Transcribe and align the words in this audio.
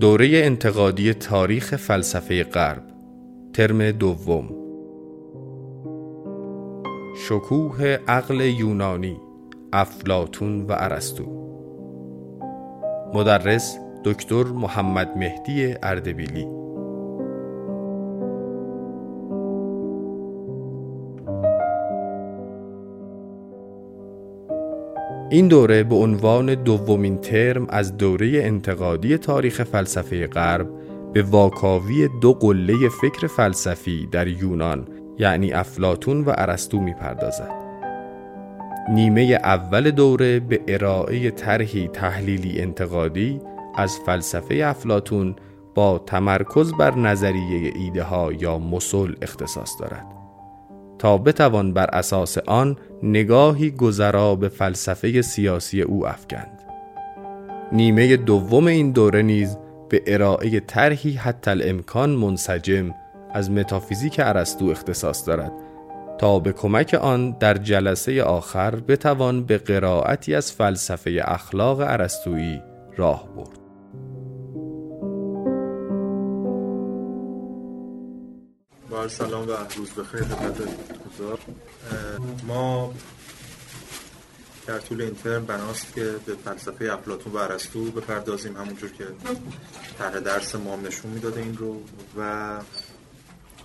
دوره 0.00 0.28
انتقادی 0.32 1.14
تاریخ 1.14 1.76
فلسفه 1.76 2.42
غرب 2.42 2.82
ترم 3.52 3.90
دوم. 3.90 4.48
شکوه 7.16 7.98
عقل 8.08 8.40
یونانی 8.40 9.16
افلاتون 9.72 10.62
و 10.62 10.72
ارسطو. 10.72 11.24
مدرس 13.14 13.78
دکتر 14.04 14.44
محمد 14.44 15.16
مهدی 15.16 15.74
اردبیلی. 15.82 16.63
این 25.30 25.48
دوره 25.48 25.84
به 25.84 25.94
عنوان 25.94 26.54
دومین 26.54 27.18
ترم 27.18 27.66
از 27.68 27.96
دوره 27.96 28.30
انتقادی 28.34 29.18
تاریخ 29.18 29.62
فلسفه 29.62 30.26
غرب 30.26 30.68
به 31.12 31.22
واکاوی 31.22 32.08
دو 32.20 32.32
قله 32.32 32.74
فکر 32.88 33.26
فلسفی 33.26 34.08
در 34.12 34.28
یونان 34.28 34.88
یعنی 35.18 35.52
افلاتون 35.52 36.24
و 36.24 36.32
ارسطو 36.38 36.80
می‌پردازد. 36.80 37.50
نیمه 38.90 39.22
اول 39.44 39.90
دوره 39.90 40.40
به 40.40 40.60
ارائه 40.68 41.30
طرحی 41.30 41.88
تحلیلی 41.88 42.60
انتقادی 42.60 43.40
از 43.76 43.98
فلسفه 44.06 44.54
افلاتون 44.64 45.36
با 45.74 45.98
تمرکز 45.98 46.72
بر 46.78 46.94
نظریه 46.94 47.72
ایده 47.76 48.02
ها 48.02 48.32
یا 48.32 48.58
مسل 48.58 49.14
اختصاص 49.22 49.80
دارد. 49.80 50.13
تا 50.98 51.18
بتوان 51.18 51.72
بر 51.72 51.90
اساس 51.92 52.38
آن 52.38 52.76
نگاهی 53.02 53.70
گذرا 53.70 54.34
به 54.34 54.48
فلسفه 54.48 55.22
سیاسی 55.22 55.82
او 55.82 56.06
افکند. 56.06 56.60
نیمه 57.72 58.16
دوم 58.16 58.66
این 58.66 58.90
دوره 58.90 59.22
نیز 59.22 59.58
به 59.88 60.02
ارائه 60.06 60.60
طرحی 60.60 61.12
حتی 61.12 61.50
الامکان 61.50 62.10
منسجم 62.10 62.94
از 63.32 63.50
متافیزیک 63.50 64.20
ارسطو 64.24 64.64
اختصاص 64.64 65.28
دارد 65.28 65.52
تا 66.18 66.38
به 66.38 66.52
کمک 66.52 66.94
آن 66.94 67.30
در 67.40 67.54
جلسه 67.54 68.22
آخر 68.22 68.76
بتوان 68.76 69.44
به 69.44 69.58
قرائتی 69.58 70.34
از 70.34 70.52
فلسفه 70.52 71.20
اخلاق 71.24 71.80
ارسطویی 71.80 72.62
راه 72.96 73.28
برد. 73.36 73.63
با 78.94 79.08
سلام 79.08 79.48
و 79.48 79.52
روز 79.76 79.90
بخیر 79.90 80.24
خدمت 80.24 80.68
ما 82.46 82.94
در 84.66 84.78
طول 84.78 85.02
این 85.02 85.14
ترم 85.14 85.46
بناست 85.46 85.94
که 85.94 86.16
به 86.26 86.34
فلسفه 86.44 86.92
افلاطون 86.92 87.32
و 87.32 87.36
ارسطو 87.36 87.84
بپردازیم 87.84 88.56
همونجور 88.56 88.90
که 88.90 89.06
طرح 89.98 90.20
درس 90.20 90.54
ما 90.54 90.76
نشون 90.76 91.10
می‌داده 91.10 91.40
این 91.40 91.56
رو. 91.56 91.82
و 92.18 92.60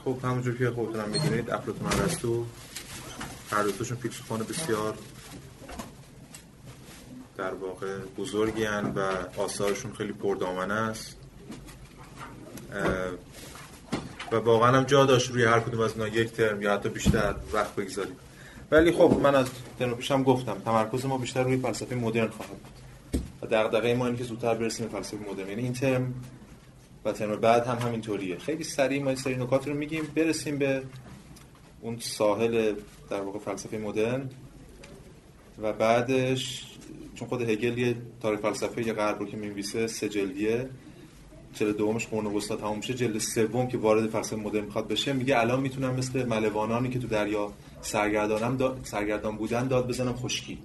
خب 0.05 0.17
همونجور 0.23 0.57
که 0.57 0.69
خودتون 0.69 1.01
هم 1.01 1.09
می‌دونید 1.09 1.49
افلاطون 1.49 1.87
و 1.87 2.01
ارسطو 2.01 2.45
هر 3.51 3.63
دوتاشون 3.63 3.97
فیلسوفان 3.97 4.39
بسیار 4.39 4.97
در 7.37 7.53
واقع 7.53 7.97
بزرگی 8.17 8.65
و 8.95 8.99
آثارشون 9.37 9.93
خیلی 9.93 10.13
پردامنه 10.13 10.73
است. 10.73 11.15
و 14.31 14.35
واقعا 14.35 14.77
هم 14.77 14.83
جا 14.83 15.05
داشت 15.05 15.31
روی 15.31 15.43
هر 15.43 15.59
کدوم 15.59 15.79
از 15.79 15.93
اینا 15.93 16.07
یک 16.07 16.31
ترم 16.31 16.61
یا 16.61 16.73
حتی 16.73 16.89
بیشتر 16.89 17.35
وقت 17.53 17.75
بگذاریم. 17.75 18.15
ولی 18.71 18.91
خب 18.91 19.19
من 19.23 19.35
از 19.35 19.47
ترم 19.79 19.95
پیشم 19.95 20.23
گفتم 20.23 20.57
تمرکز 20.65 21.05
ما 21.05 21.17
بیشتر 21.17 21.43
روی 21.43 21.57
فلسفه 21.57 21.95
مدرن 21.95 22.27
خواهد 22.27 22.51
بود. 22.51 23.21
و 23.41 23.47
دغدغه 23.47 23.93
ما 23.93 24.05
اینه 24.05 24.17
که 24.17 24.23
زودتر 24.23 24.53
برسیم 24.53 24.87
به 24.87 24.91
فلسفه 24.91 25.17
مدرن. 25.31 25.49
یعنی 25.49 25.61
این 25.61 25.73
ترم 25.73 26.13
و 27.05 27.11
ترم 27.11 27.35
بعد 27.35 27.67
هم 27.67 27.77
همینطوریه. 27.77 28.37
خیلی 28.37 28.63
سریع 28.63 29.03
ما 29.03 29.15
سری 29.15 29.35
نکات 29.35 29.67
رو 29.67 29.73
میگیم 29.73 30.03
برسیم 30.15 30.57
به 30.57 30.81
اون 31.81 31.99
ساحل 31.99 32.73
در 33.09 33.21
واقع 33.21 33.39
فلسفه 33.39 33.77
مدرن 33.77 34.29
و 35.61 35.73
بعدش 35.73 36.65
چون 37.15 37.27
خود 37.27 37.49
هگل 37.49 37.77
یه 37.77 37.95
تاریخ 38.21 38.39
فلسفه 38.39 38.93
غرب 38.93 39.19
رو 39.19 39.25
که 39.25 39.37
می‌نویسه 39.37 39.87
سه 39.87 40.09
جلدیه. 40.09 40.69
جلد 41.53 41.77
دومش 41.77 42.07
قرن 42.07 42.25
وسطا 42.25 42.55
تموم 42.55 42.77
میشه 42.77 42.93
جلد 42.93 43.17
سوم 43.17 43.67
که 43.67 43.77
وارد 43.77 44.09
فلسفه 44.09 44.35
مدرن 44.35 44.65
می‌خواد 44.65 44.87
بشه 44.87 45.13
میگه 45.13 45.39
الان 45.39 45.59
می‌تونم 45.59 45.95
مثل 45.95 46.25
ملوانانی 46.25 46.89
که 46.89 46.99
تو 46.99 47.07
دریا 47.07 47.51
سرگردانم 47.81 48.57
داد 48.57 48.79
سرگردان 48.83 49.37
بودن 49.37 49.67
داد 49.67 49.87
بزنم 49.87 50.13
خشکی. 50.13 50.57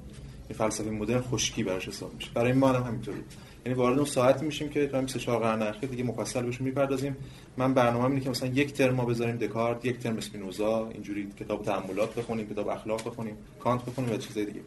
این 0.48 0.58
فلسفه 0.58 0.90
مدرن 0.90 1.20
خشکی 1.20 1.62
براش 1.62 1.88
حساب 1.88 2.14
میشه. 2.14 2.30
برای 2.34 2.52
ما 2.52 2.68
هم 2.68 2.82
همینطوری. 2.82 3.20
یعنی 3.66 3.78
وارد 3.78 3.96
اون 3.96 4.06
ساعتی 4.06 4.46
میشیم 4.46 4.68
که 4.68 4.86
تو 4.86 5.00
24 5.00 5.40
قرن 5.40 5.62
اخیر 5.62 5.90
دیگه 5.90 6.04
مفصل 6.04 6.42
بهش 6.42 6.60
می‌پردازیم. 6.60 7.16
من 7.56 7.74
برنامه 7.74 8.04
اینه 8.04 8.20
که 8.20 8.30
مثلا 8.30 8.48
یک 8.48 8.72
ترم 8.72 8.94
ما 8.94 9.04
بذاریم 9.04 9.36
دکارت 9.36 9.84
یک 9.84 9.98
ترم 9.98 10.16
اسپینوزا 10.16 10.88
اینجوری 10.88 11.28
کتاب 11.40 11.62
تأملات 11.62 12.14
بخونیم 12.14 12.48
کتاب 12.48 12.68
اخلاق 12.68 13.08
بخونیم 13.08 13.36
کانت 13.60 13.84
بخونیم 13.84 14.12
و 14.12 14.16
چیزای 14.16 14.44
دیگه. 14.44 14.60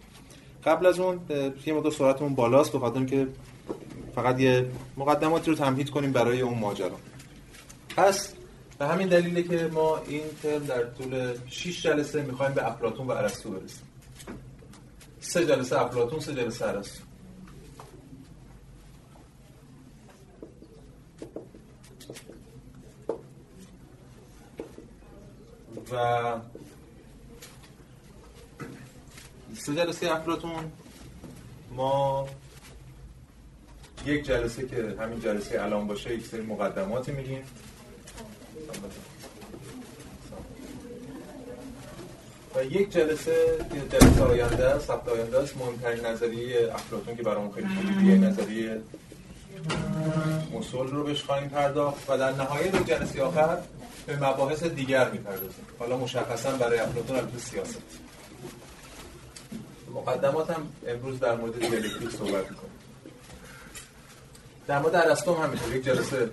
قبل 0.65 0.85
از 0.85 0.99
اون 0.99 1.19
یه 1.65 1.73
مقدار 1.73 1.91
سرعتمون 1.91 2.35
بالاست 2.35 2.75
بخاطر 2.75 2.97
اینکه 2.97 3.27
فقط 4.17 4.39
یه 4.39 4.71
مقدماتی 4.97 5.51
رو 5.51 5.57
تمهید 5.57 5.89
کنیم 5.89 6.11
برای 6.11 6.41
اون 6.41 6.57
ماجرا. 6.57 6.97
پس 7.97 8.33
به 8.79 8.87
همین 8.87 9.07
دلیله 9.07 9.43
که 9.43 9.69
ما 9.73 9.97
این 9.97 10.23
ترم 10.43 10.65
در 10.65 10.83
طول 10.83 11.37
6 11.47 11.81
جلسه 11.83 12.21
می‌خوایم 12.21 12.53
به 12.53 12.67
افلاطون 12.67 13.07
و 13.07 13.11
ارسطو 13.11 13.49
برسیم. 13.49 13.81
سه 15.19 15.45
جلسه 15.45 15.81
افلاطون 15.81 16.19
سه 16.19 16.33
جلسه 16.33 16.65
ارسطو. 16.65 17.03
و 25.91 26.35
سه 29.55 29.75
جلسه 29.75 30.11
افلاطون 30.11 30.71
ما 31.71 32.27
یک 34.07 34.25
جلسه 34.25 34.67
که 34.67 34.95
همین 34.99 35.19
جلسه 35.19 35.63
الان 35.63 35.87
باشه 35.87 36.13
یک 36.15 36.25
سری 36.25 36.41
مقدماتی 36.41 37.11
میگیم. 37.11 37.43
و 42.55 42.63
یک 42.63 42.91
جلسه 42.91 43.35
جلسه 43.91 44.23
آینده 44.23 44.65
است 44.65 44.89
هفته 44.89 45.11
آینده 45.11 45.37
است. 45.37 45.57
مهمترین 45.57 46.05
نظریه 46.05 46.73
افلاطون 46.73 47.15
که 47.15 47.23
برامون 47.23 47.51
خیلی 47.51 47.67
کلیدیه 47.67 48.15
نظریه 48.17 48.81
مصول 50.53 50.87
رو 50.87 51.03
بهش 51.03 51.23
خواهیم 51.23 51.49
پرداخت. 51.49 52.09
و 52.09 52.17
در 52.17 52.31
نهایت 52.31 52.87
جلسه 52.89 53.23
آخر 53.23 53.57
به 54.05 54.15
مباحث 54.15 54.63
دیگر 54.63 55.09
می‌پردازیم. 55.09 55.65
حالا 55.79 55.97
مشخصا 55.97 56.51
برای 56.51 56.79
افلاطون 56.79 57.15
البته 57.15 57.37
سیاست. 57.37 57.81
هم 60.49 60.67
امروز 60.87 61.19
در 61.19 61.35
مورد 61.35 61.59
دیالکتیک 61.59 62.09
صحبت 62.09 62.51
می‌کنیم. 62.51 62.76
در 64.67 64.79
مورد 64.79 64.95
ارسطو 64.95 65.35
هم 65.35 65.43
همینطور. 65.43 65.75
یک 65.75 65.83
جلسه 65.83 66.29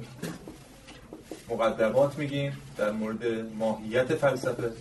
مقدمات 1.48 2.18
میگیم 2.18 2.56
در 2.76 2.90
مورد 2.90 3.24
ماهیت 3.58 4.14
فلسفه 4.14 4.72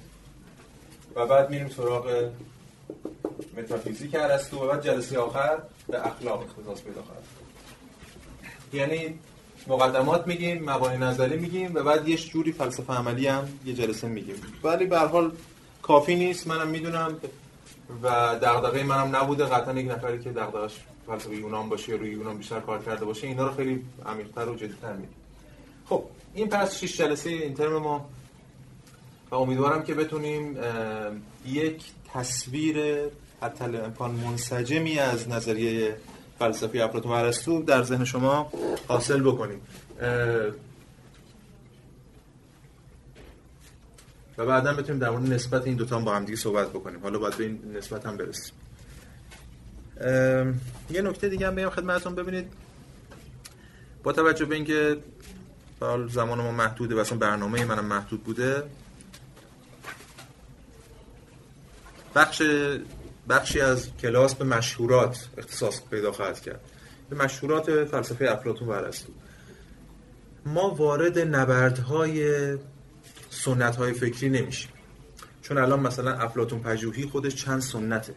و 1.16 1.26
بعد 1.26 1.50
میریم 1.50 1.70
سراغ 1.70 2.30
متافیزیک 3.58 4.16
ارسطو 4.16 4.64
و 4.64 4.68
بعد 4.68 4.86
جلسه 4.86 5.20
آخر 5.20 5.58
به 5.88 6.08
اخلاق 6.08 6.42
اختصاص 6.42 6.82
پیدا 6.82 7.02
خواهد 7.02 7.24
یعنی 8.74 9.20
مقدمات 9.68 10.28
میگیم 10.28 10.70
مبانی 10.70 10.98
نظری 10.98 11.38
میگیم 11.38 11.72
و 11.76 11.84
بعد 11.84 12.08
یه 12.08 12.18
جوری 12.18 12.52
فلسفه 12.52 12.94
عملی 12.94 13.28
هم 13.28 13.48
یه 13.66 13.74
جلسه 13.74 14.08
میگیم. 14.08 14.36
ولی 14.64 14.86
به 14.86 15.00
حال 15.00 15.32
کافی 15.82 16.16
نیست. 16.16 16.48
منم 16.48 16.68
می‌دونم 16.68 17.18
و 18.04 18.10
دغدغه 18.42 18.84
منم 18.84 19.16
نبوده. 19.16 19.46
قطعا 19.46 19.80
یک 19.80 19.92
نفری 19.92 20.20
که 20.20 20.32
دغدغش 20.32 20.80
فلسفه 21.08 21.36
یونان 21.36 21.70
باشه 21.70 21.94
روی 21.94 22.10
یونان 22.10 22.38
بیشتر 22.38 22.60
کار 22.60 22.84
کرده 22.84 23.06
باشه 23.06 23.28
اینا 23.28 23.48
رو 23.48 23.56
خیلی 23.56 23.86
عمیق‌تر 24.06 24.50
و 24.50 24.56
جدی‌تر 24.56 24.94
میگیم 24.94 25.16
خب 25.90 26.04
این 26.34 26.50
پس 26.50 26.80
6 26.80 26.98
جلسه 26.98 27.30
این 27.30 27.54
ترم 27.54 27.78
ما 27.78 28.10
و 29.32 29.36
امیدوارم 29.36 29.84
که 29.84 29.94
بتونیم 29.94 30.58
یک 31.46 31.84
تصویر 32.14 33.00
حتی 33.42 33.64
امکان 33.64 34.12
منسجمی 34.12 35.00
از 35.00 35.30
نظریه 35.30 35.98
فلسفی 36.40 36.80
افلاطون 36.80 37.12
و 37.12 37.16
ارسطو 37.16 37.64
در 37.64 37.84
ذهن 37.84 38.06
شما 38.06 38.52
حاصل 38.88 39.22
بکنیم. 39.22 39.62
و 44.38 44.46
بعدا 44.46 44.74
بتونیم 44.74 45.02
در 45.02 45.10
مورد 45.10 45.34
نسبت 45.34 45.68
این 45.68 45.76
دوتا 45.76 46.00
با 46.00 46.16
هم 46.16 46.26
دیگه 46.26 46.38
صحبت 46.38 46.70
بکنیم. 46.70 47.00
حالا 47.00 47.20
باید 47.20 47.38
به 47.38 47.44
این 47.44 47.76
نسبت 47.78 48.06
هم 48.06 48.18
برسیم. 48.18 48.54
یه 50.90 51.02
نکته 51.02 51.30
دیگه 51.30 51.48
هم 51.48 51.56
بگم 51.56 51.70
خدمتتون. 51.70 52.16
ببینید 52.16 52.54
با 54.04 54.12
توجه 54.12 54.46
به 54.46 54.56
اینکه 54.56 54.98
زمان 56.10 56.42
ما 56.42 56.52
محدوده 56.52 56.96
و 56.96 57.00
اصلا 57.00 57.18
برنامه 57.18 57.66
منم 57.66 57.86
محدود 57.86 58.24
بوده 58.24 58.64
بخش 62.16 62.42
بخشی 63.30 63.62
از 63.62 63.90
کلاس 64.02 64.36
به 64.36 64.46
مشهورات 64.46 65.28
اختصاص 65.38 65.82
پیدا 65.92 66.12
خواهد 66.12 66.42
کرد. 66.42 66.60
به 67.10 67.16
مشهورات 67.16 67.86
فلسفه 67.86 68.32
افلاطون 68.32 68.68
و 68.68 68.72
ارسطو 68.72 69.12
ما 70.46 70.70
وارد 70.70 71.20
نبردهای 71.20 72.58
سنت 73.30 73.76
های 73.76 73.94
فکری 73.94 74.30
نمیشیم. 74.30 74.72
چون 75.42 75.58
الان 75.58 75.80
مثلا 75.80 76.14
افلاطون 76.14 76.60
پژوهی 76.60 77.06
خودش 77.06 77.36
چند 77.36 77.62
سنته. 77.62 78.14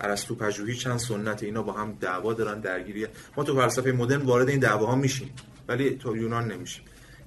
ارسطو 0.00 0.34
پژوهی 0.34 0.74
چند 0.74 0.98
سنته 0.98 1.46
اینا 1.46 1.62
با 1.62 1.72
هم 1.72 1.96
دعوا 2.00 2.32
دارن 2.32 2.60
درگیریه 2.60 3.08
ما 3.36 3.44
تو 3.44 3.54
فلسفه 3.56 3.92
مدرن 3.92 4.20
وارد 4.22 4.48
این 4.48 4.58
دعواها 4.58 4.94
میشیم 4.94 5.34
ولی 5.68 5.90
تو 5.90 6.16
یونان 6.16 6.52
نمیشیم. 6.52 6.84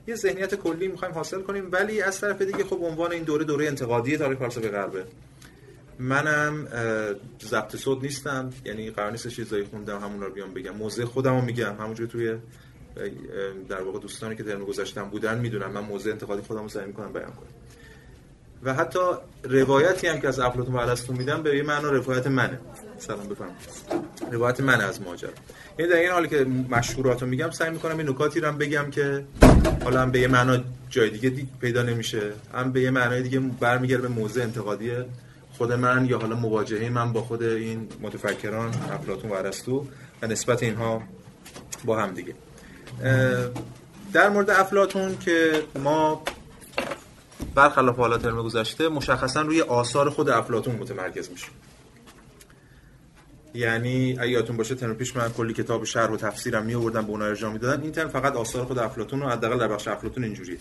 یه 0.07 0.15
ذهنیت 0.15 0.55
کلی 0.55 0.87
می‌خوایم 0.87 1.13
حاصل 1.13 1.41
کنیم 1.41 1.69
ولی 1.71 2.01
از 2.01 2.21
طرف 2.21 2.41
دیگه 2.41 2.63
خب 2.63 2.79
عنوان 2.81 3.11
این 3.11 3.23
دوره 3.23 3.43
دوره 3.43 3.67
انتقادی 3.67 4.17
تاریخ 4.17 4.39
فلسفه 4.39 4.69
غربه. 4.69 5.05
منم 5.99 6.67
ضبط 7.43 7.75
صوت 7.75 8.03
نیستم 8.03 8.49
یعنی 8.65 8.91
قرار 8.91 9.11
نیست 9.11 9.27
چیزایی 9.27 9.63
خوندم 9.63 9.99
همون 9.99 10.21
رو 10.21 10.31
بیام 10.31 10.53
بگم. 10.53 10.75
موزه 10.75 11.05
خودمو 11.05 11.41
میگم 11.41 11.75
همونجوری 11.79 12.09
توی 12.09 12.37
در 13.69 13.81
واقع 13.81 13.99
دوستانی 13.99 14.35
که 14.35 14.43
ترم 14.43 14.65
گذاشتم 14.65 15.03
بودن 15.03 15.39
می‌دونم 15.39 15.71
من 15.71 15.81
موزه 15.81 16.11
انتقادی 16.11 16.41
خودم 16.41 16.61
رو 16.61 16.69
سعی 16.69 16.85
می‌کنم 16.85 17.13
بیان 17.13 17.31
کنم. 17.31 17.49
و 18.65 18.73
حتی 18.73 18.99
روایتی 19.43 20.07
هم 20.07 20.19
که 20.19 20.27
از 20.27 20.39
افلاطون 20.39 20.75
و 20.75 20.77
ارسطو 20.77 21.13
میدم 21.13 21.43
به 21.43 21.57
یه 21.57 21.63
معنا 21.63 21.89
روایت 21.89 22.27
منه. 22.27 22.59
سلام 22.97 23.27
بفرمایید. 23.27 23.57
روایت 24.31 24.59
من 24.59 24.81
از 24.81 25.01
ماجرا. 25.01 25.29
یعنی 25.79 25.91
در 25.91 25.97
این 25.97 26.11
حالی 26.11 26.27
که 26.27 26.45
مشهورات 26.69 27.23
میگم 27.23 27.49
سعی 27.49 27.71
می‌کنم 27.71 27.97
این 27.97 28.09
نکاتی 28.09 28.39
رو 28.39 28.47
هم 28.47 28.57
بگم 28.57 28.89
که 28.91 29.25
حالا 29.83 30.01
هم 30.01 30.11
به 30.11 30.19
یه 30.19 30.27
معنا 30.27 30.57
جای 30.89 31.09
دیگه 31.09 31.45
پیدا 31.61 31.81
نمیشه 31.81 32.31
هم 32.53 32.71
به 32.71 32.81
یه 32.81 32.91
معنای 32.91 33.21
دیگه 33.21 33.39
برمیگرده 33.39 34.01
به 34.01 34.07
موزه 34.07 34.41
انتقادی 34.43 34.91
خود 35.57 35.71
من 35.71 36.05
یا 36.05 36.19
حالا 36.19 36.35
مواجهه 36.35 36.89
من 36.89 37.13
با 37.13 37.21
خود 37.21 37.43
این 37.43 37.87
متفکران 38.01 38.71
افلاطون 38.91 39.31
و 39.31 39.33
ارسطو 39.33 39.85
و 40.21 40.27
نسبت 40.27 40.63
اینها 40.63 41.03
با 41.85 41.99
هم 41.99 42.13
دیگه. 42.13 42.35
در 44.13 44.29
مورد 44.29 44.49
افلاتون 44.49 45.17
که 45.17 45.63
ما 45.79 46.23
برخلاف 47.55 47.95
حالا 47.95 48.17
ترم 48.17 48.41
گذشته 48.41 48.89
مشخصا 48.89 49.41
روی 49.41 49.61
آثار 49.61 50.09
خود 50.09 50.29
افلاتون 50.29 50.75
متمرکز 50.75 51.29
میشیم 51.29 51.51
یعنی 53.53 54.17
اگه 54.19 54.29
یادتون 54.29 54.57
باشه 54.57 54.75
ترم 54.75 54.95
پیش 54.95 55.15
من 55.15 55.29
کلی 55.29 55.53
کتاب 55.53 55.83
شرح 55.83 56.11
و 56.11 56.17
تفسیرم 56.17 56.65
می 56.65 56.75
آوردم 56.75 57.01
به 57.01 57.09
اونها 57.09 57.27
ارجاع 57.27 57.51
می‌دادن. 57.51 57.83
این 57.83 57.91
ترم 57.91 58.07
فقط 58.09 58.35
آثار 58.35 58.65
خود 58.65 58.79
افلاتون 58.79 59.21
رو 59.21 59.29
حداقل 59.29 59.59
در 59.59 59.67
بخش 59.67 59.87
افلاتون 59.87 60.23
اینجوریه. 60.23 60.57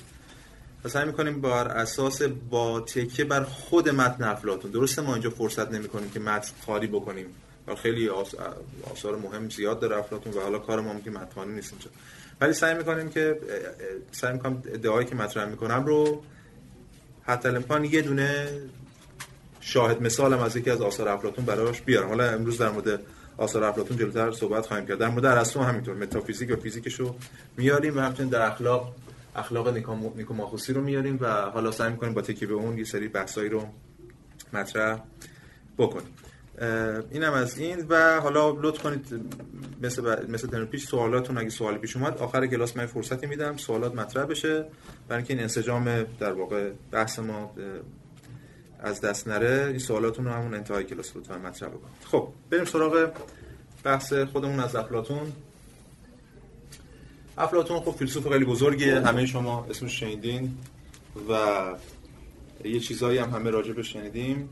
پس 0.84 0.92
سعی 0.92 1.06
می‌کنیم 1.06 1.40
بر 1.40 1.68
اساس 1.68 2.22
با 2.22 2.80
تکیه 2.80 3.24
بر 3.24 3.42
خود 3.42 3.88
متن 3.88 4.24
افلاتون 4.24 4.70
درسته 4.70 5.02
ما 5.02 5.12
اینجا 5.12 5.30
فرصت 5.30 5.72
نمی‌کنیم 5.72 6.10
که 6.10 6.20
متن 6.20 6.52
خالی 6.66 6.86
بکنیم. 6.86 7.26
و 7.66 7.74
خیلی 7.74 8.08
آثار 8.90 9.16
مهم 9.16 9.50
زیاد 9.50 9.80
داره 9.80 9.96
افلاتون 9.96 10.32
و 10.32 10.40
حالا 10.40 10.58
کار 10.58 10.80
ما 10.80 11.00
که 11.00 11.10
متنی 11.10 11.52
نیست 11.52 11.72
اینجا. 11.72 11.90
ولی 12.40 12.52
سعی 12.52 12.74
می‌کنیم 12.74 13.08
که 13.08 13.40
سعی 14.12 14.32
می‌کنم 14.32 14.62
ادعایی 14.66 15.06
که 15.06 15.14
مطرح 15.14 15.48
می‌کنم 15.48 15.86
رو 15.86 16.22
حتی 17.26 17.48
الامکان 17.48 17.84
یه 17.84 18.02
دونه 18.02 18.48
شاهد 19.60 20.02
مثالم 20.02 20.38
از 20.38 20.56
یکی 20.56 20.70
از 20.70 20.80
آثار 20.80 21.08
افلاطون 21.08 21.44
براش 21.44 21.80
بیارم. 21.82 22.08
حالا 22.08 22.30
امروز 22.30 22.58
در 22.58 22.68
مورد 22.68 23.00
آثار 23.36 23.64
افلاطون 23.64 23.96
جلوتر 23.96 24.32
صحبت 24.32 24.66
خواهیم 24.66 24.86
کرد. 24.86 24.98
در 24.98 25.08
مورد 25.08 25.24
ارسطو 25.24 25.60
همینطور. 25.60 25.94
متافیزیک 25.94 26.50
و 26.50 26.56
فیزیکشو 26.56 27.14
میاریم 27.56 27.96
و 27.96 28.00
همچنین 28.00 28.28
در 28.28 28.42
اخلاق 28.42 28.94
اخلاق 29.36 29.68
نیکوماخوسی 30.16 30.72
رو 30.72 30.80
میاریم 30.80 31.18
و 31.20 31.26
حالا 31.50 31.70
سعی 31.70 31.90
می‌کنیم 31.90 32.14
با 32.14 32.22
تکیه 32.22 32.48
به 32.48 32.54
اون 32.54 32.78
یه 32.78 32.84
سری 32.84 33.08
بحثایی 33.08 33.48
رو 33.48 33.66
مطرح 34.52 35.00
بکنیم. 35.78 36.08
اینم 37.10 37.32
از 37.32 37.58
این. 37.58 37.86
و 37.88 38.20
حالا 38.20 38.50
لطف 38.50 38.82
کنید 38.82 39.06
مثل 39.82 40.26
مثل 40.28 40.48
ترم 40.48 40.66
پیش 40.66 40.86
سوالاتون 40.86 41.38
اگه 41.38 41.50
سوالی 41.50 41.78
پیش 41.78 41.96
اومد 41.96 42.18
آخر 42.18 42.46
کلاس 42.46 42.76
من 42.76 42.86
فرصتی 42.86 43.26
میدم 43.26 43.56
سوالات 43.56 43.94
مطرح 43.94 44.24
بشه. 44.24 44.64
برای 45.08 45.18
اینکه 45.18 45.34
این 45.34 45.42
انسجام 45.42 46.02
در 46.02 46.32
واقع 46.32 46.70
بحث 46.90 47.18
ما 47.18 47.54
از 48.80 49.00
دست 49.00 49.28
نره 49.28 49.66
این 49.68 49.78
سوالاتون 49.78 50.24
رو 50.24 50.30
همون 50.30 50.54
انتهای 50.54 50.84
کلاس 50.84 51.16
لطفا 51.16 51.38
مطرح 51.38 51.68
بکنید. 51.68 52.04
خب 52.04 52.28
بریم 52.50 52.64
سراغ 52.64 53.12
بحث 53.84 54.12
خودمون 54.12 54.60
از 54.60 54.76
افلاطون. 54.76 55.32
افلاطون 57.38 57.80
خب 57.80 57.90
فیلسوف 57.90 58.28
خیلی 58.28 58.44
بزرگیه 58.44 59.00
همه 59.00 59.26
شما 59.26 59.66
اسمش 59.70 60.00
شنیدین 60.00 60.58
و 61.28 61.62
یه 62.64 62.80
چیزایی 62.80 63.18
هم 63.18 63.30
همه 63.30 63.50
راجع 63.50 63.82
شنیدیم. 63.82 64.48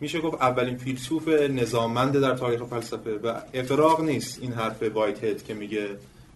میشه 0.00 0.20
گفت 0.20 0.42
اولین 0.42 0.76
فیلسوف 0.76 1.28
نظاممند 1.28 2.20
در 2.20 2.34
تاریخ 2.34 2.62
فلسفه 2.62 3.14
و 3.14 3.40
افراغ 3.54 4.00
نیست 4.00 4.38
این 4.42 4.52
حرف 4.52 4.82
وایت 4.82 5.24
هد 5.24 5.44
که 5.44 5.54
میگه 5.54 5.88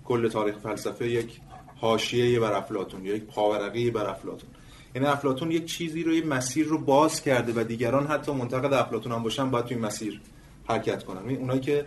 کل 0.04 0.28
تاریخ 0.28 0.58
فلسفه 0.58 1.08
یک 1.08 1.40
حاشیه 1.80 2.40
بر 2.40 2.52
افلاطون 2.52 3.04
یا 3.04 3.14
یک 3.14 3.24
پاورقی 3.24 3.90
بر 3.90 4.06
افلاطون. 4.06 4.50
یعنی 4.94 5.06
افلاطون 5.06 5.50
یک 5.50 5.66
چیزی 5.66 6.02
رو 6.02 6.12
یک 6.12 6.26
مسیر 6.26 6.66
رو 6.66 6.78
باز 6.78 7.22
کرده 7.22 7.52
و 7.60 7.64
دیگران 7.64 8.06
حتی 8.06 8.32
منتقد 8.32 8.72
افلاطون 8.72 9.12
هم 9.12 9.22
باشن 9.22 9.50
باید 9.50 9.64
توی 9.64 9.76
مسیر 9.76 10.20
حرکت 10.68 11.04
کنن. 11.04 11.20
یعنی 11.20 11.36
اونایی 11.36 11.60
که 11.60 11.86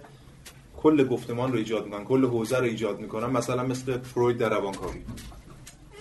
کل 0.77 1.07
گفتمان 1.07 1.51
رو 1.51 1.57
ایجاد 1.57 1.85
می‌کنن 1.85 2.03
کل 2.03 2.25
حوزه 2.25 2.57
رو 2.57 2.63
ایجاد 2.63 2.99
می‌کنن 2.99 3.27
مثلا 3.27 3.63
مثل 3.63 3.97
فروید 3.97 4.37
در 4.37 4.49
روانکاوی. 4.49 5.01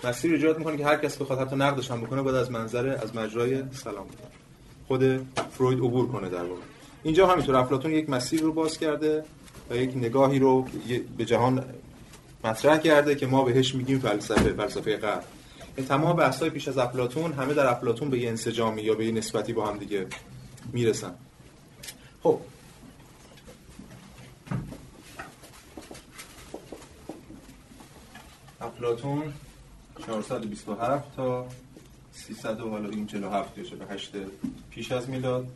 مسیر 0.05 0.33
ایجاد 0.33 0.59
می‌کنه 0.59 0.77
که 0.77 0.85
هر 0.85 0.97
کس 0.97 1.17
بخواد 1.17 1.39
حتی 1.39 1.57
نقدش 1.57 1.91
هم 1.91 2.01
بکنه 2.01 2.23
باید 2.23 2.37
از 2.37 2.51
منظر 2.51 2.89
از 3.03 3.17
مجرای 3.17 3.63
سلام 3.73 4.07
بکنه 4.07 4.40
خود 4.91 5.27
فروید 5.53 5.79
عبور 5.79 6.09
کنه 6.09 6.29
در 6.29 6.45
واقع. 6.45 6.61
اینجا 7.03 7.27
همینطور 7.27 7.57
افلاطون 7.57 7.93
یک 7.93 8.11
مسیر 8.11 8.41
رو 8.41 8.53
باز 8.53 8.79
کرده 8.79 9.25
و 9.71 9.77
یک 9.77 9.97
نگاهی 9.97 10.39
رو 10.39 10.67
به 11.19 11.25
جهان 11.25 11.65
مطرح 12.45 12.79
کرده 12.79 13.15
که 13.15 13.27
ما 13.27 13.45
بهش 13.45 13.75
میگیم 13.75 13.99
فلسفه 13.99 14.53
فلسفه 14.53 14.97
غرب. 14.97 15.25
این 15.77 15.87
تمام 15.87 16.17
بحث‌های 16.17 16.51
پیش 16.51 16.69
از 16.69 16.79
افلاطون 16.79 17.33
همه 17.33 17.55
در 17.55 17.67
افلاطون 17.67 18.11
به 18.11 18.19
یه 18.19 18.29
انسجامی 18.29 18.83
یا 18.83 18.95
به 18.95 19.07
یه 19.07 19.13
نسبتی 19.13 19.53
با 19.53 19.67
هم 19.67 19.79
دیگه 19.79 20.07
می‌رسن. 20.73 21.15
خب. 22.23 22.41
افلاطون 28.61 29.33
427 30.07 31.17
تا 31.17 31.47
300 32.27 32.61
و 32.61 32.71
حالا 32.71 32.89
این 32.89 33.07
47 33.07 33.59
یا 33.59 33.65
48 33.65 34.13
پیش 34.71 34.93
از 34.93 35.09
میلاد. 35.09 35.47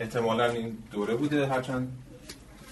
احتمالا 0.00 0.44
این 0.44 0.78
دوره 0.92 1.14
بوده. 1.14 1.46
هرچند 1.46 2.02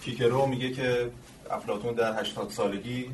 کیکرو 0.02 0.46
میگه 0.46 0.70
که 0.70 1.10
افلاتون 1.50 1.94
در 1.94 2.20
80 2.20 2.50
سالگی 2.50 3.10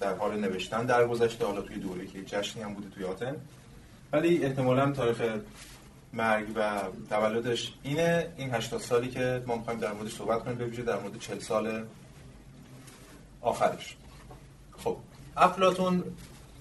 در 0.00 0.14
حال 0.14 0.40
نوشتن 0.40 0.86
درگذشته 0.86 1.46
حالا 1.46 1.60
توی 1.60 1.76
دوره 1.76 2.06
که 2.06 2.24
جشنی 2.24 2.62
هم 2.62 2.74
بوده 2.74 2.90
توی 2.90 3.04
آتن. 3.04 3.36
ولی 4.12 4.44
احتمالا 4.44 4.92
تاریخ 4.92 5.22
مرگ 6.12 6.46
و 6.54 6.80
تولدش 7.10 7.74
اینه. 7.82 8.32
این 8.36 8.54
80 8.54 8.80
سالی 8.80 9.08
که 9.08 9.42
ما 9.46 9.56
می‌خوایم 9.56 9.80
در 9.80 9.92
موردش 9.92 10.14
صحبت 10.14 10.44
کنیم 10.44 10.56
به 10.56 10.66
در 10.66 10.98
مورد 10.98 11.18
40 11.18 11.38
سال 11.38 11.84
آخرش. 13.40 13.96
خب 14.78 14.96
افلاتون 15.36 16.04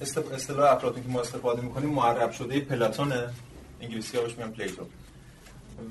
اصطلاح 0.02 0.74
افلاطون 0.74 1.04
که 1.04 1.10
ما 1.10 1.22
استفاده 1.22 1.62
می‌کنیم 1.62 1.90
معرب 1.90 2.32
شده 2.32 2.60
پلاتون 2.60 3.14
انگلیسی 3.82 4.18
هاش 4.18 4.38
میگن 4.38 4.52
Plato. 4.51 4.86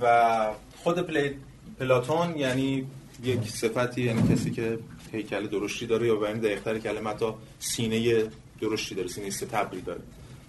و 0.00 0.46
خود 0.82 0.98
پلی... 0.98 1.36
پلاتون 1.80 2.36
یعنی 2.36 2.86
یک 3.22 3.50
صفتی 3.50 4.02
یعنی 4.02 4.34
کسی 4.34 4.50
که 4.50 4.78
هیکل 5.12 5.46
درشتی 5.46 5.86
داره 5.86 6.06
یا 6.06 6.16
به 6.16 6.32
دقیقتر 6.32 6.78
کلمه 6.78 7.14
تا 7.14 7.38
سینه 7.58 8.24
درشتی 8.60 8.94
داره 8.94 9.08
سینه 9.08 9.30
ستبری 9.30 9.80
داره. 9.80 10.00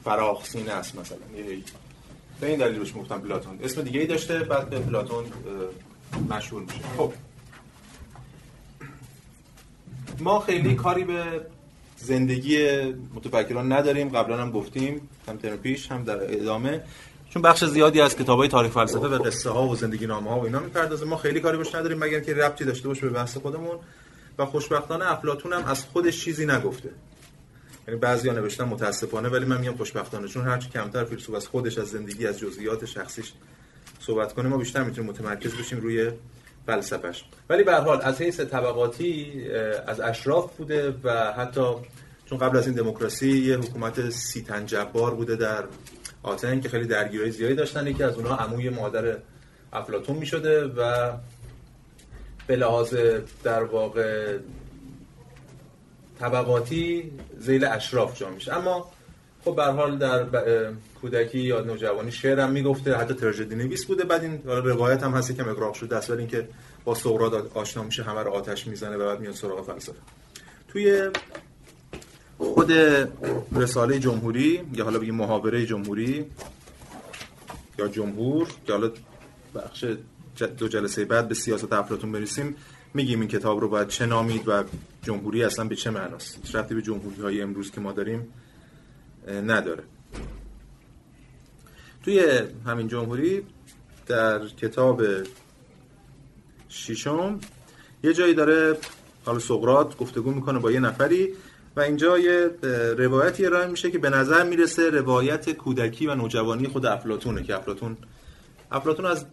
فراخ 0.04 0.46
سینه 0.46 0.72
است 0.72 1.00
مثلا. 1.00 1.18
یه 1.38 1.64
به 2.40 2.48
این 2.48 2.60
دلیل 2.60 2.80
روش 2.80 2.94
گفتم 2.96 3.22
پلاتون. 3.22 3.60
اسم 3.64 3.82
دیگه 3.82 4.00
ای 4.00 4.08
داشته 4.08 4.40
بعد 4.40 4.70
به 4.70 4.80
پلاتون 4.80 5.26
مشهور 6.30 6.62
میشه. 6.62 6.80
خب. 6.98 7.14
ما 10.20 10.40
خیلی 10.40 10.76
کاری 10.76 11.04
به 11.04 11.42
زندگی 11.98 12.82
متفکران 13.16 13.72
نداریم. 13.72 14.10
قبلا 14.10 14.38
هم 14.38 14.52
گفتیم 14.52 15.10
هم 15.28 15.38
ترم 15.38 15.58
پیش 15.58 15.92
هم 15.92 16.04
در 16.04 16.34
ادامه. 16.34 16.82
چون 17.30 17.42
بخش 17.42 17.64
زیادی 17.64 18.02
از 18.02 18.16
کتابای 18.16 18.48
تاریخ 18.48 18.72
فلسفه 18.72 19.08
و 19.08 19.24
قصه 19.24 19.50
ها 19.50 19.68
و 19.68 19.76
زندگی 19.76 20.08
نامه 20.08 20.30
ها 20.30 20.40
و 20.40 20.44
اینا 20.44 20.60
می‌پردازه. 20.60 21.06
ما 21.06 21.18
خیلی 21.18 21.40
کاری 21.40 21.58
بهش 21.58 21.76
نداریم 21.76 21.98
مگر 21.98 22.20
که 22.20 22.34
ربطی 22.34 22.66
داشته 22.66 22.88
باشه 22.88 23.02
به 23.02 23.10
بحث 23.10 23.38
خودمون. 23.38 23.80
و 24.38 24.46
خوشبختانه 24.46 25.12
افلاطون 25.12 25.54
هم 25.54 25.66
از 25.66 25.86
خودش 25.86 26.24
چیزی 26.24 26.46
نگفته. 26.46 26.90
یعنی 27.88 28.00
بعضیا 28.00 28.34
نوشتن 28.34 28.64
متاسفانه 28.64 29.30
ولی 29.30 29.46
من 29.46 29.60
میگم 29.60 29.76
خوشبختانه. 29.76 30.28
چون 30.28 30.44
هرچی 30.44 30.70
کمتر 30.70 31.04
فیلسوف 31.04 31.36
از 31.36 31.48
خودش 31.48 31.78
از 31.78 31.88
زندگی 31.88 32.28
از 32.28 32.40
جزئیات 32.40 32.86
شخصیش 32.86 33.34
صحبت 34.00 34.34
کنه 34.34 34.50
ما 34.50 34.58
بیشتر 34.58 34.84
می‌تونیم 34.84 35.10
متمرکز 35.10 35.56
بشیم 35.56 35.80
روی 35.80 36.12
فلسفهش. 36.66 37.24
ولی 37.50 37.64
به 37.64 37.76
حال 37.76 38.02
از 38.02 38.22
حیث 38.22 38.40
طبقاتی 38.40 39.46
از 39.88 40.00
اشراف 40.00 40.56
بوده 40.58 40.96
و 41.04 41.34
حتی 41.34 41.62
چون 42.26 42.38
قبل 42.38 42.58
از 42.58 42.68
این 42.68 42.76
دموکراسی 42.76 43.30
یه 43.30 43.58
حکومت 43.58 44.10
سیتن 44.10 44.66
جبار 44.66 45.16
بوده 45.16 45.36
در 45.36 45.64
آتن 46.24 46.62
که 46.62 46.70
خیلی 46.70 46.88
درگیری 46.88 47.32
زیادی 47.32 47.56
داشتن. 47.56 47.88
یکی 47.88 48.04
از 48.04 48.16
اونها 48.16 48.36
عموی 48.36 48.70
مادر 48.70 49.18
افلاتون 49.74 50.16
می 50.16 50.26
شده 50.26 50.66
و 50.66 51.12
به 52.48 52.56
لحاظ 52.56 52.96
در 53.44 53.64
واقع 53.64 54.38
طبقاتی 56.20 57.12
زیل 57.38 57.66
اشراف 57.66 58.20
جا 58.20 58.30
میشه. 58.30 58.54
اما 58.54 58.92
خب 59.46 59.56
به 59.56 59.64
حال 59.64 59.98
در 59.98 60.26
کودکی 61.02 61.40
یا 61.40 61.62
نوجوانی 61.62 62.12
شعرم 62.12 62.52
می‌گفته 62.52 62.96
حتی 62.96 63.14
تراژدی 63.14 63.56
نویس 63.56 63.86
بوده. 63.86 64.04
بعد 64.04 64.24
این 64.24 64.42
روایت 64.46 65.04
هم 65.04 65.12
هست 65.12 65.36
که 65.36 65.48
اقراق 65.48 65.74
شده 65.74 65.98
دست 65.98 66.10
اینکه 66.10 66.48
با 66.86 66.96
سقراط 66.96 67.34
آشنا 67.54 67.84
میشه 67.84 68.04
همه 68.04 68.24
رو 68.24 68.32
آتش 68.32 68.68
می‌زنه 68.68 68.98
و 68.98 69.06
بعد 69.06 69.20
میاد 69.20 69.34
سراغ 69.34 69.66
فلسفه. 69.66 70.00
توی 70.68 71.10
خود 72.38 72.72
رساله 73.56 74.00
جمهوری 74.00 74.62
یا 74.74 74.84
حالا 74.84 75.00
بگیم 75.00 75.16
محاوره 75.16 75.66
جمهوری 75.66 76.26
یا 77.80 77.88
جمهور 77.88 78.48
که 78.68 78.74
حالا 78.74 78.92
بخش 79.56 79.86
دو 80.58 80.68
جلسه 80.68 81.06
بعد 81.06 81.28
به 81.28 81.36
سیاست 81.36 81.74
افلاطون 81.74 82.12
برسیم 82.12 82.56
میگیم 82.94 83.20
این 83.20 83.30
کتاب 83.30 83.60
رو 83.60 83.70
باید 83.70 83.88
چه 83.88 84.06
نامید 84.06 84.48
و 84.48 84.64
جمهوری 85.04 85.44
اصلا 85.44 85.66
به 85.66 85.76
چه 85.76 85.90
معناست؟ 85.90 86.56
رفتی 86.56 86.76
به 86.76 86.82
جمهوری 86.82 87.22
های 87.22 87.42
امروز 87.42 87.72
که 87.72 87.82
ما 87.82 87.92
داریم 87.92 88.34
نداره. 89.28 89.84
توی 92.04 92.42
همین 92.66 92.88
جمهوری 92.88 93.42
در 94.08 94.48
کتاب 94.48 95.02
ششم 96.70 97.40
یه 98.04 98.14
جایی 98.14 98.34
داره 98.34 98.78
حالا 99.26 99.40
سقرات 99.40 99.98
گفتگو 99.98 100.32
می‌کنه 100.32 100.60
با 100.60 100.72
یه 100.72 100.80
نفری 100.80 101.30
و 101.76 101.80
اینجا 101.80 102.20
یه 102.20 102.52
روایتی 102.98 103.46
ارائه 103.46 103.68
میشه 103.68 103.92
که 103.92 103.98
به 103.98 104.10
نظر 104.10 104.44
می‌رسه 104.44 104.90
روایت 104.90 105.50
کودکی 105.50 106.08
و 106.08 106.16
نوجوانی 106.16 106.68
خود 106.68 106.86
افلاتونه 106.86 107.44
که 107.44 107.56
افلاتون 107.56 107.98
افلاتون 108.72 109.06
از 109.06 109.26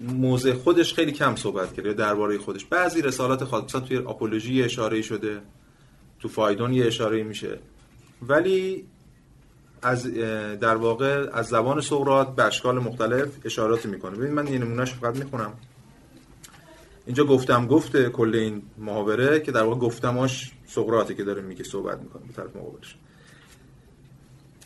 موضع 0.00 0.52
خودش 0.52 0.94
خیلی 0.94 1.12
کم 1.12 1.36
صحبت 1.36 1.74
کرده 1.74 1.92
درباره 1.92 2.38
خودش. 2.38 2.64
بعضی 2.64 3.02
رسالات 3.02 3.44
خاصا 3.44 3.80
توی 3.80 3.96
آپولوژی 3.96 4.62
اشاره 4.62 5.02
شده 5.02 5.40
تو 6.20 6.28
فایدون 6.28 6.72
یه 6.72 6.86
اشاره 6.86 7.22
میشه. 7.22 7.58
ولی 8.22 8.86
از 9.82 10.06
در 10.60 10.76
واقع 10.76 11.26
از 11.32 11.46
زبان 11.46 11.80
سقراط 11.80 12.28
به 12.28 12.44
اشکال 12.44 12.78
مختلف 12.78 13.28
اشارات 13.44 13.86
می‌کنه. 13.86 14.16
ببین 14.16 14.32
من 14.32 14.46
یه 14.46 14.58
نمونهش 14.58 14.92
فقط 14.92 15.16
می‌خونم. 15.16 15.52
اینجا 17.06 17.24
گفتم 17.24 17.66
گفته 17.66 18.08
کل 18.08 18.34
این 18.34 18.62
محاوره 18.78 19.40
که 19.40 19.52
در 19.52 19.62
واقع 19.62 19.78
گفتماش 19.78 20.52
سقراطه 20.66 21.14
که 21.14 21.24
داره 21.24 21.42
میگه 21.42 21.64
صحبت 21.64 21.98
می‌کنه 22.00 22.22
به 22.26 22.32
طرف 22.32 22.56
مقابلش. 22.56 22.96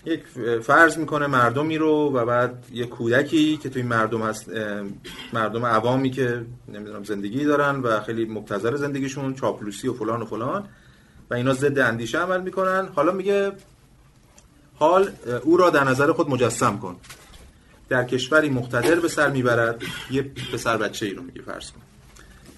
یک 0.05 0.23
فرض 0.63 0.99
می‌کنه 0.99 1.27
مردمی 1.27 1.79
رو 1.79 2.11
و 2.15 2.25
بعد 2.25 2.65
یه 2.73 2.87
کودکی 2.87 3.57
که 3.57 3.69
توی 3.69 3.83
مردم 3.83 4.23
هست 4.23 4.51
مردم 5.33 5.67
عوامی 5.67 6.11
که 6.11 6.45
نمی‌دونم 6.69 7.05
زندگی 7.05 7.45
دارن 7.45 7.81
و 7.81 8.01
خیلی 8.01 8.25
مبتذل 8.25 8.77
زندگیشون 8.77 9.35
چاپلوسی 9.35 9.89
و 9.89 9.93
فلان 9.93 10.23
و 10.23 10.25
فلان 10.25 10.65
و 11.31 11.35
اینا 11.35 11.53
ضد 11.53 11.79
اندیشه 11.79 12.19
عمل 12.19 12.41
می‌کنن. 12.41 12.89
حالا 12.95 13.13
میگه 13.13 13.53
حال 14.79 15.11
او 15.43 15.57
را 15.57 15.71
در 15.71 15.85
نظر 15.85 16.13
خود 16.13 16.31
مجسم 16.31 16.79
کن. 16.79 16.97
در 17.89 18.05
کشوری 18.05 18.51
مقتدر 18.51 19.01
به 19.01 19.09
سر 19.09 19.31
می‌برد 19.31 19.83
یه 20.11 20.23
پسر 20.53 20.77
بچه 20.77 21.07
ای 21.07 21.15
رو 21.15 21.23
میگه 21.23 21.43
فرض 21.43 21.71
کن. 21.71 21.81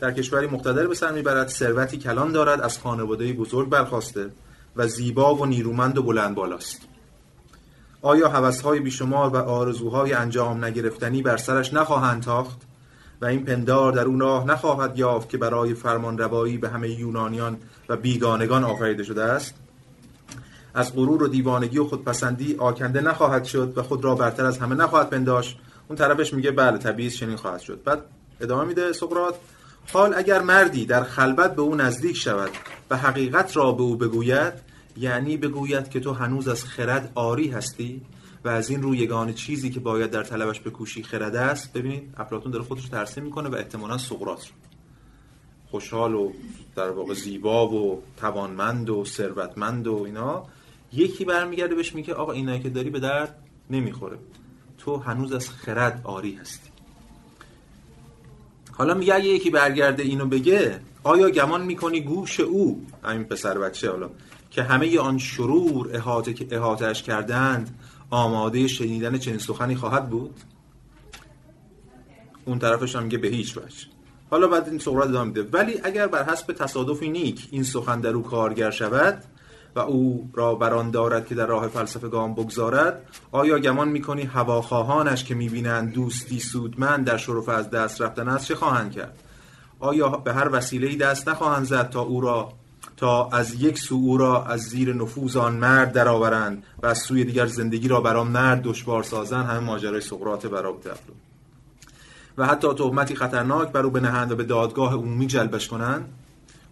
در 0.00 0.12
کشوری 0.12 0.46
مقتدر 0.46 0.87
به 0.87 0.94
سر 0.94 1.12
می‌برد 1.12 1.49
ثروتی 1.49 1.99
کلان 1.99 2.32
دارد 2.32 2.61
از 2.61 2.78
خانواده 2.78 3.32
بزرگ 3.32 3.68
برخواسته 3.68 4.30
و 4.76 4.87
زیبا 4.88 5.35
و 5.35 5.46
نیرومند 5.46 5.99
و 5.99 6.02
بلند 6.02 6.35
بالاست. 6.35 6.80
آیا 8.02 8.28
هوسهای 8.28 8.80
بیشمار 8.80 9.30
و 9.30 9.37
آرزوهای 9.37 10.12
انجام 10.12 10.64
نگرفتنی 10.64 11.23
بر 11.23 11.37
سرش 11.37 11.75
نخواهند 11.75 12.23
تاخت 12.23 12.61
و 13.20 13.25
این 13.25 13.44
پندار 13.44 13.92
در 13.92 14.04
اون 14.04 14.20
راه 14.20 14.44
نخواهد 14.44 14.99
یافت 14.99 15.28
که 15.28 15.38
برای 15.38 15.75
فرمان 15.75 16.18
روایی 16.18 16.58
به 16.58 16.68
همه 16.68 16.90
یونانیان 16.90 17.56
و 17.88 17.96
بیگانگان 17.96 18.64
آفریده 18.64 19.02
شده 19.02 19.23
است؟ 19.23 19.54
از 20.76 20.95
غرور 20.95 21.23
و 21.23 21.28
دیوانگی 21.28 21.78
و 21.78 21.85
خودپسندی 21.85 22.56
آکنده 22.59 23.00
نخواهد 23.00 23.45
شد 23.45 23.73
و 23.76 23.83
خود 23.83 24.04
را 24.04 24.14
برتر 24.14 24.45
از 24.45 24.59
همه 24.59 24.75
نخواهد 24.75 25.11
پنداشت. 25.11 25.59
اون 25.88 25.99
طرفش 25.99 26.35
میگه 26.35 26.50
بله 26.50 26.78
طبیعی 26.78 27.11
چنین 27.11 27.37
خواهد 27.37 27.61
شد. 27.61 27.83
بعد 27.85 28.02
ادامه 28.40 28.64
میده 28.64 28.92
سقراط 28.92 29.35
حال 29.92 30.14
اگر 30.16 30.42
مردی 30.42 30.87
در 30.87 31.02
خلوت 31.02 31.54
به 31.54 31.62
او 31.62 31.75
نزدیک 31.75 32.16
شود 32.16 32.50
و 32.90 32.97
حقیقت 32.97 33.56
را 33.56 33.73
به 33.73 33.83
او 33.83 33.97
بگوید 33.97 34.52
یعنی 34.97 35.37
بگوید 35.37 35.90
که 35.90 36.00
تو 36.00 36.12
هنوز 36.12 36.49
از 36.49 36.64
خرد 36.64 37.12
آری 37.14 37.49
هستی 37.49 38.02
و 38.45 38.49
از 38.49 38.71
این 38.71 38.83
رو 38.83 38.95
یگان 38.95 39.33
چیزی 39.33 39.71
که 39.71 39.80
باید 39.80 40.11
در 40.11 40.23
طلبش 40.23 40.61
بکوشی 40.61 41.02
خرد 41.02 41.37
است 41.37 41.73
ببینید 41.73 42.14
افلاطون 42.16 42.52
داره 42.52 42.64
خودش 42.64 42.88
ترسیم 42.88 43.25
می‌کنه 43.25 43.49
و 43.49 43.54
احتمالا 43.54 43.99
سقراط 43.99 44.47
رو. 44.47 44.52
خوشحال 45.71 46.14
و 46.14 46.33
در 46.76 46.90
واقع 46.90 47.14
زیبا 47.14 47.68
و 47.68 48.02
توانمند 48.16 48.90
و 48.90 49.04
ثروتمند 49.04 49.87
و 49.87 50.02
اینا 50.06 50.45
یکی 50.93 51.25
برمیگرده 51.25 51.75
بهش 51.75 51.95
میگه 51.95 52.14
آقا 52.14 52.33
اینایی 52.33 52.61
که 52.61 52.71
داری 52.71 52.90
به 52.90 53.00
درد 53.00 53.38
نمی‌خوره. 53.71 54.19
تو 54.78 54.97
هنوز 54.97 55.33
از 55.33 55.50
خرد 55.50 56.00
آری 56.05 56.35
هستی. 56.35 56.71
حالا 58.73 58.95
میگه 58.95 59.14
اگه 59.14 59.28
یکی 59.28 59.50
برگرده 59.50 60.02
اینو 60.02 60.26
بگه 60.26 60.81
آیا 61.02 61.31
گمان 61.31 61.62
می‌کنی 61.62 62.00
گوش 62.00 62.40
او 62.40 62.87
همین 63.05 63.25
پسر 63.25 63.59
بچه 63.59 63.90
حالا 63.90 64.11
که 64.50 64.62
همه 64.62 64.99
آن 64.99 65.19
شرور 65.19 65.97
احاطه 65.97 66.35
که 66.35 66.47
احاطهش 66.50 67.02
کردند 67.02 67.78
آماده 68.11 68.69
شنیدن 68.69 69.19
چنین 69.19 69.38
سخنی 69.38 69.76
خواهد 69.76 70.11
بود؟ 70.11 70.40
اون 72.45 72.59
طرفش 72.59 72.97
هم 72.97 73.02
میگه 73.02 73.19
به 73.19 73.28
هیچ 73.28 73.57
وجه. 73.57 73.87
حالا 74.31 74.49
بعد 74.49 74.69
این 74.69 74.78
سقراط 74.78 75.09
ادامه 75.09 75.25
میده. 75.25 75.43
ولی 75.43 75.81
اگر 75.85 76.07
بر 76.07 76.25
حسب 76.25 76.52
تصادفی 76.52 77.09
نیک 77.09 77.49
این 77.50 77.62
سخن 77.62 78.00
در 78.00 78.11
او 78.11 78.23
کارگر 78.23 78.71
شود 78.71 79.25
و 79.76 79.78
او 79.78 80.30
را 80.35 80.54
بران 80.54 80.90
دارد 80.90 81.26
که 81.26 81.35
در 81.35 81.47
راه 81.47 81.68
فلسفه 81.68 82.09
گام 82.09 82.35
بگذارد 82.35 83.02
آیا 83.33 83.59
گمان 83.59 83.88
می‌کنی 83.88 84.23
هواخواهانش 84.23 85.25
که 85.25 85.35
می‌بینند 85.35 85.92
دوستی 85.92 86.40
سودمند 86.40 87.04
در 87.04 87.16
شرف 87.16 87.49
از 87.49 87.71
دست 87.71 88.02
رفتن 88.02 88.28
است 88.28 88.47
چه 88.47 88.54
خواهند 88.54 88.92
کرد؟ 88.92 89.18
آیا 89.80 90.09
به 90.09 90.33
هر 90.33 90.49
وسیله 90.52 90.97
دست 90.97 91.28
نخواهند 91.28 91.66
زد 91.66 91.90
تا 91.90 92.00
او 92.00 92.21
را 92.21 92.52
تا 92.97 93.28
از 93.28 93.54
یک 93.54 93.78
سو 93.78 93.95
او 93.95 94.16
را 94.18 94.45
از 94.45 94.61
زیر 94.61 94.95
نفوذ 94.95 95.37
آن 95.37 95.54
مرد 95.54 95.92
درآورند 95.92 96.62
و 96.83 96.87
از 96.87 96.99
سوی 96.99 97.25
دیگر 97.25 97.47
زندگی 97.47 97.88
را 97.88 98.00
بر 98.00 98.16
آن 98.16 98.26
مرد 98.26 98.62
دشوار 98.62 99.02
سازند؟ 99.02 99.47
همه 99.47 99.59
ماجرای 99.59 100.00
سقراط 100.00 100.47
برابر 100.47 100.90
و 102.38 102.47
حتی 102.47 102.75
تهمتی 102.75 103.14
خطرناک 103.14 103.73
بر 103.73 103.83
او 103.83 103.90
بنهند 103.90 104.33
و 104.33 104.37
به 104.37 104.45
دادگاه 104.45 104.95
عمومی 104.95 105.26
جلبش 105.26 105.68
کنند؟ 105.68 106.09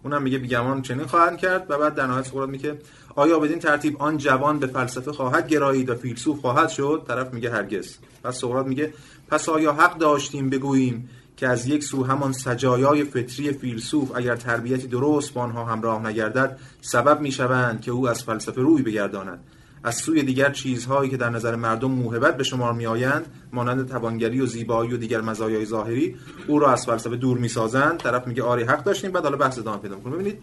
اونم 0.05 0.21
میگه 0.21 0.37
بیگمان 0.37 0.81
چنین 0.81 1.05
خواهند 1.05 1.37
کرد 1.37 1.65
و 1.69 1.77
بعد 1.77 1.95
در 1.95 2.07
نهایت 2.07 2.25
سقراط 2.25 2.49
میگه 2.49 2.77
آیا 3.15 3.39
بدین 3.39 3.59
ترتیب 3.59 3.97
آن 4.01 4.17
جوان 4.17 4.59
به 4.59 4.67
فلسفه 4.67 5.11
خواهد 5.11 5.47
گرایید 5.47 5.89
و 5.89 5.95
فیلسوف 5.95 6.39
خواهد 6.41 6.69
شد؟ 6.69 7.03
طرف 7.07 7.33
میگه 7.33 7.51
هرگز. 7.51 7.97
پس 8.23 8.39
سقراط 8.39 8.65
میگه 8.65 8.93
پس 9.27 9.49
آیا 9.49 9.73
حق 9.73 9.97
داشتیم 9.97 10.49
بگوییم 10.49 11.09
که 11.37 11.47
از 11.47 11.67
یک 11.67 11.83
سو 11.83 12.03
همان 12.03 12.31
سجایای 12.31 13.03
فطری 13.03 13.51
فیلسوف 13.51 14.11
اگر 14.15 14.35
تربیتی 14.35 14.87
درست 14.87 15.33
با 15.33 15.41
آنها 15.41 15.65
همراه 15.65 16.07
نگردد 16.07 16.59
سبب 16.81 17.21
می‌شوند 17.21 17.81
که 17.81 17.91
او 17.91 18.09
از 18.09 18.23
فلسفه 18.23 18.61
روی 18.61 18.81
بگرداند؟ 18.81 19.39
از 19.85 19.95
سوی 19.95 20.23
دیگر 20.23 20.51
چیزهایی 20.51 21.09
که 21.09 21.17
در 21.17 21.29
نظر 21.29 21.55
مردم 21.55 21.91
موهبت 21.91 22.37
به 22.37 22.43
شمار 22.43 22.73
میآیند 22.73 23.25
مانند 23.53 23.89
توانگری 23.89 24.41
و 24.41 24.45
زیبایی 24.45 24.93
و 24.93 24.97
دیگر 24.97 25.21
مزایای 25.21 25.65
ظاهری 25.65 26.15
او 26.47 26.59
را 26.59 26.71
از 26.71 26.85
فلسفه 26.85 27.15
دور 27.15 27.37
می‌سازند. 27.37 27.97
طرف 27.97 28.27
میگه 28.27 28.43
آری 28.43 28.63
حق 28.63 28.83
داشتیم 28.83 29.11
بعد 29.11 29.23
حالا 29.23 29.37
بحث 29.37 29.59
ادامه 29.59 29.77
پیدا 29.77 29.95
می‌کنه 29.95 30.13
ببینید 30.13 30.39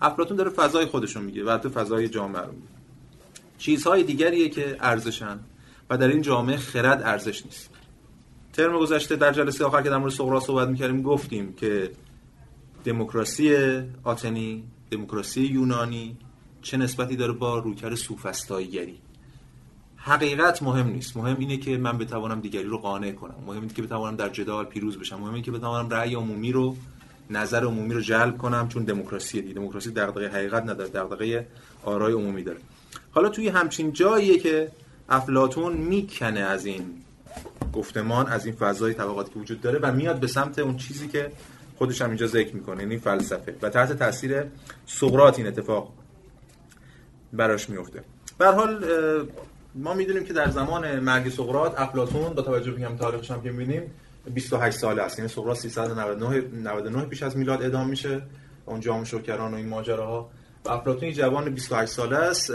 افلاطون 0.00 0.36
داره 0.36 0.50
فضای 0.50 0.86
خودشون 0.86 1.22
میگه 1.22 1.44
و 1.44 1.58
تو 1.58 1.68
فضای 1.68 2.08
جامعه 2.08 2.42
رو 2.42 2.52
میگه. 2.52 2.66
چیزهای 3.58 4.02
دیگریه 4.02 4.48
که 4.48 4.76
ارزشن 4.80 5.38
و 5.90 5.98
در 5.98 6.08
این 6.08 6.22
جامعه 6.22 6.56
خرد 6.56 7.02
ارزش 7.02 7.44
نیست. 7.44 7.70
ترم 8.52 8.78
گذشته 8.78 9.16
در 9.16 9.32
جلسه 9.32 9.64
آخر 9.64 9.82
که 9.82 9.90
در 9.90 9.98
مورد 9.98 10.12
سقراط 10.12 10.44
صحبت 10.44 10.68
می‌کردیم 10.68 11.02
گفتیم 11.02 11.52
که 11.52 11.90
دموکراسی 12.84 13.56
آتنی 14.04 14.64
دموکراسی 14.90 15.42
یونانی 15.42 16.16
چه 16.62 16.76
نسبتی 16.76 17.16
داره 17.16 17.32
با 17.32 17.58
روکر 17.58 17.94
سوفسطاییگری؟ 17.94 18.98
حقیقت 19.96 20.62
مهم 20.62 20.88
نیست. 20.88 21.16
مهم 21.16 21.36
اینه 21.38 21.56
که 21.56 21.78
من 21.78 21.98
بتوانم 21.98 22.40
دیگری 22.40 22.64
رو 22.64 22.78
قانع 22.78 23.12
کنم. 23.12 23.34
مهم 23.46 23.60
اینه 23.60 23.74
که 23.74 23.82
بتوانم 23.82 24.16
در 24.16 24.28
جدال 24.28 24.64
پیروز 24.64 24.98
بشم. 24.98 25.20
مهم 25.20 25.34
اینه 25.34 25.42
که 25.42 25.50
بتوانم 25.50 25.90
رأی 25.90 26.14
عمومی 26.14 26.52
رو 26.52 26.76
نظر 27.30 27.64
عمومی 27.64 27.94
رو 27.94 28.00
جلب 28.00 28.38
کنم 28.38 28.68
چون 28.68 28.84
دموکراسی 28.84 29.42
دی 29.42 29.52
دموکراسی 29.52 29.90
دغدغه 29.90 30.28
حقیقت 30.28 30.62
نداره 30.62 30.90
دغدغه 30.90 31.46
آرای 31.84 32.12
عمومی 32.12 32.42
داره. 32.42 32.58
حالا 33.10 33.28
توی 33.28 33.48
همچین 33.48 33.92
جاییه 33.92 34.38
که 34.38 34.68
افلاتون 35.08 35.72
می‌کنه 35.72 36.40
از 36.40 36.66
این 36.66 36.82
گفتمان 37.72 38.26
از 38.26 38.46
این 38.46 38.54
فضای 38.54 38.94
طبقاتی 38.94 39.32
که 39.34 39.38
وجود 39.38 39.60
داره 39.60 39.78
و 39.78 39.92
میاد 39.92 40.20
به 40.20 40.26
سمت 40.26 40.58
اون 40.58 40.76
چیزی 40.76 41.08
که 41.08 41.32
خودش 41.78 42.02
هم 42.02 42.08
اینجا 42.08 42.26
ذکر 42.26 42.54
می‌کنه 42.54 42.82
یعنی 42.82 42.98
فلسفه. 42.98 43.56
و 43.62 43.68
تحت 43.68 43.92
تاثیر 43.92 44.44
سقراط 44.86 45.38
این 45.38 45.46
اتفاق 45.46 45.92
براش 47.32 47.70
میفته 47.70 48.02
به 48.38 48.46
حال 48.46 48.84
ما 49.74 49.94
می‌دونیم 49.94 50.24
که 50.24 50.32
در 50.32 50.50
زمان 50.50 51.00
مرگ 51.00 51.28
سقراط 51.28 51.80
افلاطون 51.80 52.34
با 52.34 52.42
توجه 52.42 52.70
به 52.70 52.86
هم 52.86 52.96
تاریخش 52.96 53.30
هم 53.30 53.42
که 53.42 53.50
می‌بینیم 53.50 53.82
28 54.34 54.78
ساله 54.78 55.02
است. 55.02 55.18
یعنی 55.18 55.28
سقراط 55.28 55.58
399 55.58 56.60
99 56.62 57.04
پیش 57.04 57.22
از 57.22 57.36
میلاد 57.36 57.62
اعدام 57.62 57.88
میشه. 57.88 58.22
اون 58.66 58.80
جام 58.80 59.04
شوکران 59.04 59.54
و 59.54 59.56
این 59.56 59.68
ماجراها. 59.68 60.30
و 60.64 60.70
افلاطون 60.70 61.12
جوان 61.12 61.50
28 61.50 61.92
ساله 61.92 62.16
است 62.16 62.52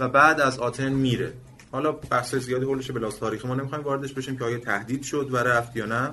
و 0.00 0.08
بعد 0.08 0.40
از 0.40 0.58
آتن 0.58 0.88
میره. 0.88 1.32
حالا 1.72 1.92
بحث 1.92 2.34
زیادی 2.34 2.64
حولش 2.64 2.90
به 2.90 3.08
تاریخی 3.08 3.48
ما 3.48 3.54
نمی‌خوایم 3.54 3.84
واردش 3.84 4.12
بشیم 4.12 4.38
که 4.38 4.44
آیا 4.44 4.58
تهدید 4.58 5.02
شد 5.02 5.28
و 5.32 5.36
رفت 5.36 5.76
یا 5.76 5.86
نه. 5.86 6.10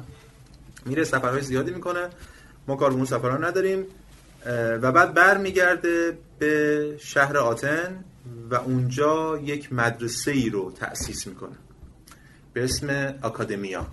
میره 0.85 1.03
سفرهای 1.03 1.41
زیادی 1.41 1.71
می‌کنه. 1.71 2.09
ما 2.67 2.75
کار 2.75 2.89
به 2.89 2.95
اون 2.95 3.05
سفرها 3.05 3.38
نداریم. 3.38 3.85
و 4.81 4.91
بعد 4.91 5.13
برمیگرده 5.13 6.17
به 6.39 6.95
شهر 6.99 7.37
آتن 7.37 8.03
و 8.49 8.55
اونجا 8.55 9.37
یک 9.37 9.73
مدرسه 9.73 10.31
ای 10.31 10.49
رو 10.49 10.71
تأسیس 10.71 11.27
می‌کنه. 11.27 11.55
به 12.53 12.63
اسم 12.63 13.13
آکادمیا. 13.21 13.87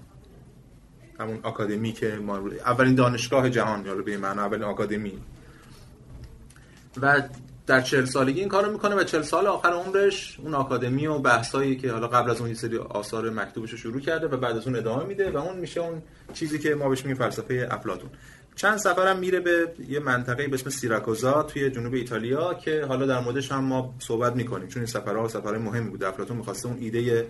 همون 1.21 1.38
آکادمی 1.42 1.92
که 1.92 2.09
ما 2.09 2.38
اولین 2.66 2.94
دانشگاه 2.94 3.50
جهان 3.50 3.87
یا 3.87 3.94
به 3.94 4.16
معنی 4.16 4.38
اولین 4.38 4.62
آکادمی. 4.62 5.18
و 7.02 7.23
در 7.66 7.80
چهل 7.80 8.04
سالگی 8.04 8.40
این 8.40 8.49
کارو 8.49 8.73
می‌کنه 8.73 8.94
و 8.94 9.04
چهل 9.04 9.23
سال 9.23 9.47
آخر 9.47 9.68
عمرش 9.68 10.40
اون 10.40 10.54
آکادمی 10.54 11.06
و 11.06 11.18
بحثایی 11.18 11.76
که 11.76 11.92
حالا 11.92 12.09
قبل 12.09 12.30
از 12.30 12.40
اون 12.40 12.49
یه 12.49 12.54
سری 12.54 12.78
آثار 12.78 13.30
مکتوبش 13.30 13.71
رو 13.71 13.78
شروع 13.78 14.00
کرده 14.00 14.26
و 14.26 14.37
بعد 14.37 14.56
از 14.56 14.66
اون 14.66 14.76
ادامه 14.76 15.04
میده 15.04 15.30
و 15.30 15.37
اون 15.37 15.59
میشه 15.59 15.80
اون 15.80 16.02
چیزی 16.35 16.59
که 16.59 16.75
ما 16.75 16.88
بهش 16.88 17.04
میگیم 17.04 17.16
فلسفه 17.16 17.68
افلاطون. 17.71 18.11
چند 18.56 18.76
سفرم 18.76 19.18
میره 19.18 19.40
به 19.40 19.73
یه 19.88 20.00
منطقه 20.00 20.49
به 20.49 20.54
اسم 20.54 20.71
سیراکوزا 20.71 21.42
توی 21.42 21.71
جنوب 21.71 21.94
ایتالیا 21.94 22.54
که 22.54 22.85
حالا 22.85 23.06
در 23.06 23.21
موردش 23.21 23.52
هم 23.52 23.64
ما 23.64 23.94
صحبت 23.99 24.37
می‌کنیم. 24.37 24.68
چون 24.68 24.82
این 24.82 24.87
سفرها 24.87 25.28
سفرهای 25.28 25.59
مهمی 25.59 25.90
بود. 25.90 26.04
افلاطون 26.04 26.37
می‌خواسته 26.37 26.68
اون 26.68 26.78
ایده 26.80 27.26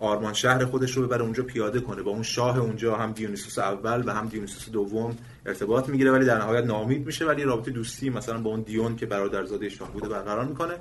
آرمان 0.00 0.32
شهر 0.32 0.64
خودش 0.64 0.96
رو 0.96 1.06
ببره 1.06 1.22
اونجا 1.22 1.42
پیاده 1.42 1.80
کنه. 1.80 2.02
با 2.02 2.10
اون 2.10 2.22
شاه 2.22 2.58
اونجا 2.58 2.96
هم 2.96 3.12
دیونیسوس 3.12 3.58
اول 3.58 4.02
و 4.06 4.12
هم 4.12 4.26
دیونیسوس 4.26 4.70
دوم 4.70 5.16
ارتباط 5.46 5.88
می‌گیره 5.88 6.10
ولی 6.10 6.24
در 6.24 6.38
نهایت 6.38 6.64
نامید 6.64 7.06
میشه. 7.06 7.26
ولی 7.26 7.42
رابطه 7.42 7.70
دوستی 7.70 8.10
مثلا 8.10 8.38
با 8.38 8.50
اون 8.50 8.60
دیون 8.60 8.96
که 8.96 9.06
برادرزاده 9.06 9.68
شاه 9.68 9.92
بوده 9.92 10.08
برقرار 10.08 10.44
می‌کنه. 10.44 10.74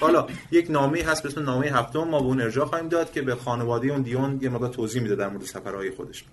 حالا 0.00 0.26
یک 0.50 0.70
نامه 0.70 1.02
هست 1.02 1.22
به 1.22 1.28
اسم 1.28 1.42
نامه 1.42 1.66
هفتم. 1.66 2.04
ما 2.04 2.20
به 2.20 2.26
اون 2.26 2.40
ارجاع 2.40 2.66
خواهیم 2.66 2.88
داد 2.88 3.12
که 3.12 3.22
به 3.22 3.34
خانواده 3.34 3.88
اون 3.88 4.02
دیون 4.02 4.38
یه 4.42 4.48
مقدار 4.48 4.68
توضیح 4.68 5.02
میده 5.02 5.14
در 5.14 5.28
مورد 5.28 5.44
سفرهای 5.44 5.90
خودش. 5.90 6.24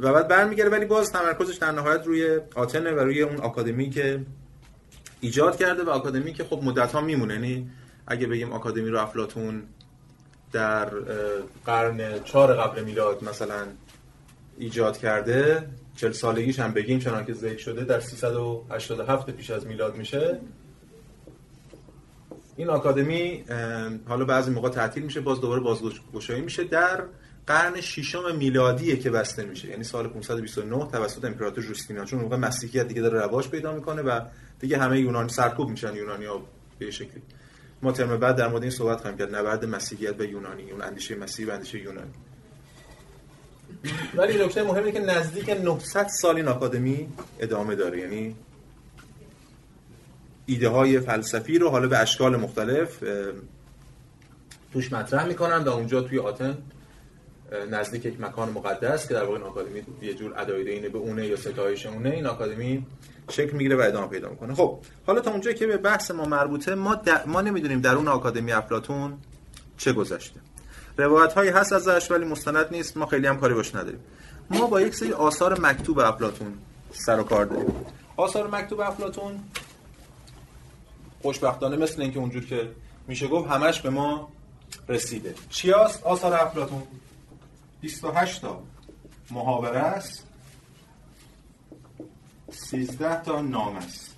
و 0.00 0.12
بعد 0.12 0.28
برمیگره 0.28 0.68
ولی 0.68 0.84
باز 0.84 1.12
تمرکزش 1.12 1.56
در 1.56 1.72
نهایت 1.72 2.06
روی 2.06 2.40
آتنه 2.54 2.90
و 2.90 3.00
روی 3.00 3.22
اون 3.22 3.36
آکادمی 3.36 3.90
که 3.90 4.20
ایجاد 5.20 5.56
کرده 5.56 5.84
و 5.84 5.90
آکادمی 5.90 6.32
که 6.32 6.44
خب 6.44 6.60
مدت 6.62 6.92
ها 6.92 7.00
میمونه. 7.00 7.34
یعنی 7.34 7.70
اگه 8.06 8.26
بگیم 8.26 8.52
آکادمی 8.52 8.88
رو 8.88 8.98
افلاتون 8.98 9.62
در 10.52 10.88
قرن 11.66 12.22
چهار 12.24 12.54
قبل 12.54 12.84
میلاد 12.84 13.24
مثلا 13.24 13.66
ایجاد 14.58 14.98
کرده 14.98 15.68
چل 15.96 16.12
سالگیش 16.12 16.58
هم 16.58 16.72
بگیم 16.72 16.98
چنان 16.98 17.24
که 17.24 17.32
ذکر 17.32 17.58
شده 17.58 17.84
در 17.84 18.00
387 18.00 19.30
پیش 19.30 19.50
از 19.50 19.66
میلاد 19.66 19.96
میشه. 19.96 20.40
این 22.56 22.70
آکادمی 22.70 23.44
حالا 24.08 24.24
بعضی 24.24 24.50
موقع 24.50 24.68
تعطیل 24.68 25.02
میشه 25.02 25.20
باز 25.20 25.40
دوباره 25.40 25.60
بازگشایی 25.60 26.40
میشه 26.40 26.64
در 26.64 27.04
قرن 27.46 27.80
ششم 27.80 28.36
میلادیه 28.36 28.96
که 28.96 29.10
بسته 29.10 29.44
میشه. 29.44 29.68
یعنی 29.68 29.84
سال 29.84 30.08
529 30.08 30.88
توسط 30.92 31.24
امپراتور 31.24 31.64
جوستینیان 31.64 32.06
چون 32.06 32.20
موقع 32.20 32.36
مسیحیت 32.36 32.88
دیگه 32.88 33.02
داره 33.02 33.20
رواج 33.20 33.48
پیدا 33.48 33.72
می‌کنه 33.72 34.02
و 34.02 34.20
دیگه 34.60 34.78
همه 34.78 35.00
یونان 35.00 35.28
سرکوب 35.28 35.68
میشن 35.68 35.96
یونانی 35.96 36.24
ها 36.24 36.42
به 36.78 36.90
شکلی. 36.90 37.22
ما 37.82 37.92
ترم 37.92 38.16
بعد 38.16 38.36
در 38.36 38.48
مورد 38.48 38.62
این 38.62 38.70
صحبت 38.70 39.00
خواهیم 39.00 39.18
کرد. 39.18 39.34
نبرد 39.34 39.64
مسیحیت 39.64 40.20
و 40.20 40.24
یونانی 40.24 40.70
اون 40.70 40.82
اندیشه 40.82 41.16
مسیحی 41.16 41.48
و 41.48 41.52
اندیشه 41.52 41.78
یونانی. 41.78 42.10
ولی 44.14 44.44
نکته 44.44 44.62
مهمی 44.62 44.92
که 44.92 45.00
نزدیک 45.00 45.50
900 45.50 46.06
سال 46.06 46.36
این 46.36 46.48
آکادمی 46.48 47.08
ادامه 47.38 47.74
داره. 47.74 48.00
یعنی 48.00 48.36
ایده 50.46 50.68
های 50.68 51.00
فلسفی 51.00 51.58
رو 51.58 51.70
حالا 51.70 51.88
به 51.88 51.98
اشکال 51.98 52.36
مختلف 52.36 52.98
توش 54.72 54.92
مطرح 54.92 55.26
می‌کنن 55.26 55.56
و 55.64 55.68
اونجا 55.68 56.00
توی 56.00 56.18
آتن 56.18 56.58
نزدیک 57.70 58.04
یک 58.04 58.20
مکان 58.20 58.50
مقدس 58.50 59.08
که 59.08 59.14
در 59.14 59.24
واقع 59.24 59.34
این 59.34 59.42
آکادمی 59.42 59.82
یه 60.02 60.14
جور 60.14 60.40
ادای 60.40 60.88
به 60.88 60.98
اونه 60.98 61.26
یا 61.26 61.36
ستایش 61.36 61.86
اونه 61.86 62.10
این 62.10 62.26
آکادمی 62.26 62.86
شکل 63.30 63.56
می‌گیره 63.56 63.76
و 63.76 63.80
ادامه 63.80 64.06
پیدا 64.06 64.28
می‌کنه. 64.28 64.54
خب 64.54 64.78
حالا 65.06 65.20
تا 65.20 65.30
اونجایی 65.30 65.56
که 65.56 65.66
به 65.66 65.76
بحث 65.76 66.10
ما 66.10 66.24
مربوطه 66.24 66.74
ما 66.74 67.00
ما 67.26 67.40
نمی‌دونیم 67.40 67.80
در 67.80 67.94
اون 67.94 68.08
آکادمی 68.08 68.52
افلاطون 68.52 69.18
چه 69.78 69.92
گذشته. 69.92 70.40
روایت 70.96 71.32
هایی 71.32 71.50
هست 71.50 71.72
ازش 71.72 72.10
ولی 72.10 72.24
مستند 72.24 72.66
نیست. 72.70 72.96
ما 72.96 73.06
خیلی 73.06 73.26
هم 73.26 73.40
کاری 73.40 73.54
باش 73.54 73.74
نداریم. 73.74 74.00
ما 74.50 74.66
با 74.66 74.80
یک 74.80 74.94
سری 74.94 75.12
آثار 75.12 75.60
مکتوب 75.60 75.98
افلاطون 75.98 76.54
سر 76.92 77.20
و 77.20 77.22
کار 77.22 77.44
داریم. 77.44 77.74
آثار 78.16 78.50
مکتوب 78.50 78.80
افلاطون 78.80 79.40
خوشبختانه 81.22 81.76
مثل 81.76 82.02
اینکه 82.02 82.18
اونجور 82.18 82.44
که 82.44 82.70
میشه 83.08 83.28
گفت 83.28 83.50
همش 83.50 83.80
به 83.80 83.90
ما 83.90 84.28
رسیده. 84.88 85.34
چی 85.50 85.72
آثار 85.72 86.34
افلاطون 86.34 86.82
28 87.84 88.40
تا 88.40 88.62
محاوره 89.30 89.78
است. 89.78 90.26
13 92.50 93.22
تا 93.22 93.40
نام 93.40 93.76
است. 93.76 94.16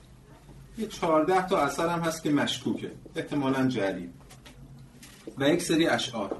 یه 0.78 0.86
14 0.86 1.46
تا 1.46 1.58
اثر 1.58 1.88
هم 1.88 2.00
هست 2.00 2.22
که 2.22 2.30
مشکوکه. 2.30 2.90
احتمالا 3.16 3.68
جلی 3.68 4.10
و 5.38 5.48
یک 5.48 5.62
سری 5.62 5.86
اشعار. 5.86 6.36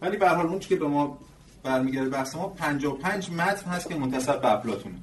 ولی 0.00 0.16
به 0.16 0.28
حال 0.28 0.46
اون 0.46 0.58
که 0.58 0.76
به 0.76 0.88
ما 0.88 1.18
برمیگرده 1.62 2.08
بحث 2.10 2.36
ما 2.36 2.48
55 2.48 3.30
متن 3.30 3.70
هست 3.70 3.88
که 3.88 3.94
منتصب 3.94 4.40
به 4.40 4.52
افلاطونه 4.52 4.98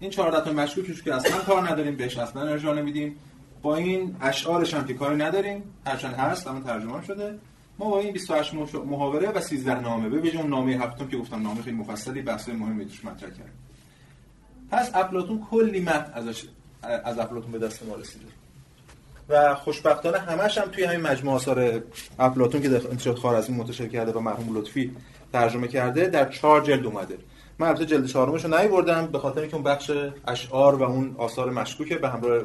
این 0.00 0.10
14 0.10 0.44
تا 0.44 0.52
مشکوکش 0.52 1.02
که 1.02 1.14
اصلا 1.14 1.38
کار 1.38 1.70
نداریم 1.70 1.96
بهش 1.96 2.18
اصلا 2.18 2.42
ارجاع 2.42 2.74
نمیدیم. 2.74 3.16
با 3.62 3.76
این 3.76 4.16
اشعارش 4.20 4.74
هم 4.74 4.86
که 4.86 4.94
کاری 4.94 5.16
نداریم. 5.16 5.62
هرچند 5.86 6.14
هست 6.14 6.46
اما 6.46 6.60
ترجمه 6.60 7.04
شده. 7.04 7.38
ما 7.78 7.90
با 7.90 8.00
این 8.00 8.12
28 8.12 8.54
محاوره 8.86 9.30
و 9.30 9.40
13 9.40 9.80
نامه 9.80 10.08
به 10.08 10.18
ویژه 10.18 10.38
اون 10.38 10.50
نامه 10.50 10.72
هفتم 10.72 11.08
که 11.08 11.16
گفتم 11.16 11.42
نامه 11.42 11.62
خیلی 11.62 11.76
مفصلی 11.76 12.22
بحث 12.22 12.48
مهمی 12.48 12.84
توش 12.84 13.04
مطرح 13.04 13.30
کرد 13.30 13.52
پس 14.70 14.90
افلاطون 14.94 15.46
کلی 15.50 15.80
متن 15.80 16.12
ازش 16.14 16.44
از 16.82 17.18
افلاطون 17.18 17.52
به 17.52 17.58
دست 17.58 17.86
ما 17.86 17.94
رسیده. 17.94 18.24
و 19.28 19.54
خوشبختانه 19.54 20.18
همش 20.18 20.58
هم 20.58 20.68
توی 20.68 20.84
همین 20.84 21.00
مجموعه 21.00 21.36
آثار 21.36 21.82
افلاطون 22.18 22.62
که 22.62 22.68
در 22.68 22.88
انتشارات 22.88 23.18
خوارزمی 23.18 23.56
منتشر 23.56 23.86
کرده 23.86 24.12
و 24.12 24.20
مرحوم 24.20 24.56
لطفی 24.56 24.96
ترجمه 25.32 25.68
کرده 25.68 26.06
در 26.06 26.28
چهار 26.28 26.60
جلد 26.60 26.86
اومده. 26.86 27.18
من 27.58 27.68
البته 27.68 27.86
جلد 27.86 28.06
چهارمش 28.06 28.44
رو 28.44 28.58
نیوردم 28.58 29.06
به 29.06 29.18
خاطر 29.18 29.40
اینکه 29.40 29.54
اون 29.54 29.64
بخش 29.64 29.90
اشعار 30.28 30.74
و 30.74 30.82
اون 30.82 31.14
آثار 31.18 31.50
مشکوکه 31.50 31.96
به 31.96 32.08
همراه 32.08 32.42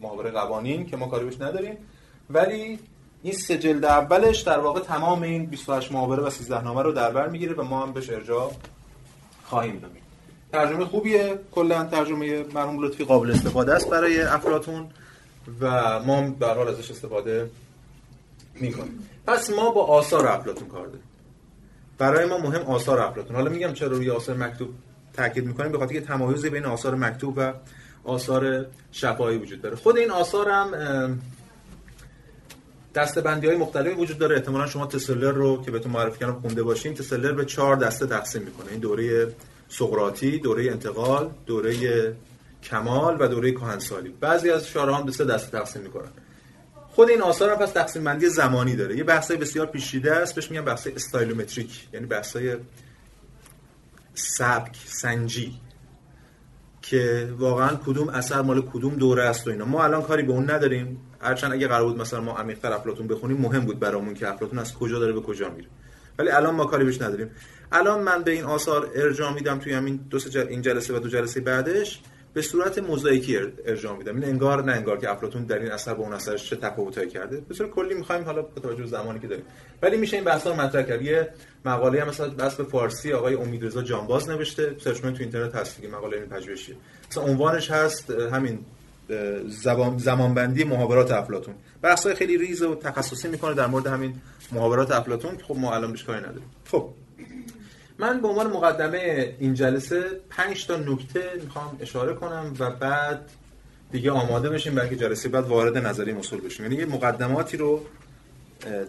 محاوره 0.00 0.30
قوانین 0.30 0.86
که 0.86 0.96
ما 0.96 1.06
کاری 1.06 1.24
بهش 1.24 1.40
نداریم. 1.40 1.76
ولی 2.30 2.78
این 3.22 3.32
سه 3.32 3.58
جلد 3.58 3.84
اولش 3.84 4.40
در 4.40 4.58
واقع 4.58 4.80
تمام 4.80 5.22
این 5.22 5.46
28 5.46 5.92
محاوره 5.92 6.22
و 6.22 6.30
13 6.30 6.64
نامه 6.64 6.82
رو 6.82 6.92
در 6.92 7.10
بر 7.10 7.28
می‌گیره 7.28 7.54
و 7.54 7.62
ما 7.62 7.82
هم 7.82 7.92
بهش 7.92 8.10
ارجاع 8.10 8.52
خواهیم 9.44 9.78
داد. 9.78 9.90
ترجمه 10.52 10.84
خوبیه 10.84 11.38
کلا 11.52 11.84
ترجمه 11.84 12.44
مرحوم 12.54 12.84
لطفی 12.84 13.04
قابل 13.04 13.30
استفاده 13.30 13.74
است 13.74 13.90
برای 13.90 14.20
افلاطون 14.20 14.86
و 15.60 15.98
ما 16.00 16.30
به 16.30 16.46
حال 16.46 16.68
ازش 16.68 16.90
استفاده 16.90 17.50
می‌کنیم. 18.54 19.08
پس 19.26 19.50
ما 19.50 19.70
با 19.70 19.84
آثار 19.84 20.26
افلاطون 20.26 20.68
کار 20.68 20.86
داریم. 20.86 21.02
برای 21.98 22.26
ما 22.26 22.38
مهم 22.38 22.62
آثار 22.62 23.00
افلاطون 23.00 23.36
حالا 23.36 23.50
میگم 23.50 23.72
چرا 23.72 23.88
روی 23.88 24.10
آثار 24.10 24.36
مکتوب 24.36 24.68
تاکید 25.12 25.44
می‌کنیم 25.44 25.72
به 25.72 25.78
خاطر 25.78 25.94
که 25.94 26.00
تمایزی 26.00 26.50
بین 26.50 26.64
آثار 26.64 26.94
مکتوب 26.94 27.34
و 27.36 27.52
آثار 28.04 28.66
شفاهی 28.92 29.38
وجود 29.38 29.62
داره. 29.62 29.76
خود 29.76 29.98
این 29.98 30.10
آثار 30.10 30.48
هم 30.48 30.74
دسته 32.94 33.30
های 33.30 33.56
مختلفی 33.56 33.90
وجود 33.90 34.18
داره. 34.18 34.36
احتمالا 34.36 34.66
شما 34.66 34.86
تسلر 34.86 35.32
رو 35.32 35.62
که 35.62 35.70
بهتون 35.70 35.92
معرفی 35.92 36.18
کردم 36.18 36.40
خونده 36.40 36.62
باشین 36.62 36.94
تسلر 36.94 37.32
به 37.32 37.44
چهار 37.44 37.76
دسته 37.76 38.06
تقسیم 38.06 38.42
می‌کنه. 38.42 38.70
این 38.70 38.80
دوره 38.80 39.34
سقراطی 39.68 40.38
دوره 40.38 40.70
انتقال 40.70 41.30
دوره 41.46 41.74
کمال 42.62 43.16
و 43.20 43.28
دوره 43.28 43.52
کهنسالی. 43.52 44.08
بعضی 44.20 44.50
از 44.50 44.68
شارحا 44.68 44.92
هم 44.94 45.06
به 45.06 45.12
سه 45.12 45.24
دسته 45.24 45.58
تقسیم 45.58 45.82
می‌کنن. 45.82 46.08
خود 46.88 47.10
این 47.10 47.22
آثار 47.22 47.50
هم 47.50 47.56
پس 47.56 47.70
تقسیم 47.70 48.04
بندی 48.04 48.28
زمانی 48.28 48.76
داره. 48.76 48.96
یه 48.96 49.04
بحثای 49.04 49.36
بسیار 49.36 49.66
پیچیده 49.66 50.12
است. 50.12 50.34
بهش 50.34 50.50
میگن 50.50 50.64
بحثای 50.64 50.94
stylometric 50.94 51.88
یعنی 51.92 52.06
بحثای 52.06 52.56
سبک 54.14 54.76
سنجی 54.86 55.60
که 56.82 57.28
واقعا 57.38 57.76
کدوم 57.86 58.08
اثر 58.08 58.42
مال 58.42 58.62
کدوم 58.62 58.94
دوره 58.94 59.22
است 59.22 59.46
و 59.46 59.50
اینا. 59.50 59.64
ما 59.64 59.84
الان 59.84 60.02
کاری 60.02 60.22
به 60.22 60.32
اون 60.32 60.50
نداریم. 60.50 61.00
هرچند 61.20 61.52
اگه 61.52 61.68
قرار 61.68 61.84
بود 61.84 62.00
مثلا 62.00 62.20
ما 62.20 62.36
عمیق‌تر 62.36 62.72
افلاطون 62.72 63.06
بخونیم 63.06 63.36
مهم 63.36 63.60
بود 63.60 63.78
برامون 63.78 64.14
که 64.14 64.28
افلاطون 64.28 64.58
از 64.58 64.74
کجا 64.74 64.98
داره 64.98 65.12
به 65.12 65.20
کجا 65.20 65.48
میره. 65.48 65.68
ولی 66.18 66.28
الان 66.28 66.54
ما 66.54 66.64
کاری 66.64 66.84
بهش 66.84 67.02
نداریم. 67.02 67.30
الان 67.72 68.02
من 68.02 68.22
به 68.22 68.30
این 68.30 68.44
آثار 68.44 68.90
ارجاع 68.94 69.34
میدم 69.34 69.58
توی 69.58 69.72
همین 69.72 70.00
دو 70.10 70.18
این 70.48 70.62
جلسه 70.62 70.94
و 70.94 70.98
دو 70.98 71.08
جلسه 71.08 71.40
بعدش 71.40 72.00
به 72.34 72.42
صورت 72.42 72.78
موزاییکی 72.78 73.38
ارجاع 73.66 73.96
میدم. 73.96 74.14
این 74.14 74.24
انگار 74.24 74.64
نه 74.64 74.72
انگار 74.72 74.98
که 74.98 75.10
افلاطون 75.10 75.44
در 75.44 75.58
این 75.58 75.72
اثر 75.72 75.94
با 75.94 76.02
اون 76.04 76.12
اثرش 76.12 76.50
چه 76.50 76.56
تفاوتایی 76.56 77.08
کرده. 77.08 77.40
به 77.40 77.54
صورت 77.54 77.70
کلی 77.70 77.94
می‌خوایم 77.94 78.24
حالا 78.24 78.42
به 78.42 78.60
توجه 78.60 78.86
زمانی 78.86 79.18
که 79.18 79.26
داریم. 79.26 79.44
ولی 79.82 79.96
میشه 79.96 80.16
این 80.16 80.24
بحثا 80.24 80.54
مطرح 80.54 80.82
کرد. 80.82 81.02
یه 81.02 81.28
مقاله 81.64 82.00
هم 82.00 82.08
مثلا 82.08 82.28
بحث 82.28 82.54
به 82.54 82.64
فارسی 82.64 83.12
آقای 83.12 83.34
امیدرضا 83.34 83.82
جانباز 83.82 84.28
نوشته. 84.28 84.76
سرچ 84.78 85.00
تو 85.00 85.16
اینترنت 85.20 85.54
هست 85.54 85.76
دیگه 85.76 85.88
مقاله 85.88 86.16
این 86.16 86.26
پژوهشی 86.26 86.76
مثلا 87.10 87.22
عنوانش 87.22 87.70
هست 87.70 88.10
همین 88.10 88.58
زبان 89.46 89.98
زمانبندی 89.98 90.64
محاورات 90.64 91.10
افلاطون. 91.10 91.54
بحث‌های 91.82 92.14
خیلی 92.14 92.38
ریز 92.38 92.62
و 92.62 92.74
تخصصی 92.74 93.28
می‌کنه 93.28 93.54
در 93.54 93.66
مورد 93.66 93.86
همین 93.86 94.14
محاورات 94.52 94.90
افلاطون. 94.90 95.38
خب 95.48 95.56
ما 95.56 95.74
الان 95.74 95.90
بهش 95.90 96.04
کاری 96.04 96.18
نداریم. 96.18 96.50
خب 96.64 96.88
من 97.98 98.20
به 98.20 98.28
عنوان 98.28 98.46
مقدمه 98.46 99.34
این 99.38 99.54
جلسه 99.54 100.04
5 100.30 100.66
تا 100.66 100.76
نکته 100.76 101.22
می‌خوام 101.44 101.76
اشاره 101.80 102.14
کنم 102.14 102.54
و 102.58 102.70
بعد 102.70 103.30
دیگه 103.92 104.10
آماده 104.10 104.48
بشیم 104.48 104.74
برای 104.74 104.96
جلسه 104.96 105.28
بعد 105.28 105.46
وارد 105.46 105.78
نظری 105.78 106.12
اصول 106.12 106.40
بشیم. 106.40 106.66
یعنی 106.66 106.78
یه 106.78 106.86
مقدماتی 106.86 107.56
رو 107.56 107.80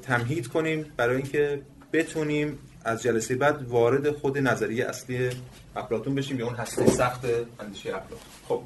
تمهید 0.02 0.48
کنیم 0.48 0.86
برای 0.98 1.16
اینکه 1.16 1.62
بتونیم 1.94 2.60
از 2.86 3.04
جلسه 3.04 3.36
بعد 3.36 3.68
وارد 3.68 4.12
خود 4.12 4.38
نظریه 4.38 4.86
اصلی 4.86 5.30
افلاطون 5.76 6.16
بشیم 6.16 6.40
یا 6.40 6.46
اون 6.46 6.56
هسته 6.56 6.88
سخت 6.88 7.26
اندیشه 7.60 7.90
افلاطون. 7.90 8.18
خب 8.48 8.62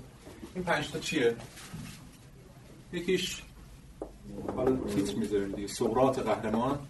این 0.56 0.64
پنج 0.64 0.92
تا 0.92 1.00
چیه؟ 1.00 1.36
یکیش 2.94 3.44
حالا 4.56 4.78
تیتر 4.78 5.16
می‌ذاریم 5.16 5.52
دیگه. 5.52 5.68
سقراط 5.68 6.20
قهرمان. 6.20 6.88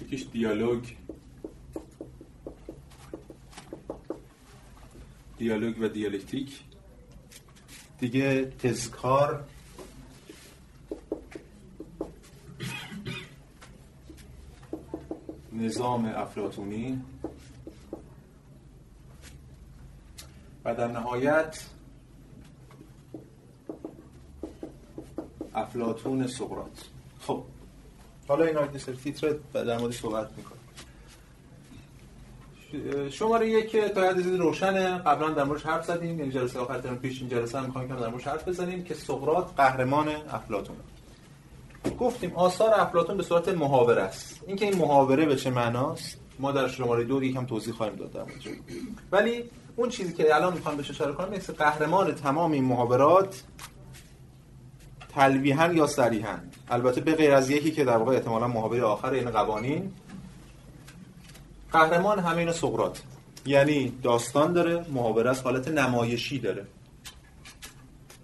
یکیش 0.00 0.26
دیالوگ. 0.32 0.84
دیالوگ 5.38 5.74
و 5.80 5.88
دیالکتیک. 5.88 6.60
دیگه 7.98 8.44
تزکار. 8.44 9.44
نظام 15.52 16.04
افلاتونی 16.04 17.02
و 20.64 20.74
در 20.74 20.88
نهایت 20.88 21.64
افلاتون 25.54 26.26
سقراط. 26.26 26.78
خب 27.20 27.42
حالا 28.28 28.44
این 28.44 28.78
سر 28.78 28.92
تیتر 28.92 29.34
در 29.52 29.78
مورد 29.78 29.92
صحبت 29.92 30.30
می‌کنه 30.36 30.62
شماره 33.10 33.50
یک 33.50 33.76
تا 33.76 34.02
حد 34.02 34.26
روشنه. 34.26 34.98
قبلا 34.98 35.30
در 35.30 35.44
موردش 35.44 35.66
حرف 35.66 35.84
زدیم. 35.84 36.18
یعنی 36.18 36.32
جلسه 36.32 36.58
آخر 36.58 36.80
ترم 36.80 36.98
پیش 36.98 37.20
این 37.20 37.30
جلسه 37.30 37.58
هم 37.58 37.88
که 37.88 37.94
در 37.94 38.08
موردش 38.08 38.26
حرف 38.26 38.48
بزنیم 38.48 38.84
که 38.84 38.94
سقراط 38.94 39.54
قهرمان 39.56 40.08
افلاطون. 40.08 40.76
گفتیم 42.00 42.32
آثار 42.32 42.80
افلاطون 42.80 43.16
به 43.16 43.22
صورت 43.22 43.48
محاوره 43.48 44.02
است. 44.02 44.40
اینکه 44.46 44.64
این 44.64 44.76
محاوره 44.78 45.26
به 45.26 45.36
چه 45.36 45.50
معناست 45.50 46.18
ما 46.38 46.52
در 46.52 46.68
شماره 46.68 47.04
دو 47.04 47.22
یکم 47.22 47.46
توضیح 47.46 47.74
خواهیم 47.74 47.96
داد 47.96 48.12
در 48.12 48.24
ولی 49.12 49.50
اون 49.76 49.88
چیزی 49.88 50.12
که 50.12 50.34
الان 50.34 50.52
می‌خوام 50.52 50.76
بهش 50.76 50.90
اشاره 50.90 51.12
کنم 51.12 51.28
مثل 51.28 51.52
قهرمان 51.52 52.14
تمام 52.14 52.52
این 52.52 52.64
محاورات 52.64 53.42
تلویحا 55.14 55.72
یا 55.72 55.86
صریحا. 55.86 56.38
البته 56.70 57.00
به 57.00 57.14
غیر 57.14 57.32
از 57.32 57.50
یکی 57.50 57.70
که 57.70 57.84
در 57.84 57.96
واقع 57.96 58.12
احتمالا 58.12 58.48
محاوره 58.48 58.82
آخر 58.82 59.10
این 59.10 59.30
قوانین. 59.30 59.92
قهرمان 61.72 62.18
همین 62.18 62.52
سقراط. 62.52 62.98
یعنی 63.46 63.92
داستان 64.02 64.52
داره 64.52 64.84
محاوره 64.90 65.30
از 65.30 65.42
حالت 65.42 65.68
نمایشی 65.68 66.38
داره. 66.38 66.66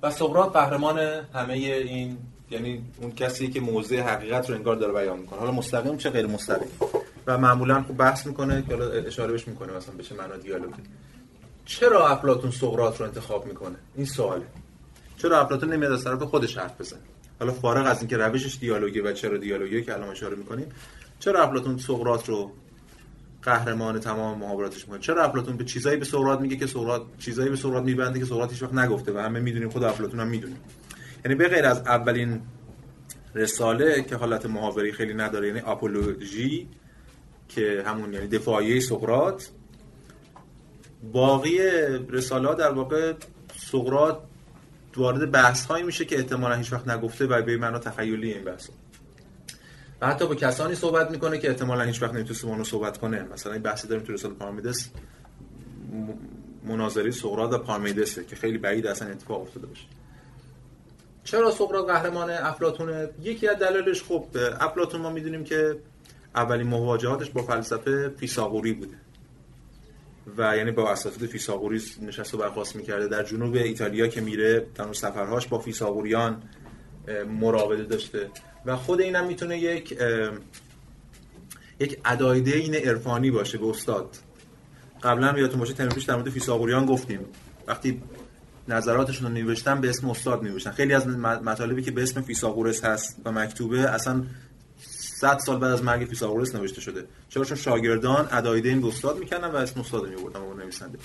و 0.03 0.11
سقراط 0.11 0.53
قهرمان 0.53 0.99
همه 1.35 1.55
این 1.55 2.19
یعنی 2.51 2.85
اون 3.01 3.13
کسی 3.13 3.49
که 3.49 3.61
موضع 3.61 4.01
حقیقت 4.01 4.51
رو 4.51 4.57
انگار 4.57 4.77
داره 4.77 4.93
بیان 4.93 5.19
می‌کنه. 5.19 5.39
حالا 5.39 5.53
مستقیم 5.53 5.97
چه 5.97 6.11
غیر 6.11 6.27
مستقیم؟ 6.27 6.69
و 7.27 7.39
معمولا 7.39 7.83
خب 7.83 7.97
بحث 7.97 8.27
می‌کنه 8.27 8.63
که 8.63 8.77
حالا 8.77 8.91
اشاره 8.91 9.33
بهش 9.33 9.49
می‌کنه 9.49 9.73
مثلا 9.73 9.95
بشه 9.95 10.15
معنا 10.15 10.37
دیالوگ 10.37 10.73
چرا 11.69 12.09
افلاطون 12.09 12.51
سقراط 12.51 13.01
رو 13.01 13.07
انتخاب 13.07 13.47
می‌کنه؟ 13.47 13.77
این 13.97 14.07
سواله. 14.07 14.47
چرا 15.17 15.41
افلاطون 15.41 15.73
نمیاد 15.73 15.93
از 15.93 16.05
طرف 16.05 16.23
خودش 16.23 16.59
حرف 16.59 16.81
بزنه؟ 16.81 17.01
حالا 17.41 17.53
فارغ 17.53 17.87
از 17.87 17.99
اینکه 17.99 18.17
روشش 18.17 18.59
دیالوگی 18.61 19.01
و 19.01 19.13
چرا 19.13 19.37
دیالوگی 19.37 19.83
که 19.83 19.95
الان 19.95 20.09
اشاره 20.09 20.37
می‌کنیم 20.37 20.67
چرا 21.19 21.43
افلاطون 21.43 21.79
سقراط 21.79 22.29
رو 22.29 22.53
قهرمان 23.43 24.01
تمام 24.01 24.39
محاوراتش 24.39 24.85
می‌کنه؟ 24.85 24.99
چرا 24.99 25.25
افلاطون 25.25 25.57
به 25.57 25.65
چیزایی 25.65 25.97
به 25.97 26.05
سقراط 26.05 26.41
میگه 26.41 26.57
که 26.57 26.67
سقراط 26.67 27.03
چیزایی 27.19 27.51
به 27.51 27.57
سقراط 27.57 27.85
میبنده 27.85 28.19
که 28.19 28.25
سقراط 28.25 28.51
هیچ 28.51 28.63
وقت 28.63 28.75
نگفته 28.75 29.13
و 29.13 29.19
همه 29.19 29.41
می‌دونیم 29.41 29.71
خود 29.71 29.85
افلاطون 29.85 30.21
هم 30.21 30.29
می‌دونیم 30.29 30.61
یعنی 31.25 31.35
به 31.35 31.49
غیر 31.49 31.67
از 31.67 31.79
اولین 31.79 32.41
رساله 33.35 34.03
که 34.03 34.17
حالت 34.17 34.47
محاوری 34.47 34.93
خیلی 34.93 35.15
نداره 35.15 35.47
یعنی 35.47 35.61
آپولوژی 35.61 36.69
که 37.49 37.83
همون 37.87 38.13
یعنی 38.13 38.27
دفاعیه 38.27 38.81
سقراط 38.81 39.45
باقی 41.13 41.59
رساله 42.09 42.55
در 42.55 42.73
واقع 42.73 43.13
سقراط 43.57 44.19
وارد 44.97 45.31
بحث 45.31 45.67
هایی 45.67 45.85
میشه 45.85 46.05
که 46.05 46.17
احتمالا 46.17 46.55
هیچ 46.55 46.73
وقت 46.73 46.89
نگفته 46.89 47.27
و 47.27 47.43
به 47.43 47.57
معنا 47.57 47.79
تخیلی 47.79 48.33
این 48.33 48.45
بحث. 48.45 48.69
و 50.01 50.07
حتی 50.07 50.27
با 50.27 50.35
کسانی 50.35 50.75
صحبت 50.75 51.11
می‌کنه 51.11 51.39
که 51.39 51.49
احتمالا 51.49 51.85
هیچ 51.85 52.03
وقت 52.03 52.15
نمی‌تونه 52.15 52.57
با 52.57 52.65
صحبت 52.65 52.99
کنه. 52.99 53.23
مثلا 53.33 53.53
این 53.53 53.63
بحثی 53.63 53.89
داریم 53.89 54.05
تو 54.05 54.13
رساله 54.13 54.35
پارمیدس. 54.35 54.91
مناظری 56.65 57.13
سقراط 57.13 57.53
و 57.53 57.59
پارمیدسه 57.59 58.25
که 58.25 58.37
خیلی 58.37 58.59
بعید 58.59 58.87
اصلا 58.87 59.09
اتفاق 59.09 59.41
افتاده 59.41 59.67
باشه. 59.67 59.85
چرا 61.25 61.51
سقراط 61.51 61.87
قهرمان 61.87 62.31
افلاطونه؟ 62.31 63.09
یکی 63.23 63.49
از 63.49 63.59
دلایلش 63.59 64.03
خب 64.03 64.27
افلاطون 64.61 65.01
ما 65.01 65.11
می‌دونیم 65.11 65.45
که 65.45 65.77
اولین 66.35 66.67
مواجهاتش 66.67 67.31
با 67.31 67.43
فلسفه 67.43 68.09
فیثاغوری 68.09 68.73
بوده. 68.73 68.95
و 70.37 70.57
یعنی 70.57 70.71
با 70.71 70.91
اساتید 70.91 71.29
فیثاغوری 71.29 71.83
نشست 72.03 72.35
و 72.35 72.39
برخواست 72.39 72.77
می‌کرده. 72.77 73.09
در 73.09 73.23
جنوب 73.23 73.55
ایتالیا 73.55 74.07
که 74.07 74.21
میره 74.21 74.67
در 74.75 74.93
سفرهاش 74.93 75.47
با 75.47 75.59
فیثاغوریان 75.59 76.43
مراوده 77.41 77.85
داشته. 77.85 78.31
و 78.67 78.77
خود 78.77 79.01
اینم 79.01 79.27
می‌تونه 79.27 79.59
یک 79.59 79.99
یک 81.81 82.01
ادایده 82.05 82.57
این 82.57 82.75
عرفانی 82.75 83.31
باشه 83.31 83.59
به 83.59 83.67
استاد. 83.67 84.17
قبلا 85.03 85.39
یادتون 85.39 85.61
باشه 85.61 85.73
ترم 85.73 85.89
پیش 85.89 86.05
در 86.05 86.17
مورد 86.17 86.31
فیثاغوریان 86.31 86.87
گفتیم. 86.87 87.21
وقتی 87.67 88.03
نظراتشون 88.69 89.27
رو 89.27 89.33
نوشتن 89.43 89.81
به 89.81 89.89
اسم 89.89 90.11
استاد 90.11 90.45
نوشتن 90.45 90.71
خیلی 90.71 90.95
از 90.95 91.07
مطالبی 91.07 91.83
که 91.83 91.91
به 91.91 92.03
اسم 92.03 92.21
فیثاغورس 92.21 92.85
هست 92.85 93.21
و 93.25 93.33
مکتوبه 93.33 93.81
اصلا 93.81 94.25
100 95.21 95.39
سال 95.39 95.59
بعد 95.59 95.73
از 95.73 95.83
مرگ 95.83 96.07
فیثاغورس 96.07 96.55
نوشته 96.55 96.81
شده. 96.81 97.05
چرا؟ 97.29 97.45
چون 97.45 97.57
شاگردان 97.57 98.29
ادایده 98.33 98.69
این 98.69 98.85
استاد 98.85 99.19
می‌کنن 99.19 99.49
و 99.49 99.57
اسم 99.57 99.81
استاد 99.81 100.09
میبردن 100.09 100.41
اون 100.41 100.61
نویسنده. 100.61 100.99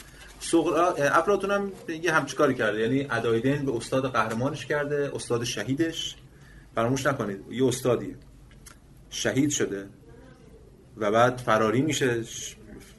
افلاطون 1.12 1.52
هم 1.52 1.71
یه 2.02 2.13
همچی 2.13 2.36
کاری 2.36 2.54
کرده. 2.54 2.80
یعنی 2.80 3.08
ادایدین 3.10 3.65
به 3.65 3.76
استاد 3.76 4.12
قهرمانش 4.12 4.65
کرده 4.65 5.12
استاد 5.15 5.43
شهیدش. 5.43 6.15
فراموش 6.76 7.06
نکنید 7.06 7.39
یه 7.52 7.65
استادی. 7.65 8.15
شهید 9.10 9.49
شده 9.49 9.88
و 10.97 11.12
بعد 11.12 11.38
فراری 11.38 11.82
میشه 11.82 12.23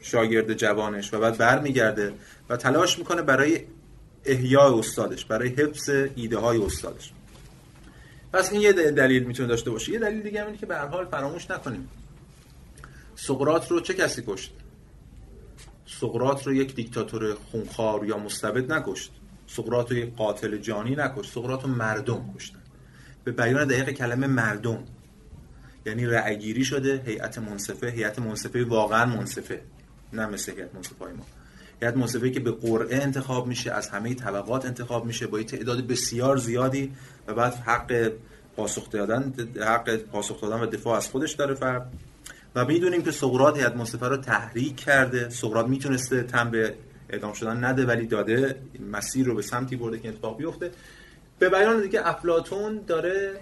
شاگرد 0.03 0.55
جوانش 0.55 1.15
و 1.15 1.21
بعد 1.21 1.39
برمیگرده 1.39 2.13
و 2.49 2.57
تلاش 2.57 2.99
می‌کنه 2.99 3.23
برای 3.23 3.61
احیای 4.25 4.79
استادش 4.79 5.25
برای 5.25 5.49
حفظ 5.49 5.91
ایده 6.17 6.39
های 6.39 6.63
استادش. 6.63 7.13
پس 8.35 8.53
این 8.53 8.61
یه 8.61 8.73
دلیل 8.73 9.25
می‌تونه 9.25 9.49
داشته 9.49 9.71
باشه. 9.71 9.93
یه 9.93 9.99
دلیل 9.99 10.23
دیگه 10.23 10.47
اینه 10.47 10.59
که 10.59 10.67
به 10.67 10.77
هر 10.77 10.87
حال 10.87 11.07
فراموش 11.07 11.51
نکنیم. 11.51 11.89
سقراط 13.15 13.71
رو 13.71 13.81
چه 13.81 13.95
کسی 13.95 14.23
کشت؟ 14.27 14.53
سقراط 15.87 16.47
رو 16.47 16.55
یک 16.55 16.75
دیکتاتور 16.75 17.35
خونخوار 17.35 18.07
یا 18.07 18.19
مستبد 18.19 18.73
نکشت. 18.73 19.13
سقراط 19.47 19.91
رو 19.91 19.97
یک 19.97 20.17
قاتل 20.17 20.57
جانی 20.57 20.97
نکشت. 20.97 21.33
سقراط 21.33 21.63
رو 21.63 21.69
مردم 21.69 22.35
کشتن. 22.37 22.59
به 23.25 23.33
بیان 23.33 23.69
دقیق 23.69 23.91
کلمه 23.91 24.27
مردم. 24.27 24.85
یعنی 25.87 26.07
رأیگیری 26.07 26.65
شده 26.65 27.03
هیئت 27.07 27.39
منصفه. 27.39 27.87
هیئت 27.87 28.19
منصفه 28.19 28.65
واقعا 28.65 29.07
منصفه 29.07 29.61
نه 30.13 30.27
مثل 30.27 30.53
هیئت 30.53 30.75
منصفه 30.75 31.05
ما. 31.05 31.27
هیئت 31.83 31.97
منصفه 31.97 32.31
که 32.31 32.41
به 32.41 32.51
قرعه 32.51 33.03
انتخاب 33.03 33.47
میشه 33.47 33.73
از 33.73 33.89
همه 33.89 34.15
طبقات 34.15 34.67
انتخاب 34.67 35.05
میشه 35.05 35.27
با 35.27 35.43
تعداد 35.43 35.87
بسیار 35.87 36.37
زیادی 36.37 36.93
و 37.27 37.35
بعد 37.35 37.55
حق 37.55 38.13
پاسخ 38.57 38.91
دادن 38.91 39.35
حق 39.61 39.97
پاسخ 39.97 40.41
دادن 40.41 40.61
و 40.61 40.67
دفاع 40.67 40.97
از 40.97 41.09
خودش 41.09 41.33
داره 41.33 41.55
فرد. 41.55 41.93
و 42.55 42.65
می‌دونیم 42.65 43.03
که 43.03 43.11
سقراط 43.11 43.57
هیئت 43.57 43.77
منصفه 43.77 44.09
رو 44.09 44.17
تحریک 44.17 44.77
کرده. 44.77 45.29
سقراط 45.29 45.67
می‌تونسته 45.67 46.23
تن 46.23 46.51
به 46.51 46.75
اعدام 47.09 47.33
شدن 47.33 47.65
نده 47.65 47.87
ولی 47.87 48.07
داده 48.07 48.57
مسیر 48.93 49.27
رو 49.27 49.35
به 49.35 49.43
سمتی 49.43 49.77
برده 49.77 49.99
که 49.99 50.09
اتفاق 50.09 50.39
بیفته. 50.39 50.71
به 51.39 51.49
بیان 51.49 51.83
دیگه 51.83 52.09
افلاتون 52.09 52.81
داره 52.87 53.41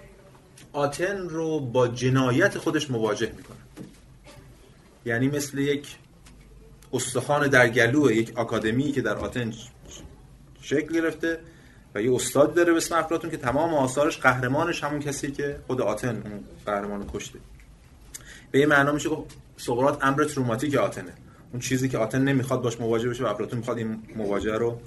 آتن 0.73 1.17
رو 1.17 1.59
با 1.59 1.87
جنایت 1.87 2.57
خودش 2.57 2.91
مواجه 2.91 3.31
می‌کنه. 3.37 3.57
یعنی 5.05 5.27
مثل 5.27 5.57
یک 5.57 5.95
استخوان 6.93 7.47
در 7.47 7.69
گلو 7.69 8.11
یک 8.11 8.37
آکادمی 8.37 8.91
که 8.91 9.01
در 9.01 9.15
آتن 9.15 9.53
شکل 10.61 10.93
گرفته 10.93 11.39
و 11.95 12.01
یه 12.01 12.15
استاد 12.15 12.53
داره 12.53 12.71
به 12.71 12.77
اسم 12.77 12.95
افلاطون 12.95 13.29
که 13.29 13.37
تمام 13.37 13.73
آثارش 13.73 14.17
قهرمانش 14.17 14.83
همون 14.83 14.99
کسی 14.99 15.31
که 15.31 15.59
خود 15.67 15.81
آتن 15.81 16.21
اون 16.25 16.43
قهرمان 16.65 17.09
کشته. 17.13 17.39
به 18.51 18.59
یه 18.59 18.65
معنا 18.65 18.91
میشه 18.91 19.09
سقراط 19.57 20.03
امر 20.03 20.23
تروماتیک 20.23 20.75
آتنه. 20.75 21.13
اون 21.51 21.61
چیزی 21.61 21.89
که 21.89 21.97
آتن 21.97 22.21
نمی‌خواد 22.21 22.61
باش 22.61 22.79
مواجه 22.79 23.09
بشه 23.09 23.23
و 23.23 23.27
افلاطون 23.27 23.59
می‌خواد 23.59 23.77
این 23.77 24.03
مواجهه 24.15 24.57
رو 24.57 24.79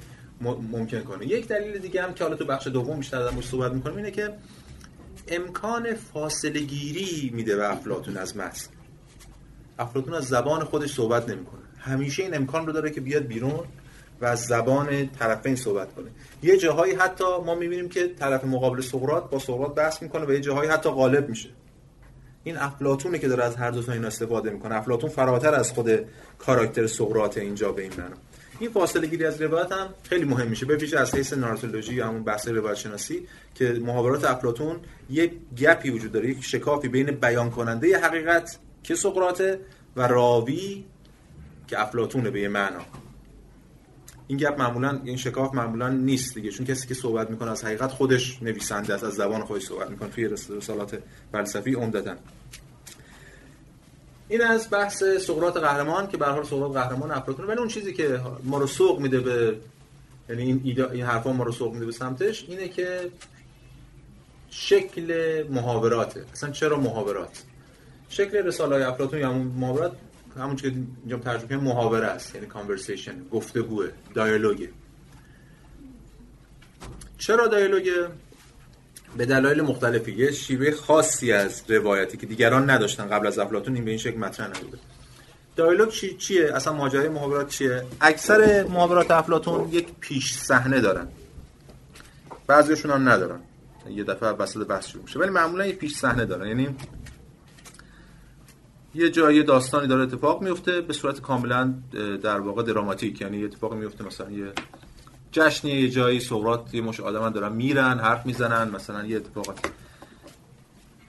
ممکن 0.73 1.01
کنه. 1.01 1.27
یک 1.27 1.49
دلیل 1.49 1.79
دیگه 1.79 2.03
هم 2.03 2.15
که 2.15 2.25
حالا 2.25 2.37
تو 2.37 2.45
بخش 2.45 2.67
دوم 2.67 2.99
بیشتر 2.99 3.31
در 3.31 3.43
صحبت 3.43 3.73
می‌کنیم 3.73 3.97
اینه 3.97 4.11
که 4.11 4.35
امکان 5.29 5.95
فاصله 5.95 6.61
گیری 6.61 7.31
میده 7.35 7.57
به 7.57 7.73
افلاطون 7.73 8.17
از 8.17 8.37
متن. 8.37 8.67
افلاطون 9.79 10.15
از 10.15 10.25
زبان 10.25 10.65
خودش 10.65 10.95
صحبت 10.95 11.29
نمی‌کنه. 11.29 11.66
همیشه 11.87 12.23
این 12.23 12.37
امکان 12.37 12.67
رو 12.67 12.73
داره 12.73 12.91
که 12.91 13.01
بیاد 13.01 13.23
بیرون 13.23 13.65
و 14.21 14.25
از 14.25 14.45
زبان 14.45 15.11
طرفین 15.19 15.57
صحبت 15.57 15.95
کنه. 15.95 16.11
یه 16.43 16.57
جاهایی 16.57 16.95
حتی 16.95 17.25
ما 17.47 17.55
می‌بینیم 17.55 17.89
که 17.89 18.09
طرف 18.19 18.45
مقابل 18.45 18.81
سقراط 18.81 19.31
با 19.31 19.39
سقراط 19.39 19.75
بحث 19.75 20.03
می‌کنه 20.03 20.27
و 20.27 20.33
یه 20.33 20.41
جاهایی 20.41 20.71
حتی 20.71 20.91
غالب 20.91 21.29
میشه. 21.29 21.49
این 22.45 22.57
افلاطونه 22.57 23.19
که 23.19 23.29
داره 23.29 23.45
از 23.45 23.57
هر 23.57 23.71
دو 23.71 23.83
تا 23.83 23.93
اینا 23.93 24.07
استفاده 24.07 24.51
می‌کنه. 24.51 24.75
افلاطون 24.75 25.11
فراتر 25.11 25.55
از 25.55 25.73
خود 25.73 25.91
کاراکتر 26.39 26.87
سقراط 26.87 27.39
اینجا 27.39 27.73
به 27.73 27.83
این 27.83 27.93
معنا. 27.99 28.17
این 28.59 28.71
فاصله 28.71 29.07
گیری 29.07 29.25
از 29.25 29.43
روایت 29.43 29.73
هم 29.73 29.89
خیلی 30.03 30.25
مهم 30.25 30.49
میشه. 30.49 30.67
به 30.67 30.99
از 30.99 31.15
حیث 31.15 31.33
نارتولوژی 31.33 31.95
یا 31.95 32.07
همون 32.07 32.25
بحث 32.25 32.49
روایت 32.49 32.77
شناسی 32.77 33.27
که 33.55 33.73
محاورات 33.73 34.25
افلاطون 34.25 34.77
یک 35.11 35.33
گپی 35.59 35.91
وجود 35.91 36.13
داره 36.13 36.31
یک 36.31 36.45
شکافی 36.45 36.89
بین 36.89 37.11
بیان 37.11 37.51
کننده 37.51 37.99
حقیقت 37.99 38.59
که 38.83 38.95
سقراطه 38.95 39.61
و 39.97 40.03
راوی 40.03 40.85
که 41.67 41.81
افلاطونه 41.81 42.31
به 42.31 42.41
یه 42.41 42.49
معنا. 42.49 42.81
این 44.29 44.39
گپ 44.39 44.59
معمولا 44.59 45.01
این 45.05 45.17
شکاف 45.17 45.55
معمولا 45.55 45.89
نیست 45.89 46.35
دیگه 46.35 46.51
چون 46.51 46.67
کسی 46.67 46.89
که 46.89 46.95
صحبت 46.95 47.31
می‌کنه 47.31 47.51
از 47.51 47.65
حقیقت 47.65 47.91
خودش 47.91 48.43
نویسنده 48.43 48.95
است 48.95 49.05
از 49.05 49.15
زبان 49.15 49.45
خودش 49.45 49.63
صحبت 49.63 49.91
می‌کنه 49.91 50.09
توی 50.09 50.29
رسالات 50.29 50.99
فلسفی 51.33 51.75
عمدتا 51.75 52.17
این 54.29 54.43
از 54.43 54.69
بحث 54.71 55.05
سقراط 55.05 55.57
قهرمان 55.57 56.09
که 56.09 56.17
به 56.17 56.27
حال 56.27 56.45
سقراط 56.45 56.73
قهرمان 56.73 57.11
افلاطون 57.11 57.47
ولی 57.47 57.59
اون 57.59 57.69
چیزی 57.69 57.93
که 57.93 58.21
ما 58.45 58.59
رو 58.59 58.67
سوق 58.67 59.01
میده 59.01 59.21
به 59.21 59.57
یعنی 60.29 60.43
این 60.43 60.61
ایده 60.65 60.91
این 60.91 61.05
حرفا 61.05 61.33
ما 61.33 61.45
رو 61.45 61.53
سوق 61.53 61.73
میده 61.73 61.87
به 61.87 61.93
سمتش 61.93 62.45
اینه 62.49 62.69
که 62.69 63.11
شکل 64.51 65.45
محاوراته 65.51 66.25
اصلا 66.33 66.51
چرا 66.51 66.81
محاورات؟ 66.81 67.43
شکل 68.09 68.37
رساله 68.37 68.89
افلاطون 68.89 69.21
یا 69.21 69.33
محاورات 69.33 69.93
همون 70.39 70.57
که 70.57 70.69
اینجا 70.69 71.19
ترجمه 71.19 71.49
کنیم 71.49 71.61
محاوره 71.61 72.07
است. 72.07 72.35
یعنی 72.35 72.47
کانورسیشن 72.47 73.15
گفتگوه 73.33 73.89
دیالوگه 74.15 74.71
چرا 77.19 77.47
دیالوگه 77.47 78.09
به 79.17 79.27
دلایل 79.27 79.61
مختلفی. 79.61 80.13
یه 80.13 80.33
شیوه 80.33 80.71
خاصی 80.71 81.33
از 81.33 81.63
روایتی 81.69 82.17
که 82.17 82.27
دیگران 82.27 82.71
نداشتن 82.71 83.07
قبل 83.09 83.27
از 83.27 83.39
افلاطون 83.39 83.75
این 83.75 83.85
به 83.85 83.91
این 83.91 83.99
شکل 83.99 84.19
مطرح 84.19 84.49
نبوده. 84.49 84.79
دیالوگ 85.57 85.89
چی 85.89 86.17
چیه؟ 86.17 86.55
اصلا 86.55 86.73
ماجرای 86.73 87.09
محاورات 87.09 87.49
چیه؟ 87.49 87.83
اکثر 88.01 88.65
محاورات 88.65 89.11
افلاطون 89.11 89.69
یک 89.73 89.89
پیش 90.01 90.35
صحنه 90.35 90.81
دارن. 90.81 91.09
بعضیشون 92.47 92.91
هم 92.91 93.09
ندارن. 93.09 93.41
یه 93.91 94.05
دفعه 94.05 94.29
وسط 94.29 94.67
بحث 94.67 94.87
شروع 94.87 95.03
میشه. 95.03 95.19
ولی 95.19 95.31
معمولا 95.31 95.67
یه 95.67 95.73
پیش 95.73 95.97
صحنه 95.97 96.25
دارن. 96.25 96.49
یعنی 96.49 96.77
یه 98.97 99.11
جایی 99.11 99.43
داستانی 99.43 99.87
داره 99.87 100.03
اتفاق 100.03 100.43
میفته 100.43 100.81
به 100.81 100.93
صورت 100.93 101.21
کاملا 101.21 101.75
در 102.23 102.41
واقع 102.41 102.63
دراماتیک. 102.63 103.21
یعنی 103.21 103.45
اتفاقی 103.45 103.77
میفته 103.77 104.05
مثلا 104.05 104.31
یه 104.31 104.53
جشنی 105.33 105.71
یه 105.71 105.91
جایی 105.91 106.21
سقراط 106.21 106.75
یه 106.75 106.81
مش 106.83 107.01
آدم 107.01 107.31
دارن 107.31 107.53
میرن 107.53 107.99
حرف 107.99 108.27
می‌زنن 108.27 108.71
مثلا 108.71 109.07
یه 109.07 109.17
اتفاقات 109.17 109.59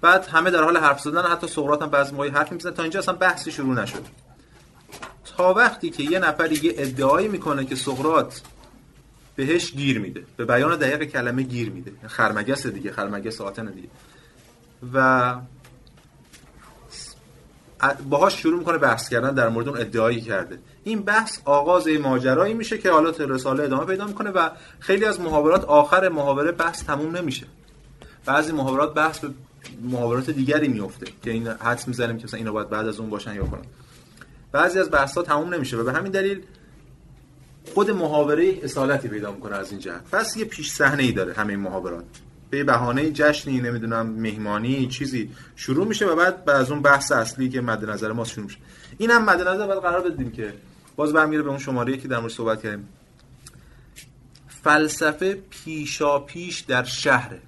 بعد 0.02 0.26
همه 0.26 0.52
در 0.52 0.64
حال 0.64 0.78
حرف 0.78 1.02
زدن 1.02 1.22
حتی 1.22 1.48
سقراط 1.48 1.82
هم 1.82 1.90
بعضی 1.90 2.12
موقع 2.16 2.30
حرف 2.30 2.52
می‌زنن 2.52 2.74
تا 2.74 2.84
اینجا 2.84 3.00
اصلا 3.00 3.16
بحثی 3.16 3.52
شروع 3.52 3.82
نشد. 3.82 4.06
تا 5.38 5.54
وقتی 5.54 5.90
که 5.90 6.04
یه 6.04 6.20
نفر 6.20 6.52
یه 6.52 6.74
ادعایی 6.78 7.28
می‌کنه 7.28 7.66
که 7.66 7.76
سقراط 7.76 8.40
بهش 9.36 9.72
گیر 9.72 10.00
میده 10.00 10.24
به 10.38 10.46
بیان 10.46 10.76
دقیق 10.76 11.04
کلمه 11.04 11.44
گیر 11.44 11.70
میده. 11.70 11.92
خرمگس 12.08 12.68
دیگه 12.68 12.92
خرمگس 12.92 13.42
آتن 13.42 13.66
دیگه. 13.66 13.88
و 14.94 15.36
باهاش 18.10 18.42
شروع 18.42 18.60
می‌کنه 18.60 18.78
بحث 18.78 19.10
کردن 19.10 19.34
در 19.34 19.50
مورد 19.50 19.68
اون 19.68 19.78
ادعایی 19.78 20.22
کرده. 20.22 20.60
این 20.84 21.02
بحث 21.02 21.40
آغاز 21.46 21.88
ماجرایی 21.88 22.54
میشه 22.54 22.78
که 22.78 22.92
حالا 22.92 23.10
رساله 23.10 23.64
ادامه 23.64 23.86
پیدا 23.86 24.06
می‌کنه 24.06 24.30
و 24.30 24.50
خیلی 24.80 25.06
از 25.06 25.22
محاورات 25.22 25.66
آخر 25.66 26.10
محاوره 26.10 26.52
بحث 26.52 26.84
تموم 26.84 27.18
نمیشه. 27.18 27.46
بعضی 28.26 28.52
محاورات 28.52 28.94
بحث 28.94 29.20
به 29.20 29.30
محاورات 29.82 30.30
دیگری 30.30 30.68
میفته 30.68 31.06
که 31.24 31.32
این 31.32 31.48
حدس 31.48 31.88
می‌زنیم 31.88 32.18
که 32.18 32.24
مثلا 32.24 32.38
اینا 32.38 32.52
باید 32.52 32.70
بعد 32.70 32.88
از 32.88 33.00
اون 33.00 33.10
باشن 33.10 33.36
یا 33.36 33.46
کنن. 33.46 33.66
بعضی 34.52 34.80
از 34.80 34.92
بحث 34.92 35.18
ها 35.18 35.24
تموم 35.24 35.54
نمیشه 35.54 35.78
و 35.78 35.84
به 35.84 35.94
همین 35.94 36.12
دلیل 36.12 36.42
خود 37.74 37.92
محاوره 37.92 38.60
اصالتی 38.64 39.08
پیدا 39.08 39.32
می‌کنه 39.32 39.56
از 39.56 39.72
این 39.72 39.80
جهت. 39.80 40.10
پس 40.12 40.38
یه 40.38 40.46
پیش 40.46 40.72
صحنه 40.72 41.04
ای 41.04 41.12
داره 41.12 41.34
همه 41.34 41.56
محاورات. 41.56 42.06
به 42.50 42.64
بهانه 42.64 43.12
جشنی 43.12 43.62
نمی‌دونم 43.62 44.08
مهمانی 44.08 44.88
چیزی 44.88 45.32
شروع 45.56 45.88
میشه 45.88 46.06
و 46.06 46.16
بعد 46.16 46.46
بعد 46.46 46.56
از 46.56 46.72
اون 46.72 46.82
بحث 46.82 47.12
اصلی 47.12 47.50
که 47.50 47.62
مد 47.62 47.90
نظر 47.90 48.12
ما 48.12 48.26
شروع 48.26 48.46
میشه. 48.46 48.58
اینم 48.98 49.26
مد 49.26 49.42
نظر 49.42 49.68
باید 49.68 49.82
قرار 49.82 50.10
بدیم 50.10 50.32
که 50.32 50.54
باز 50.96 51.14
برمیگره 51.14 51.44
به 51.44 51.50
اون 51.50 51.60
شماره 51.60 51.98
که 51.98 52.08
در 52.08 52.20
مورد 52.20 52.32
صحبت 52.32 52.64
کردیم. 52.64 52.88
فلسفه 54.64 55.44
پیشا 55.50 56.20
پیش 56.20 56.60
در 56.60 56.84
شهره. 56.84 57.42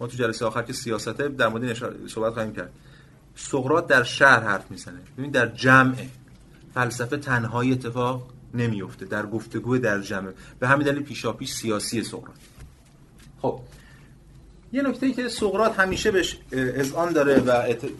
ما 0.00 0.06
تو 0.06 0.16
جلسه 0.16 0.44
آخر 0.44 0.62
که 0.62 0.72
سیاسته 0.72 1.28
در 1.28 1.48
مورد 1.48 1.74
صحبت 2.08 2.32
خواهیم 2.32 2.52
کرد. 2.52 2.72
سقراط 3.36 3.86
در 3.86 4.02
شهر 4.02 4.40
حرف 4.40 4.70
می‌زنه. 4.70 4.98
ببین 5.18 5.30
در 5.30 5.46
جمعه 5.46 6.08
فلسفه 6.74 7.16
تنهایی 7.16 7.72
اتفاق 7.72 8.30
نمیفته 8.54 9.06
در 9.06 9.26
گفتگو 9.26 9.78
در 9.78 10.00
جمع. 10.00 10.30
به 10.58 10.68
همین 10.68 10.86
دلیل 10.86 11.02
پیشا 11.02 11.32
پیش 11.32 11.52
سیاسی 11.52 12.02
سقراط. 12.02 12.36
خب. 13.42 13.60
یه 14.72 14.82
نکته 14.82 15.06
ای 15.06 15.12
که 15.12 15.28
سقراط 15.28 15.78
همیشه 15.78 16.10
بهش 16.10 16.38
اذعان 16.52 17.12
داره 17.12 17.38
و 17.38 17.50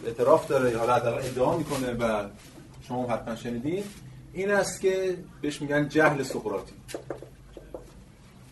اعتراف 0.05 0.47
داره 0.47 0.71
یا 0.71 0.79
حالا 0.79 0.95
ادعا 0.95 1.57
می‌کنه 1.57 1.93
و 1.93 2.23
شما 2.87 3.07
حتما 3.07 3.35
شنیدین. 3.35 3.83
این 4.33 4.51
است 4.51 4.81
که 4.81 5.17
بهش 5.41 5.61
میگن 5.61 5.89
جهل 5.89 6.23
سقراطی. 6.23 6.73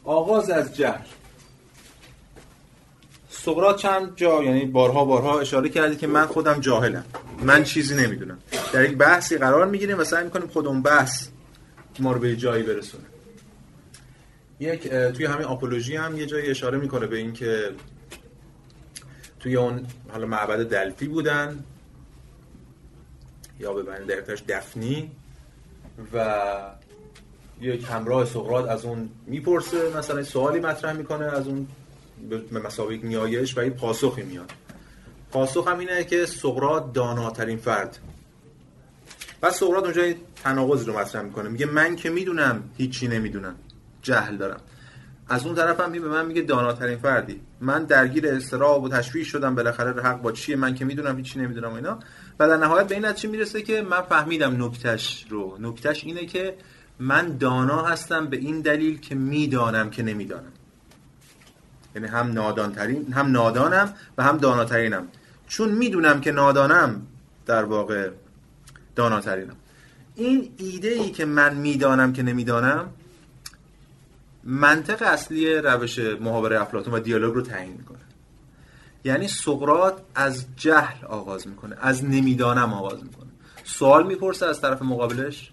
آغاز 0.03 0.49
از 0.49 0.75
جهل. 0.75 1.05
سقراط 3.29 3.77
چند 3.81 4.15
جا 4.15 4.43
یعنی 4.43 4.65
بارها 4.65 5.05
بارها 5.05 5.39
اشاره 5.39 5.69
کرده 5.69 5.95
که 5.95 6.07
من 6.07 6.25
خودم 6.25 6.59
جاهلم. 6.59 7.05
من 7.41 7.63
چیزی 7.63 7.95
نمی‌دونم. 7.95 8.37
در 8.73 8.83
یک 8.83 8.97
بحثی 8.97 9.37
قرار 9.37 9.65
می‌گیریم 9.65 9.99
و 9.99 10.03
سعی 10.03 10.23
می‌کنیم 10.23 10.47
خودمون 10.47 10.81
بحث 10.81 11.27
ما 11.99 12.11
رو 12.11 12.19
به 12.19 12.35
جایی 12.35 12.63
برسونه 12.63 13.03
یک 14.59 14.87
توی 14.87 15.25
همین 15.25 15.45
آپولوژی 15.45 15.95
هم 15.95 16.17
یه 16.17 16.25
جایی 16.25 16.49
اشاره 16.49 16.77
می‌کنه 16.77 17.07
به 17.07 17.17
اینکه 17.17 17.71
توی 19.39 19.55
اون 19.55 19.85
حالا 20.09 20.25
معبد 20.25 20.69
دلفی 20.69 21.07
بودن 21.07 21.63
یا 23.59 23.73
به 23.73 23.83
معنی 23.83 24.05
دقیقش 24.05 24.43
دفنی 24.47 25.11
و 26.13 26.55
یک 27.61 27.85
همراه 27.89 28.25
سقراط 28.25 28.69
از 28.69 28.85
اون 28.85 29.09
می‌پرسه 29.25 29.97
مثلا 29.97 30.23
سوالی 30.23 30.59
مطرح 30.59 30.93
می‌کنه 30.93 31.25
از 31.25 31.47
اون 31.47 31.67
به 32.29 32.59
مسابقه 32.59 32.97
نیایش 32.97 33.57
و 33.57 33.59
این 33.59 33.73
پاسخی 33.73 34.23
میاد. 34.23 34.51
پاسخ 35.31 35.67
هم 35.67 35.79
اینه 35.79 36.03
که 36.03 36.25
سقراط 36.25 36.93
داناترین 36.93 37.57
فرد. 37.57 37.99
و 39.41 39.51
سقراط 39.51 39.83
اونجا 39.83 40.13
تناقض 40.43 40.87
رو 40.87 40.99
مطرح 40.99 41.21
می‌کنه. 41.21 41.49
میگه 41.49 41.65
من 41.65 41.95
که 41.95 42.09
می‌دونم 42.09 42.63
هیچی 42.77 43.07
نمی‌دونم. 43.07 43.55
جهل 44.01 44.37
دارم. 44.37 44.59
از 45.29 45.45
اون 45.45 45.55
طرف 45.55 45.79
هم 45.79 45.91
به 45.91 45.99
من 45.99 46.25
میگه 46.25 46.41
داناترین 46.41 46.97
فردی. 46.97 47.41
من 47.61 47.83
درگیر 47.83 48.27
استراب 48.27 48.83
و 48.83 48.89
تشویش 48.89 49.27
شدم 49.27 49.55
بالاخره 49.55 50.01
حق 50.01 50.21
با 50.21 50.31
چیه؟ 50.31 50.55
من 50.55 50.75
که 50.75 50.85
می‌دونم 50.85 51.17
هیچی 51.17 51.39
نمی‌دونم 51.39 51.73
اینا. 51.73 51.99
و 52.39 52.47
در 52.47 52.57
نهایت 52.57 52.87
به 52.87 52.95
این 52.95 53.05
نتیجه 53.05 53.29
می‌رسه 53.29 53.61
که 53.61 53.81
من 53.81 54.01
فهمیدم 54.01 54.63
نکتش 54.63 55.25
رو. 55.29 55.57
نکتش 55.59 56.03
اینه 56.03 56.25
که 56.25 56.55
من 56.99 57.37
دانا 57.37 57.85
هستم 57.85 58.27
به 58.27 58.37
این 58.37 58.61
دلیل 58.61 58.99
که 58.99 59.15
می‌دانم 59.15 59.89
که 59.89 60.03
نمی‌دانم. 60.03 60.51
یعنی 61.95 62.07
هم 62.07 62.31
نادانترین 62.31 63.13
هم 63.13 63.31
نادانم 63.31 63.93
و 64.17 64.23
هم 64.23 64.37
داناترینم. 64.37 65.07
چون 65.47 65.71
می‌دونم 65.71 66.21
که 66.21 66.31
نادانم 66.31 67.01
در 67.45 67.63
واقع 67.63 68.09
داناترینم. 68.95 69.55
این 70.15 70.49
ایده 70.57 70.89
ای 70.89 71.09
که 71.09 71.25
من 71.25 71.55
می‌دانم 71.55 72.13
که 72.13 72.23
نمی‌دانم 72.23 72.89
منطق 74.49 75.01
اصلی 75.01 75.55
روش 75.55 75.99
محاوره 75.99 76.61
افلاطون 76.61 76.93
و 76.93 76.99
دیالوگ 76.99 77.33
رو 77.33 77.41
تعیین 77.41 77.73
می‌کنه. 77.73 77.97
یعنی 79.03 79.27
سقراط 79.27 79.93
از 80.15 80.45
جهل 80.55 81.05
آغاز 81.05 81.47
می‌کنه 81.47 81.75
از 81.81 82.05
نمی‌دانم 82.05 82.73
آغاز 82.73 83.03
می‌کنه. 83.03 83.27
سوال 83.63 84.07
می‌پرسه 84.07 84.45
از 84.45 84.61
طرف 84.61 84.81
مقابلش 84.81 85.51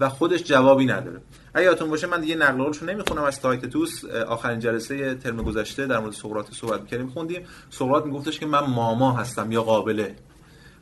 و 0.00 0.08
خودش 0.08 0.44
جوابی 0.44 0.86
نداره. 0.86 1.20
اگه 1.54 1.64
یادتون 1.64 1.90
باشه 1.90 2.06
من 2.06 2.20
دیگه 2.20 2.36
نقل 2.36 2.62
قولشو 2.62 2.86
نمی‌خونم 2.86 3.24
از 3.24 3.40
تایتتوس 3.40 4.04
آخرین 4.04 4.60
جلسه 4.60 5.14
ترم 5.14 5.42
گذشته 5.42 5.86
در 5.86 5.98
مورد 5.98 6.12
سقراط 6.12 6.54
صحبت 6.54 6.86
کردیم 6.86 7.08
خوندیم. 7.08 7.46
سقراط 7.70 8.04
میگفتش 8.04 8.38
که 8.38 8.46
من 8.46 8.60
ماما 8.60 9.12
هستم 9.12 9.52
یا 9.52 9.62
قابله. 9.62 10.16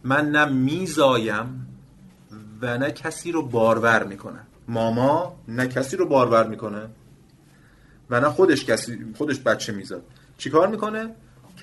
من 0.04 0.30
نه 0.30 0.44
میزایم 0.44 1.66
و 2.62 2.78
نه 2.78 2.90
کسی 2.90 3.32
رو 3.32 3.42
بارور 3.42 4.04
می‌کنه. 4.04 4.40
ماما 4.68 5.36
نه 5.48 5.68
کسی 5.68 5.96
رو 5.96 6.06
بارور 6.06 6.46
می‌کنه. 6.46 6.88
و 8.10 8.20
نه 8.20 8.28
خودش 8.28 8.64
کسی 8.64 8.98
خودش 9.18 9.40
بچه 9.40 9.72
میزاد 9.72 10.02
چیکار 10.38 10.68
می‌کنه؟ 10.68 11.08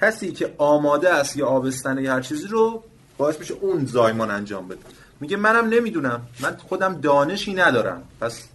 کسی 0.02 0.32
که 0.32 0.54
آماده 0.58 1.14
است 1.14 1.38
یا 1.38 1.48
آبستن 1.48 1.98
یا 1.98 2.14
هر 2.14 2.22
چیزی 2.22 2.48
رو 2.48 2.84
باعث 3.18 3.40
میشه 3.40 3.54
اون 3.54 3.86
زایمان 3.86 4.32
انجام 4.32 4.68
بده. 4.68 4.80
میگه 5.20 5.38
منم 5.38 5.70
نمی‌دونم. 5.70 6.22
من 6.40 6.58
خودم 6.58 7.02
دانشی 7.02 7.54
ندارم. 7.54 8.04
پس 8.22 8.48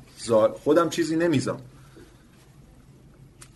خودم 0.64 0.88
چیزی 0.88 1.16
نمیزام 1.16 1.60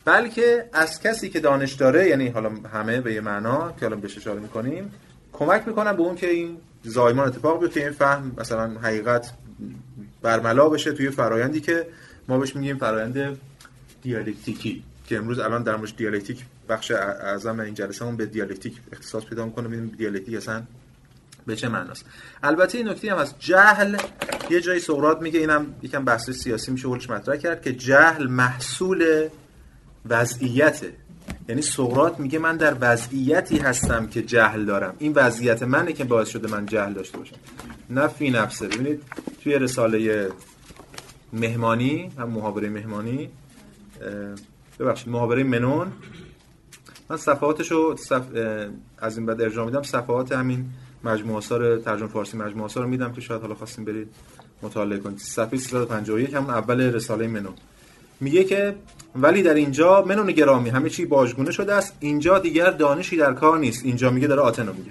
بلکه 0.04 0.68
از 0.72 1.00
کسی 1.00 1.28
که 1.28 1.40
دانش 1.40 1.72
داره 1.72 2.08
یعنی 2.08 2.28
حالا 2.28 2.50
همه 2.72 3.00
به 3.00 3.14
یه 3.14 3.20
معنا 3.20 3.72
که 3.80 3.86
حالا 3.86 3.96
بهش 3.96 4.18
اشاره 4.18 4.40
می‌کنیم 4.40 4.92
کمک 5.32 5.68
می‌کنم 5.68 5.96
به 5.96 6.02
اون 6.02 6.14
که 6.16 6.30
این 6.30 6.56
زایمان 6.82 7.26
اتفاق 7.26 7.60
بیفته 7.60 7.80
این 7.80 7.90
فهم 7.90 8.32
مثلا 8.38 8.68
حقیقت 8.68 9.32
برملا 10.22 10.68
بشه 10.68 10.92
توی 10.92 11.10
فرایندی 11.10 11.60
که 11.60 11.86
ما 12.28 12.38
بهش 12.38 12.56
میگیم 12.56 12.78
فرایند 12.78 13.38
دیالکتیکی 14.02 14.82
که 15.06 15.16
امروز 15.16 15.38
الان 15.38 15.62
در 15.62 15.76
مورد 15.76 15.96
دیالکتیک 15.96 16.44
بخش 16.68 16.90
اعظم 16.90 17.60
این 17.60 17.74
جلسه 17.74 18.12
به 18.12 18.26
دیالکتیک 18.26 18.76
اختصاص 18.92 19.24
پیدا 19.24 19.46
می‌کنه. 19.46 19.68
ببینیم 19.68 19.94
دیالکتیک 19.98 20.34
اصلا 20.36 20.62
به 21.46 21.56
چه 21.56 21.68
معناست. 21.68 22.04
البته 22.42 22.78
این 22.78 22.88
نکته 22.88 23.12
هم 23.12 23.18
از 23.18 23.34
جهل 23.38 23.96
یه 24.50 24.60
جایی 24.60 24.80
سقراط 24.80 25.22
میگه. 25.22 25.40
اینم 25.40 25.74
یکم 25.82 26.04
بحث 26.04 26.30
سیاسی 26.30 26.72
میشه 26.72 26.88
ولش 26.88 27.10
مطرح 27.10 27.36
کرد 27.36 27.62
که 27.62 27.72
جهل 27.72 28.26
محصول 28.26 29.28
وضعیته 30.08 30.92
یعنی 31.48 31.62
سقراط 31.62 32.20
میگه 32.20 32.38
من 32.38 32.56
در 32.56 32.76
وضعیتی 32.80 33.58
هستم 33.58 34.06
که 34.06 34.22
جهل 34.22 34.64
دارم. 34.64 34.94
این 34.98 35.12
وضعیت 35.12 35.62
منه 35.62 35.92
که 35.92 36.04
باعث 36.04 36.28
شده 36.28 36.48
من 36.48 36.66
جهل 36.66 36.92
داشته 36.92 37.18
باشم. 37.18 37.36
نه 37.90 38.08
فی 38.08 38.30
نفسه. 38.30 38.68
ببینید 38.68 39.02
توی 39.44 39.58
رساله 39.58 40.28
مهمانی 41.32 42.12
هم 42.18 42.28
محاوره 42.28 42.68
مهمانی 42.68 43.30
ببخشید 44.80 45.08
محاوره 45.08 45.44
منون. 45.44 45.92
من 47.10 47.16
صفحاتشو 47.16 47.96
صف... 47.96 48.22
از 48.98 49.16
این 49.16 49.26
بعد 49.26 49.42
ارجاع 49.42 49.64
میدم. 49.64 49.82
صفحات 49.82 50.32
همین 50.32 50.64
مجموعه 51.04 51.36
آثار 51.36 51.78
ترجمه 51.78 52.08
فارسی 52.08 52.36
مجموعه 52.36 52.64
آثار 52.64 52.82
رو 52.82 52.88
میدم 52.88 53.12
که 53.12 53.20
شاید 53.20 53.40
حالا 53.40 53.54
خواستیم 53.54 53.84
برید 53.84 54.08
مطالعه 54.62 54.98
کنید. 54.98 55.18
صفحه 55.18 55.58
351 55.58 56.34
همون 56.34 56.50
اول 56.50 56.80
رساله 56.80 57.26
منون. 57.26 57.54
میگه 58.20 58.44
که 58.44 58.74
ولی 59.16 59.42
در 59.42 59.54
اینجا 59.54 60.04
منون 60.08 60.26
گرامی 60.26 60.70
همه 60.70 60.90
چی 60.90 61.04
باجگونه 61.06 61.50
شده 61.50 61.74
است. 61.74 61.96
اینجا 62.00 62.38
دیگر 62.38 62.70
دانشی 62.70 63.16
در 63.16 63.32
کار 63.32 63.58
نیست. 63.58 63.84
اینجا 63.84 64.10
میگه 64.10 64.26
داره 64.26 64.40
آتنو 64.40 64.72
میگه. 64.72 64.90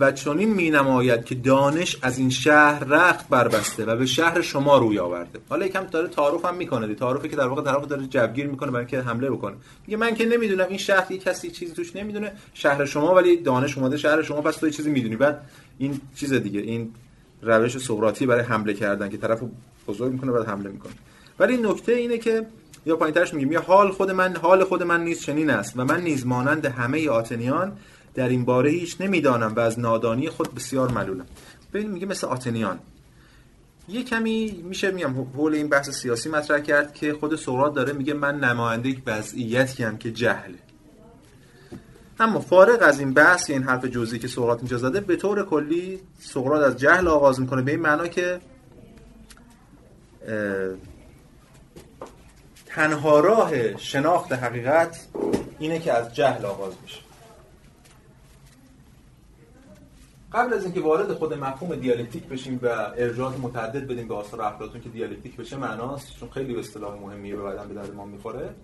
و 0.00 0.12
چنین 0.12 0.54
می 0.54 0.70
نماید 0.70 1.24
که 1.24 1.34
دانش 1.34 1.96
از 2.02 2.18
این 2.18 2.30
شهر 2.30 2.84
رخت 2.84 3.28
بربسته 3.28 3.84
و 3.84 3.96
به 3.96 4.06
شهر 4.06 4.40
شما 4.40 4.78
روی 4.78 4.98
آورده. 4.98 5.38
حالا 5.48 5.66
یکم 5.66 5.84
داره 5.84 6.08
تعارف 6.08 6.44
هم 6.44 6.56
می‌کنه 6.56 6.86
دی 6.86 6.94
تعارفی 6.94 7.28
که 7.28 7.36
در 7.36 7.46
واقع 7.46 7.62
طرف 7.62 7.86
داره 7.86 8.06
جبگیر 8.06 8.46
می‌کنه 8.46 8.70
برای 8.70 8.86
اینکه 8.86 9.00
حمله 9.00 9.30
بکنه. 9.30 9.54
میگه 9.86 9.96
من 9.96 10.14
که 10.14 10.26
نمی‌دونم 10.26 10.66
این 10.68 10.78
شهر 10.78 11.12
یک 11.12 11.22
کسی 11.22 11.50
چیزی 11.50 11.74
توش 11.74 11.96
نمی‌دونه. 11.96 12.32
شهر 12.54 12.84
شما 12.84 13.14
ولی 13.14 13.36
دانش 13.36 13.78
اومده 13.78 13.96
شهر 13.96 14.22
شما 14.22 14.40
پس 14.40 14.56
تو 14.56 14.70
چیزی 14.70 14.90
می‌دونی. 14.90 15.16
بعد 15.16 15.40
این 15.78 16.00
چیز 16.14 16.32
دیگه 16.32 16.60
این 16.60 16.94
روش 17.42 17.78
سقراطی 17.78 18.26
برای 18.26 18.42
حمله 18.42 18.74
کردن 18.74 19.08
که 19.08 19.16
طرفو 19.16 19.48
بزرگ 19.88 20.12
می‌کنه 20.12 20.32
بعد 20.32 20.46
حمله 20.46 20.70
می‌کنه. 20.70 20.92
ولی 21.38 21.56
نکته 21.56 21.92
اینه 21.92 22.18
که 22.18 22.46
یا 22.86 22.96
پایینترش 22.96 23.34
میگه 23.34 23.58
حال 23.58 23.90
خود 23.90 24.10
من 24.10 24.36
حال 24.36 24.64
خود 24.64 24.82
من 24.82 25.04
نیست 25.04 25.22
چنین 25.22 25.50
است 25.50 25.72
و 25.76 25.84
من 25.84 26.00
نیز 26.00 26.26
مانند 26.26 26.66
همه 26.66 27.08
آتنیان 27.08 27.72
در 28.14 28.28
این 28.28 28.44
باره 28.44 28.70
هیچ 28.70 28.96
نمی‌دانم 29.00 29.54
و 29.54 29.60
از 29.60 29.78
نادانی 29.78 30.28
خود 30.28 30.54
بسیار 30.54 30.90
ملولم 30.90 31.26
ببین 31.72 31.90
میگه 31.90 32.06
مثل 32.06 32.26
آتنیان. 32.26 32.78
یه 33.88 34.02
کمی 34.02 34.62
میشه 34.64 34.90
میگم 34.90 35.20
حول 35.20 35.54
این 35.54 35.68
بحث 35.68 35.90
سیاسی 35.90 36.28
مطرح 36.28 36.60
کرد 36.60 36.94
که 36.94 37.12
خود 37.12 37.36
سقراط 37.36 37.74
داره 37.74 37.92
میگه 37.92 38.14
من 38.14 38.40
نماینده 38.40 38.88
یک 38.88 39.02
وضعیتی 39.06 39.84
هم 39.84 39.98
که 39.98 40.10
جهله. 40.10 40.58
اما 42.20 42.40
فارغ 42.40 42.82
از 42.82 43.00
این 43.00 43.14
بحث 43.14 43.50
این 43.50 43.62
حرف 43.62 43.84
جزئی 43.84 44.18
که 44.18 44.28
سقراط 44.28 44.58
اینجا 44.58 44.78
زده 44.78 45.00
به 45.00 45.16
طور 45.16 45.44
کلی 45.44 46.00
سقراط 46.20 46.62
از 46.62 46.76
جهل 46.76 47.08
آغاز 47.08 47.40
می‌کنه 47.40 47.62
به 47.62 47.70
این 47.70 47.80
معنا 47.80 48.06
که 48.06 48.40
تنها 52.66 53.20
راه 53.20 53.76
شناخت 53.76 54.32
حقیقت 54.32 55.06
اینه 55.58 55.78
که 55.78 55.92
از 55.92 56.14
جهل 56.14 56.44
آغاز 56.44 56.72
میشه. 56.82 56.98
قبل 60.34 60.54
از 60.54 60.64
اینکه 60.64 60.80
وارد 60.80 61.12
خود 61.12 61.34
مفهوم 61.34 61.76
دیالکتیک 61.76 62.24
بشیم 62.24 62.60
و 62.62 62.66
ارجاعات 62.96 63.40
متعدد 63.40 63.86
بدیم 63.86 64.08
به 64.08 64.14
آثار 64.14 64.42
افلاطون 64.42 64.80
که 64.80 64.88
دیالکتیک 64.88 65.36
بشه 65.36 65.56
معناست 65.56 66.16
چون 66.20 66.30
خیلی 66.30 66.54
به 66.54 66.60
اصطلاح 66.60 67.00
مهمیه 67.00 67.36
به 67.36 67.42
بعدم 67.42 67.68
به 67.68 67.74
درد 67.74 67.94
ما 67.94 68.04
می‌خوره. 68.04 68.54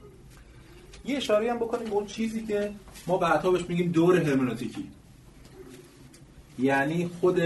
یه 1.05 1.17
اشاره 1.17 1.51
هم 1.51 1.59
بکنیم 1.59 1.89
به 1.89 1.95
اون 1.95 2.07
چیزی 2.07 2.47
که 2.47 2.73
ما 3.07 3.19
بعدها 3.19 3.51
بهش 3.51 3.65
میگیم 3.69 3.93
دور 3.93 4.17
هرمنوتیکی. 4.17 4.91
یعنی 6.59 7.11
خود 7.21 7.41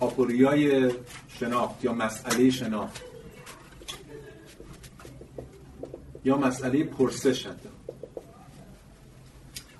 آپوریای 0.00 0.90
شناخت 1.28 1.84
یا 1.84 1.92
مسئله 1.92 2.50
شناخت. 2.50 3.02
یا 6.24 6.36
مسئله 6.36 6.84
پرسش 6.84 7.46
حتی. 7.46 7.68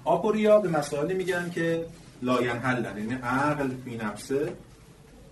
آپوریا 0.05 0.59
به 0.59 0.69
مسائلی 0.69 1.15
میگن 1.15 1.51
که 1.51 1.87
لاینحل 2.23 2.99
یعنی 2.99 3.15
عقل 3.15 3.71
فی 3.85 3.97
نفسه 3.97 4.57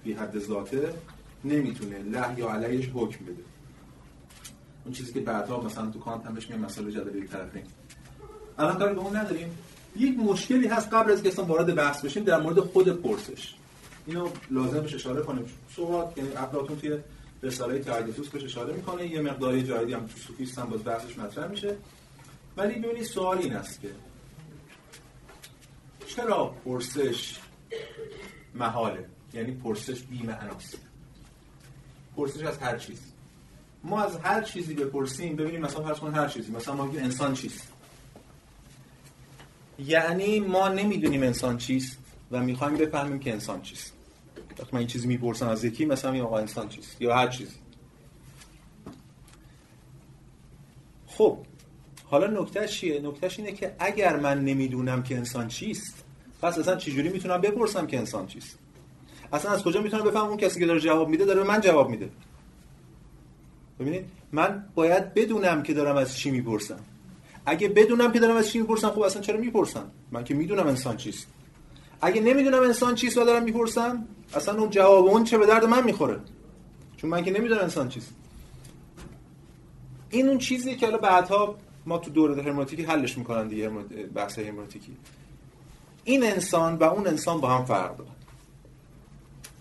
فی 0.04 0.12
حد 0.12 0.38
ذاته 0.38 0.94
نمی‌تونه 1.44 1.98
له 1.98 2.38
یا 2.38 2.50
علیش 2.50 2.90
حکم 2.94 3.24
بده. 3.24 3.42
اون 4.84 4.94
چیزی 4.94 5.12
که 5.12 5.20
بعدها 5.20 5.60
مثلا 5.60 5.90
تو 5.90 5.98
کانت 5.98 6.26
هم 6.26 6.34
بهش 6.34 6.50
میگن 6.50 6.64
مسئله 6.64 6.92
جدلی 6.92 7.28
الطرفین. 7.28 7.62
الان 8.58 8.78
کاری 8.78 8.94
به 8.94 9.00
اون 9.00 9.16
نداریم. 9.16 9.58
یک 9.96 10.18
مشکلی 10.18 10.66
هست 10.66 10.94
قبل 10.94 11.12
از 11.12 11.22
که 11.22 11.28
اصلا 11.28 11.44
وارد 11.44 11.74
بحث 11.74 12.04
بشیم 12.04 12.24
در 12.24 12.40
مورد 12.40 12.60
خود 12.60 12.88
پرسش. 13.02 13.54
اینو 14.06 14.28
لازم 14.50 14.80
بهش 14.80 14.94
اشاره 14.94 15.22
کنیم. 15.22 15.44
صحبت 15.76 16.18
یعنی 16.18 16.32
افلاطون 16.32 16.76
توی 16.76 16.98
رساله 17.42 17.78
تایدوس 17.78 18.28
بهش 18.28 18.44
اشاره 18.44 18.74
می‌کنه. 18.74 19.06
یه 19.06 19.20
مقداری 19.20 19.62
جایدی 19.62 19.92
هم 19.92 20.06
تو 20.06 20.18
سوفیست 20.18 20.58
هم 20.58 20.66
باز 20.66 20.84
بحثش 20.84 21.18
مطرح 21.18 21.48
میشه. 21.48 21.76
ولی 22.56 22.78
ببینید 22.78 23.02
سوال 23.02 23.38
این 23.38 23.52
است 23.52 23.80
که 23.80 23.88
چرا 26.16 26.46
پرسش 26.64 27.38
محاله؟ 28.54 29.04
یعنی 29.32 29.52
پرسش 29.52 30.02
بی 30.02 30.22
معناست 30.22 30.78
پرسش 32.16 32.42
از 32.42 32.58
هر 32.58 32.78
چیز. 32.78 33.00
ما 33.84 34.02
از 34.02 34.16
هر 34.16 34.42
چیزی 34.42 34.74
بپرسیم 34.74 35.36
ببینیم 35.36 35.60
مثلا 35.60 35.82
فرض 35.84 35.98
کن 35.98 36.14
هر 36.14 36.28
چیزی 36.28 36.52
مثلا 36.52 36.74
ما 36.74 36.84
انسان 36.84 37.34
چیست؟ 37.34 37.72
یعنی 39.78 40.40
ما 40.40 40.68
نمی‌دونیم 40.68 41.22
انسان 41.22 41.58
چیست 41.58 41.98
و 42.30 42.42
می‌خوایم 42.42 42.76
بفهمیم 42.76 43.18
که 43.18 43.32
انسان 43.32 43.62
چیست. 43.62 43.92
وقتی 44.50 44.68
من 44.72 44.78
این 44.78 44.88
چیزی 44.88 45.06
می‌پرسم 45.06 45.48
از 45.48 45.64
یکی 45.64 45.84
مثلا 45.84 46.10
میگم 46.10 46.24
آقا 46.24 46.38
انسان 46.38 46.68
چیست 46.68 47.02
یا 47.02 47.14
هر 47.16 47.28
چیزی. 47.28 47.56
خب 51.06 51.38
حالا 52.04 52.42
نکتهش 52.42 52.80
چیه؟ 52.80 53.00
نکتهش 53.00 53.38
اینه 53.38 53.52
که 53.52 53.76
اگر 53.78 54.16
من 54.16 54.44
نمی‌دونم 54.44 55.02
که 55.02 55.16
انسان 55.16 55.48
چیست 55.48 56.03
پس 56.44 56.58
اصلا 56.58 56.76
چجوری 56.76 57.08
می‌تونم 57.08 57.40
بپرسم 57.40 57.86
که 57.86 57.98
انسان 57.98 58.26
چیست؟ 58.26 58.58
اصلا 59.32 59.50
از 59.50 59.62
کجا 59.62 59.80
می‌تونم 59.80 60.04
بفهمم 60.04 60.26
اون 60.26 60.36
کسی 60.36 60.60
که 60.60 60.66
داره 60.66 60.80
جواب 60.80 61.08
میده؟ 61.08 61.24
داره 61.24 61.40
به 61.40 61.48
من 61.48 61.60
جواب 61.60 61.90
میده. 61.90 62.10
ببینید 63.80 64.04
من 64.32 64.64
باید 64.74 65.14
بدونم 65.14 65.62
که 65.62 65.74
دارم 65.74 65.96
از 65.96 66.16
چی 66.16 66.30
می‌پرسم. 66.30 66.80
اگه 67.46 67.68
بدونم 67.68 68.12
که 68.12 68.18
دارم 68.18 68.36
از 68.36 68.50
چی 68.50 68.58
می‌پرسم 68.58 68.90
خب 68.90 69.00
اصلا 69.00 69.22
چرا 69.22 69.40
می‌پرسم؟ 69.40 69.90
من 70.12 70.24
که 70.24 70.34
می‌دونم 70.34 70.66
انسان 70.66 70.96
چیست. 70.96 71.26
اگه 72.00 72.20
نمی‌دونم 72.20 72.62
انسان 72.62 72.94
چیست 72.94 73.18
و 73.18 73.24
دارم 73.24 73.42
می‌پرسم 73.42 74.08
اصلا 74.34 74.60
اون 74.60 74.70
جواب 74.70 75.04
اون 75.06 75.24
چه 75.24 75.38
به 75.38 75.46
درد 75.46 75.64
من 75.64 75.84
می‌خوره. 75.84 76.20
چون 76.96 77.10
من 77.10 77.24
که 77.24 77.30
نمی‌دونم 77.30 77.60
انسان 77.60 77.88
چیست. 77.88 78.14
این 80.10 80.28
اون 80.28 80.38
چیزی 80.38 80.76
که 80.76 80.86
حالا 80.86 80.98
بعدها 80.98 81.56
ما 81.86 81.98
تو 81.98 82.10
دوره 82.10 82.42
هرمنوتیکی 82.42 82.82
حلش 82.82 83.18
می‌کنن 83.18 83.48
دیگه 83.48 83.68
بحث 84.14 84.38
هرمنوتیکی 84.38 84.96
این 86.04 86.24
انسان 86.24 86.74
و 86.74 86.84
اون 86.84 87.06
انسان 87.06 87.40
با 87.40 87.48
هم 87.48 87.64
فرق 87.64 87.96
دارن. 87.96 88.10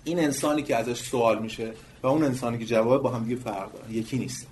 این 0.04 0.20
انسانی 0.20 0.64
که 0.64 0.76
ازش 0.76 1.00
سوال 1.00 1.42
میشه 1.42 1.74
و 2.04 2.08
اون 2.08 2.24
انسانی 2.24 2.58
که 2.58 2.66
جواب 2.66 3.02
با 3.02 3.10
هم 3.10 3.24
دیگه 3.24 3.36
فرق 3.36 3.74
دارن. 3.74 3.92
یکی 3.92 4.18
نیست. 4.18 4.48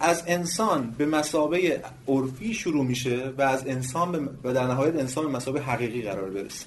از 0.00 0.24
انسان 0.26 0.94
به 0.98 1.06
مسابه 1.06 1.82
عرفی 2.08 2.54
شروع 2.54 2.84
میشه 2.84 3.32
و 3.38 3.42
از 3.42 3.66
انسان 3.66 4.12
به 4.12 4.28
و 4.44 4.54
در 4.54 4.66
نهایت 4.66 4.94
انسان 4.94 5.24
به 5.24 5.30
مسابه 5.30 5.60
حقیقی 5.60 6.02
قرار 6.02 6.30
برسه. 6.30 6.66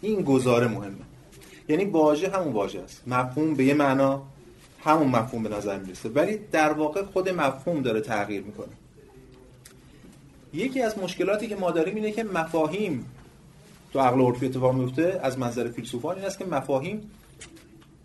این 0.00 0.22
گزاره 0.22 0.68
مهمه. 0.68 0.94
یعنی 1.68 1.84
واژه 1.84 2.30
همون 2.30 2.52
واژه 2.52 2.80
است. 2.80 3.02
مفهوم 3.06 3.54
به 3.54 3.64
یه 3.64 3.74
معنا 3.74 4.22
همون 4.84 5.08
مفهوم 5.08 5.42
به 5.42 5.48
نظر 5.48 5.78
می‌رسه. 5.78 6.08
ولی 6.08 6.38
در 6.52 6.72
واقع 6.72 7.04
خود 7.04 7.28
مفهوم 7.28 7.82
داره 7.82 8.00
تغییر 8.00 8.42
می‌کنه. 8.42 8.72
یکی 10.52 10.82
از 10.82 10.98
مشکلاتی 10.98 11.48
که 11.48 11.56
ما 11.56 11.70
داریم 11.70 11.94
اینه 11.94 12.12
که 12.12 12.24
مفاهیم 12.24 13.06
تو 13.92 14.00
عقل 14.00 14.20
عرفی 14.20 14.46
اتفاق 14.46 14.74
میفته 14.74 15.20
از 15.22 15.38
منظر 15.38 15.68
فیلسوفان 15.68 16.16
این 16.16 16.24
است 16.24 16.38
که 16.38 16.44
مفاهیم 16.44 17.10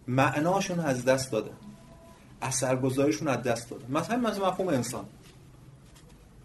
معناشون 0.08 0.80
از 0.80 1.06
دست 1.06 1.32
داده. 1.32 1.52
اثرگذاریشون 2.42 3.28
از 3.28 3.44
دست 3.44 3.70
داده. 3.70 3.86
مثلا 3.90 4.18
مثلا 4.18 4.50
مفهوم 4.50 4.68
انسان. 4.68 5.06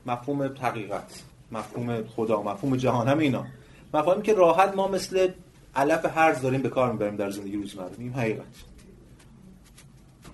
مفهوم 0.06 0.42
حقیقت 0.42 1.22
مفهوم 1.52 2.04
خدا 2.06 2.42
مفهوم 2.42 2.76
جهان 2.76 3.08
همه 3.08 3.22
اینا. 3.22 3.46
مفاهیمی 3.94 4.22
که 4.22 4.34
راحت 4.34 4.74
ما 4.74 4.88
مثل 4.88 5.28
علف 5.74 6.04
هرز 6.16 6.40
داریم 6.40 6.62
به 6.62 6.68
کار 6.68 6.92
می‌بریم 6.92 7.16
در 7.16 7.30
زندگی 7.30 7.56
روزمره. 7.56 7.90
این 7.98 8.12
حقیقت. 8.12 8.44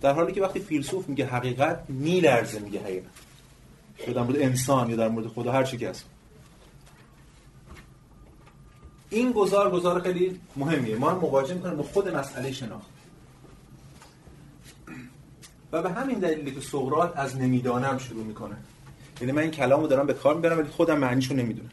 در 0.01 0.13
حالی 0.13 0.33
که 0.33 0.43
وقتی 0.43 0.61
فیلسوف 0.61 1.09
میگه 1.09 1.27
حقیقت 1.27 1.85
میلرزه 1.89 2.59
میگه 2.59 2.81
حقیقت. 2.81 3.26
یا 4.07 4.13
در 4.13 4.23
مورد 4.23 4.37
انسان 4.37 4.91
یا 4.91 4.97
در 4.97 5.09
مورد 5.09 5.27
خدا 5.27 5.53
هر 5.53 5.65
چی 5.65 5.77
که 5.77 5.91
هست. 5.91 6.05
این 9.11 9.33
گزار 9.33 9.71
گزار 9.71 10.01
خیلی 10.01 10.41
مهمیه. 10.57 10.97
ما 10.97 11.11
رو 11.11 11.21
مواجه 11.21 11.55
می‌کنه 11.55 11.75
با 11.75 11.83
خود 11.83 12.09
مسئله 12.09 12.53
شناخت. 12.53 12.87
و 15.73 15.83
به 15.83 15.91
همین 15.91 16.19
دلیلی 16.19 16.51
که 16.51 16.61
سقراط 16.61 17.17
از 17.17 17.37
نمی‌دانم 17.37 17.99
شروع 17.99 18.25
می‌کنه. 18.25 18.57
یعنی 19.21 19.33
من 19.33 19.43
این 19.43 19.51
کلامو 19.51 19.87
دارم 19.87 20.07
به 20.07 20.15
کار 20.15 20.35
می‌برم 20.35 20.59
ولی 20.59 20.69
خودم 20.69 20.99
معنیشو 20.99 21.35
نمی‌دونم. 21.35 21.71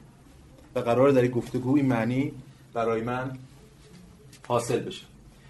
و 0.75 0.79
قرار 0.79 1.11
در 1.11 1.27
گفتگو 1.27 1.75
این 1.75 1.85
معنی 1.85 2.31
برای 2.73 3.01
من 3.01 3.37
حاصل 4.47 4.79
بشه. 4.79 5.05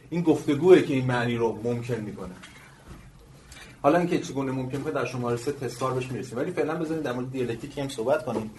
این 0.10 0.22
گفتگوه 0.22 0.82
که 0.82 0.94
این 0.94 1.06
معنی 1.06 1.36
رو 1.36 1.62
ممکن 1.64 1.96
می‌کنه. 1.96 2.34
حالا 3.84 3.98
اینکه 3.98 4.20
چگونه 4.20 4.52
ممکن 4.52 4.78
می‌کنه 4.78 4.94
در 4.94 5.06
شماره 5.06 5.38
سه 5.38 5.52
تستار 5.52 5.94
بهش 5.94 6.12
می‌رسیم. 6.12 6.38
ولی 6.38 6.52
فعلا 6.52 6.76
بذاریم 6.76 7.04
در 7.04 7.12
مورد 7.12 7.32
دیالکتیک 7.32 7.78
هم 7.78 7.90
صحبت 7.90 8.26
کنیم. 8.26 8.52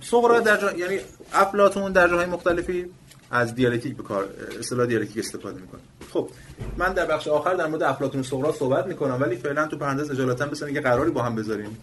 سقراط 0.00 0.42
در 0.44 0.56
جا... 0.56 0.72
یعنی 0.72 1.00
افلاطون 1.32 1.92
در 1.92 2.08
جاهای 2.08 2.26
مختلفی 2.26 2.86
از 3.30 3.54
دیالکتیک 3.54 3.96
به 3.96 4.02
کار 4.02 4.28
اصطلاح 4.58 4.86
دیالکتیک 4.86 5.18
استفاده 5.18 5.60
می‌کنه. 5.60 5.80
خب 6.12 6.28
من 6.76 6.92
در 6.92 7.06
بخش 7.06 7.28
آخر 7.28 7.54
در 7.54 7.66
مورد 7.66 7.82
افلاطون 7.82 8.20
و 8.20 8.24
سقراط 8.24 8.54
صحبت 8.54 8.86
می‌کنم 8.86 9.18
ولی 9.20 9.36
فعلا 9.36 9.66
تو 9.66 9.76
پرانتز 9.76 10.10
اجالتا 10.10 10.46
بسن 10.46 10.74
یه 10.74 10.80
قراری 10.80 11.10
با 11.10 11.22
هم 11.22 11.34
بذاریم. 11.34 11.78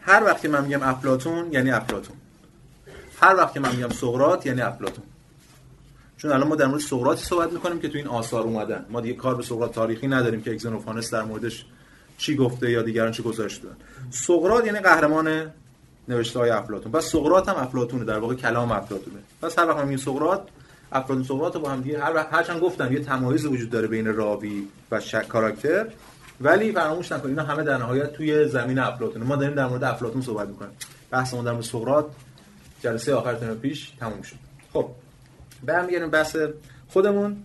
هر 0.00 0.24
وقت 0.24 0.40
که 0.42 0.48
من 0.48 0.64
میگم 0.64 0.82
افلاطون 0.82 1.52
یعنی 1.52 1.70
افلاطون 1.70 2.16
هر 3.20 3.36
وقت 3.36 3.52
که 3.52 3.60
من 3.60 3.76
میگم 3.76 3.88
سقراط 3.88 4.46
یعنی 4.46 4.60
افلاطون 4.60 5.04
چون 6.16 6.32
الان 6.32 6.48
ما 6.48 6.56
در 6.56 6.66
مورد 6.66 6.80
سقراط 6.80 7.18
صحبت 7.18 7.52
می‌کنیم 7.52 7.80
که 7.80 7.88
تو 7.88 7.98
این 7.98 8.06
آثار 8.06 8.42
اومدن. 8.42 8.86
ما 8.90 9.00
دیگه 9.00 9.14
کار 9.14 9.34
به 9.34 9.42
سقراط 9.42 9.72
تاریخی 9.72 10.08
نداریم 10.08 10.42
که 10.42 10.50
اگزنوفانس 10.50 11.14
در 11.14 11.22
موردش 11.22 11.64
چی 12.18 12.36
گفته 12.36 12.70
یا 12.70 12.82
دیگران 12.82 13.12
چی 13.12 13.22
گذاشته 13.22 13.62
دادن. 13.62 13.76
سقراط 14.10 14.66
یعنی 14.66 14.80
قهرمان 14.80 15.52
نوشته 16.08 16.38
های 16.38 16.50
افلاطون. 16.50 16.92
پس 16.92 17.04
سقراط 17.04 17.48
هم 17.48 17.56
افلاطونه 17.56 18.04
در 18.04 18.18
واقع 18.18 18.34
کلام 18.34 18.72
افلاطونه. 18.72 19.18
پس 19.42 19.58
هر 19.58 19.68
وقت 19.68 19.78
میگیم 19.78 19.96
سقراط 19.96 20.40
افلاطون 20.92 21.24
سقراط 21.24 21.56
با 21.56 21.70
هم 21.70 21.80
دیگه 21.80 22.04
هر 22.04 22.26
هرچند 22.30 22.60
گفتم 22.60 22.92
یه 22.92 23.00
تمایز 23.00 23.46
وجود 23.46 23.70
داره 23.70 23.86
بین 23.88 24.14
راوی 24.14 24.68
و 24.90 25.00
شک 25.00 25.28
کاراکتر 25.28 25.86
ولی 26.40 26.72
فراموش 26.72 27.12
نکنید 27.12 27.38
اینا 27.38 27.52
همه 27.52 27.62
در 27.62 27.78
نهایت 27.78 28.12
توی 28.12 28.48
زمین 28.48 28.78
افلاطون 28.78 29.22
ما 29.22 29.36
داریم 29.36 29.54
در 29.54 29.66
مورد 29.66 29.84
افلاطون 29.84 30.22
صحبت 30.22 30.48
می‌کنیم. 30.48 30.72
بحثمون 31.10 31.44
در 31.44 31.52
مورد 31.52 31.64
سقراط 31.64 32.06
جلسه 32.80 33.14
آخر 33.14 33.34
ترم 33.34 33.56
پیش 33.56 33.92
تموم 34.00 34.22
شد. 34.22 34.36
خب. 34.72 34.90
برمیگردیم 35.66 36.10
بحث 36.10 36.36
خودمون. 36.88 37.36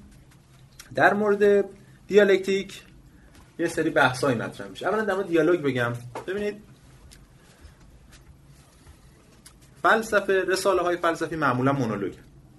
در 0.95 1.13
مورد 1.13 1.65
دیالکتیک 2.07 2.82
یه 3.59 3.67
سری 3.67 3.89
بحثایی 3.89 4.38
مطرح 4.38 4.67
میشه. 4.67 4.88
اولا 4.88 5.03
در 5.03 5.13
مورد 5.13 5.28
دیالوگ 5.28 5.61
بگم. 5.61 5.93
ببینید 6.28 6.55
فلسفه 9.84 10.43
رساله 10.47 10.82
های 10.82 10.97
فلسفی 10.97 11.36
معمولا 11.36 11.74
مونولوگ. 11.74 12.13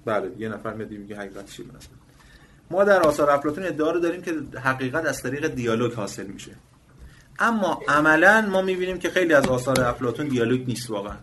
بله 0.04 0.30
یه 0.38 0.48
نفر 0.48 0.74
میاد 0.74 0.90
میگه 0.90 1.16
حقیقت 1.16 1.50
چی 1.50 1.64
ما 2.70 2.84
در 2.84 3.02
آثار 3.02 3.30
افلاطون 3.30 3.64
ادعا 3.64 3.90
رو 3.90 4.00
داریم 4.00 4.22
که 4.22 4.34
حقیقت 4.64 5.06
از 5.06 5.22
طریق 5.22 5.46
دیالوگ 5.46 5.92
حاصل 5.92 6.26
میشه. 6.26 6.52
اما 7.38 7.82
عملا 7.88 8.48
ما 8.50 8.62
می‌بینیم 8.62 8.98
که 8.98 9.10
خیلی 9.10 9.34
از 9.34 9.46
آثار 9.46 9.80
افلاطون 9.80 10.28
دیالوگ 10.28 10.66
نیست 10.66 10.90
واقعا. 10.90 11.16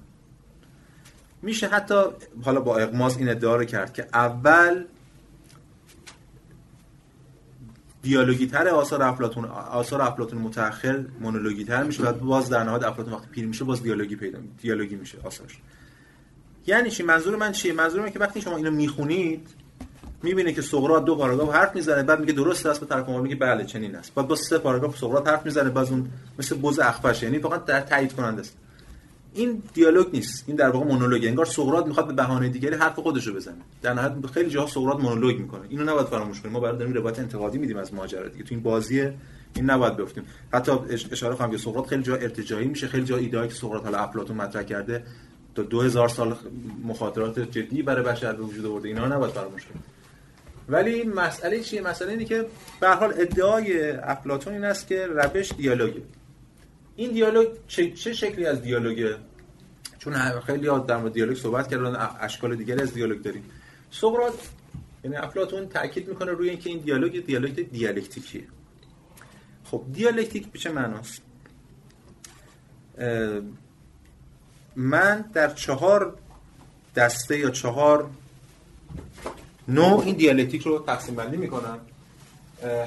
میشه 1.41 1.67
حتی 1.67 2.03
حالا 2.43 2.61
با 2.61 2.77
اقماز 2.77 3.17
این 3.17 3.29
ادعا 3.29 3.55
رو 3.55 3.65
کرد 3.65 3.93
که 3.93 4.07
اول 4.13 4.85
دیالوگی 8.01 8.47
تر 8.47 8.67
آثار 8.67 9.03
افلاطون 9.03 9.45
آثار 9.45 10.01
افلاطون 10.01 10.39
متأخر 10.39 11.05
مونولوگی 11.19 11.65
تر 11.65 11.83
میشه 11.83 12.03
و 12.03 12.13
باز 12.13 12.49
در 12.49 12.63
نهایت 12.63 12.83
افلاطون 12.83 13.13
وقتی 13.13 13.27
پیر 13.31 13.47
میشه 13.47 13.63
باز 13.65 13.83
دیالوگی 13.83 14.15
پیدا 14.15 14.39
دیالوگی 14.61 14.95
میشه 14.95 15.17
آثارش. 15.23 15.57
یعنی 16.67 16.91
چی؟ 16.91 17.03
منظور 17.03 17.35
من 17.35 17.51
چیه؟ 17.51 17.73
منظور 17.73 18.01
من 18.01 18.09
که 18.09 18.19
وقتی 18.19 18.41
شما 18.41 18.57
اینو 18.57 18.71
می‌خونید 18.71 19.47
می‌بینه 20.23 20.53
که 20.53 20.61
سقراط 20.61 21.03
دو 21.03 21.15
پاراگراف 21.15 21.55
حرف 21.55 21.75
می‌زنه 21.75 22.03
بعد 22.03 22.19
میگه 22.19 22.33
درست 22.33 22.65
است 22.65 22.79
به 22.79 22.85
طرف 22.85 23.09
میگه 23.09 23.35
بله 23.35 23.65
چنین 23.65 23.95
است. 23.95 24.13
بعد 24.13 24.27
با 24.27 24.35
سه 24.35 24.57
پاراگراف 24.57 24.97
سقراط 24.97 25.27
حرف 25.27 25.45
می‌زنه 25.45 25.69
بعد 25.69 25.87
اون 25.87 26.09
مثل 26.39 26.55
بوز 26.55 26.79
اخفش. 26.79 27.23
یعنی 27.23 27.39
فقط 27.39 27.65
در 27.65 27.81
تایید 27.81 28.13
کننده 28.13 28.41
است. 28.41 28.57
این 29.37 29.63
دیالوگ 29.73 30.07
نیست. 30.13 30.43
این 30.47 30.55
در 30.55 30.69
واقع 30.69 30.85
مونولوگ. 30.85 31.25
انگار 31.25 31.45
سقراط 31.45 31.85
می‌خواد 31.85 32.07
به 32.07 32.13
بهانه 32.13 32.49
دیگری 32.49 32.75
حرف 32.75 32.99
خودش 32.99 33.27
رو 33.27 33.33
بزنه. 33.33 33.55
در 33.81 33.93
نهایت 33.93 34.25
خیلی 34.33 34.49
جاها 34.49 34.67
سقراط 34.67 34.99
مونولوگ 34.99 35.39
می‌کنه. 35.39 35.61
اینو 35.69 35.83
نباید 35.83 36.07
فراموش 36.07 36.41
کنیم. 36.41 36.53
ما 36.53 36.59
برای 36.59 36.77
داریم 36.77 36.93
روایت 36.93 37.19
انتقادی 37.19 37.57
میدیم 37.57 37.77
از 37.77 37.93
ماجرا 37.93 38.27
دیگه. 38.27 38.43
تو 38.43 38.55
این 38.55 38.63
بازی 38.63 39.01
این 39.55 39.69
نباید 39.69 39.97
بیفتیم. 39.97 40.23
حتی 40.53 40.71
اشاره 41.11 41.35
کنم 41.35 41.51
که 41.51 41.57
سقراط 41.57 41.87
خیلی 41.87 42.03
جا 42.03 42.15
ارتجاعی 42.15 42.67
میشه. 42.67 42.87
خیلی 42.87 43.05
جا 43.05 43.17
ایده 43.17 43.47
که 43.47 43.53
سقراط 43.53 43.83
حالا 43.83 43.97
افلاطون 43.97 44.37
مطرح 44.37 44.63
کرده 44.63 45.03
تا 45.55 45.63
2000 45.63 46.09
سال 46.09 46.35
مخاطرات 46.83 47.39
جدی 47.39 47.81
برای 47.81 48.03
بشر 48.03 48.33
به 48.33 48.43
وجود 48.43 48.65
آورده. 48.65 48.87
اینا 48.87 49.07
نباید 49.07 49.33
فراموش 49.33 49.65
کنیم. 49.65 49.83
ولی 50.69 51.03
مسئله 51.03 51.59
چیه؟ 51.59 51.81
مسئله 51.81 52.11
اینه 52.11 52.25
که 52.25 52.45
به 52.79 52.89
حال 52.89 53.13
ادعای 53.17 53.91
افلاطون 53.91 54.53
این 54.53 54.63
است 54.63 54.87
که 54.87 55.07
روش 55.07 55.51
دیالوگه. 55.57 56.01
این 56.95 57.11
دیالوگ 57.11 57.47
چه, 57.67 57.91
چه 57.91 58.13
شکلی 58.13 58.45
از 58.45 58.61
دیالوگه؟ 58.61 59.15
چون 59.99 60.39
خیلی 60.39 60.67
در 60.87 60.97
مورد 60.97 61.13
دیالوگ 61.13 61.37
صحبت 61.37 61.67
کردن 61.67 62.09
اشکال 62.19 62.55
دیگری 62.55 62.81
از 62.81 62.93
دیالوگ 62.93 63.21
داریم. 63.21 63.43
سقراط 63.91 64.33
یعنی 65.03 65.15
افلاطون 65.15 65.69
تاکید 65.69 66.07
می‌کنه 66.09 66.31
روی 66.31 66.49
اینکه 66.49 66.69
این 66.69 66.79
دیالوگ 66.79 67.25
دیالوگ 67.25 67.71
دیالکتیکیه 67.71 68.43
خب 69.63 69.83
دیالکتیک 69.93 70.51
به 70.51 70.59
چه 70.59 70.71
معناست؟ 70.71 71.21
من 74.75 75.25
در 75.33 75.53
چهار 75.53 76.17
دسته 76.95 77.39
یا 77.39 77.49
چهار 77.49 78.09
نوع 79.67 80.03
این 80.03 80.15
دیالکتیک 80.15 80.61
رو 80.61 80.79
تقسیم 80.79 81.15
بندی 81.15 81.37
می‌کنم. 81.37 81.79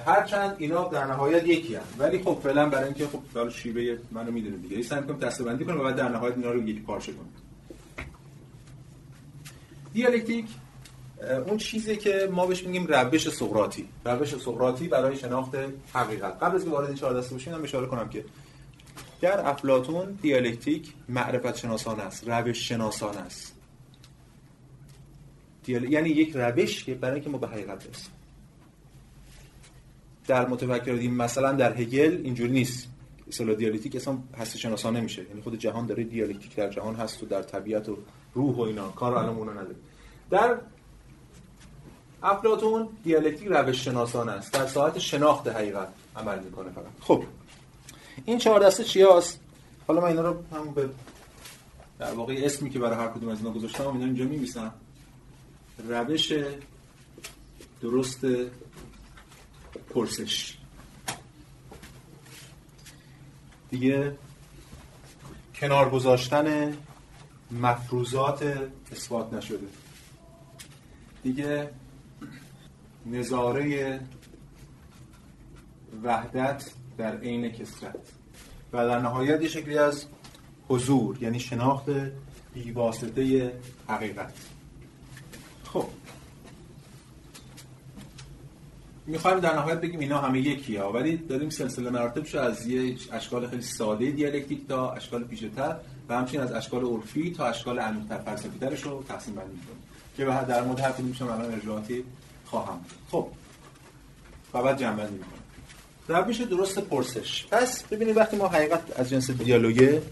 هرچند 0.07 0.57
اینا 0.59 0.89
در 0.89 1.05
نهایت 1.05 1.47
یکی 1.47 1.75
هم. 1.75 1.83
ولی 1.99 2.19
خب 2.19 2.41
فعلا 2.43 2.69
برای 2.69 2.85
اینکه 2.85 3.07
خب 3.07 3.21
حالا 3.35 3.51
شیوه 3.51 3.99
منو 4.11 4.31
می‌دونه 4.31 4.57
دیگه. 4.57 4.75
این 4.75 4.85
سعی 4.85 5.01
می‌کنم 5.01 5.31
بندی 5.45 5.65
کنم 5.65 5.81
و 5.81 5.83
بعد 5.83 5.97
در 5.97 6.09
نهایت 6.09 6.37
اینا 6.37 6.51
رو 6.51 6.69
یکی 6.69 6.81
پارچه 6.81 7.13
کنم. 7.13 7.29
دیالکتیک 9.93 10.47
اون 11.47 11.57
چیزی 11.57 11.97
که 11.97 12.29
ما 12.33 12.47
بهش 12.47 12.65
میگیم 12.65 12.87
روش 12.87 13.29
سقراطی. 13.29 13.89
روش 14.05 14.37
سقراطی 14.37 14.89
برای 14.89 15.17
شناخت 15.17 15.51
حقیقت. 15.93 16.43
قبل 16.43 16.57
از 16.57 16.65
که 16.65 16.71
وارد 16.71 16.95
چهار 16.95 17.21
دسته 17.21 17.35
بشیم 17.35 17.63
اشاره 17.63 17.87
کنم 17.87 18.09
که 18.09 18.25
در 19.21 19.49
افلاطون 19.49 20.19
دیالکتیک 20.23 20.93
معرفت 21.09 21.57
شناسان 21.57 22.01
است. 22.01 22.29
روش 22.29 22.69
شناسان 22.69 23.17
است 23.17 23.57
یعنی 25.69 26.09
یک 26.09 26.33
روش 26.37 26.85
که 26.85 26.95
برای 26.95 27.15
اینکه 27.15 27.31
ما 27.31 27.39
به 27.39 27.49
حقیقت 27.49 27.87
برسیم. 27.87 28.11
در 30.31 30.49
متفکر 30.49 30.93
مثلا 30.93 31.53
در 31.53 31.77
هگل 31.77 32.21
اینجوری 32.25 32.53
نیست. 32.53 32.89
اصطلاح 33.29 33.55
دیالکتیک 33.55 33.97
اصلا 33.97 34.19
هستی 34.39 34.59
شناسانه 34.59 35.01
میشه. 35.01 35.23
یعنی 35.29 35.43
خود 35.43 35.59
جهان 35.59 35.87
داره 35.87 36.05
دیالکتیک 36.05 36.57
در 36.57 36.71
جهان 36.71 36.95
هست 36.95 37.23
و 37.23 37.27
در 37.27 37.43
طبیعت 37.43 37.89
و 37.89 37.97
روح 38.35 38.57
و 38.57 38.61
اینا. 38.61 38.89
کار 38.89 39.15
الان 39.15 39.37
اونو 39.37 39.51
نداره. 39.51 39.75
در 40.31 40.57
افلاطون 42.23 42.89
دیالکتیک 43.05 43.49
روش 43.51 43.85
شناسانه 43.85 44.33
است. 44.33 44.53
در 44.53 44.67
ساعت 44.67 44.99
شناخت 44.99 45.49
حقیقت 45.49 45.89
عمل 46.17 46.39
می‌کنه 46.39 46.71
فقط. 46.71 46.85
خب 47.01 47.25
این 48.25 48.39
چهار 48.39 48.61
دسته 48.61 48.85
چی 48.85 49.03
هست؟ 49.03 49.41
حالا 49.87 50.01
من 50.01 50.09
اینا 50.09 50.23
رو 50.23 50.37
هم 50.53 50.75
به 50.75 50.89
در 51.99 52.13
واقع 52.13 52.41
اسمی 52.45 52.71
که 52.71 52.79
برای 52.79 52.97
هر 52.97 53.09
کدوم 53.09 53.29
از 53.29 53.39
اینا 53.39 53.51
گذاشتم 53.51 53.89
اینا 53.89 54.05
اینجا 54.05 54.25
میمیسم 54.25 54.73
روش 55.89 56.33
درست 57.83 58.27
پرسش. 59.91 60.57
دیگه 63.71 64.17
کنار 65.55 65.91
گذاشتن 65.91 66.77
مفروضات 67.51 68.71
اثبات 68.93 69.33
نشده. 69.33 69.67
دیگه 71.23 71.71
نظاره 73.07 74.01
وحدت 76.03 76.71
در 76.99 77.17
عین 77.17 77.53
کسرت 77.53 77.97
و 78.73 78.87
در 78.87 78.99
نهایت 78.99 79.49
شکلی 79.49 79.79
از 79.79 80.07
حضور 80.69 81.23
یعنی 81.23 81.41
شناخت 81.41 81.85
بیواسطه 82.55 83.53
حقیقت. 83.89 84.33
خب 85.65 85.87
می‌خوایم 89.11 89.41
در 89.41 89.55
نهایت 89.55 89.81
بگیم 89.81 90.01
اینا 90.01 90.19
همه 90.19 90.41
یکی 90.41 90.77
ها 90.77 90.93
ولی 90.93 91.17
داریم 91.17 91.51
سلسله 91.51 91.91
مراتبش 91.91 92.35
از 92.35 92.67
یه 92.67 92.97
اشکال 93.13 93.49
خیلی 93.49 93.63
ساده 93.63 94.11
دیالکتیک 94.11 94.69
تا 94.69 94.91
اشکال 94.91 95.25
پیچیده‌تر 95.25 95.77
و 96.09 96.17
همچنین 96.17 96.41
از 96.41 96.53
اشکال 96.53 96.85
عرفی 96.85 97.31
تا 97.31 97.47
اشکال 97.47 97.79
عمیق‌تر 97.79 98.19
فلسفی‌ترش 98.19 98.83
رو 98.83 99.05
تقسیم 99.09 99.35
بندی 99.35 99.51
می‌کنیم 99.51 99.83
که 100.17 100.47
در 100.49 100.63
مورد 100.63 100.81
هر 100.81 100.93
کدومش 100.93 101.23
الان 101.23 101.53
ارجاعاتی 101.53 102.05
خواهم 102.45 102.81
خب. 103.11 103.27
و 104.55 104.63
بعد 104.63 104.79
جنبه 104.79 105.03
می‌کنیم. 105.03 105.41
روش 106.09 106.41
درست 106.41 106.79
پرسش. 106.79 107.47
پس 107.51 107.85
ببینید 107.85 108.17
وقتی 108.17 108.37
ما 108.37 108.49
حقیقت 108.49 109.01
از 109.01 109.11
جنس 109.11 109.31
دیالوگه 109.31 110.03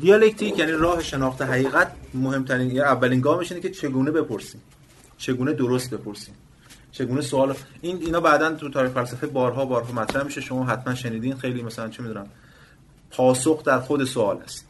دیالکتیک 0.00 0.58
یعنی 0.58 0.72
راه 0.72 1.02
شناخت 1.02 1.42
حقیقت 1.42 1.92
مهمترین 2.14 2.70
یا 2.70 2.84
اولین 2.84 3.20
گامش 3.20 3.52
اینه 3.52 3.62
که 3.62 3.70
چگونه 3.70 4.10
بپرسیم. 4.10 4.60
چگونه 5.18 5.52
درست 5.52 5.90
بپرسیم. 5.90 6.34
چگونه 6.98 7.20
سوال 7.20 7.54
این 7.80 7.96
اینا 7.96 8.20
بعدا 8.20 8.54
تو 8.54 8.70
تاریخ 8.70 8.92
فلسفه 8.92 9.26
بارها 9.26 9.64
بارها 9.64 9.92
مطرح 9.92 10.22
میشه. 10.22 10.40
شما 10.40 10.64
حتما 10.64 10.94
شنیدین. 10.94 11.36
خیلی 11.36 11.62
مثلا 11.62 11.88
چه 11.88 12.02
می‌دونم 12.02 12.26
پاسخ 13.10 13.64
در 13.64 13.80
خود 13.80 14.04
سوال 14.04 14.36
است. 14.36 14.68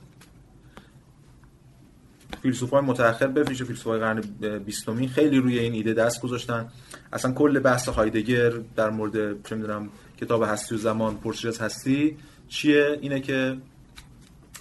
فیلسوفای 2.43 2.81
متأخر 2.81 3.27
ویژه 3.27 3.65
فیلسوفای 3.65 3.99
قرن 3.99 4.21
بیستمی 4.59 5.09
خیلی 5.09 5.39
روی 5.39 5.59
این 5.59 5.73
ایده 5.73 5.93
دست 5.93 6.21
گذاشتن. 6.21 6.69
اصلا 7.13 7.33
کل 7.33 7.59
بحث 7.59 7.89
هایدگر 7.89 8.51
در 8.51 8.91
مورد 8.91 9.47
چه 9.49 9.57
می‌دونم 9.57 9.89
کتاب 10.21 10.43
هستی 10.43 10.75
و 10.75 10.79
زمان 10.79 11.17
پرسش 11.17 11.61
هستی 11.61 12.17
چیه؟ 12.49 12.99
اینه 13.01 13.21
که 13.21 13.57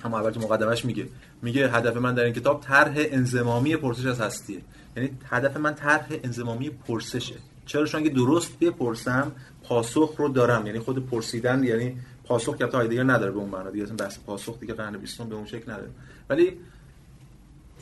هم 0.03 0.13
اول 0.13 0.39
مقدمش 0.39 0.85
میگه. 0.85 1.07
میگه 1.41 1.71
هدف 1.71 1.97
من 1.97 2.15
در 2.15 2.23
این 2.23 2.33
کتاب 2.33 2.61
طرح 2.61 2.93
انزمامی 2.97 3.75
پرسش 3.75 4.05
از 4.05 4.21
هستیه. 4.21 4.61
یعنی 4.97 5.09
هدف 5.29 5.57
من 5.57 5.75
طرح 5.75 6.07
انزمامی 6.23 6.69
پرسشه. 6.69 7.35
چرا 7.65 7.85
چون 7.85 8.01
اگه 8.01 8.09
درست 8.09 8.59
بپرسم 8.59 9.31
پاسخ 9.63 10.15
رو 10.17 10.29
دارم. 10.29 10.67
یعنی 10.67 10.79
خود 10.79 11.09
پرسیدن 11.09 11.63
یعنی 11.63 11.97
پاسخ 12.23 12.57
که 12.57 12.65
هایدگر 12.65 13.03
نداره 13.03 13.31
به 13.31 13.37
اون 13.37 13.49
معنا. 13.49 13.69
دیگه 13.69 13.85
بحث 13.85 14.17
پاسخ 14.25 14.59
دیگه 14.59 14.73
قرن 14.73 14.97
20 14.97 15.21
به 15.21 15.35
اون 15.35 15.45
شکل 15.45 15.71
نداره. 15.71 15.89
ولی 16.29 16.57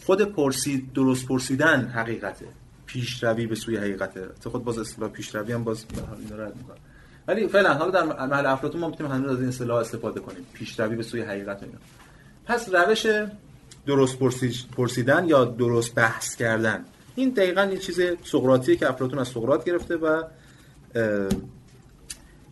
خود 0.06 0.22
پرسید 0.22 0.94
درست 0.94 1.28
پرسیدن 1.28 1.88
حقیقته. 1.88 2.46
پیشروی 2.86 3.48
به 3.48 3.56
سوی 3.56 3.78
حقیقته. 3.78 4.28
تو 4.42 4.50
خود 4.50 4.64
باز 4.64 4.78
اصطلاح 4.78 5.10
پیشروی 5.10 5.54
هم 5.54 5.64
باز 5.64 5.86
اینا 6.20 6.44
رد 6.44 6.56
می‌کنه. 6.56 6.78
ولی 7.28 7.48
فعلا 7.48 7.74
حالا 7.74 7.92
در 7.92 8.04
محل 8.04 8.46
افلاطون 8.46 8.82
ما 8.82 8.90
می‌تونیم 8.90 9.12
هنوز 9.12 9.32
از 9.32 9.40
این 9.40 9.48
اصطلاح 9.48 9.78
استفاده 9.78 10.20
کنیم. 10.20 10.46
پیشروی 10.54 10.96
به 10.96 11.04
سوی 11.04 11.22
حقیقت 11.22 11.64
اینا. 11.64 11.78
پس 12.46 12.70
روش 12.74 13.08
درست 13.88 14.18
پرسیدن 14.78 15.28
یا 15.28 15.46
درست 15.46 15.96
بحث 15.96 16.36
کردن؟ 16.36 16.86
این 17.16 17.30
دقیقا 17.30 17.62
این 17.62 17.80
چیز 17.80 18.02
سقراطیه 18.24 18.76
که 18.76 18.90
افلاطون 18.90 19.20
از 19.20 19.28
سقراط 19.28 19.64
گرفته 19.64 19.96
و 19.96 20.24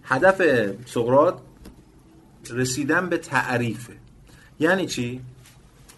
هدف 0.03 0.41
سقراط 0.85 1.35
رسیدن 2.49 3.09
به 3.09 3.17
تعریفه. 3.17 3.93
یعنی 4.59 4.85
چی؟ 4.85 5.21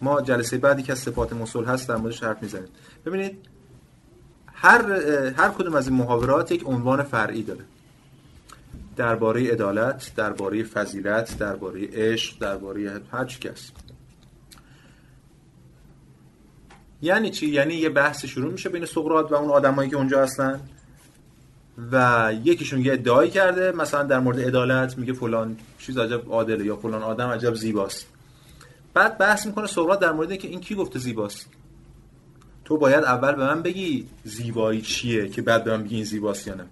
ما 0.01 0.21
جلسه 0.21 0.57
بعدی 0.57 0.83
که 0.83 0.91
از 0.91 0.99
صفات 0.99 1.33
مسل 1.33 1.65
هست 1.65 1.89
در 1.89 1.95
موردش 1.95 2.23
حرف 2.23 2.43
می‌زنیم. 2.43 2.67
ببینید 3.05 3.37
هر 4.53 4.91
هر 5.31 5.49
کدوم 5.49 5.75
از 5.75 5.87
این 5.87 5.97
محاورات 5.97 6.51
یک 6.51 6.63
عنوان 6.65 7.03
فرعی 7.03 7.43
داره. 7.43 7.63
درباره 8.97 9.51
عدالت 9.51 10.11
درباره 10.15 10.63
فضیلت 10.63 11.37
درباره 11.37 11.87
عشق 11.93 12.39
درباره 12.39 13.01
هر 13.11 13.25
چی 13.25 13.39
کس 13.39 13.71
یعنی 17.03 17.29
چی؟ 17.29 17.47
یعنی 17.49 17.73
یه 17.73 17.89
بحث 17.89 18.25
شروع 18.25 18.51
میشه 18.51 18.69
بین 18.69 18.85
سقراط 18.85 19.31
و 19.31 19.35
اون 19.35 19.49
آدمایی 19.49 19.89
که 19.89 19.95
اونجا 19.95 20.23
هستن 20.23 20.59
و 21.91 22.33
یکیشون 22.43 22.81
یه 22.85 22.93
ادعایی 22.93 23.31
کرده 23.31 23.71
مثلا 23.71 24.03
در 24.03 24.19
مورد 24.19 24.39
عدالت 24.39 24.97
میگه 24.97 25.13
فلان 25.13 25.57
چیز 25.79 25.97
عجب 25.97 26.31
عادله 26.31 26.65
یا 26.65 26.75
فلان 26.75 27.03
آدم 27.03 27.29
عجب 27.29 27.53
زیباست. 27.55 28.07
بعد 28.93 29.17
بحث 29.17 29.45
می‌کنه 29.45 29.67
سقراط 29.67 29.99
در 29.99 30.11
مورد 30.11 30.37
که 30.37 30.47
این 30.47 30.59
کی 30.59 30.75
گفته 30.75 30.99
زیباست. 30.99 31.47
تو 32.65 32.77
باید 32.77 33.03
اول 33.03 33.35
به 33.35 33.45
من 33.45 33.61
بگی 33.61 34.07
زیبایی 34.23 34.81
چیه 34.81 35.29
که 35.29 35.41
بعد 35.41 35.63
به 35.63 35.77
من 35.77 35.83
بگی 35.83 35.95
این 35.95 36.05
زیباست 36.05 36.47
یا 36.47 36.53
نه. 36.53 36.65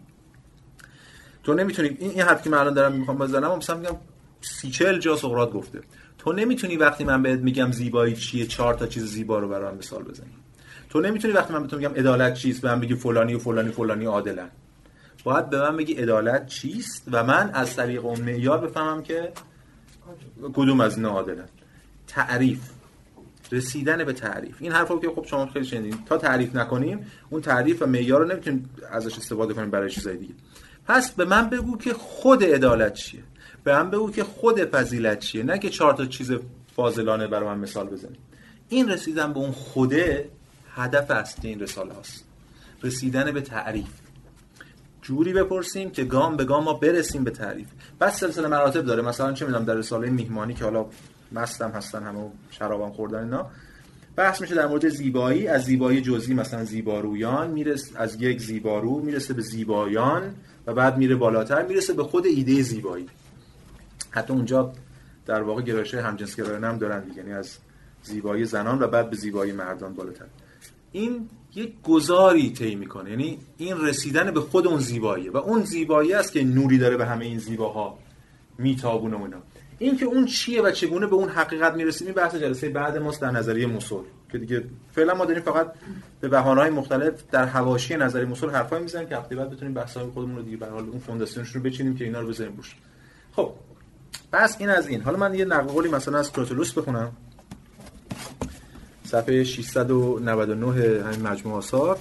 تو 1.43 1.53
نمی‌تونی 1.53 1.97
این 1.99 2.21
حرفی 2.21 2.43
که 2.43 2.49
من 2.49 2.57
الان 2.57 2.73
دارم 2.73 2.91
می‌خوام 2.91 3.17
بزنم 3.17 3.57
مثلا 3.57 3.77
میگم 3.77 3.95
سی 4.41 4.69
جا 4.99 5.15
سقراط 5.15 5.51
گفته. 5.51 5.81
تو 6.23 6.33
نمی‌تونی 6.33 6.75
وقتی 6.75 7.03
من 7.03 7.21
بهت 7.21 7.39
میگم 7.39 7.71
زیبایی 7.71 8.15
چیه 8.15 8.45
چهار 8.45 8.73
تا 8.73 8.87
چیز 8.87 9.05
زیبا 9.05 9.39
رو 9.39 9.47
برام 9.47 9.77
مثال 9.77 10.03
بزنی. 10.03 10.29
تو 10.89 11.01
نمی‌تونی 11.01 11.33
وقتی 11.33 11.53
من 11.53 11.61
بهت 11.63 11.73
میگم 11.73 11.93
عدالت 11.93 12.33
چیست 12.33 12.61
به 12.61 12.67
من 12.67 12.79
بگی 12.79 12.95
فلانی 12.95 13.33
و 13.33 13.39
فلانی 13.39 13.71
فلانی 13.71 14.05
عادلن. 14.05 14.49
باید 15.23 15.49
به 15.49 15.61
من 15.61 15.77
بگی 15.77 15.93
عدالت 15.93 16.47
چیست 16.47 17.03
و 17.11 17.23
من 17.23 17.49
از 17.53 17.75
طریق 17.75 18.05
اون 18.05 18.21
معیار 18.21 18.57
بفهمم 18.57 19.03
که 19.03 19.31
کدوم 20.53 20.81
از 20.81 20.97
اینا 20.97 21.09
عادلن. 21.09 21.47
تعریف. 22.07 22.59
رسیدن 23.51 24.03
به 24.03 24.13
تعریف. 24.13 24.55
این 24.59 24.71
حرفا 24.71 24.97
که 24.97 25.09
خب 25.09 25.25
شما 25.25 25.45
خیلی 25.45 25.65
شنیدین. 25.65 25.97
تا 26.05 26.17
تعریف 26.17 26.55
نکنیم 26.55 27.05
اون 27.29 27.41
تعریف 27.41 27.81
و 27.81 27.85
معیار 27.85 28.21
رو 28.21 28.27
نمی‌تونیم 28.27 28.69
ازش 28.91 29.17
استفاده 29.17 29.53
کنیم 29.53 29.69
برای 29.69 29.89
چیزای 29.89 30.17
دیگه. 30.17 30.33
پس 30.85 31.11
به 31.11 31.25
من 31.25 31.49
بگو 31.49 31.77
که 31.77 31.93
خود 31.93 32.43
عدالت 32.43 32.93
چیه. 32.93 33.23
به 33.63 33.73
من 33.73 33.89
بگو 33.89 34.11
که 34.11 34.23
خود 34.23 34.65
فضیلت 34.65 35.19
چیه 35.19 35.43
نه 35.43 35.59
که 35.59 35.69
چهار 35.69 35.93
تا 35.93 36.05
چیز 36.05 36.31
فاضلانه 36.75 37.27
برای 37.27 37.49
من 37.49 37.59
مثال 37.59 37.87
بزنیم 37.87 38.17
این 38.69 38.89
رسیدن 38.89 39.33
به 39.33 39.39
اون 39.39 39.51
خوده 39.51 40.29
هدف 40.75 41.11
اصلی 41.11 41.49
این 41.49 41.59
رساله 41.59 41.93
هاست. 41.93 42.25
رسیدن 42.83 43.31
به 43.31 43.41
تعریف. 43.41 43.89
جوری 45.01 45.33
بپرسیم 45.33 45.91
که 45.91 46.03
گام 46.03 46.37
به 46.37 46.45
گام 46.45 46.63
ما 46.63 46.73
برسیم 46.73 47.23
به 47.23 47.31
تعریف. 47.31 47.67
بس 48.01 48.19
سلسله 48.19 48.47
مراتب 48.47 48.81
داره. 48.81 49.01
مثلا 49.01 49.33
چه 49.33 49.45
می‌دونم 49.45 49.65
در 49.65 49.75
رساله 49.75 50.09
میهمانی 50.09 50.53
که 50.53 50.63
حالا 50.63 50.85
مستم 51.31 51.69
هستن 51.69 52.03
همه 52.03 52.31
شرابم 52.51 52.91
خوردن 52.91 53.23
اینا. 53.23 53.49
بحث 54.15 54.41
میشه 54.41 54.55
در 54.55 54.67
مورد 54.67 54.89
زیبایی. 54.89 55.47
از 55.47 55.63
زیبایی 55.63 56.01
جزئی 56.01 56.33
مثلا 56.33 56.63
زیبارویان 56.63 57.51
می‌رسه 57.51 57.99
از 57.99 58.21
یک 58.21 58.41
زیبارو 58.41 58.99
می‌رسه 58.99 59.33
به 59.33 59.41
زیبایان 59.41 60.35
و 60.67 60.73
بعد 60.73 60.97
میره 60.97 61.15
بالاتر 61.15 61.65
می‌رسه 61.65 61.93
به 61.93 62.03
خود 62.03 62.25
ایده 62.25 62.61
زیبایی. 62.61 63.05
حتی 64.11 64.33
اونجا 64.33 64.73
در 65.25 65.41
واقع 65.41 65.61
گرایش 65.61 65.93
همجنسگرایانه 65.93 66.67
هم 66.67 66.77
دارن 66.77 67.03
یعنی 67.17 67.33
از 67.33 67.57
زیبایی 68.03 68.45
زنان 68.45 68.79
و 68.79 68.87
بعد 68.87 69.09
به 69.09 69.15
زیبایی 69.15 69.51
مردان 69.51 69.93
بالاتر. 69.93 70.25
این 70.91 71.29
یک 71.55 71.73
گذاری 71.83 72.49
طی 72.49 72.75
می‌کنه 72.75 73.09
یعنی 73.09 73.39
این 73.57 73.81
رسیدن 73.81 74.31
به 74.31 74.41
خود 74.41 74.67
اون 74.67 74.79
زیباییه 74.79 75.31
و 75.31 75.37
اون 75.37 75.63
زیبایی 75.63 76.13
است 76.13 76.31
که 76.31 76.43
نوری 76.43 76.77
داره 76.77 76.97
به 76.97 77.05
همه 77.05 77.25
این 77.25 77.39
زیباها 77.39 77.97
میتابونه 78.57 79.15
اونا 79.15 79.37
این 79.79 79.97
که 79.97 80.05
اون 80.05 80.25
چیه 80.25 80.61
و 80.61 80.71
چگونه 80.71 81.07
به 81.07 81.15
اون 81.15 81.29
حقیقت 81.29 81.73
می‌رسیم 81.73 82.07
این 82.07 82.15
بحث 82.15 82.35
جلسه 82.35 82.69
بعد 82.69 82.97
ماست 82.97 83.21
در 83.21 83.31
نظریه 83.31 83.67
مسل 83.67 83.95
که 84.31 84.37
دیگه 84.37 84.63
فعلا 84.91 85.13
ما 85.13 85.25
داریم 85.25 85.43
فقط 85.43 85.73
به 86.21 86.27
بهانه‌های 86.27 86.69
مختلف 86.69 87.23
در 87.31 87.45
حواشی 87.45 87.95
نظریه 87.95 88.25
مسل 88.25 88.49
حرفای 88.49 88.81
می‌زنیم 88.81 89.07
که 89.07 89.17
هفته 89.17 89.35
بعد 89.35 89.49
بتونیم 89.49 89.73
بحث‌های 89.73 90.05
خودمون 90.05 90.35
رو 90.35 90.41
دیگه 90.41 90.57
به 90.57 90.65
حال 90.65 90.89
اون 90.89 90.99
فونداسیونش 90.99 91.49
رو 91.49 91.61
بچینیم 91.61 91.95
که 91.95 92.03
اینا 92.03 92.21
رو 92.21 92.27
بذاریم 92.27 92.55
روش. 92.57 92.75
خب 93.35 93.53
پس 94.31 94.55
این 94.59 94.69
از 94.69 94.87
این. 94.87 95.01
حالا 95.01 95.17
من 95.17 95.35
یه 95.35 95.45
نقل 95.45 95.67
قولی 95.67 95.89
مثلا 95.89 96.17
از 96.19 96.31
کراتولوس 96.31 96.73
بخونم. 96.73 97.11
صفحه 99.05 99.43
699 99.43 101.03
همین 101.03 101.27
مجموعه 101.27 101.57
آثار. 101.57 101.97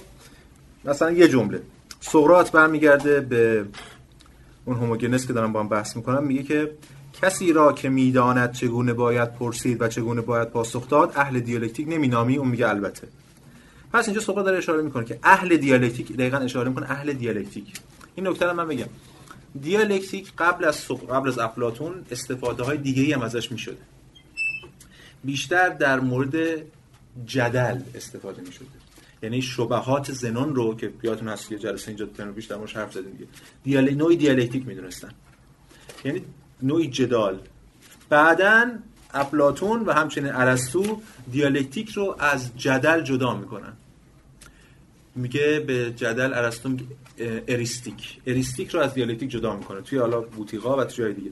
مثلا 0.85 1.11
یه 1.11 1.27
جمله. 1.27 1.61
سقراط 1.99 2.51
برمیگرده 2.51 3.19
به 3.21 3.65
اون 4.65 4.77
هرموگنس 4.77 5.27
که 5.27 5.33
دارم 5.33 5.53
با 5.53 5.59
هم 5.59 5.69
بحث 5.69 5.95
می‌کنم. 5.95 6.23
میگه 6.23 6.43
که 6.43 6.71
کسی 7.21 7.53
را 7.53 7.73
که 7.73 7.89
می‌داند 7.89 8.51
چگونه 8.51 8.93
باید 8.93 9.33
پرسید 9.33 9.81
و 9.81 9.87
چگونه 9.87 10.21
باید 10.21 10.49
پاسخ 10.49 10.89
داد 10.89 11.13
اهل 11.15 11.39
دیالکتیک 11.39 11.87
نمینامی. 11.87 12.37
اون 12.37 12.47
میگه 12.47 12.69
البته. 12.69 13.07
پس 13.93 14.07
اینجا 14.07 14.21
سقراط 14.21 14.45
داره 14.45 14.57
اشاره 14.57 14.81
می‌کنه 14.81 15.05
که 15.05 15.19
اهل 15.23 15.57
دیالکتیک 15.57 16.13
دقیقا 16.13 16.37
اشاره 16.37 16.69
می‌کنه 16.69 16.91
اهل 16.91 17.13
دیالکتیک. 17.13 17.73
این 18.15 18.27
نکته 18.27 18.45
رو 18.45 18.53
من 18.53 18.67
بگم. 18.67 18.87
دیالکتیک 19.59 20.31
قبل 20.37 20.65
از 20.65 20.87
قبل 20.87 21.27
از 21.27 21.39
افلاطون 21.39 22.05
استفاده 22.11 22.63
های 22.63 22.77
دیگه 22.77 23.15
هم 23.15 23.21
ازش 23.21 23.51
می‌شده. 23.51 23.77
بیشتر 25.23 25.69
در 25.69 25.99
مورد 25.99 26.61
جدل 27.25 27.79
استفاده 27.95 28.41
می‌شده. 28.41 28.65
یعنی 29.23 29.41
شبهات 29.41 30.11
زنون 30.11 30.55
رو 30.55 30.75
که 30.75 30.93
یادتون 31.03 31.27
هست 31.27 31.51
یه 31.51 31.59
جلسه 31.59 31.87
اینجا 31.87 32.05
تنو 32.05 32.31
بیشتر 32.31 32.55
ماش 32.55 32.75
حرف 32.75 32.93
زدیم 32.93 33.11
دیگه. 33.11 33.27
دیال 33.63 33.93
نوعی 33.93 34.17
دیالکتیک 34.17 34.67
می‌دونستن. 34.67 35.09
یعنی 36.05 36.21
نوعی 36.61 36.87
جدال. 36.87 37.39
بعدا 38.09 38.71
افلاطون 39.13 39.81
و 39.81 39.91
همچنین 39.91 40.31
ارسطو 40.31 41.01
دیالکتیک 41.31 41.89
رو 41.89 42.15
از 42.19 42.57
جدل 42.57 43.01
جدا 43.01 43.35
می‌کنن. 43.35 43.73
میگه 45.15 45.63
به 45.67 45.93
جدل 45.95 46.33
ارسطو 46.33 46.77
eristic. 47.19 48.21
eristic 48.27 48.69
رو 48.69 48.79
از 48.79 48.93
دیالکتیک 48.93 49.29
جدا 49.29 49.55
می‌کنه 49.55 49.81
توی 49.81 49.99
حالا 49.99 50.21
بوطیقا 50.21 50.77
و 50.77 50.83
توی 50.83 51.13
دیگه. 51.13 51.31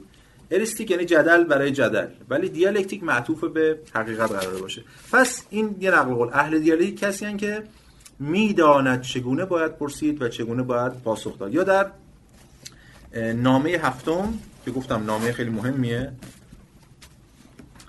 eristic 0.50 0.90
یعنی 0.90 1.04
جدل 1.04 1.44
برای 1.44 1.70
جدل 1.70 2.06
ولی 2.28 2.48
دیالکتیک 2.48 3.04
معطوف 3.04 3.44
به 3.44 3.78
حقیقت 3.94 4.32
قرار 4.32 4.60
باشه. 4.60 4.82
پس 5.12 5.46
این 5.50 5.76
یه 5.80 5.90
نقل 5.90 6.14
قول. 6.14 6.28
اهل 6.32 6.58
دیالکتیک 6.58 6.98
کسی 6.98 7.26
هن 7.26 7.36
که 7.36 7.62
می‌داند 8.18 9.00
چگونه 9.00 9.44
باید 9.44 9.76
پرسید 9.76 10.22
و 10.22 10.28
چگونه 10.28 10.62
باید 10.62 10.92
پاسخ 10.92 11.38
داد. 11.38 11.54
یا 11.54 11.64
در 11.64 11.90
نامه 13.34 13.70
هفتم 13.70 14.34
که 14.64 14.70
گفتم 14.70 15.04
نامه 15.04 15.32
خیلی 15.32 15.50
مهمیه. 15.50 16.12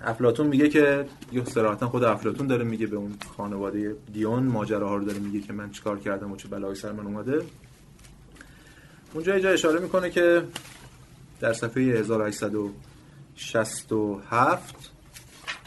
افلاتون 0.04 0.48
میگه 0.48 0.70
که 0.70 1.06
یه 1.32 1.46
صراحتا 1.46 1.90
خود 1.90 2.04
افلاتون 2.04 2.48
داره 2.48 2.64
میگه 2.64 2.88
به 2.88 2.96
اون 2.96 3.14
خانواده 3.38 3.96
دیون 4.14 4.44
ماجراها 4.44 4.96
رو 4.96 5.06
داره 5.06 5.20
میگه 5.20 5.40
که 5.40 5.54
من 5.54 5.72
چیکار 5.72 6.00
کردم 6.00 6.32
و 6.32 6.36
چه 6.36 6.48
بلایی 6.48 6.76
سر 6.76 6.92
من 6.92 7.06
اومده. 7.06 7.42
اونجا 9.14 9.40
جای 9.40 9.54
اشاره 9.54 9.80
می‌کنه 9.80 10.10
که 10.10 10.44
در 11.40 11.54
صفحه 11.54 11.84
1867 11.84 14.76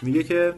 میگه 0.03 0.22
که 0.22 0.55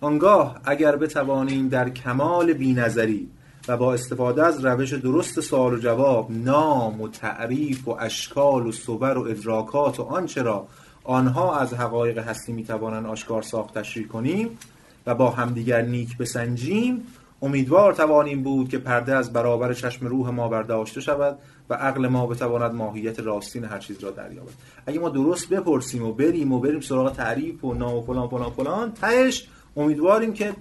آنگاه 0.00 0.60
اگر 0.64 0.96
بتوانیم 0.96 1.68
در 1.68 1.90
کمال 1.90 2.52
بینظری 2.52 3.30
و 3.68 3.76
با 3.76 3.94
استفاده 3.94 4.46
از 4.46 4.64
روش 4.64 4.92
درست 4.92 5.40
سوال 5.40 5.74
و 5.74 5.78
جواب 5.78 6.30
نام 6.30 7.00
و 7.00 7.08
تعریف 7.08 7.88
و 7.88 7.96
اشکال 8.00 8.66
و 8.66 8.72
صور 8.72 9.18
و 9.18 9.22
ادراکات 9.22 10.00
و 10.00 10.02
آنچه 10.02 10.42
را 10.42 10.66
آنها 11.04 11.58
از 11.58 11.74
حقایق 11.74 12.18
هستی 12.18 12.52
می‌توانند 12.52 13.06
آشکار 13.06 13.42
ساخت 13.42 13.78
تشریح 13.78 14.06
کنیم 14.06 14.58
و 15.06 15.14
با 15.14 15.30
همدیگر 15.30 15.82
نیک 15.82 16.16
بسنجیم 16.16 17.06
امیدوار 17.42 17.92
توانیم 17.92 18.42
بود 18.42 18.68
که 18.68 18.78
پرده 18.78 19.14
از 19.14 19.32
برابر 19.32 19.72
چشم 19.72 20.06
روح 20.06 20.30
ما 20.30 20.48
برداشته 20.48 21.00
شود 21.00 21.38
و 21.70 21.74
عقل 21.74 22.06
ما 22.06 22.26
بتواند 22.26 22.74
ماهیت 22.74 23.20
راستین 23.20 23.64
هر 23.64 23.78
چیز 23.78 24.00
را 24.00 24.10
دریابد. 24.10 24.52
اگه 24.86 25.00
ما 25.00 25.08
درست 25.08 25.48
بپرسیم 25.48 26.04
و 26.04 26.12
بریم 26.12 26.52
و 26.52 26.60
بریم 26.60 26.80
سراغ 26.80 27.16
تعریف 27.16 27.64
و 27.64 27.74
نام 27.74 27.94
و 27.94 28.02
فلان 28.02 28.28
فلان 28.28 28.50
فلان 28.50 28.92
تهش 28.92 29.48
امیدواریم 29.76 30.32
که 30.32 30.54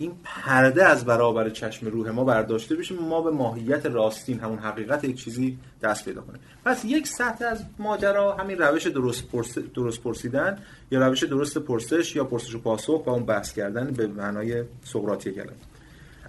این 0.00 0.12
پرده 0.24 0.84
از 0.84 1.04
برابر 1.04 1.50
چشم 1.50 1.86
روح 1.86 2.10
ما 2.10 2.24
برداشته 2.24 2.76
بشه 2.76 2.94
ما 2.94 3.20
به 3.20 3.30
ماهیت 3.30 3.86
راستین 3.86 4.40
همون 4.40 4.58
حقیقت 4.58 5.04
یک 5.04 5.16
چیزی 5.24 5.58
دست 5.82 6.04
پیدا 6.04 6.20
کنیم. 6.20 6.40
پس 6.64 6.84
یک 6.84 7.06
سطح 7.06 7.44
از 7.44 7.64
ماجرا 7.78 8.32
همین 8.32 8.58
روش 8.58 8.86
درست, 8.86 9.28
پرس... 9.28 9.58
درست 9.58 10.00
پرسیدن 10.00 10.58
یا 10.90 11.08
روش 11.08 11.24
درست 11.24 11.58
پرسش 11.58 12.16
یا 12.16 12.24
پرسش 12.24 12.54
و 12.54 12.58
پاسخ 12.58 13.06
و 13.06 13.10
اون 13.10 13.24
بحث 13.24 13.52
کردن 13.52 13.90
به 13.90 14.06
معنای 14.06 14.64
سقراطی 14.84 15.32
کلمه. 15.32 15.52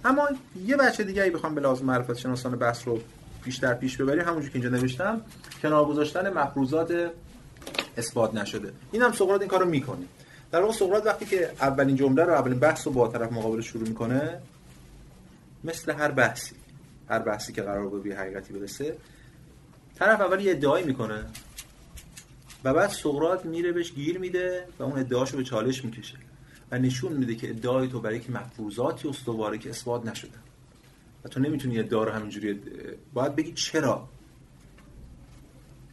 اما 0.04 0.28
یه 0.66 0.76
بچه 0.76 1.04
دیگه 1.04 1.22
ای 1.22 1.30
بخوام 1.30 1.54
به 1.54 1.60
لازم 1.60 1.86
معرفت 1.86 2.18
شناسان 2.18 2.56
بحث 2.56 2.88
رو 2.88 3.00
بیشتر 3.44 3.74
پیش 3.74 3.96
ببریم 3.96 4.20
همونجور 4.20 4.50
که 4.50 4.58
اینجا 4.58 4.78
نوشتم 4.78 5.20
کنار 5.62 5.84
گذاشتن 5.84 6.32
مفروضات 6.32 7.10
اثبات 7.96 8.34
نشده. 8.34 8.72
این 8.92 9.02
هم 9.02 9.12
سقراط 9.12 9.40
این 9.40 9.50
کارو 9.50 9.66
می‌کنه. 9.66 10.06
در 10.50 10.60
واقع 10.60 10.72
سقراط 10.72 11.06
وقتی 11.06 11.24
که 11.24 11.50
اولین 11.60 11.96
جمله 11.96 12.24
رو 12.24 12.32
اولین 12.32 12.58
بحث 12.58 12.86
رو 12.86 12.92
با 12.92 13.08
طرف 13.08 13.32
مقابل 13.32 13.60
شروع 13.60 13.88
می‌کنه 13.88 14.38
مثل 15.64 15.92
هر 15.92 16.10
بحثی 16.10 16.54
هر 17.08 17.18
بحثی 17.18 17.52
که 17.52 17.62
قرار 17.62 17.88
به 17.88 18.16
حقیقتی 18.16 18.52
برسه 18.52 18.96
طرف 19.98 20.20
اول 20.20 20.40
یه 20.40 20.50
ادعایی 20.50 20.84
می‌کنه 20.84 21.24
و 22.64 22.74
بعد 22.74 22.90
سقراط 22.90 23.44
میره 23.44 23.72
بهش 23.72 23.92
گیر 23.92 24.18
میده 24.18 24.66
و 24.78 24.82
اون 24.82 24.98
ادعاشو 24.98 25.36
به 25.36 25.44
چالش 25.44 25.84
می‌کشه 25.84 26.16
و 26.70 26.78
نشون 26.78 27.12
میده 27.12 27.34
که 27.34 27.50
ادعای 27.50 27.88
تو 27.88 28.00
برای 28.00 28.20
که 28.20 28.32
مفروضاتی 28.32 29.08
استواره 29.08 29.58
که 29.58 29.70
اثبات 29.70 30.06
نشده. 30.06 30.38
و 31.24 31.28
تو 31.28 31.40
نمی‌تونی 31.40 31.78
ادعا 31.78 32.04
رو 32.04 32.12
همینجوری 32.12 32.60
باید 33.14 33.36
بگی 33.36 33.52
چرا؟ 33.52 34.08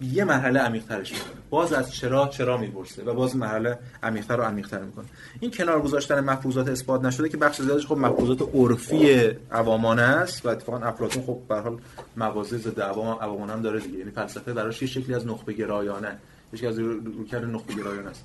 یه 0.01 0.23
مرحله 0.23 0.59
عمیق‌ترش 0.59 1.11
می‌کنه. 1.11 1.31
باز 1.49 1.73
از 1.73 1.93
چرا 1.93 2.27
چرا 2.27 2.57
می‌پرسه 2.57 3.03
و 3.03 3.13
باز 3.13 3.35
مرحله 3.35 3.77
عمیق‌تر 4.03 4.39
و 4.39 4.43
عمیق‌تر 4.43 4.79
می‌کنه. 4.79 5.05
این 5.39 5.51
کنار 5.51 5.81
گذاشتن 5.81 6.19
مفروضات 6.19 6.67
اثبات 6.67 7.03
نشده 7.03 7.29
که 7.29 7.37
بخش 7.37 7.61
زیادش 7.61 7.85
خب 7.85 7.97
مفروضات 7.97 8.55
عرفی 8.55 9.21
عوامانه 9.51 10.01
است 10.01 10.45
و 10.45 10.49
اتفاقا 10.49 10.85
افلاطون 10.85 11.23
خب 11.23 11.39
به 11.47 11.55
حال 11.55 11.77
مغازه 12.17 12.57
ضد 12.57 12.81
عوام 12.81 13.17
عوامانه 13.21 13.53
هم 13.53 13.61
داره 13.61 13.79
دیگه. 13.79 13.97
یعنی 13.97 14.11
فلسفه 14.11 14.53
براش 14.53 14.81
یه 14.81 14.87
شکلی 14.87 15.15
از 15.15 15.27
نخبه 15.27 15.53
گرایانه 15.53 16.17
یکی 16.53 16.67
از 16.67 16.79
روکر 16.79 17.45
نخبه 17.45 17.73
گرایانه 17.73 18.09
است. 18.09 18.23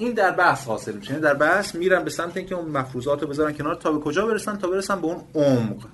این 0.00 0.14
در 0.14 0.30
بحث 0.30 0.66
حاصل 0.66 0.96
میشه. 0.96 1.10
یعنی 1.10 1.22
در 1.22 1.34
بحث 1.34 1.74
میرن 1.74 2.04
به 2.04 2.10
سمت 2.10 2.36
اینکه 2.36 2.54
اون 2.54 2.70
مفروضات 2.70 3.22
رو 3.22 3.28
بذارن 3.28 3.52
کنار 3.52 3.74
تا 3.74 3.92
به 3.92 4.00
کجا 4.00 4.26
برسن؟ 4.26 4.56
تا 4.56 4.68
برسن 4.68 5.00
به 5.00 5.06
اون 5.06 5.22
عمق. 5.34 5.86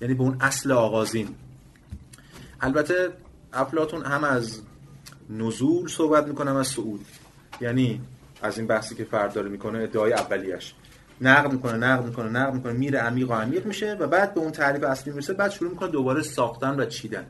یعنی 0.00 0.14
به 0.14 0.22
اون 0.22 0.36
اصل 0.40 0.72
آغازین. 0.72 1.28
البته 2.60 3.08
افلاتون 3.52 4.02
هم 4.04 4.24
از 4.24 4.60
نزول 5.30 5.88
صحبت 5.88 6.26
می‌کنه 6.26 6.50
هم 6.50 6.56
از 6.56 6.66
صعود. 6.66 7.04
یعنی 7.60 8.00
از 8.42 8.58
این 8.58 8.66
بحثی 8.66 8.94
که 8.94 9.04
فرد 9.04 9.32
داره 9.32 9.48
می‌کنه 9.48 9.78
ادعای 9.78 10.12
اولیش. 10.12 10.74
نقد 11.20 11.52
می‌کنه 11.52 11.76
نقد 11.76 12.04
می‌کنه 12.04 12.28
نقد 12.28 12.54
می‌کنه 12.54 12.72
میره 12.72 12.98
عمیق 12.98 13.30
و 13.30 13.34
عمیق 13.34 13.66
میشه 13.66 13.96
و 14.00 14.06
بعد 14.06 14.34
به 14.34 14.40
اون 14.40 14.52
تعریف 14.52 14.84
اصلی 14.84 15.12
می‌رسه 15.12 15.32
بعد 15.32 15.50
شروع 15.50 15.70
می‌کنه 15.70 15.90
دوباره 15.90 16.22
ساختن 16.22 16.80
و 16.80 16.84
چیدن. 16.84 17.26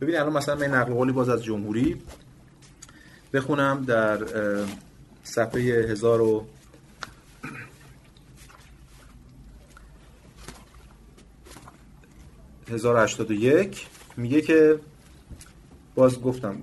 ببینید 0.00 0.20
الان 0.20 0.32
مثلا 0.32 0.54
من 0.54 0.66
نقل 0.66 0.92
قولی 0.92 1.12
باز 1.12 1.28
از 1.28 1.44
جمهوری 1.44 2.02
بخونم 3.32 3.82
در 3.82 4.18
صفحه 5.26 5.60
1000 5.60 6.20
و 6.20 6.46
1081 12.68 13.86
میگه 14.16 14.40
که 14.40 14.78
باز 15.94 16.22
گفتم 16.22 16.56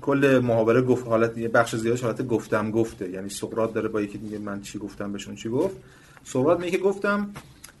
کل 0.00 0.40
محاوره 0.44 0.82
گفت 0.82 1.06
حالت 1.06 1.38
یه 1.38 1.48
بخش 1.48 1.76
زیادش 1.76 2.02
حالت 2.02 2.26
گفتم 2.26 2.70
گفته. 2.70 3.10
یعنی 3.10 3.28
سقراط 3.28 3.72
داره 3.72 3.88
با 3.88 4.00
یکی 4.00 4.18
میگه 4.18 4.38
من 4.38 4.62
چی 4.62 4.78
گفتم 4.78 5.12
بهشون 5.12 5.34
چی 5.34 5.48
گفت. 5.48 5.76
سقراط 6.24 6.60
میگه 6.60 6.78
گفتم 6.78 7.30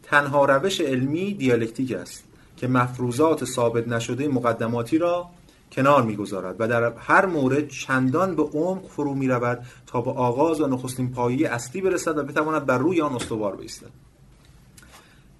تنها 0.02 0.44
روش 0.44 0.80
علمی 0.80 1.34
دیالکتیک 1.34 1.92
است 1.92 2.24
که 2.56 2.68
مفروضات 2.68 3.44
ثابت 3.44 3.88
نشده 3.88 4.28
مقدماتی 4.28 4.98
را 4.98 5.30
کنار 5.74 6.02
می‌گذارد 6.02 6.56
و 6.58 6.68
در 6.68 6.92
هر 6.98 7.26
مورد 7.26 7.68
چندان 7.68 8.36
به 8.36 8.42
عمق 8.42 8.86
فرو 8.86 9.14
می‌رود 9.14 9.66
تا 9.86 10.00
به 10.00 10.10
آغاز 10.10 10.60
و 10.60 10.66
نخستین 10.66 11.12
پایه 11.12 11.48
اصلی 11.48 11.80
برسد 11.80 12.18
و 12.18 12.22
بتواند 12.22 12.66
بر 12.66 12.78
روی 12.78 13.00
آن 13.00 13.14
استوار 13.14 13.56
بایستد. 13.56 13.90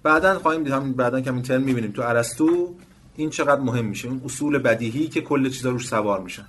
بعدا 0.03 0.39
خواهیم 0.39 0.63
دید 0.63 0.73
همین 0.73 0.93
بعدا 0.93 1.21
که 1.21 1.29
همین 1.29 1.57
می‌بینیم 1.57 1.91
تو 1.91 2.01
ارسطو 2.01 2.75
این 3.15 3.29
چقدر 3.29 3.61
مهم 3.61 3.85
میشه 3.85 4.07
این 4.07 4.21
اصول 4.25 4.57
بدیهی 4.57 5.07
که 5.07 5.21
کل 5.21 5.49
چیزا 5.49 5.69
روش 5.69 5.87
سوار 5.87 6.21
میشن. 6.21 6.45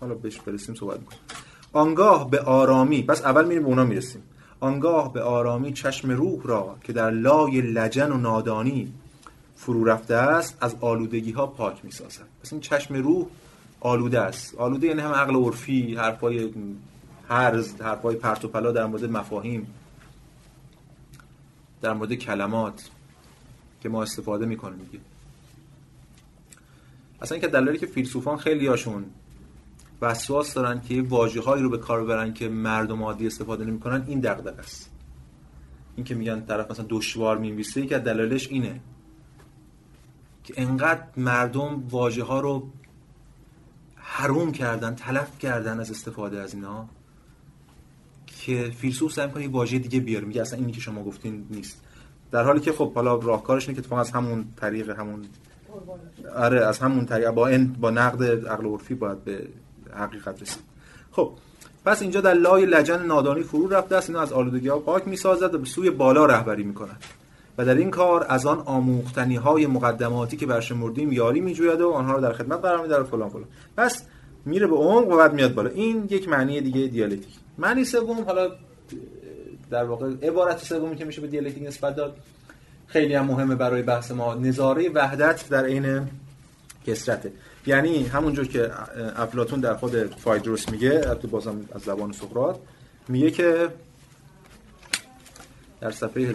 حالا 0.00 0.14
بهش 0.14 0.40
برسیم 0.40 0.74
صحبت 0.74 1.00
می‌کنیم. 1.00 1.20
آنگاه 1.72 2.30
به 2.30 2.40
آرامی 2.40 3.02
پس 3.02 3.24
اول 3.24 3.44
میریم 3.44 3.62
به 3.62 3.68
اونا 3.68 3.84
می‌رسیم. 3.84 4.22
آنگاه 4.60 5.12
به 5.12 5.22
آرامی 5.22 5.72
چشم 5.72 6.10
روح 6.10 6.42
را 6.44 6.76
که 6.84 6.92
در 6.92 7.10
لای 7.10 7.60
لجن 7.60 8.12
و 8.12 8.16
نادانی 8.16 8.92
فرو 9.56 9.84
رفته 9.84 10.14
است 10.14 10.58
از 10.60 10.76
آلودگی 10.80 11.32
ها 11.32 11.46
پاک 11.46 11.84
می‌سازد. 11.84 12.26
این 12.52 12.60
چشم 12.60 12.94
روح 12.94 13.26
آلوده 13.80 14.20
است. 14.20 14.54
آلوده 14.54 14.86
یعنی 14.86 15.00
هم 15.00 15.12
عقل 15.12 15.36
عرفی 15.36 15.94
حرفای 15.94 16.52
هرز 17.28 17.80
حرفای 17.80 18.16
پرت 18.16 18.44
و 18.44 18.48
پلا 18.48 18.72
در 18.72 18.86
مورد 18.86 19.04
مفاهیم 19.04 19.74
در 21.82 21.92
مورد 21.92 22.14
کلمات 22.14 22.90
که 23.80 23.88
ما 23.88 24.02
استفاده 24.02 24.46
می‌کنیم 24.46 24.78
میگه 24.78 24.98
اصلا 27.22 27.34
اینکه 27.34 27.48
دلالی 27.48 27.78
که 27.78 27.86
فیلسوفان 27.86 28.36
خیلی 28.36 28.66
هاشون 28.66 29.04
وسواس 30.02 30.54
دارن 30.54 30.80
که 30.80 31.02
واژه 31.02 31.40
هایی 31.40 31.62
رو 31.62 31.70
به 31.70 31.78
کار 31.78 32.04
ببرن 32.04 32.34
که 32.34 32.48
مردم 32.48 33.02
عادی 33.02 33.26
استفاده 33.26 33.64
نمی‌کنن 33.64 34.04
این 34.06 34.20
دغدغه 34.20 34.60
است. 34.60 34.90
این 35.96 36.04
که 36.04 36.14
میگن 36.14 36.40
طرف 36.40 36.70
مثلا 36.70 36.86
دشوار 36.88 37.38
می‌نویسه 37.38 37.86
که 37.86 37.98
دلایلش 37.98 38.48
اینه. 38.48 38.80
که 40.48 40.54
انقدر 40.56 41.02
مردم 41.16 41.84
واژه 41.90 42.22
ها 42.22 42.40
رو 42.40 42.68
حروم 43.96 44.52
کردن 44.52 44.94
تلف 44.94 45.38
کردن 45.38 45.80
از 45.80 45.90
استفاده 45.90 46.40
از 46.40 46.54
اینا 46.54 46.88
که 48.26 48.72
فیلسوف 48.78 49.12
سعی 49.12 49.26
می‌کنه 49.26 49.42
یه 49.42 49.50
واژه 49.50 49.78
دیگه 49.78 50.00
بیاره. 50.00 50.26
میگه 50.26 50.40
اصلا 50.40 50.58
اینی 50.58 50.72
که 50.72 50.80
شما 50.80 51.02
گفتین 51.04 51.46
نیست. 51.50 51.82
در 52.30 52.44
حالی 52.44 52.60
که 52.60 52.72
خب 52.72 52.94
حالا 52.94 53.14
راهکارش 53.14 53.68
اینه 53.68 53.82
که 53.82 53.94
از 53.94 54.10
همون 54.10 54.44
طریق 54.56 54.90
همون 54.90 55.24
آره 56.36 56.66
از 56.66 56.78
همون 56.78 57.06
طریق 57.06 57.30
با 57.30 57.48
این 57.48 57.72
با 57.72 57.90
نقد 57.90 58.46
عقل 58.46 58.66
عرفی 58.66 58.94
باید 58.94 59.24
به 59.24 59.48
حقیقت 59.94 60.42
رسید. 60.42 60.62
خب 61.12 61.32
پس 61.84 62.02
اینجا 62.02 62.20
در 62.20 62.34
لای 62.34 62.66
لجن 62.66 63.06
نادانی 63.06 63.42
فرو 63.42 63.68
رفته 63.68 63.96
است. 63.96 64.10
اینو 64.10 64.22
از 64.22 64.32
آلودگی 64.32 64.68
ها 64.68 64.78
پاک 64.78 65.08
می‌سازد 65.08 65.54
و 65.54 65.58
به 65.58 65.66
سوی 65.66 65.90
بالا 65.90 66.26
رهبری 66.26 66.62
می‌کند. 66.62 67.04
و 67.58 67.64
در 67.64 67.74
این 67.74 67.90
کار 67.90 68.26
از 68.28 68.46
آن 68.46 68.58
آموختنی 68.58 69.36
های 69.36 69.66
مقدماتی 69.66 70.36
که 70.36 70.46
برشمردیم 70.46 71.12
یاری 71.12 71.40
میجوید 71.40 71.80
و 71.80 71.90
آنها 71.90 72.12
رو 72.12 72.20
در 72.20 72.32
خدمت 72.32 72.60
قرار 72.60 72.82
میده 72.82 73.02
فلان 73.02 73.28
فلان. 73.28 73.44
پس 73.76 74.02
میره 74.44 74.66
به 74.66 74.76
عمق 74.76 75.08
و 75.08 75.16
بعد 75.16 75.34
میاد 75.34 75.54
بالا. 75.54 75.70
این 75.70 76.06
یک 76.10 76.28
معنی 76.28 76.60
دیگه 76.60 76.86
دیالکتیک. 76.86 77.34
معنی 77.58 77.84
سوم 77.84 78.20
حالا 78.20 78.50
در 79.70 79.84
واقع 79.84 80.10
عبارت 80.22 80.58
سومی 80.58 80.96
که 80.96 81.04
میشه 81.04 81.20
به 81.20 81.26
دیالکتیک 81.26 81.66
نسبت 81.66 81.96
داد 81.96 82.16
خیلی 82.86 83.14
هم 83.14 83.26
مهمه 83.26 83.54
برای 83.54 83.82
بحث 83.82 84.10
ما 84.10 84.34
نظاره 84.34 84.88
وحدت 84.88 85.48
در 85.48 85.64
عین 85.64 86.08
کسرته 86.86 87.32
یعنی 87.66 88.06
همونجور 88.06 88.48
که 88.48 88.70
افلاتون 89.16 89.60
در 89.60 89.74
خود 89.74 90.14
فایدروس 90.14 90.68
میگه 90.68 91.00
بازم 91.30 91.60
از 91.74 91.82
زبان 91.82 92.12
سقراط 92.12 92.56
میگه 93.08 93.30
که 93.30 93.68
در 95.80 95.90
صفحه 95.90 96.32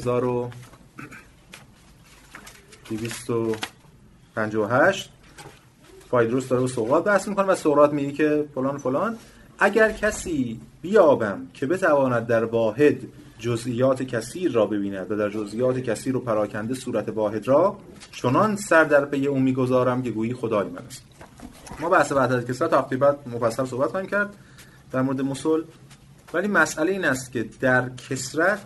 1258 2.95 5.09
فایدروس 6.09 6.47
داره 6.47 6.61
با 6.61 6.67
سقراط 6.67 7.03
بحث 7.03 7.27
می‌کنه 7.27 7.45
و 7.45 7.55
سقراط 7.55 7.91
میگه 7.91 8.11
که 8.11 8.45
فلان 8.55 8.77
فلان. 8.77 9.17
اگر 9.59 9.91
کسی 9.91 10.59
بیابم 10.81 11.47
که 11.53 11.65
بتواند 11.65 12.27
در 12.27 12.45
واحد 12.45 12.97
جزئیات 13.39 14.03
کثیر 14.03 14.51
را 14.51 14.65
ببیند 14.65 15.11
و 15.11 15.15
در 15.15 15.29
جزئیات 15.29 15.79
کثیر 15.79 16.13
رو 16.13 16.19
پراکنده 16.19 16.73
صورت 16.73 17.09
واحد 17.09 17.47
را 17.47 17.77
چنان 18.11 18.55
سر 18.55 18.83
در 18.83 19.05
پی 19.05 19.27
او 19.27 19.39
می‌گذارم 19.39 20.03
که 20.03 20.11
گویی 20.11 20.33
خدای 20.33 20.69
من 20.69 20.81
است. 20.87 21.03
ما 21.79 21.89
بحث 21.89 22.11
وحدت 22.11 22.51
کسرت 22.51 22.73
هفته 22.73 22.97
بعد 22.97 23.17
مفصل 23.27 23.65
صحبت 23.65 23.89
خواهیم 23.89 24.09
کرد 24.09 24.35
در 24.91 25.01
مورد 25.01 25.21
مسل. 25.21 25.61
ولی 26.33 26.47
مسئله 26.47 26.91
این 26.91 27.05
است 27.05 27.31
که 27.31 27.49
در 27.59 27.89
کسرت 27.89 28.59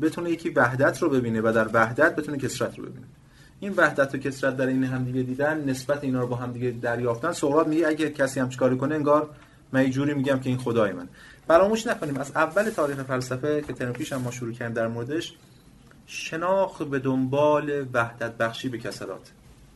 بتونه 0.00 0.30
یکی 0.30 0.50
وحدت 0.50 1.02
رو 1.02 1.08
ببینه 1.08 1.40
و 1.40 1.52
در 1.54 1.68
وحدت 1.72 2.16
بتونه 2.16 2.38
کسرت 2.38 2.78
رو 2.78 2.84
ببینه. 2.84 3.06
این 3.60 3.74
وحدت 3.76 4.14
و 4.14 4.18
کسرت 4.18 4.56
در 4.56 4.66
این 4.66 4.84
همدیگه 4.84 5.22
دیدن 5.22 5.64
نسبت 5.64 6.04
اینا 6.04 6.20
رو 6.20 6.26
با 6.26 6.36
همدیگه 6.36 6.70
دریافتن. 6.70 7.32
سقراط 7.32 7.66
میگه 7.66 7.86
اگه 7.86 8.10
کسی 8.10 8.40
هم 8.40 8.48
چیکار 8.48 8.76
کنه 8.76 8.94
انگار 8.94 9.30
من 9.72 9.82
میگم 9.96 10.40
که 10.40 10.48
این 10.48 10.58
خدای 10.58 10.92
من 10.92 11.08
فراموش 11.48 11.86
نکنیم 11.86 12.16
از 12.16 12.32
اول 12.34 12.70
تاریخ 12.70 13.02
فلسفه 13.02 13.62
که 13.62 13.72
ترم 13.72 13.92
پیش 13.92 14.12
هم 14.12 14.20
ما 14.20 14.30
شروع 14.30 14.52
کردیم 14.52 14.74
در 14.74 14.88
موردش 14.88 15.34
شناخت 16.06 16.82
به 16.82 16.98
دنبال 16.98 17.86
وحدت 17.92 18.36
بخشی 18.36 18.68
به 18.68 18.78
کسرات. 18.78 19.30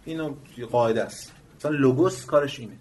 اینو 0.05 0.35
قاعده 0.71 1.05
است. 1.05 1.33
مثلا 1.59 1.71
لوگوس 1.71 2.25
کارش 2.25 2.61
اینه. 2.61 2.77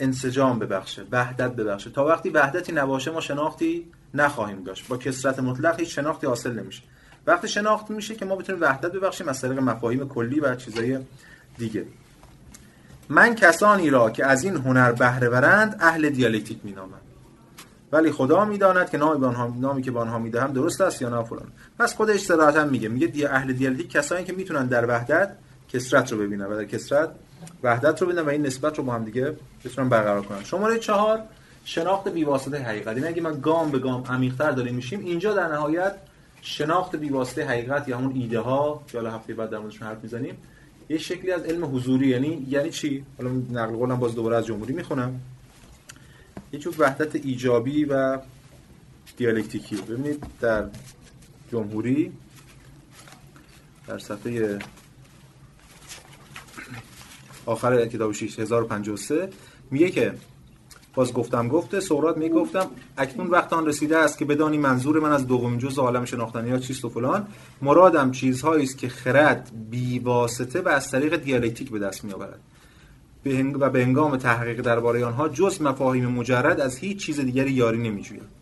انسجام 0.00 0.58
ببخشه 0.58 1.02
وحدت 1.12 1.52
ببخشه. 1.52 1.90
تا 1.90 2.04
وقتی 2.04 2.30
وحدتی 2.30 2.72
نباشه 2.72 3.10
ما 3.10 3.20
شناختی 3.20 3.86
نخواهیم 4.14 4.64
داشت. 4.64 4.88
با 4.88 4.96
کسرت 4.96 5.38
مطلق 5.38 5.80
هیچ 5.80 5.94
شناختی 5.94 6.26
حاصل 6.26 6.52
نمیشه. 6.52 6.82
وقتی 7.30 7.48
شناخت 7.48 7.90
میشه 7.90 8.14
که 8.14 8.24
ما 8.24 8.36
بتونیم 8.36 8.62
وحدت 8.62 8.92
ببخشیم 8.92 9.28
از 9.28 9.40
طریق 9.40 9.58
مفاهیم 9.58 10.08
کلی 10.08 10.40
و 10.40 10.54
چیزای 10.54 10.98
دیگه. 11.58 11.84
من 13.08 13.34
کسانی 13.34 13.90
را 13.90 14.10
که 14.10 14.26
از 14.26 14.44
این 14.44 14.56
هنر 14.56 14.92
بهره 14.92 15.28
برند 15.28 15.76
اهل 15.80 16.10
دیالکتیک 16.10 16.58
مینامم. 16.64 17.00
ولی 17.92 18.12
خدا 18.12 18.44
می‌داند 18.44 18.90
که 18.90 18.98
نامی, 18.98 19.26
آنها 19.26 19.54
نامی 19.60 19.82
که 19.82 19.90
به 19.90 19.98
آنها 19.98 20.18
می‌دهم 20.18 20.52
درست 20.52 20.80
است 20.80 21.02
یا 21.02 21.08
نه 21.08 21.22
فلان. 21.22 21.52
پس 21.78 21.94
خودش 21.94 22.20
صراحتا 22.20 22.64
میگه. 22.64 22.88
میگه 22.88 23.06
دی 23.06 23.26
اهل 23.26 23.52
دیالکتیک 23.52 23.90
کسانی 23.90 24.24
که 24.24 24.32
می‌تونن 24.32 24.66
در 24.66 24.86
وحدت 24.88 25.30
کسرت 25.72 26.12
رو 26.12 26.18
ببینن 26.18 26.44
و 26.44 26.56
در 26.56 26.64
کسرت 26.64 27.10
وحدت 27.62 28.02
رو 28.02 28.06
ببینن 28.06 28.22
و 28.26 28.28
این 28.28 28.46
نسبت 28.46 28.78
رو 28.78 28.84
با 28.84 28.92
هم 28.92 29.04
دیگه 29.04 29.36
بتونن 29.64 29.88
برقرار 29.88 30.22
کنن. 30.22 30.44
شماره 30.44 30.78
چهار 30.78 31.20
شناخت 31.64 32.08
بیواسطه 32.08 32.58
حقیقت. 32.58 32.96
این 32.96 33.06
اگه 33.06 33.22
من 33.22 33.40
گام 33.40 33.70
به 33.70 33.78
گام 33.78 34.04
عمیق‌تر 34.04 34.50
داریم 34.50 34.74
میشیم 34.74 35.00
اینجا 35.00 35.34
در 35.34 35.48
نهایت 35.48 35.94
شناخت 36.42 36.96
بیواسطه 36.96 37.44
حقیقت 37.44 37.88
یا 37.88 37.98
همون 37.98 38.12
ایده 38.14 38.40
ها 38.40 38.84
که 38.88 38.98
حالا 38.98 39.10
هفته 39.10 39.34
بعد 39.34 39.50
در 39.50 39.58
موردش 39.58 39.82
حرف 39.82 40.02
می‌زنیم 40.02 40.36
یه 40.88 40.98
شکلی 40.98 41.32
از 41.32 41.42
علم 41.42 41.76
حضوری 41.76 42.08
یعنی 42.08 42.46
یعنی 42.50 42.70
چی؟ 42.70 43.04
حالا 43.18 43.30
نقل 43.30 43.76
قولم 43.76 43.98
باز 43.98 44.14
دوباره 44.14 44.36
از 44.36 44.46
جمهوری 44.46 44.72
می‌خونم. 44.72 45.20
یه 46.52 46.58
جور 46.58 46.74
وحدت 46.78 47.16
ایجابی 47.16 47.84
و 47.84 48.18
دیالکتیکی. 49.16 49.76
ببینید 49.76 50.26
در 50.40 50.64
جمهوری 51.52 52.12
در 53.86 53.98
صفحه 53.98 54.58
آخر 57.46 57.86
کتاب 57.86 58.12
6053 58.12 59.28
میگه 59.70 59.90
که 59.90 60.14
باز 60.94 61.12
گفتم 61.12 61.48
گفته 61.48 61.80
سقراط 61.80 62.16
می‌گفتم 62.16 62.66
اکنون 62.96 63.26
وقت 63.26 63.52
آن 63.52 63.66
رسیده 63.66 63.98
است 63.98 64.18
که 64.18 64.24
بدانی 64.24 64.58
منظور 64.58 65.00
من 65.00 65.12
از 65.12 65.26
دومین 65.26 65.58
جز 65.58 65.78
عالم 65.78 66.04
شناختنی 66.04 66.50
ها 66.50 66.58
چیست 66.58 66.84
و 66.84 66.88
فلان. 66.88 67.26
مرادم 67.62 68.10
چیزهایی 68.10 68.64
است 68.64 68.78
که 68.78 68.88
خرد 68.88 69.50
بی 69.70 69.98
واسطه 69.98 70.60
و 70.60 70.68
از 70.68 70.90
طریق 70.90 71.16
دیالکتیک 71.16 71.70
به 71.70 71.78
دست 71.78 72.04
می 72.04 72.12
آورد 72.12 72.40
و 73.60 73.70
به 73.70 73.84
هنگام 73.84 74.16
تحقیق 74.16 74.60
درباره 74.60 75.04
آنها 75.04 75.28
جز 75.28 75.62
مفاهیم 75.62 76.06
مجرد 76.06 76.60
از 76.60 76.76
هیچ 76.76 76.98
چیز 77.06 77.20
دیگری 77.20 77.52
یاری 77.52 77.78
نمیجوید. 77.78 78.40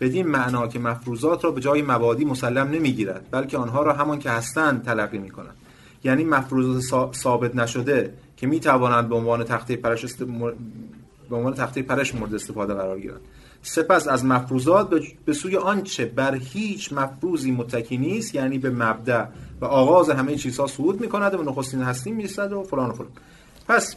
بدین 0.00 0.26
معنا 0.26 0.68
که 0.68 0.78
مفروضات 0.78 1.44
را 1.44 1.50
به 1.50 1.60
جای 1.60 1.82
مبادی 1.82 2.24
مسلم 2.24 2.68
نمی‌گیرد 2.68 3.26
بلکه 3.30 3.58
آنها 3.58 3.82
را 3.82 3.92
همان 3.92 4.18
که 4.18 4.30
هستند 4.30 4.84
تلقی 4.84 5.18
می 5.18 5.30
کند 5.30 5.54
یعنی 6.04 6.24
مفروضات 6.24 7.16
ثابت 7.16 7.56
نشده 7.56 8.14
که 8.36 8.46
می 8.46 8.60
توانند 8.60 9.08
به 9.08 9.14
عنوان 9.14 9.44
تخته 9.44 9.76
پرش. 9.76 10.04
به 11.30 11.36
عنوان 11.36 11.54
تخته 11.54 11.82
پرش 11.82 12.14
مورد 12.14 12.34
استفاده 12.34 12.74
قرار 12.74 13.00
گیرند 13.00 13.20
سپس 13.62 14.08
از 14.08 14.24
مفروضات 14.24 14.90
به 15.24 15.32
سوی 15.32 15.56
آنچه 15.56 16.04
بر 16.04 16.34
هیچ 16.34 16.92
مفروضی 16.92 17.50
متکی 17.50 17.96
نیست 17.96 18.34
یعنی 18.34 18.58
به 18.58 18.70
مبدا 18.70 19.28
و 19.60 19.64
آغاز 19.64 20.10
همه 20.10 20.36
چیزها 20.36 20.66
صعود 20.66 21.00
می‌کند 21.00 21.34
و 21.34 21.42
نخستین 21.42 21.82
هستی 21.82 22.12
می‌رسد 22.12 22.52
و 22.52 22.62
فلان 22.62 22.90
و 22.90 22.92
فلان. 22.92 23.10
پس 23.68 23.96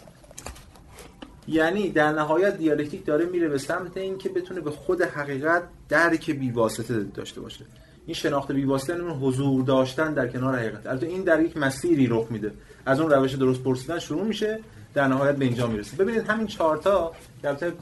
یعنی 1.48 1.90
در 1.90 2.12
نهایت 2.12 2.58
دیالکتیک 2.58 3.06
داره 3.06 3.26
میره 3.26 3.48
به 3.48 3.58
سمت 3.58 3.98
اینکه 3.98 4.30
بتونه 4.30 4.62
به 4.62 4.72
خود 4.72 5.02
حقیقت 5.02 5.64
درک 5.90 6.32
بی 6.32 6.52
واسطه 6.52 7.04
داشته 7.04 7.42
باشه. 7.42 7.66
این 8.06 8.14
شناخت 8.14 8.52
بی 8.52 8.64
واسطه 8.64 8.94
اون 8.94 9.12
حضور 9.12 9.64
داشتن 9.64 10.14
در 10.14 10.28
کنار 10.28 10.56
حقیقت. 10.56 10.88
البته 10.88 11.08
این 11.08 11.22
در 11.22 11.40
یک 11.40 11.58
مسیری 11.58 12.08
رخ 12.08 12.28
میده. 12.30 12.54
از 12.86 13.00
اون 13.00 13.12
روش 13.12 13.34
درست 13.34 13.64
پرسیدن 13.64 14.00
شروع 14.00 14.24
میشه. 14.24 14.60
در 14.94 15.08
نهایت 15.08 15.36
به 15.36 15.46
اینجا 15.46 15.68
می‌رسه 15.68 15.98
ببینید 15.98 16.30
همین 16.30 16.48
چهار 16.48 16.78
تا 16.78 17.12
البته 17.44 17.74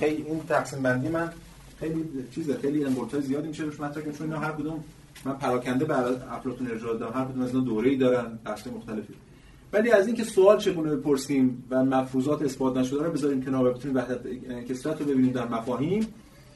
خیلی 0.00 0.22
این 0.22 0.40
تقسیم 0.48 0.82
بندی 0.82 1.08
من 1.08 1.32
خیلی 1.80 2.04
چیزه 2.34 2.58
خیلی 2.58 2.84
امورتای 2.84 3.22
زیادی 3.22 3.48
میشه 3.48 3.62
روش 3.62 3.80
مطرح 3.80 4.02
چون 4.02 4.26
اینا 4.26 4.38
هر 4.38 4.52
کدوم 4.52 4.84
من 5.24 5.32
پراکنده 5.32 5.84
برای 5.84 6.16
افلاطون 6.30 6.70
ارجاع 6.70 6.98
دادم 6.98 7.20
هر 7.20 7.24
کدوم 7.24 7.42
از 7.42 7.48
اینا 7.48 7.64
دوره‌ای 7.64 7.96
دارن 7.96 8.38
بحث 8.44 8.66
مختلفی. 8.66 9.14
ولی 9.72 9.90
از 9.90 10.06
اینکه 10.06 10.24
سوال 10.24 10.58
چگونه 10.58 10.96
بپرسیم 10.96 11.64
و 11.70 11.84
مفروضات 11.84 12.42
اثبات 12.42 12.76
نشده 12.76 13.04
رو 13.04 13.12
بذاریم 13.12 13.44
کنار 13.44 13.66
و 13.66 13.72
بتونیم 13.72 13.96
وحدت 13.96 14.20
کسرت 14.68 15.00
رو 15.00 15.06
ببینیم 15.06 15.32
در 15.32 15.48
مفاهیم 15.48 16.06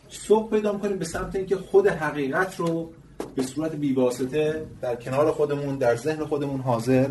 صبح 0.08 0.50
پیدا 0.50 0.78
کنیم 0.78 0.96
به 0.96 1.04
سمت 1.04 1.36
اینکه 1.36 1.56
خود 1.56 1.86
حقیقت 1.86 2.56
رو 2.56 2.92
به 3.34 3.42
صورت 3.42 3.74
بیواسطه 3.74 4.66
در 4.80 4.96
کنار 4.96 5.32
خودمون 5.32 5.76
در 5.76 5.96
ذهن 5.96 6.24
خودمون 6.24 6.60
حاضر 6.60 7.08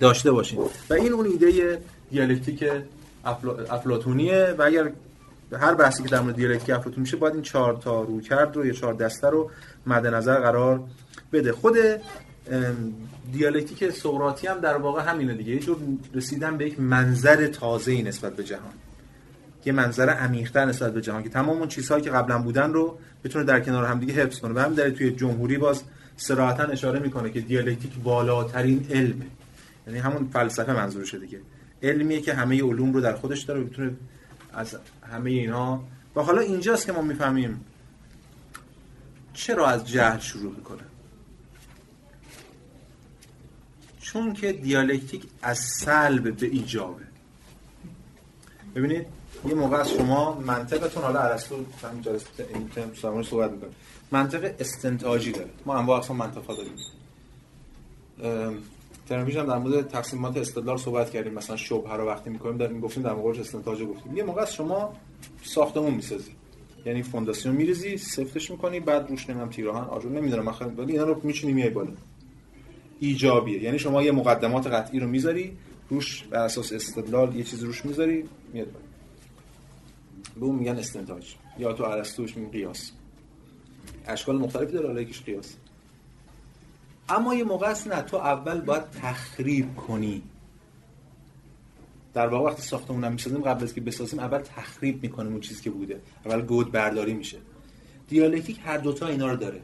داشته 0.00 0.32
باشیم 0.32 0.58
و 0.90 0.94
این 0.94 1.12
اون 1.12 1.26
ایده 1.26 1.80
دیالکتیک 2.10 2.64
افلاتونیه 3.70 4.54
و 4.58 4.62
اگر 4.62 4.90
هر 5.52 5.74
بحثی 5.74 6.02
که 6.02 6.08
در 6.08 6.20
مورد 6.20 6.36
دیالکتیک 6.36 6.70
افلاطون 6.70 7.00
میشه 7.00 7.16
باید 7.16 7.34
این 7.34 7.42
چهار 7.42 7.76
تا 7.76 8.02
رو 8.02 8.20
کرد 8.20 8.56
رو 8.56 8.66
یا 8.66 8.72
چهار 8.72 8.94
دسته 8.94 9.28
رو 9.28 9.50
مد 9.86 10.06
نظر 10.06 10.40
قرار 10.40 10.80
بده. 11.32 11.52
خود 11.52 11.76
دیالکتیک 13.32 13.90
سقراطی 13.90 14.46
هم 14.46 14.60
در 14.60 14.76
واقع 14.76 15.02
همینه 15.02 15.34
دیگه. 15.34 15.52
یه 15.52 15.60
جور 15.60 15.76
رسیدن 16.14 16.56
به 16.56 16.66
یک 16.66 16.80
منظر 16.80 17.46
تازه‌ای 17.46 18.02
نسبت 18.02 18.36
به 18.36 18.44
جهان. 18.44 18.72
یه 19.64 19.72
منظر 19.72 20.08
عمیق‌تر 20.08 20.64
نسبت 20.64 20.94
به 20.94 21.00
جهان. 21.00 21.22
که 21.22 21.28
تمام 21.28 21.58
اون 21.58 21.68
چیزهایی 21.68 22.04
که 22.04 22.10
قبلا 22.10 22.38
بودن 22.38 22.72
رو 22.72 22.98
بتونه 23.24 23.44
در 23.44 23.60
کنار 23.60 23.84
هم 23.84 23.98
دیگه 23.98 24.12
حفظ 24.12 24.38
کنه. 24.38 24.54
و 24.54 24.58
هم 24.58 24.74
در 24.74 24.90
توی 24.90 25.10
جمهوری 25.10 25.58
باز 25.58 25.82
صراحتا 26.16 26.62
اشاره 26.62 26.98
می‌کنه 26.98 27.30
که 27.30 27.40
دیالکتیک 27.40 27.92
بالاترین 28.04 28.86
علمه. 28.90 29.26
یعنی 29.86 29.98
همون 29.98 30.28
فلسفه 30.32 30.72
منظورشه 30.72 31.18
دیگه 31.18 31.40
علمیه 31.82 32.20
که 32.20 32.34
همه 32.34 32.62
علوم 32.62 32.92
رو 32.92 33.00
در 33.00 33.16
خودش 33.16 33.42
داره 33.42 33.60
و 33.60 33.64
بتونه 33.64 33.96
از 34.52 34.76
همه 35.12 35.30
اینا 35.30 35.84
و 36.16 36.20
حالا 36.20 36.40
اینجاست 36.40 36.86
که 36.86 36.92
ما 36.92 37.02
می‌فهمیم 37.02 37.64
چرا 39.34 39.66
از 39.66 39.88
جهل 39.88 40.18
شروع 40.18 40.56
می‌کنه. 40.56 40.82
چون 44.00 44.32
که 44.32 44.52
دیالکتیک 44.52 45.24
از 45.42 45.58
سلب 45.58 46.36
به 46.36 46.46
ایجابه. 46.46 47.04
ببینید 48.74 49.06
یه 49.48 49.54
موقع 49.54 49.76
از 49.76 49.90
شما 49.90 50.40
منطقتون 50.40 51.02
حالا 51.02 51.20
ارسطو 51.20 51.64
همین 51.82 52.02
جلسه 52.02 52.26
این 52.54 52.68
ترم 52.68 53.22
صحبت 53.22 53.50
می‌کنه 53.50 53.70
منطق 54.10 54.54
استنتاجی 54.58 55.32
داره. 55.32 55.50
ما 55.66 55.78
انواع 55.78 55.98
اقسام 55.98 56.16
منطق 56.16 56.44
ها 56.44 56.54
داریم 56.54 56.76
ترمیج 59.08 59.36
هم 59.36 59.46
در 59.46 59.58
مورد 59.58 59.88
تقسیمات 59.88 60.36
استدلال 60.36 60.76
صحبت 60.76 61.10
کردیم. 61.10 61.34
مثلا 61.34 61.56
شبهه 61.56 61.94
رو 61.94 62.06
وقتی 62.06 62.30
می‌کنیم 62.30 62.56
داریم 62.56 62.80
گفتیم 62.80 63.02
در 63.02 63.12
موردش 63.12 63.40
استنتاج 63.40 63.82
گفتیم. 63.82 64.16
یه 64.16 64.22
موقع 64.22 64.42
از 64.42 64.54
شما 64.54 64.92
ساختمون 65.42 65.94
می‌سازی. 65.94 66.30
یعنی 66.86 67.02
فونداسیون 67.02 67.54
میریزی 67.54 67.96
سفتش 67.96 68.50
می‌کنی 68.50 68.80
بعد 68.80 69.10
روش 69.10 69.30
نمی‌دونم 69.30 69.50
تیراهن 69.50 69.84
آجر 69.84 70.08
نمی‌دونم 70.08 70.44
مثلا 70.44 70.68
ولی 70.68 70.92
اینا 70.92 71.04
رو 71.04 71.20
میچینی 71.22 71.52
میای 71.52 71.70
بالا. 71.70 71.92
ایجابیه. 73.00 73.62
یعنی 73.62 73.78
شما 73.78 74.02
یه 74.02 74.12
مقدمات 74.12 74.66
قطعی 74.66 75.00
رو 75.00 75.08
می‌ذاری 75.08 75.56
روش 75.90 76.22
بر 76.22 76.44
اساس 76.44 76.72
استدلال 76.72 77.36
یه 77.36 77.44
چیزی 77.44 77.66
روش 77.66 77.84
می‌ذاری 77.84 78.24
میاد 78.52 78.68
به 80.40 80.44
اون 80.44 80.56
میگن 80.56 80.76
استنتاج. 80.76 81.34
یا 81.58 81.72
تو 81.72 81.84
ارسطوش 81.84 82.36
میگن 82.36 82.50
قیاس. 82.50 82.92
اشکال 84.06 84.38
مختلفی 84.38 84.72
داره 84.72 84.86
حالا 84.86 85.00
یکیش 85.00 85.22
قیاس. 85.22 85.56
اما 87.08 87.34
یه 87.34 87.44
موقع 87.44 87.66
است 87.66 87.88
نه 87.88 88.02
تو 88.02 88.16
اول 88.16 88.60
باید 88.60 88.90
تخریب 88.90 89.76
کنی. 89.76 90.22
در 92.14 92.26
واقع 92.26 92.50
وقتی 92.50 92.62
ساختمون 92.62 93.08
می‌سازیم 93.08 93.40
قبل 93.42 93.62
از 93.62 93.74
که 93.74 93.80
بسازیم 93.80 94.18
اول 94.18 94.38
تخریب 94.38 95.02
می‌کنیم 95.02 95.32
اون 95.32 95.40
چیزی 95.40 95.62
که 95.62 95.70
بوده. 95.70 96.00
اول 96.24 96.42
گود 96.42 96.72
برداری 96.72 97.14
میشه. 97.14 97.38
دیالکتیک 98.08 98.60
هر 98.64 98.78
دوتا 98.78 99.06
اینا 99.06 99.30
رو 99.30 99.36
داره. 99.36 99.60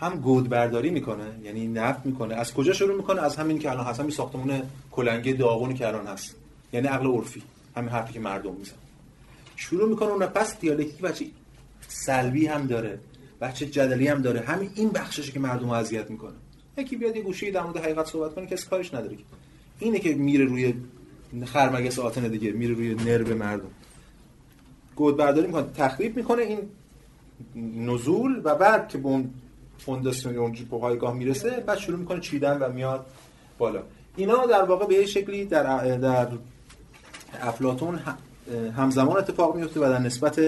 هم 0.00 0.20
گود 0.20 0.48
برداری 0.48 0.90
می‌کنه 0.90 1.38
یعنی 1.42 1.68
نفت 1.68 2.06
می‌کنه. 2.06 2.34
از 2.34 2.54
کجا 2.54 2.72
شروع 2.72 2.96
می‌کنه؟ 2.96 3.22
از 3.22 3.36
همین 3.36 3.58
که 3.58 3.70
الان 3.70 3.86
هست 3.86 4.00
همین 4.00 4.12
ساختمون 4.12 4.62
کلنگی 4.92 5.32
داغونی 5.32 5.74
که 5.74 5.88
الان 5.88 6.06
هست. 6.06 6.36
یعنی 6.72 6.86
عقل 6.86 7.06
عرفی. 7.06 7.42
همین 7.76 7.90
حرفی 7.90 8.12
که 8.12 8.20
مردم 8.20 8.54
میزن 8.54 8.74
شروع 9.56 9.88
می‌کنه 9.88 10.08
اون 10.08 10.26
پس 10.26 10.60
دیالکتیک 10.60 11.00
بچه 11.00 11.26
سلبی 11.88 12.46
هم 12.46 12.66
داره. 12.66 12.98
بچه 13.40 13.66
جدلی 13.66 14.08
هم 14.08 14.22
داره. 14.22 14.40
همین 14.40 14.70
این 14.74 14.88
بخششه 14.88 15.32
که 15.32 15.40
مردم 15.40 15.70
اذیت 15.70 16.10
می‌کنه. 16.10 16.34
یکی 16.78 16.96
بیاد 16.96 17.16
یه 17.16 17.22
گوشه 17.22 17.50
در 17.50 17.62
مورد 17.62 17.76
حقیقت 17.76 18.06
صحبت 18.06 18.34
کنه 18.34 18.46
کسی 18.46 18.66
کارش 18.66 18.94
نداره 18.94 19.16
اینه 19.78 19.98
که 19.98 20.14
میره 20.14 20.44
روی 20.44 20.74
خرمگس 21.44 21.98
آتن 21.98 22.28
دیگه 22.28 22.52
میره 22.52 22.74
روی 22.74 22.94
نرو 22.94 23.36
مردم. 23.36 23.70
گود 24.96 25.16
برداری 25.16 25.46
می‌کنه 25.46 25.66
تخریب 25.76 26.16
می‌کنه 26.16 26.42
این 26.42 26.60
نزول 27.86 28.40
و 28.44 28.54
بعد 28.54 28.88
که 28.88 28.98
به 28.98 29.08
اون 29.08 29.30
فونداسیون 29.78 30.36
اون 30.36 30.52
پایگاه 30.52 31.14
می‌رسه 31.14 31.50
بعد 31.66 31.78
شروع 31.78 31.98
می‌کنه 31.98 32.20
چیدن 32.20 32.58
و 32.58 32.72
میاد 32.72 33.06
بالا. 33.58 33.82
اینا 34.16 34.46
در 34.46 34.62
واقع 34.62 34.86
به 34.86 35.06
شکلی 35.06 35.44
در 35.44 35.96
در 35.96 36.28
افلاطون 37.40 38.00
همزمان 38.76 39.16
اتفاق 39.16 39.56
میفته 39.56 39.80
و 39.80 39.82
در 39.82 39.98
نسبت 39.98 40.40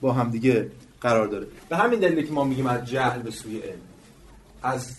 با 0.00 0.12
همدیگه 0.12 0.70
قرار 1.00 1.26
داره. 1.26 1.46
به 1.68 1.76
همین 1.76 2.00
دلیلی 2.00 2.24
که 2.24 2.32
ما 2.32 2.44
میگیم 2.44 2.66
از 2.66 2.84
جهل 2.84 3.22
به 3.22 3.30
سوی 3.30 3.58
علم. 3.58 3.78
از 4.62 4.96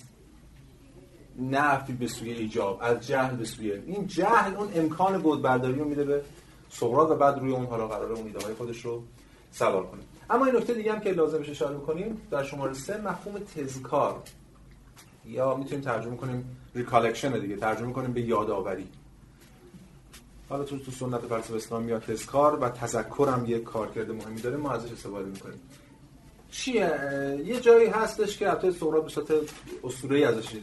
نفی 1.39 1.93
به 1.93 2.07
سوی 2.07 2.31
ایجاب 2.31 2.79
از 2.81 3.07
جهل 3.07 3.36
به 3.36 3.45
سوی 3.45 3.71
این 3.71 4.07
جهل 4.07 4.55
اون 4.55 4.69
امکان 4.75 5.21
بود 5.21 5.41
برداری 5.41 5.79
رو 5.79 5.86
میده 5.86 6.03
به 6.03 6.21
سقراط 6.69 7.09
و 7.09 7.15
بعد 7.15 7.39
روی 7.39 7.51
اون 7.51 7.65
حالا 7.65 7.88
قرار 7.88 8.11
اون 8.11 8.27
ایده 8.27 8.39
های 8.39 8.53
خودش 8.53 8.86
رو 8.86 9.03
سوار 9.51 9.86
کنه. 9.88 10.01
اما 10.29 10.45
این 10.45 10.55
نکته 10.55 10.73
دیگه 10.73 10.93
هم 10.93 10.99
که 10.99 11.13
بشه 11.13 11.51
اشاره 11.51 11.77
کنیم 11.77 12.21
در 12.31 12.43
شماره 12.43 12.73
سه 12.73 13.01
مفهوم 13.01 13.39
تذکار. 13.55 14.21
یا 15.25 15.55
می‌تونیم 15.55 15.83
ترجمه 15.83 16.15
کنیم 16.15 16.57
recollection 16.76 17.39
دیگه 17.39 17.55
ترجمه 17.55 17.93
کنیم 17.93 18.13
به 18.13 18.21
یادآوری. 18.21 18.88
حالا 20.49 20.63
تو 20.63 20.79
تو 20.79 20.91
سنت 20.91 21.21
فلسفه 21.21 21.55
اسلامی 21.55 21.91
یا 21.91 21.99
تذکار 21.99 22.59
و 22.59 22.69
تذکر 22.69 23.29
هم 23.29 23.45
یک 23.45 23.63
کارکرد 23.63 24.11
مهمی 24.11 24.41
داره 24.41 24.57
ما 24.57 24.71
ازش 24.71 24.91
استفاده 24.91 25.29
می‌کنیم. 25.29 25.59
چیه؟ 26.51 27.43
یه 27.45 27.59
جایی 27.59 27.88
هستش 27.88 28.38
که 28.38 28.49
البته 28.49 28.71
سقراط 28.71 29.03
به 29.03 29.09
صورت 29.09 29.27
اسطوره‌ای 29.83 30.23
ازش 30.23 30.55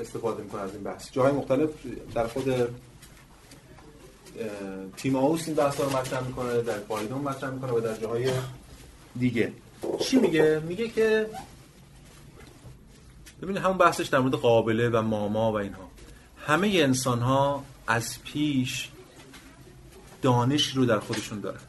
استفاده 0.00 0.42
می‌کنه 0.42 0.60
از 0.60 0.74
این 0.74 0.82
بحث. 0.82 1.12
جاهای 1.12 1.32
مختلف 1.32 1.70
در 2.14 2.26
خود 2.26 2.68
تیماوس 4.96 5.46
این 5.46 5.56
بحث 5.56 5.80
رو 5.80 5.96
مطرح 5.96 6.26
می‌کنه 6.26 6.62
در 6.62 6.78
پایدون 6.78 7.20
مطرح 7.20 7.50
می‌کنه 7.50 7.72
و 7.72 7.80
در 7.80 7.96
جاهای 7.96 8.30
دیگه. 9.18 9.52
چی 10.00 10.16
میگه؟ 10.16 10.62
میگه 10.68 10.88
که 10.88 11.26
ببینید 13.42 13.62
همون 13.62 13.78
بحثش 13.78 14.06
در 14.06 14.18
مورد 14.18 14.34
قابله 14.34 14.88
و 14.88 15.02
ماما 15.02 15.52
و 15.52 15.54
اینها. 15.54 15.88
همه 16.46 16.68
انسان 16.68 17.18
ها 17.20 17.64
از 17.86 18.22
پیش 18.22 18.88
دانش 20.22 20.76
رو 20.76 20.84
در 20.84 20.98
خودشون 20.98 21.40
دارن. 21.40 21.60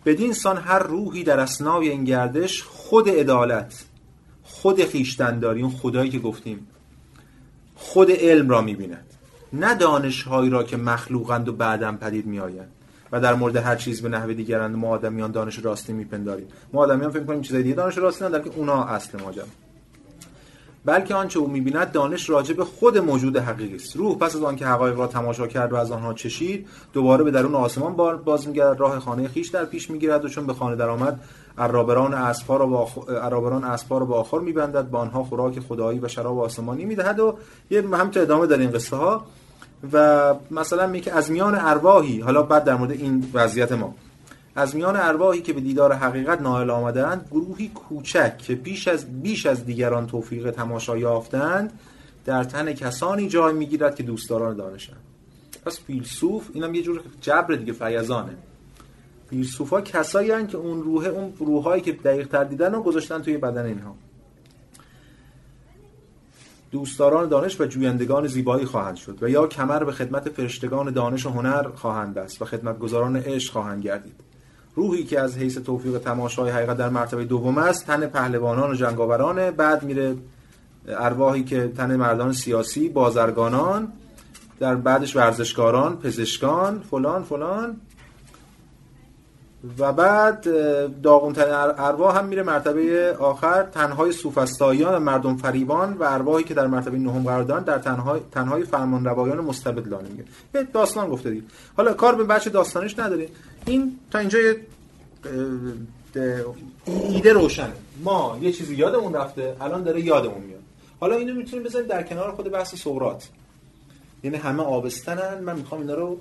بدین 0.06 0.32
سان 0.32 0.56
هر 0.56 0.78
روحی 0.78 1.24
در 1.24 1.40
اسنای 1.40 1.88
این 1.88 2.04
گردش 2.04 2.62
خود 2.62 3.08
عدالت 3.08 3.84
خود 4.42 4.84
خیشتنداری 4.84 5.62
اون 5.62 5.70
خدایی 5.70 6.10
که 6.10 6.18
گفتیم 6.18 6.66
خود 7.74 8.10
علم 8.10 8.48
را 8.48 8.60
می‌بیند. 8.60 9.11
نه 9.52 9.74
دانشهایی 9.74 10.50
را 10.50 10.62
که 10.62 10.76
مخلوقند 10.76 11.48
و 11.48 11.52
بعدم 11.52 11.96
پدید 11.96 12.26
میآیند 12.26 12.68
و 13.12 13.20
در 13.20 13.34
مورد 13.34 13.56
هر 13.56 13.76
چیز 13.76 14.02
به 14.02 14.08
نحو 14.08 14.32
دیگرند 14.32 14.76
ما 14.76 14.88
آدمیان 14.88 15.30
دانش 15.30 15.64
راستی 15.64 15.92
میپنداریم. 15.92 16.46
ما 16.72 16.80
آدمیان 16.80 17.10
فکر 17.10 17.24
کنیم 17.24 17.42
چیزای 17.42 17.62
دیگه 17.62 17.74
دانش 17.74 17.98
راستی 17.98 18.28
در 18.28 18.40
که 18.40 18.50
اونا 18.56 18.84
اصل 18.84 19.20
ماجرا. 19.20 19.44
بلکه 20.84 21.14
آنچه 21.14 21.38
او 21.38 21.48
می‌بیند 21.48 21.92
دانش 21.92 22.30
راجع 22.30 22.54
به 22.54 22.64
خود 22.64 22.98
موجود 22.98 23.36
حقیقی 23.36 23.76
است. 23.76 23.96
روح 23.96 24.18
پس 24.18 24.36
از 24.36 24.42
آنکه 24.42 24.66
حقایق 24.66 24.98
را 24.98 25.06
تماشا 25.06 25.46
کرد 25.46 25.72
و 25.72 25.76
از 25.76 25.90
آنها 25.90 26.14
چشید 26.14 26.66
دوباره 26.92 27.24
به 27.24 27.30
درون 27.30 27.54
آسمان 27.54 27.96
باز 28.24 28.48
میگردد 28.48 28.80
راه 28.80 28.98
خانه 28.98 29.28
خیش 29.28 29.48
در 29.48 29.64
پیش 29.64 29.90
می‌گیرد 29.90 30.24
و 30.24 30.28
چون 30.28 30.46
به 30.46 30.52
خانه 30.52 30.76
درآمد 30.76 31.20
عرابران 31.58 32.14
اسفار 32.14 32.58
را 32.58 32.66
با 32.66 32.88
عرابران 33.22 33.64
را 33.90 33.98
با 33.98 34.20
آخر 34.20 34.38
میبندد. 34.38 34.90
با 34.90 34.98
آنها 34.98 35.24
خوراک 35.24 35.60
خدایی 35.60 35.98
و 35.98 36.08
شراب 36.08 36.40
آسمانی 36.40 36.84
می‌دهد 36.84 37.20
و 37.20 37.38
یه 37.70 37.82
همینطور 37.82 38.22
ادامه 38.22 38.46
در 38.46 38.58
این 38.58 38.70
قصه 38.70 38.96
ها 38.96 39.24
و 39.92 40.34
مثلا 40.50 40.86
میگه 40.86 41.12
از 41.12 41.30
میان 41.30 41.54
ارواحی 41.54 42.20
حالا 42.20 42.42
بعد 42.42 42.64
در 42.64 42.74
مورد 42.74 42.90
این 42.90 43.30
وضعیت 43.34 43.72
ما. 43.72 43.94
از 44.54 44.76
میان 44.76 44.96
ارواحی 44.96 45.42
که 45.42 45.52
به 45.52 45.60
دیدار 45.60 45.92
حقیقت 45.92 46.40
نائل 46.40 46.70
آمدند 46.70 47.26
گروهی 47.30 47.68
کوچک 47.68 48.38
که 48.38 48.54
بیش 48.54 48.88
از 48.88 49.22
بیش 49.22 49.46
از 49.46 49.66
دیگران 49.66 50.06
توفیق 50.06 50.50
تماشا 50.50 50.98
یافتند 50.98 51.72
در 52.24 52.44
تن 52.44 52.72
کسانی 52.72 53.28
جای 53.28 53.54
می‌گیرد 53.54 53.94
که 53.94 54.02
دوستداران 54.02 54.56
دانشند. 54.56 55.00
پس 55.64 55.80
فیلسوف 55.80 56.48
اینم 56.52 56.74
یه 56.74 56.82
جور 56.82 57.00
جبر 57.20 57.54
دیگه 57.54 57.72
فیضانه. 57.72 58.36
فیلسوفا 59.30 59.80
کسایی 59.80 60.30
هستند 60.30 60.48
که 60.48 60.56
اون 60.56 60.82
روح 60.82 61.06
اون 61.06 61.32
روحایی 61.38 61.82
که 61.82 61.92
دقیق 61.92 62.28
تر 62.28 62.44
دیدن 62.44 62.72
رو 62.72 62.82
گذاشتن 62.82 63.22
توی 63.22 63.36
بدن 63.36 63.66
اینها. 63.66 63.94
دوستداران 66.72 67.28
دانش 67.28 67.60
و 67.60 67.64
جویندگان 67.64 68.26
زیبایی 68.26 68.64
خواهند 68.64 68.96
شد 68.96 69.22
و 69.22 69.28
یا 69.28 69.46
کمر 69.46 69.84
به 69.84 69.92
خدمت 69.92 70.28
فرشتگان 70.28 70.90
دانش 70.90 71.26
و 71.26 71.30
هنر 71.30 71.68
خواهند 71.68 72.18
است 72.18 72.42
و 72.42 72.44
خدمتگزاران 72.44 73.16
عشق 73.16 73.52
خواهند 73.52 73.82
گردید. 73.82 74.14
روحی 74.74 75.04
که 75.04 75.20
از 75.20 75.38
حیث 75.38 75.58
توفیق 75.58 75.98
تماشای 75.98 76.50
حقیقت 76.50 76.76
در 76.76 76.88
مرتبه 76.88 77.24
دوم 77.24 77.58
است 77.58 77.86
تن 77.86 78.06
پهلوانان 78.06 78.70
و 78.70 78.74
جنگاوران 78.74 79.50
بعد 79.50 79.82
میره 79.82 80.16
ارواحی 80.88 81.44
که 81.44 81.72
تن 81.76 81.96
مردان 81.96 82.32
سیاسی 82.32 82.88
بازرگانان 82.88 83.92
در 84.60 84.74
بعدش 84.74 85.16
ورزشکاران 85.16 85.96
پزشکان 85.96 86.82
فلان 86.90 87.22
فلان. 87.22 87.76
و 89.78 89.92
بعد 89.92 90.46
داغونترین 91.02 91.54
ارواح 91.54 92.18
هم 92.18 92.24
میره 92.24 92.42
مرتبه 92.42 93.16
آخر. 93.18 93.62
تنهای 93.62 94.12
سوفستاییان 94.12 94.94
و 94.94 94.98
مردم 94.98 95.36
فریبان 95.36 95.92
و 95.92 96.02
ارواحی 96.02 96.44
که 96.44 96.54
در 96.54 96.66
مرتبه 96.66 96.98
نهم 96.98 97.22
قرار 97.24 97.42
دارن 97.42 97.62
در 97.62 97.78
تنهای 97.78 98.20
تنهای 98.32 98.64
روایان 99.04 99.40
مستبدلانه 99.40 100.08
میگه 100.08 100.24
یه 100.54 100.62
داستان 100.62 101.08
گفته 101.08 101.30
دیگه. 101.30 101.42
حالا 101.76 101.94
کار 101.94 102.14
به 102.14 102.24
بچه 102.24 102.50
داستانش 102.50 102.98
نداریم. 102.98 103.28
این 103.66 103.98
تا 104.10 104.18
اینجا 104.18 104.38
ایده 106.86 107.32
روشنه. 107.32 107.72
ما 108.04 108.38
یه 108.40 108.52
چیزی 108.52 108.74
یادمون 108.74 109.14
رفته 109.14 109.56
الان 109.60 109.82
داره 109.82 110.00
یادمون 110.00 110.40
میاد. 110.40 110.60
حالا 111.00 111.16
اینو 111.16 111.34
می‌تونیم 111.34 111.64
بذاریم 111.64 111.88
در 111.88 112.02
کنار 112.02 112.32
خود 112.32 112.50
بحث 112.50 112.74
سقراط. 112.74 113.24
یعنی 114.22 114.36
همه 114.36 114.62
آبستنن 114.62 115.38
من 115.44 115.56
می‌خوام 115.56 115.80
اینا 115.80 115.94
رو 115.94 116.18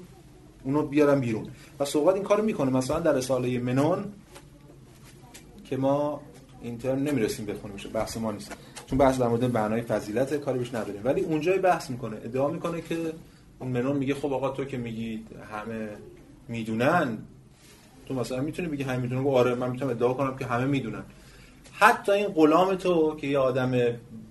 اونو 0.63 0.83
بیارم 0.83 1.19
بیرون. 1.19 1.47
و 1.79 1.85
سقراط 1.85 2.15
این 2.15 2.23
کارو 2.23 2.43
می‌کنه. 2.43 2.71
مثلا 2.71 2.99
در 2.99 3.13
رساله 3.13 3.59
منون 3.59 4.05
که 5.69 5.77
ما 5.77 6.21
این 6.61 6.77
ترم 6.77 7.03
نمی‌رسیم 7.03 7.45
بخونیم 7.45 7.77
بحث 7.93 8.17
ما 8.17 8.31
نیست. 8.31 8.55
چون 8.87 8.97
بحث 8.97 9.19
در 9.19 9.27
مورد 9.27 9.51
بنای 9.51 9.81
فضیلت 9.81 10.33
کاری 10.33 10.59
بهش 10.59 10.73
نداریم. 10.75 11.01
ولی 11.03 11.21
اونجای 11.21 11.59
بحث 11.59 11.89
می‌کنه. 11.89 12.17
ادعا 12.17 12.47
می‌کنه 12.47 12.81
که 12.81 12.97
منون 13.59 13.97
میگه 13.97 14.13
خب 14.13 14.33
آقا 14.33 14.49
تو 14.49 14.65
که 14.65 14.77
میگی 14.77 15.25
همه 15.51 15.89
می‌دونن 16.47 17.17
تو 18.05 18.13
مثلا 18.13 18.41
می‌تونی 18.41 18.67
بگی 18.67 18.83
همه 18.83 18.97
می‌دونن؟ 18.97 19.27
آره 19.27 19.55
من 19.55 19.69
می‌تونم 19.69 19.91
ادعا 19.91 20.13
کنم 20.13 20.37
که 20.37 20.45
همه 20.45 20.65
می‌دونن. 20.65 21.03
حتی 21.73 22.11
این 22.11 22.27
غلام 22.27 22.75
تو 22.75 23.15
که 23.15 23.27
یه 23.27 23.39
آدم 23.39 23.71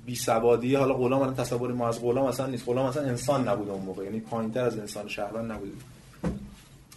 بی 0.06 0.14
سوادی 0.14 0.74
حالا 0.74 0.94
غلام 0.94 1.22
الان 1.22 1.34
تصور 1.34 1.72
ما 1.72 1.88
از 1.88 2.02
غلام 2.02 2.28
مثلا 2.28 2.46
نیست. 2.46 2.68
غلام 2.68 2.88
مثلا 2.88 3.02
انسان 3.02 3.48
نبوده 3.48 3.72
اون 3.72 3.82
موقع. 3.82 4.04
یعنی 4.04 4.20
پایینتر 4.20 4.64
از 4.64 4.78
انسان 4.78 5.08
شهران 5.08 5.50
نبوده. 5.50 5.72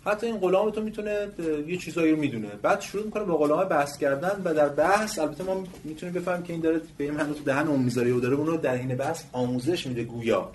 حتی 0.06 0.28
این 0.28 0.38
غلام 0.38 0.70
تو 0.70 0.82
می‌تونه 0.82 1.28
یه 1.68 1.78
چیزایی 1.78 2.12
رو 2.12 2.20
می‌دونه. 2.20 2.48
بعد 2.62 2.82
شروع 2.82 3.06
می‌کنه 3.06 3.24
با 3.24 3.38
غلام 3.38 3.64
بحث 3.64 3.98
کردن 3.98 4.42
و 4.46 4.54
در 4.54 4.70
بحث 4.70 5.20
البته 5.20 5.44
ما 5.44 5.64
می‌تونیم 5.84 6.16
بفهمیم 6.16 6.44
که 6.44 6.54
این 6.54 6.62
داره 6.62 6.82
به 6.98 7.04
این 7.04 7.18
تو 7.18 7.44
دهن 7.46 7.68
اون 7.68 7.80
می‌ذاره 7.80 8.14
و 8.14 8.20
داره 8.20 8.36
اون 8.36 8.48
رو 8.48 8.58
در 8.58 8.76
حین 8.76 8.96
بحث 8.96 9.24
آموزش 9.32 9.88
میده 9.88 10.04
گویا. 10.04 10.52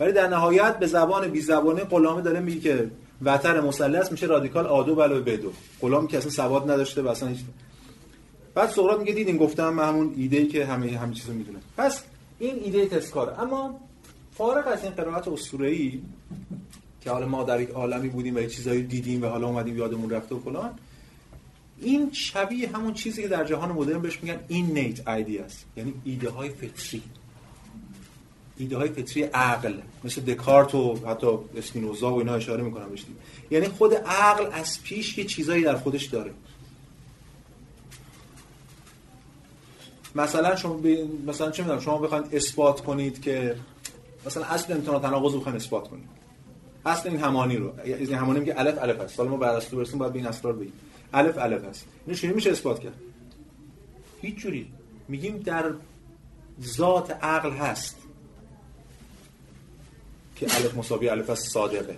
ولی 0.00 0.12
در 0.12 0.28
نهایت 0.28 0.78
به 0.78 0.86
زبان 0.86 1.28
بی 1.28 1.40
زبانه 1.40 1.84
غلام 1.84 2.20
داره 2.20 2.40
میگه 2.40 2.60
که 2.60 2.90
وتر 3.22 3.60
مثلث 3.60 4.12
میشه 4.12 4.26
رادیکال 4.26 4.66
آدو 4.66 5.02
علاوه 5.02 5.20
بدو. 5.20 5.52
غلام 5.80 6.06
که 6.06 6.18
اصلا 6.18 6.30
سواد 6.30 6.70
نداشته 6.70 7.02
و 7.02 7.08
اصلا 7.08 7.28
هیچ 7.28 7.38
بعد 8.54 8.68
سقراط 8.68 8.98
میگه 8.98 9.12
دیدین 9.12 9.36
گفتم 9.36 9.78
همون 9.80 10.14
ایده 10.16 10.36
ای 10.36 10.46
که 10.46 10.66
همه 10.66 10.98
همه 10.98 11.14
چیزو 11.14 11.32
می‌دونه. 11.32 11.58
پس 11.76 12.02
این 12.38 12.60
ایده 12.64 12.86
تسکاره 12.86 13.40
اما 13.40 13.80
فارغ 14.34 14.66
از 14.66 14.84
این 14.84 14.92
قرائت 14.92 15.28
اسطوره‌ای 15.28 16.00
که 17.04 17.10
حالا 17.10 17.26
ما 17.26 17.44
در 17.44 17.60
یک 17.60 17.70
عالمی 17.70 18.08
بودیم 18.08 18.36
و 18.36 18.46
چیزایی 18.46 18.82
دیدیم 18.82 19.22
و 19.22 19.26
حالا 19.26 19.46
اومدیم 19.46 19.78
یادمون 19.78 20.10
رفته 20.10 20.34
و 20.34 20.40
فلان. 20.40 20.70
این 21.78 22.12
شبیه 22.12 22.68
همون 22.68 22.94
چیزی 22.94 23.22
که 23.22 23.28
در 23.28 23.44
جهان 23.44 23.72
مدرن 23.72 24.02
بهش 24.02 24.18
میگن 24.22 24.40
این 24.48 24.66
نیت 24.66 25.08
ایدیاست 25.08 25.64
یعنی 25.76 25.94
ایده 26.04 26.30
های 26.30 26.48
فطری. 26.50 27.02
ایده 28.56 28.76
های 28.76 28.88
فطری 28.88 29.22
عقل 29.22 29.74
مثل 30.04 30.20
دکارت 30.20 30.74
و 30.74 31.06
حتی 31.06 31.26
اسپینوزا 31.56 32.14
و 32.14 32.18
اینا 32.18 32.34
اشاره 32.34 32.62
می‌کنم 32.62 32.88
بهش 32.88 33.04
یعنی 33.50 33.68
خود 33.68 33.94
عقل 33.94 34.46
از 34.52 34.82
پیش 34.82 35.18
یه 35.18 35.24
چیزایی 35.24 35.64
در 35.64 35.76
خودش 35.76 36.04
داره. 36.04 36.32
مثلا 40.14 40.56
شما 40.56 40.74
ب... 40.74 40.86
مثلا 41.26 41.50
چه 41.50 41.62
می‌دونم 41.62 41.80
شما 41.80 41.98
بخواید 41.98 42.34
اثبات 42.34 42.80
کنید 42.80 43.22
که 43.22 43.56
مثلا 44.26 44.44
اصل 44.44 44.72
امتناع 44.72 45.00
تناقض 45.00 45.34
بخواید 45.34 45.56
اثبات 45.56 45.88
کنید. 45.88 46.21
اصل 46.86 47.08
این 47.08 47.18
همانی 47.18 47.56
رو 47.56 47.72
این 47.84 48.14
همانی 48.14 48.40
میگه 48.40 48.54
الف 48.56 48.78
الف 48.82 49.00
است. 49.00 49.18
حالا 49.18 49.30
ما 49.30 49.36
بعد 49.36 49.54
از 49.54 49.68
تو 49.68 49.76
برسیم 49.76 49.98
باید 49.98 50.12
به 50.12 50.18
این 50.18 50.28
اسرار 50.28 50.52
بگیم. 50.52 50.72
الف 51.14 51.38
الف 51.38 51.64
است. 51.64 51.84
اینو 52.06 52.18
چجوری 52.18 52.34
میشه 52.34 52.50
اثبات 52.50 52.80
کرد؟ 52.80 52.94
هیچ 54.20 54.36
جوری. 54.36 54.72
میگیم 55.08 55.38
در 55.38 55.72
ذات 56.62 57.10
عقل 57.10 57.50
هست 57.50 57.96
که 60.36 60.46
الف 60.54 60.76
مساوی 60.76 61.08
الف 61.08 61.30
است 61.30 61.50
صادقه. 61.50 61.96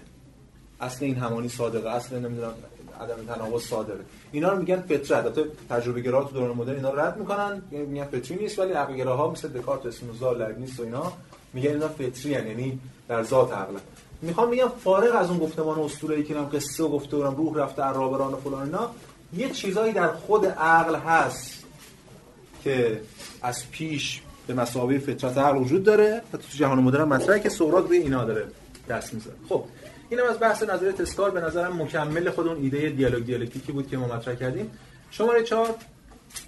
اصل 0.80 1.04
این 1.04 1.16
همانی 1.16 1.48
صادقه 1.48 1.90
اصل 1.90 2.18
نمی‌دونم 2.18 2.54
عدم 3.00 3.34
تناقض 3.34 3.62
صادقه. 3.62 4.04
اینا 4.32 4.48
رو 4.52 4.58
میگن 4.58 4.80
فطرت. 4.80 5.12
البته 5.12 5.44
تجربه 5.70 6.00
گرا 6.00 6.24
تو 6.24 6.30
دوران 6.30 6.56
مدرن 6.56 6.76
اینا 6.76 6.90
رد 6.90 7.16
می‌کنن 7.18 7.62
میگن 7.70 8.04
فطری 8.04 8.36
نیست 8.36 8.58
ولی 8.58 8.72
عقل 8.72 8.96
گراها 8.96 9.30
مثل 9.30 9.48
دکارت 9.48 9.86
اسپینوزا 9.86 10.32
لایبنیتس 10.32 10.80
و 10.80 10.82
اینا 10.82 11.12
میگن 11.52 11.70
اینا 11.70 11.88
فطری. 11.88 12.30
یعنی 12.30 12.80
در 13.08 13.22
ذات 13.22 13.52
عقل 13.52 13.74
می‌خوام 14.22 14.48
میگم 14.48 14.68
فارغ 14.84 15.16
از 15.16 15.30
اون 15.30 15.38
گفتمان 15.38 15.78
اسطوره‌ای 15.78 16.24
که 16.24 16.34
من 16.34 16.48
قصه 16.48 16.84
و 16.84 16.88
گفته 16.88 17.16
بودم 17.16 17.36
روح 17.36 17.58
رفته 17.58 17.82
عرابران 17.82 18.32
و 18.32 18.36
فلان 18.36 18.62
اینا 18.62 18.90
یه 19.36 19.50
چیزایی 19.50 19.92
در 19.92 20.08
خود 20.08 20.46
عقل 20.46 20.96
هست 20.96 21.64
که 22.64 23.00
از 23.42 23.70
پیش 23.70 24.22
به 24.46 24.54
مسابقه 24.54 24.98
فطرت 24.98 25.38
عقل 25.38 25.58
وجود 25.58 25.84
داره 25.84 26.22
و 26.32 26.36
تو 26.36 26.44
جهان 26.56 26.78
مدرن 26.78 27.04
مطرحه 27.04 27.40
که 27.40 27.48
سقراط 27.48 27.88
روی 27.88 27.98
اینا 27.98 28.24
داره 28.24 28.46
دست 28.88 29.14
می‌ذاره 29.14 29.36
خب 29.48 29.64
اینم 30.08 30.24
از 30.30 30.40
بحث 30.40 30.62
نظریه 30.62 30.92
تسکار 30.92 31.30
به 31.30 31.40
نظرم 31.40 31.82
مکمل 31.82 32.30
خود 32.30 32.48
اون 32.48 32.56
ایده 32.56 32.88
دیالوگ 32.88 33.26
دیالکتیکی 33.26 33.72
بود 33.72 33.88
که 33.88 33.96
ما 33.96 34.06
مطرح 34.06 34.34
کردیم. 34.34 34.70
شماره 35.10 35.42
4 35.42 35.74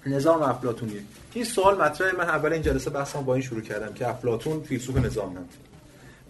نظام 0.05 0.41
افلاطونیه 0.41 1.01
این 1.33 1.43
سوال 1.43 1.81
مطرح 1.81 2.15
من 2.15 2.23
اول 2.23 2.53
این 2.53 2.61
جلسه 2.61 2.89
بحثم 2.89 3.21
با 3.21 3.33
این 3.33 3.43
شروع 3.43 3.61
کردم 3.61 3.93
که 3.93 4.09
افلاطون 4.09 4.63
فیلسوف 4.63 4.97
نظاممند 4.97 5.49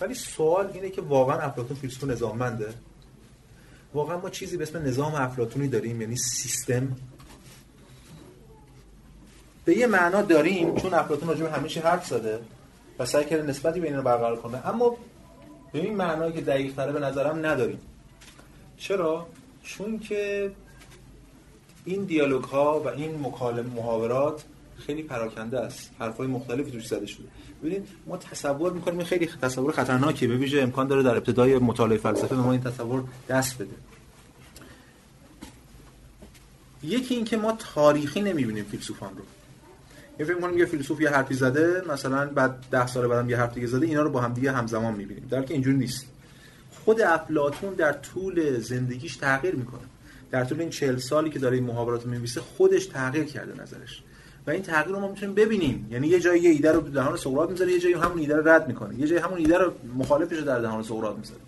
ولی 0.02 0.14
سوال 0.14 0.70
اینه 0.74 0.89
که 0.89 1.02
واقعا 1.02 1.39
افلاطون 1.39 1.78
فیلسوف 1.78 2.10
نظاممنده؟ 2.10 2.74
واقعا 3.93 4.18
ما 4.18 4.30
چیزی 4.30 4.58
به 4.58 4.64
اسم 4.64 4.84
نظام 4.84 5.16
افلاطونی 5.16 5.68
داریم 5.68 6.02
یعنی 6.02 6.16
سیستم؟ 6.16 6.95
به 9.66 9.78
یه 9.78 9.88
معنا 9.88 10.22
داریم 10.22 10.76
چون 10.76 10.93
افلاطون 10.93 11.30
راجع 11.30 11.43
به 11.43 11.52
همیشه 11.52 11.80
حرف 11.80 12.08
زده 12.08 12.39
و 13.00 13.06
سعی 13.06 13.26
کرده 13.26 13.43
نسبتی 13.43 13.80
بین 13.80 14.02
برقرار 14.02 14.36
کنه. 14.36 14.68
اما 14.68 14.98
به 15.72 15.80
این 15.80 15.95
معنایی 15.95 16.34
که 16.34 16.41
دقیق 16.41 16.76
تره 16.76 16.91
به 16.91 17.00
نظرم 17.00 17.45
نداریم. 17.45 17.80
چرا؟ 18.78 19.28
چون 19.64 20.00
که 20.00 20.52
این 21.86 22.04
دیالوگ 22.04 22.43
ها 22.43 22.80
و 22.80 22.88
این 22.88 23.20
مکالم 23.22 23.66
محاورات 23.66 24.43
خیلی 24.78 25.04
پراکنده 25.04 25.60
است. 25.60 25.91
حرفای 26.00 26.28
مختلفی 26.28 26.72
توش 26.72 26.88
زده 26.88 27.06
شده. 27.06 27.28
ببینید 27.62 27.88
ما 28.08 28.18
تصور 28.18 28.74
می‌کنیم 28.74 29.03
خیلی 29.03 29.30
تصور 29.41 29.72
خطرناکیه. 29.72 30.28
به 30.28 30.64
امکان 30.64 30.88
داره 30.88 31.03
در 31.03 31.18
ابتدای 31.18 31.58
مطالعه 31.58 31.97
فلسفه 31.97 32.36
به 32.36 32.41
ما 32.41 32.51
این 32.51 32.62
تصور 32.62 33.03
دست 33.30 33.55
بده. 33.55 33.76
یکی 36.84 37.16
اینکه 37.16 37.38
ما 37.38 37.58
تاریخی 37.76 38.22
نمی‌بینیم 38.22 38.64
فیلسوفان 38.64 39.10
رو. 39.18 39.24
یه 40.20 40.26
فکر 40.26 40.39
کنیم 40.39 40.58
یه 40.58 40.66
فیلسوف 40.66 41.01
یه 41.01 41.10
حرفی 41.10 41.34
زده 41.34 41.84
مثلا 41.89 42.26
بعد 42.26 42.66
ده 42.72 42.88
سال 42.88 43.08
بعدم 43.08 43.30
یه 43.30 43.38
حرف 43.38 43.53
دیگه 43.53 43.68
زده 43.68 43.86
اینا 43.86 44.01
رو 44.01 44.10
با 44.10 44.22
هم 44.22 44.34
دیگه 44.34 44.51
همزمان 44.51 44.93
می‌بینیم. 44.93 45.28
در 45.30 45.43
که 45.43 45.53
اینجوری 45.53 45.78
نیست. 45.78 46.05
خود 46.86 47.01
افلاطون 47.01 47.74
در 47.74 47.93
طول 47.93 48.60
زندگیش 48.60 49.16
تغییر 49.16 49.55
می‌کنه. 49.55 49.82
در 50.32 50.45
طول 50.45 50.60
این 50.60 50.70
چهل 50.70 50.97
سالی 50.97 51.30
که 51.30 51.39
داره 51.39 51.55
این 51.55 51.66
محاورات 51.66 52.05
رو 52.05 52.41
خودش 52.58 52.86
تغییر 52.86 53.24
کرده 53.24 53.62
نظرش. 53.62 54.03
و 54.48 54.52
این 54.52 54.62
تغییر 54.62 54.95
رو 54.95 55.02
ما 55.02 55.08
می‌تونیم 55.08 55.36
ببینیم. 55.36 55.88
یعنی 55.91 56.08
یه 56.08 56.20
جایی 56.20 56.41
یه 56.41 56.50
ایده 56.50 56.72
رو 56.72 56.82
دهان 56.82 57.18
سقراط 57.18 57.50
می‌ذاره 57.50 57.72
یه 57.72 57.80
جایی 57.80 57.95
همون 57.95 58.20
ایده 58.20 58.36
رو 58.36 58.50
رد 58.50 58.68
می‌کنه. 58.68 59.00
یه 59.00 59.08
جایی 59.08 59.22
همون 59.22 59.38
ایده 59.38 59.58
رو 59.58 59.72
مخالفش 59.98 60.38
رو 60.38 60.45
در 60.45 60.60
دهان 60.60 60.84
سقراط 60.84 61.18
می‌ذاره. 61.18 61.41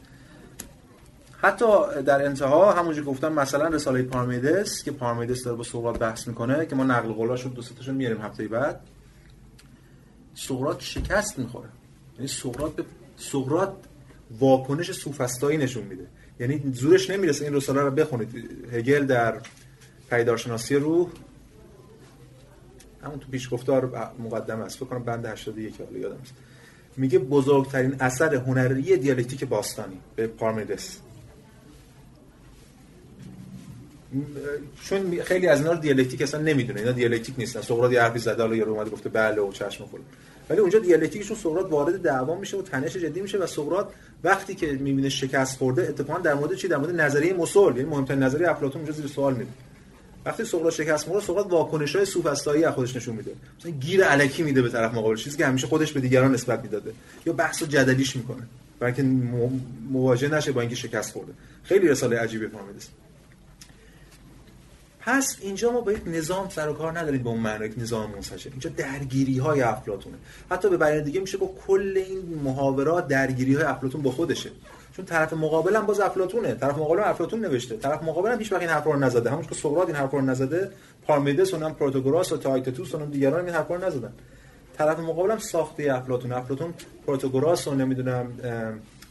حتی 1.41 1.65
در 2.05 2.25
انتها 2.25 2.73
همونجوری 2.73 3.07
گفتم 3.07 3.33
مثلا 3.33 3.67
رساله 3.67 4.03
پارمیدس 4.03 4.83
که 4.83 4.91
پارمیدس 4.91 5.43
داره 5.43 5.57
با 5.57 5.63
سقراط 5.63 5.97
بحث 5.97 6.27
می‌کنه 6.27 6.65
که 6.65 6.75
ما 6.75 6.83
نقل 6.83 7.11
قولاش 7.11 7.41
رو 7.41 7.49
دو 7.49 7.61
تاشون 7.61 7.95
میاریم 7.95 8.21
هفته 8.21 8.47
بعد. 8.47 8.79
سقراط 10.35 10.81
شکست 10.81 11.39
می‌خوره. 11.39 11.69
یعنی 12.15 12.27
سقراط 12.27 12.71
به 12.71 12.83
سقراط 13.17 13.69
واکنش 14.39 14.91
سوفسطایی 14.91 15.57
نشون 15.57 15.83
میده. 15.83 16.07
یعنی 16.39 16.71
زورش 16.73 17.09
نمی‌رسه 17.09 17.45
این 17.45 17.55
رساله 17.55 17.81
رو 17.81 17.91
بخونید. 17.91 18.29
هگل 18.73 19.05
در 19.05 19.41
پیدارشناسی 20.09 20.75
روح 20.75 21.09
همون 23.03 23.19
تو 23.19 23.27
پیش 23.31 23.53
گفتار 23.53 24.11
مقدمه 24.19 24.63
است 24.63 24.77
فکر 24.77 24.85
کنم 24.85 25.03
بند 25.03 25.25
81 25.25 25.81
حالا 25.81 25.99
یادم 25.99 26.17
است 26.21 26.33
میگه 26.97 27.19
بزرگترین 27.19 27.95
اثر 27.99 28.35
هنری 28.35 28.97
دیالکتیک 28.97 29.43
باستانی 29.43 29.99
به 30.15 30.27
پارمنیدس. 30.27 30.97
چون 34.83 35.21
خیلی 35.21 35.47
از 35.47 35.59
اینا 35.59 35.71
رو 35.71 35.79
دیالکتیک 35.79 36.21
اصلا 36.21 36.41
نمی‌دونه. 36.41 36.79
اینا 36.79 36.91
دیالکتیک 36.91 37.35
نیستن. 37.37 37.61
سقراط 37.61 37.91
یه 37.91 38.01
حرفی 38.01 38.19
زده 38.19 38.41
حالا 38.41 38.55
یارو 38.55 38.73
اومد 38.73 38.91
گفته 38.91 39.09
بله 39.09 39.41
و 39.41 39.51
چشم 39.51 39.85
فلان 39.85 40.03
ولی 40.49 40.59
اونجا 40.59 40.79
دیالکتیکشون 40.79 41.37
سقراط 41.37 41.71
وارد 41.71 42.01
دعوا 42.01 42.35
میشه 42.35 42.57
و 42.57 42.61
تنش 42.61 42.97
جدی 42.97 43.21
میشه 43.21 43.37
و 43.37 43.47
سقراط 43.47 43.87
وقتی 44.23 44.55
که 44.55 44.67
می‌بینه 44.67 45.09
شکست 45.09 45.57
خورده 45.57 45.81
اتفاقا 45.81 46.19
در 46.19 46.33
مورد 46.33 46.55
چی؟ 46.55 46.67
در 46.67 46.77
مورد 46.77 47.01
نظریه 47.01 47.33
مثل 47.33 47.59
یعنی 47.59 47.83
مهمترین 47.83 48.23
نظریه 48.23 48.49
افلاطون 48.49 48.81
اونجا 48.81 48.93
زیر 48.93 49.07
سوال 49.07 49.33
میره 49.33 49.47
وقتی 50.25 50.45
سقراط 50.45 50.73
شکست 50.73 51.07
می‌خوره 51.07 51.25
سقراط 51.25 51.47
واکنش 51.47 51.95
های 51.95 52.05
سوفسطایی 52.05 52.63
از 52.63 52.73
خودش 52.73 52.95
نشون 52.95 53.15
میده. 53.15 53.31
مثلا 53.59 53.71
گیر 53.71 54.03
الکی 54.03 54.43
میده 54.43 54.61
به 54.61 54.69
طرف 54.69 54.93
مقابل 54.93 55.15
چیزی 55.15 55.37
که 55.37 55.45
همیشه 55.45 55.67
خودش 55.67 55.91
به 55.91 55.99
دیگران 55.99 56.33
نسبت 56.33 56.61
می‌داده. 56.63 56.93
یا 57.25 57.33
بحث 57.33 57.63
جدلیش 57.63 58.15
می‌کنه. 58.15 58.43
برای 58.79 58.93
اینکه 58.97 59.29
مواجه 59.89 60.27
نشه 60.27 60.51
با 60.51 60.61
اینکه 60.61 60.75
شکست 60.75 61.13
خورده. 61.13 61.33
خیلی 61.63 61.87
رساله 61.87 62.19
عجیبی 62.19 62.47
پارمیدس 62.47 62.87
پس 65.01 65.37
اینجا 65.41 65.71
ما 65.71 65.81
با 65.81 65.91
یک 65.91 66.01
نظام 66.05 66.49
سر 66.49 66.69
و 66.69 66.73
کار 66.73 66.99
نداریم 66.99 67.23
به 67.23 67.29
اون 67.29 67.39
معنی 67.39 67.65
یک 67.65 67.73
نظام 67.77 68.11
منسجم 68.11 68.51
اینجا 68.51 68.69
درگیری 68.69 69.37
های 69.37 69.61
افلاطونه. 69.61 70.15
حتی 70.51 70.69
به 70.69 70.77
بیان 70.77 71.03
دیگه 71.03 71.19
میشه 71.19 71.37
با 71.37 71.55
کل 71.67 72.03
این 72.07 72.39
محاورات 72.43 73.07
درگیری 73.07 73.55
های 73.55 73.63
افلاطون 73.63 74.01
با 74.01 74.11
خودشه. 74.11 74.49
چون 74.99 75.05
طرف 75.05 75.33
مقابل 75.33 75.75
هم 75.75 75.85
باز 75.85 75.99
افلاطونه. 75.99 76.53
طرف 76.53 76.77
مقابل 76.77 76.99
افلاطون 76.99 77.39
نوشته. 77.39 77.77
طرف 77.77 78.03
مقابل 78.03 78.31
هم 78.31 78.39
هیچ 78.39 78.51
وقت 78.51 78.61
این 78.61 78.69
حرفا 78.69 78.91
رو 78.91 78.99
نزده. 78.99 79.29
همونش 79.31 79.47
که 79.47 79.55
سقراط 79.55 79.87
این 79.87 79.95
حرفا 79.95 80.17
رو 80.17 80.25
نزده 80.25 80.71
پارمنیدس 81.07 81.53
اونم 81.53 81.73
پروتاگوراس 81.73 82.31
و 82.31 82.37
تایتتوس 82.37 82.95
و 82.95 83.05
دیگران 83.05 83.45
این 83.45 83.55
حرفا 83.55 83.75
رو 83.75 83.85
نزدن. 83.85 84.13
طرف 84.77 84.99
مقابل 84.99 85.31
هم 85.31 85.37
ساخته 85.37 85.93
افلاطون. 85.93 86.31
افلاطون 86.31 86.73
پروتاگوراس 87.07 87.67
و 87.67 87.75
نمی‌دونم 87.75 88.27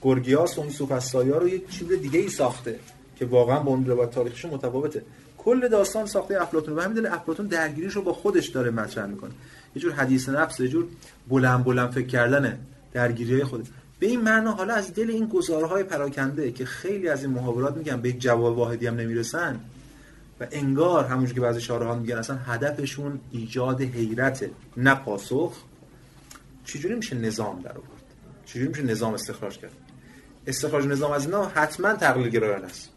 گورگیاس 0.01 0.59
و 0.59 0.61
این 0.61 0.71
سوفسطایا 0.71 1.39
رو 1.39 1.49
یک 1.49 1.71
چیز 1.71 1.89
دیگه 1.89 2.21
ای 2.21 2.29
ساخته 2.29 2.79
که 3.19 3.27
واقعا 3.27 3.61
با 3.61 3.71
اون 3.71 3.87
روایت 3.87 4.11
تاریخیش 4.11 4.45
متفاوته. 4.45 5.03
کل 5.39 5.69
داستان 5.69 6.07
ساخته 6.07 6.43
افلاطون. 6.43 6.75
و 6.75 6.81
همین 6.81 7.07
افلاطون 7.07 7.47
درگیریش 7.47 7.93
رو 7.93 8.03
با 8.03 8.13
خودش 8.13 8.49
داره 8.49 8.71
مطرح 8.71 9.07
می‌کنه. 9.07 9.31
یه 9.77 9.83
جور 9.83 9.93
حدیث 9.93 10.29
نفس 10.29 10.61
یه 10.61 10.69
جور 10.69 10.87
بلند 11.29 11.65
بلند 11.65 11.91
فکر 11.91 12.07
کردن 12.07 12.59
درگیری 12.93 13.35
های 13.35 13.45
خود 13.45 13.69
به 13.99 14.07
این 14.07 14.21
معنا 14.21 14.53
حالا 14.53 14.75
از 14.75 14.95
دل 14.95 15.11
این 15.11 15.27
گزاره 15.27 15.64
های 15.64 15.83
پراکنده 15.83 16.53
که 16.53 16.65
خیلی 16.65 17.09
از 17.09 17.25
این 17.25 17.33
محاورات 17.33 17.77
میگن 17.77 18.01
به 18.01 18.13
جواب 18.13 18.59
واحدی 18.59 18.87
هم 18.87 18.95
نمی‌رسن 18.95 19.61
و 20.41 20.47
انگار 20.51 21.05
همونجوری 21.05 21.35
که 21.35 21.41
بعضی 21.41 21.61
شارحان 21.61 21.99
میگن 21.99 22.17
اصلا 22.17 22.37
هدفشون 22.37 23.21
ایجاد 23.31 23.81
حیرت 23.81 24.51
نه 24.77 24.95
پاسخ 24.95 25.53
چجوری 26.65 26.95
میشه 26.95 27.17
نظام 27.17 27.63
در 27.63 27.73
آورد؟ 27.73 28.03
چجوری 28.47 28.69
میشه 28.69 28.83
نظام 28.83 29.15
استخراج 29.15 29.59
کرد؟ 29.59 29.73
استخراج 30.47 30.87
نظام 30.87 31.13
از 31.13 31.25
اینا 31.25 31.45
حتما 31.45 31.93
تقلیل 31.93 32.29
گرایانه 32.29 32.67
است. 32.67 32.91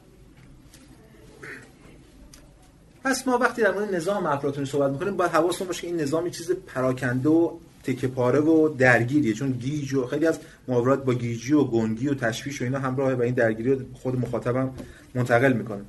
پس 3.04 3.28
ما 3.28 3.38
وقتی 3.38 3.62
در 3.62 3.74
مورد 3.74 3.96
نظام 3.96 4.26
افلاطونی 4.26 4.66
صحبت 4.66 4.92
می‌کنیم 4.92 5.18
باید 5.18 5.32
حواسمون 5.32 5.68
باشه 5.68 5.82
که 5.82 5.88
این 5.88 6.02
نظام 6.02 6.26
یه 6.26 6.32
چیز 6.32 6.52
پراکنده 6.52 7.30
و 7.30 7.52
تکه 7.84 8.08
پاره 8.08 8.40
و 8.40 8.70
درگیریه. 8.70 9.34
چون 9.34 9.52
گیج 9.52 9.94
و 9.94 10.08
خیلی 10.08 10.28
از 10.28 10.40
محاورات 10.68 11.04
با 11.04 11.14
گیجی 11.14 11.54
و 11.54 11.64
گنگی 11.64 12.08
و 12.08 12.14
تشویش 12.14 12.62
و 12.62 12.64
اینا 12.64 12.80
همراه 12.80 13.14
و 13.14 13.22
این 13.22 13.34
درگیری 13.34 13.76
رو 13.76 13.86
خود 13.94 14.20
مخاطبم 14.20 14.70
منتقل 15.16 15.54
می‌کنه. 15.54 15.82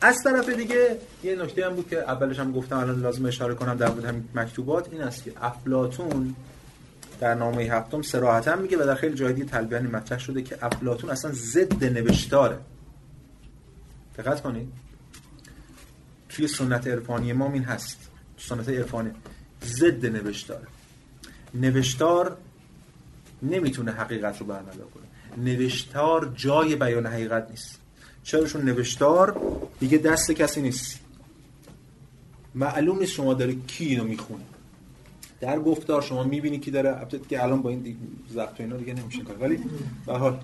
از 0.00 0.22
طرف 0.22 0.48
دیگه 0.48 0.98
یه 1.24 1.36
نکته 1.42 1.66
هم 1.66 1.74
بود 1.74 1.88
که 1.88 1.98
اولش 1.98 2.38
هم 2.38 2.52
گفتم 2.52 2.78
الان 2.78 3.00
لازم 3.00 3.26
اشاره 3.26 3.54
کنم 3.54 3.74
در 3.74 3.90
مورد 3.90 4.04
همین 4.04 4.24
مکتوبات 4.34 4.88
این 4.92 5.02
است 5.02 5.24
که 5.24 5.32
افلاطون 5.40 6.34
در 7.20 7.34
نامه 7.34 7.62
هفتم 7.62 8.02
صراحتا 8.02 8.56
میگه 8.56 8.82
و 8.82 8.86
در 8.86 8.94
خیلی 8.94 9.14
جای 9.14 9.32
دیگه 9.32 9.46
تلبیانی 9.46 9.88
مطرح 9.88 10.18
شده 10.18 10.42
که 10.42 10.58
افلاطون 10.62 11.10
اصلا 11.10 11.32
ضد 11.32 11.84
نوشتاره. 11.84 12.58
دقت 14.18 14.42
کنید. 14.42 14.68
توی 16.28 16.48
سنت 16.48 16.86
عرفانی 16.86 17.32
ما 17.32 17.52
این 17.52 17.64
هست. 17.64 17.98
سنت 18.38 18.68
عرفانی. 18.68 19.10
ضد 19.66 20.06
نوشتار. 20.06 20.66
نوشتار 21.54 22.36
نمی‌تونه 23.42 23.92
حقیقت 23.92 24.40
رو 24.40 24.46
برملا 24.46 24.84
کنه. 24.94 25.44
نوشتار 25.44 26.32
جای 26.36 26.76
بیان 26.76 27.06
حقیقت 27.06 27.50
نیست. 27.50 27.78
چراشون 28.24 28.62
نوشتار 28.62 29.40
دیگه 29.80 29.98
دست 29.98 30.32
کسی 30.32 30.62
نیست. 30.62 31.00
معلوم 32.54 32.98
نیست 32.98 33.12
شما 33.12 33.34
داره 33.34 33.54
کی 33.66 33.84
اینو 33.84 34.04
می‌خونه. 34.04 34.44
در 35.40 35.58
گفتار 35.58 36.02
شما 36.02 36.24
می‌بینی 36.24 36.58
کی 36.58 36.70
داره 36.70 36.90
البته 36.90 37.20
که 37.28 37.42
الان 37.42 37.62
با 37.62 37.70
این 37.70 37.96
ضبط 38.32 38.60
اینا 38.60 38.76
دیگه 38.76 38.94
نمیشه 38.94 39.22
کار. 39.22 39.36
ولی 39.36 39.58
به 40.06 40.12
حال 40.12 40.40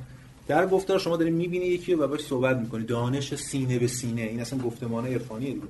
در 0.48 0.66
گفتار 0.66 0.98
شما 0.98 1.16
داری 1.16 1.30
می‌بینی 1.30 1.66
یکی 1.66 1.94
و 1.94 2.06
باش 2.06 2.20
صحبت 2.20 2.56
می‌کنی. 2.56 2.84
دانش 2.84 3.34
سینه 3.34 3.78
به 3.78 3.86
سینه. 3.86 4.22
این 4.22 4.40
اصلا 4.40 4.58
گفتمان 4.58 5.06
عرفانیه 5.06 5.50
دیگه. 5.50 5.66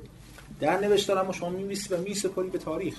در 0.60 0.80
نوشتار 0.80 1.18
اما 1.18 1.32
شما 1.32 1.50
میمیسی 1.50 1.94
و 1.94 2.00
میسپاری 2.00 2.48
به 2.48 2.58
تاریخ. 2.58 2.94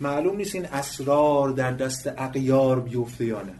معلوم 0.00 0.36
نیست 0.36 0.54
این 0.54 0.66
اسرار 0.66 1.50
در 1.50 1.72
دست 1.72 2.06
اقیار 2.18 2.80
بیفته 2.80 3.24
یا 3.24 3.42
نه. 3.42 3.52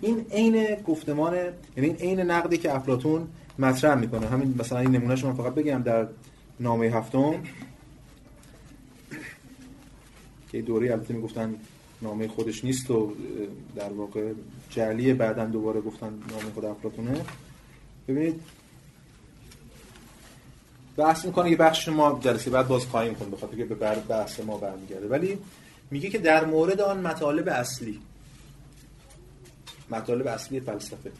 این 0.00 0.26
عین 0.30 0.76
گفتمان 0.86 1.34
یعنی 1.34 1.52
این 1.76 1.96
عین 1.96 2.20
نقدی 2.20 2.58
که 2.58 2.74
افلاطون 2.74 3.28
مطرح 3.58 3.94
می‌کنه. 3.94 4.26
همین 4.26 4.54
مثلا 4.58 4.78
این 4.78 4.90
نمونه 4.90 5.16
شما 5.16 5.34
فقط 5.34 5.54
بگم 5.54 5.82
در 5.82 6.06
نامه 6.60 6.86
هفتم. 6.86 7.34
که 10.52 10.62
دوره 10.62 10.90
البته 10.90 11.14
می‌گفتن 11.14 11.54
نامه 12.02 12.28
خودش 12.28 12.64
نیست 12.64 12.90
و 12.90 13.12
در 13.76 13.92
واقع 13.92 14.32
جعلی 14.70 15.12
بعدا 15.12 15.44
دوباره 15.44 15.80
گفتن 15.80 16.06
نامه 16.06 16.52
خود 16.54 16.64
افلاطونه. 16.64 17.20
ببینید 18.08 18.40
بحث 20.96 21.24
می‌کنه 21.24 21.50
یه 21.50 21.56
بخش 21.56 21.88
ما 21.88 22.18
جلسه 22.22 22.50
بعد 22.50 22.68
باز 22.68 22.86
خواهیم 22.86 23.14
کنیم 23.14 23.30
بخاطر 23.30 23.56
که 23.56 23.64
به 23.64 23.94
بحث 24.08 24.40
ما 24.40 24.56
برمیگرده. 24.56 25.08
ولی 25.08 25.38
میگه 25.90 26.10
که 26.10 26.18
در 26.18 26.44
مورد 26.44 26.80
آن 26.80 27.00
مطالب 27.00 27.48
اصلی. 27.48 28.00
مطالب 29.90 30.26
اصلی 30.26 30.60
فلسفه. 30.60 31.10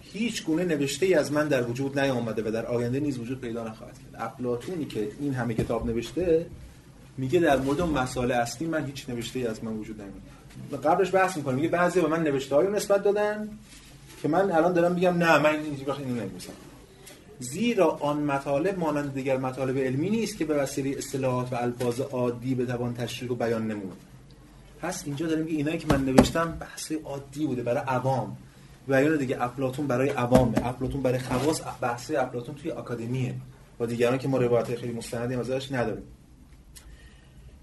هیچ 0.00 0.44
گونه 0.44 0.64
نوشته 0.64 1.06
ای 1.06 1.14
از 1.14 1.32
من 1.32 1.48
در 1.48 1.62
وجود 1.62 1.98
نیامده 1.98 2.42
و 2.48 2.50
در 2.50 2.66
آینده 2.66 3.00
نیز 3.00 3.18
وجود 3.18 3.40
پیدا 3.40 3.68
نخواهد 3.68 3.94
کرد. 3.98 4.22
افلاطونی 4.22 4.84
که 4.84 5.08
این 5.20 5.34
همه 5.34 5.54
کتاب 5.54 5.86
نوشته 5.86 6.46
میگه 7.18 7.40
در 7.40 7.56
مورد 7.56 7.80
مسائل 7.80 8.32
اصلی 8.32 8.66
من 8.66 8.86
هیچ 8.86 9.08
نوشته 9.08 9.38
ای 9.38 9.46
از 9.46 9.64
من 9.64 9.72
وجود 9.72 10.00
نمیاد 10.00 10.84
قبلش 10.84 11.14
بحث 11.14 11.36
می‌کنه 11.36 11.54
میگه 11.54 11.68
بعضی 11.68 12.00
به 12.00 12.08
من 12.08 12.22
نوشته 12.22 12.54
هایی 12.54 12.70
نسبت 12.70 13.02
دادن 13.02 13.48
که 14.22 14.28
من 14.28 14.50
الان 14.52 14.72
دارم 14.72 14.92
میگم 14.92 15.16
نه 15.16 15.38
من 15.38 15.50
این 15.50 15.62
اینو 15.98 16.14
نمی‌نویسم. 16.14 16.52
زیرا 17.38 17.90
آن 17.90 18.22
مطالب 18.22 18.78
مانند 18.78 19.14
دیگر 19.14 19.36
مطالب 19.36 19.78
علمی 19.78 20.10
نیست 20.10 20.38
که 20.38 20.44
به 20.44 20.54
وسیله 20.54 20.98
اصطلاحات 20.98 21.52
و 21.52 21.56
الفاظ 21.56 22.00
عادی 22.00 22.54
بتوان 22.54 22.94
تشریح 22.94 23.30
و 23.30 23.34
بیان 23.34 23.66
نمود. 23.66 23.96
پس 24.80 25.02
اینجا 25.06 25.26
داریم 25.26 25.46
که 25.46 25.52
اینایی 25.52 25.78
که 25.78 25.86
من 25.86 26.04
نوشتم 26.04 26.56
بحث 26.60 26.92
عادی 27.04 27.46
بوده 27.46 27.62
برای 27.62 27.82
عوام. 27.86 28.36
بیان 28.88 29.16
دیگه 29.16 29.44
افلاطون 29.44 29.86
برای 29.86 30.08
عوامه. 30.08 30.66
افلاطون 30.66 31.02
برای 31.02 31.18
خواص 31.18 31.60
بحث 31.80 32.10
افلاطون 32.10 32.54
توی 32.54 32.70
آکادمیه. 32.70 33.34
با 33.78 33.86
دیگران 33.86 34.18
که 34.18 34.28
ما 34.28 34.38
روایت 34.38 34.74
خیلی 34.74 34.92
مستندی 34.92 35.34
ازش 35.34 35.72
نداریم. 35.72 36.04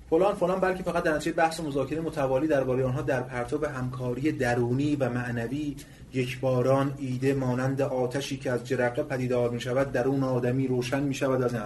فلان 0.09 0.35
فلان 0.35 0.59
بلکه 0.59 0.83
فقط 0.83 1.03
در 1.03 1.15
نتیجه 1.15 1.35
بحث 1.35 1.59
و 1.59 1.63
مذاکره 1.63 2.01
متوالی 2.01 2.47
درباره 2.47 2.85
آنها 2.85 3.01
در 3.01 3.21
پرتو 3.21 3.65
همکاری 3.65 4.31
درونی 4.31 4.95
و 4.95 5.09
معنوی 5.09 5.75
یک 6.13 6.39
باران 6.39 6.93
ایده 6.97 7.33
مانند 7.33 7.81
آتشی 7.81 8.37
که 8.37 8.51
از 8.51 8.67
جرقه 8.67 9.03
پدیدار 9.03 9.49
می 9.49 9.61
شود 9.61 9.91
در 9.91 10.07
اون 10.07 10.23
آدمی 10.23 10.67
روشن 10.67 11.03
می 11.03 11.13
شود 11.13 11.41
از 11.41 11.53
این 11.53 11.63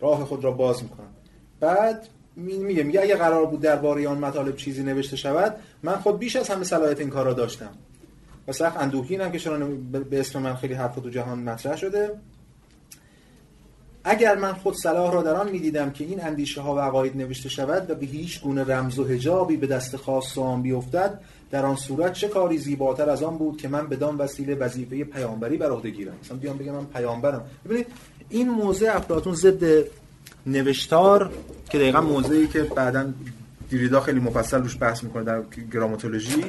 راه 0.00 0.24
خود 0.24 0.44
را 0.44 0.50
باز 0.50 0.82
می 0.82 0.88
کنم 0.88 1.10
بعد 1.60 2.08
میگه 2.36 2.82
میگه 2.82 3.00
اگه 3.00 3.16
قرار 3.16 3.46
بود 3.46 3.60
درباره 3.60 4.08
آن 4.08 4.18
مطالب 4.18 4.56
چیزی 4.56 4.82
نوشته 4.82 5.16
شود 5.16 5.56
من 5.82 5.96
خود 5.96 6.18
بیش 6.18 6.36
از 6.36 6.48
همه 6.48 6.64
صلاحیت 6.64 7.00
این 7.00 7.10
کار 7.10 7.24
را 7.24 7.32
داشتم. 7.32 7.70
و 8.48 8.52
سخت 8.52 8.76
اندوهگینم 8.76 9.32
که 9.32 9.38
چرا 9.38 9.66
به 10.10 10.20
اسم 10.20 10.42
من 10.42 10.54
خیلی 10.56 10.74
حرف 10.74 10.94
تو 10.94 11.10
جهان 11.10 11.38
مطرح 11.38 11.76
شده. 11.76 12.10
اگر 14.04 14.36
من 14.36 14.52
خود 14.52 14.74
صلاح 14.74 15.12
را 15.12 15.22
در 15.22 15.34
آن 15.34 15.50
می‌دیدم 15.50 15.90
که 15.90 16.04
این 16.04 16.24
اندیشه 16.24 16.60
ها 16.60 16.74
و 16.74 16.78
عقاید 16.78 17.16
نوشته 17.16 17.48
شود 17.48 17.90
و 17.90 17.94
به 17.94 18.06
هیچ 18.06 18.40
گونه 18.40 18.64
رمز 18.64 18.98
و 18.98 19.04
حجابی 19.04 19.56
به 19.56 19.66
دست 19.66 19.96
خاص 19.96 20.38
آن 20.38 20.62
بیفتد 20.62 21.20
در 21.50 21.66
آن 21.66 21.76
صورت 21.76 22.12
چه 22.12 22.28
کاری 22.28 22.58
زیباتر 22.58 23.10
از 23.10 23.22
آن 23.22 23.38
بود 23.38 23.56
که 23.56 23.68
من 23.68 23.86
بدان 23.86 24.16
وسیله 24.16 24.54
وظیفه 24.54 25.04
پیامبری 25.04 25.56
بر 25.56 25.70
عهده 25.70 25.90
گیرم؟ 25.90 26.14
مثلا 26.22 26.36
بیام 26.36 26.58
بگم 26.58 26.72
من 26.72 26.84
پیامبرم. 26.84 27.42
ببینید 27.64 27.86
این 28.28 28.50
موضع 28.50 28.96
افلاطون 28.96 29.34
ضد 29.34 29.84
نوشتار 30.46 31.32
که 31.70 31.78
دقیقا 31.78 32.00
موضعی 32.00 32.46
که 32.46 32.62
بعدا 32.62 33.12
دیریدا 33.70 34.00
خیلی 34.00 34.20
مفصل 34.20 34.62
روش 34.62 34.76
بحث 34.80 35.04
می‌کنه 35.04 35.24
در 35.24 35.42
گراماتولوژی 35.72 36.44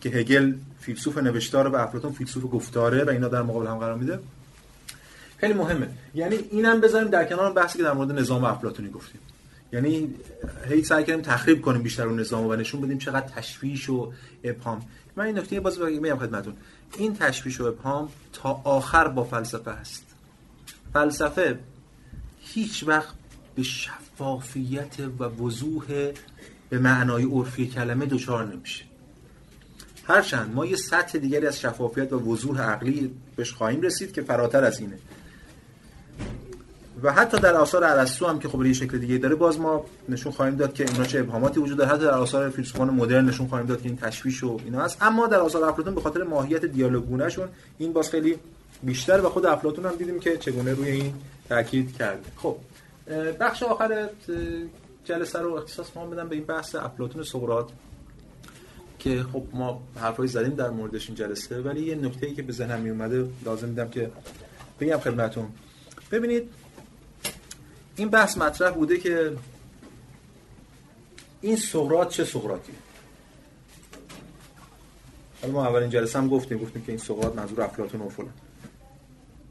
که 0.00 0.08
هگل 0.08 0.52
فیلسوف 0.80 1.18
نوشتار 1.18 1.68
و 1.68 1.76
افلاطون 1.76 2.12
فیلسوف 2.12 2.44
گفتاره 2.52 3.04
و 3.04 3.10
اینا 3.10 3.28
در 3.28 3.42
مقابل 3.42 3.66
هم 3.66 3.78
قرار 3.78 3.98
میده. 3.98 4.18
خیلی 5.36 5.54
مهمه. 5.54 5.88
یعنی 6.14 6.36
اینم 6.36 6.80
بذاریم 6.80 7.08
در 7.08 7.24
کنار 7.24 7.52
بحثی 7.52 7.78
که 7.78 7.84
در 7.84 7.92
مورد 7.92 8.12
نظام 8.12 8.44
افلاطونی 8.44 8.90
گفتیم. 8.90 9.20
یعنی 9.72 10.14
هی 10.68 10.84
سعی 10.84 11.04
کردیم 11.04 11.22
تخریب 11.22 11.62
کنیم 11.62 11.82
بیشتر 11.82 12.06
اون 12.06 12.20
نظام 12.20 12.46
و 12.46 12.56
نشون 12.56 12.80
بدیم 12.80 12.98
چقدر 12.98 13.28
تشویش 13.28 13.88
و 13.88 14.12
ابهام. 14.44 14.82
من 15.16 15.24
این 15.24 15.38
نکته 15.38 15.60
باز 15.60 15.80
میگم 15.80 16.18
خدمتتون. 16.18 16.54
این 16.96 17.16
تشویش 17.16 17.60
و 17.60 17.64
ابهام 17.64 18.08
تا 18.32 18.60
آخر 18.64 19.08
با 19.08 19.24
فلسفه 19.24 19.72
هست 19.72 20.04
فلسفه 20.92 21.58
هیچ 22.40 22.84
وقت 22.86 23.14
به 23.54 23.62
شفافیت 23.62 25.00
و 25.18 25.24
وضوح 25.24 26.12
به 26.70 26.78
معنای 26.78 27.24
عرفی 27.24 27.66
کلمه 27.66 28.06
دچار 28.06 28.44
نمیشه. 28.44 28.84
هرچند 30.04 30.54
ما 30.54 30.66
یه 30.66 30.76
سطح 30.76 31.18
دیگری 31.18 31.46
از 31.46 31.60
شفافیت 31.60 32.12
و 32.12 32.18
وضوح 32.18 32.60
عقلی 32.60 33.14
بهش 33.36 33.52
خواهیم 33.52 33.80
رسید 33.80 34.12
که 34.12 34.22
فراتر 34.22 34.64
از 34.64 34.80
اینه. 34.80 34.98
و 37.04 37.12
حتی 37.12 37.38
در 37.38 37.56
آثار 37.56 37.84
ارسطو 37.84 38.26
هم 38.26 38.38
که 38.38 38.48
خب 38.48 38.66
یه 38.66 38.72
شکل 38.72 38.98
دیگه 38.98 39.18
داره 39.18 39.34
باز 39.34 39.60
ما 39.60 39.84
نشون 40.08 40.32
خواهیم 40.32 40.56
داد 40.56 40.74
که 40.74 40.84
اینا 40.84 41.04
چه 41.04 41.20
ابهاماتی 41.20 41.60
وجود 41.60 41.78
داره. 41.78 41.90
حتی 41.90 42.04
در 42.04 42.10
آثار 42.10 42.50
فیلسوفان 42.50 42.90
مدرن 42.90 43.24
نشون 43.24 43.46
خواهیم 43.46 43.66
داد 43.66 43.82
که 43.82 43.88
این 43.88 43.96
تشویش 43.96 44.44
و 44.44 44.60
اینا 44.64 44.80
هست. 44.80 44.98
اما 45.00 45.26
در 45.26 45.40
آثار 45.40 45.64
افلاطون 45.64 45.94
به 45.94 46.00
خاطر 46.00 46.22
ماهیت 46.22 46.64
دیالوگونه 46.64 47.28
شون 47.28 47.48
این 47.78 47.92
باز 47.92 48.10
خیلی 48.10 48.38
بیشتر 48.82 49.20
و 49.20 49.28
خود 49.28 49.46
افلاطون 49.46 49.86
هم 49.86 49.96
دیدیم 49.96 50.20
که 50.20 50.36
چگونه 50.36 50.74
روی 50.74 50.90
این 50.90 51.14
تاکید 51.48 51.96
کرده. 51.96 52.22
خب 52.36 52.56
بخش 53.40 53.62
آخر 53.62 54.08
جلسه 55.04 55.38
رو 55.38 55.54
اختصاص 55.54 55.86
ما 55.96 56.06
بدم 56.06 56.28
به 56.28 56.34
این 56.36 56.44
بحث 56.44 56.74
افلاطون 56.74 57.22
سقراط 57.22 57.70
که 58.98 59.22
خب 59.32 59.42
ما 59.52 59.82
حرفایی 60.00 60.28
زدیم 60.28 60.54
در 60.54 60.70
موردش 60.70 61.06
این 61.08 61.16
جلسه 61.16 61.60
ولی 61.60 61.82
یه 61.82 61.94
نکته 61.94 62.26
ای 62.26 62.34
که 62.34 62.42
به 62.42 62.52
ذهنم 62.52 62.80
می 62.80 62.90
اومده 62.90 63.26
لازم 63.44 63.66
دیدم 63.66 63.88
که 63.88 64.10
بگم 64.80 64.96
خدمتتون. 64.96 65.46
ببینید 66.10 66.48
این 67.96 68.08
بحث 68.08 68.38
مطرح 68.38 68.70
بوده 68.70 68.98
که 68.98 69.36
این 71.40 71.56
سقراط 71.56 72.08
چه 72.08 72.24
سقراطیه 72.24 72.74
حالا 75.42 75.54
ما 75.54 75.66
اولین 75.66 75.90
جلسه 75.90 76.18
هم 76.18 76.28
گفتیم 76.28 76.58
گفتیم 76.58 76.82
که 76.82 76.92
این 76.92 76.98
سقراط 76.98 77.34
منظور 77.34 77.62
افلاطون 77.62 78.00
و 78.00 78.08
فلان. 78.08 78.32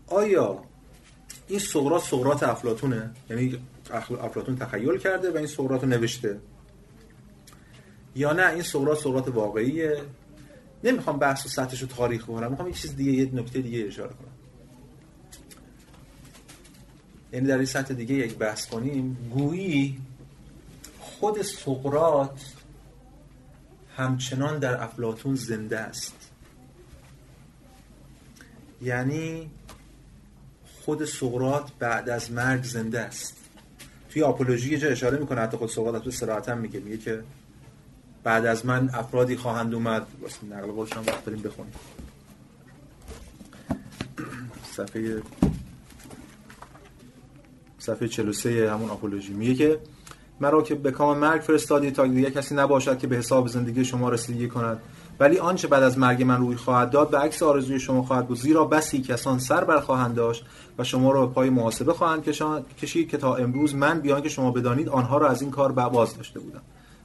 آیا 0.07 0.63
این 1.47 1.59
سقراط 1.59 2.03
سقراط 2.03 2.43
افلاطونه؟ 2.43 3.11
یعنی 3.29 3.57
افلاطون 4.21 4.55
تخیل 4.55 4.97
کرده 4.97 5.31
و 5.31 5.37
این 5.37 5.47
سقراط 5.47 5.81
رو 5.83 5.89
نوشته. 5.89 6.39
یا 8.15 8.33
نه 8.33 8.49
این 8.51 8.63
سقراط 8.63 8.99
سقراط 8.99 9.27
واقعیه؟ 9.27 10.01
نمی‌خوام 10.83 11.19
بحث 11.19 11.45
و 11.45 11.49
سطحش 11.49 11.81
رو 11.81 11.87
تاریخ 11.87 12.25
کنم 12.25 12.49
می‌خوام 12.49 12.67
یه 12.67 12.73
چیز 12.73 12.95
دیگه 12.95 13.11
یه 13.11 13.29
نکته 13.33 13.59
دیگه 13.59 13.87
اشاره 13.87 14.09
کنم. 14.09 14.32
یعنی 17.33 17.47
در 17.47 17.57
این 17.57 17.65
سطح 17.65 17.93
دیگه 17.93 18.15
یک 18.15 18.35
بحث 18.35 18.67
کنیم 18.67 19.29
گویی 19.33 20.01
خود 20.99 21.41
سقراط 21.41 22.39
همچنان 23.97 24.59
در 24.59 24.83
افلاتون 24.83 25.35
زنده 25.35 25.79
است. 25.79 26.31
یعنی 28.81 29.51
خود 30.85 31.05
سقراط 31.05 31.71
بعد 31.79 32.09
از 32.09 32.31
مرگ 32.31 32.63
زنده 32.63 32.99
است. 32.99 33.37
توی 34.09 34.23
آپولوژی 34.23 34.71
یه 34.71 34.77
جا 34.77 34.89
اشاره 34.89 35.17
می‌کنه 35.17 35.41
حتی 35.41 35.57
خود 35.57 35.69
سقراط 35.69 36.03
تو 36.03 36.11
صراحتا 36.11 36.55
میگه 36.55 36.79
میگه 36.79 36.97
که 36.97 37.23
بعد 38.23 38.45
از 38.45 38.65
من 38.65 38.89
افرادی 38.93 39.35
خواهند 39.35 39.73
اومد. 39.73 40.07
واسه 40.21 40.45
نقل 40.45 40.71
قولش 40.71 40.93
هم 40.93 41.03
وقت 41.07 41.25
داریم 41.25 41.41
بخونیم. 41.41 41.73
صفحه 44.71 45.21
صفحه 47.85 48.07
43 48.07 48.71
همون 48.71 48.89
آپولوژی. 48.89 49.33
میگه 49.33 49.55
که 49.55 49.79
مرا 50.39 50.61
که 50.61 50.75
به 50.75 50.91
کام 50.91 51.17
مرگ 51.17 51.41
فرستادی 51.41 51.91
تا 51.91 52.07
دیگه 52.07 52.31
کسی 52.31 52.55
نباشد 52.55 52.97
که 52.97 53.07
به 53.07 53.15
حساب 53.15 53.47
زندگی 53.47 53.85
شما 53.85 54.09
رسیدگی 54.09 54.47
کند. 54.47 54.79
ولی 55.19 55.37
آنچه 55.37 55.67
بعد 55.67 55.83
از 55.83 55.97
مرگ 55.97 56.23
من 56.23 56.37
روی 56.37 56.55
خواهد 56.55 56.89
داد 56.89 57.09
به 57.09 57.17
عکس 57.17 57.43
آرزوی 57.43 57.79
شما 57.79 58.03
خواهد 58.03 58.27
بود. 58.27 58.37
زیرا 58.37 58.65
بسی 58.65 59.01
کسان 59.01 59.39
سر 59.39 59.63
بر 59.63 59.79
خواهند 59.79 60.15
داشت 60.15 60.45
و 60.77 60.83
شما 60.83 61.11
را 61.11 61.25
به 61.25 61.33
پای 61.33 61.49
محاسبه 61.49 61.93
خواهند 61.93 62.23
کشید 62.81 63.09
که 63.09 63.17
تا 63.17 63.35
امروز 63.35 63.75
من 63.75 63.99
بیان 63.99 64.21
که 64.21 64.29
شما 64.29 64.51
بدانید 64.51 64.89
آنها 64.89 65.17
را 65.17 65.29
از 65.29 65.41
این 65.41 65.51
کار 65.51 65.71
باز 65.71 66.17
داشته 66.17 66.39
بودم. 66.39 66.61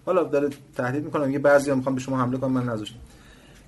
حالا 0.06 0.22
داره 0.24 0.48
تهدید 0.76 1.04
می‌کنم 1.04 1.30
یه 1.30 1.38
بعضی 1.38 1.72
می‌خوام 1.72 1.94
به 1.94 2.00
شما 2.00 2.18
حمله 2.18 2.38
کنم 2.38 2.52
من 2.52 2.64
نذاشتم. 2.64 2.98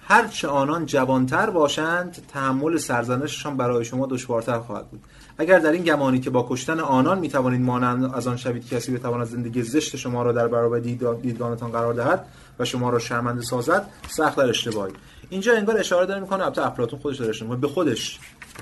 هرچه 0.01 0.49
آنان 0.49 0.87
جوانتر 0.87 1.51
باشند 1.51 2.16
تحمل 2.28 2.77
سرزنششان 2.77 3.57
برای 3.57 3.85
شما 3.85 4.07
دشوارتر 4.07 4.59
خواهد 4.59 4.91
بود. 4.91 5.01
اگر 5.41 5.59
در 5.59 5.73
این 5.73 5.83
گمانی 5.83 6.21
که 6.21 6.31
با 6.31 6.47
کشتن 6.51 6.81
آنان 6.81 7.19
می‌توانید 7.19 7.61
مانند 7.61 8.15
از 8.15 8.27
آن 8.27 8.37
شوید 8.37 8.69
کسی 8.69 8.93
بتواند 8.93 9.27
زندگی 9.27 9.62
زشت 9.62 9.97
شما 9.97 10.23
را 10.23 10.33
در 10.33 10.49
برابر 10.49 10.79
دیدگانتان 11.23 11.71
قرار 11.71 11.95
دهد 11.95 12.27
و 12.59 12.65
شما 12.65 12.91
را 12.91 12.99
شرمنده 12.99 13.43
سازد 13.43 13.87
سخت 14.09 14.37
در 14.37 14.49
اشتباهی. 14.49 14.93
اینجا 15.31 15.57
انگار 15.57 15.79
اشاره 15.79 16.07
داره 16.07 16.21
می‌کنه 16.21 16.45
البته 16.45 16.67
افلاطون 16.67 16.99
خودش 16.99 17.21
داره 17.21 17.57
به 17.57 17.69
خودش 17.69 18.19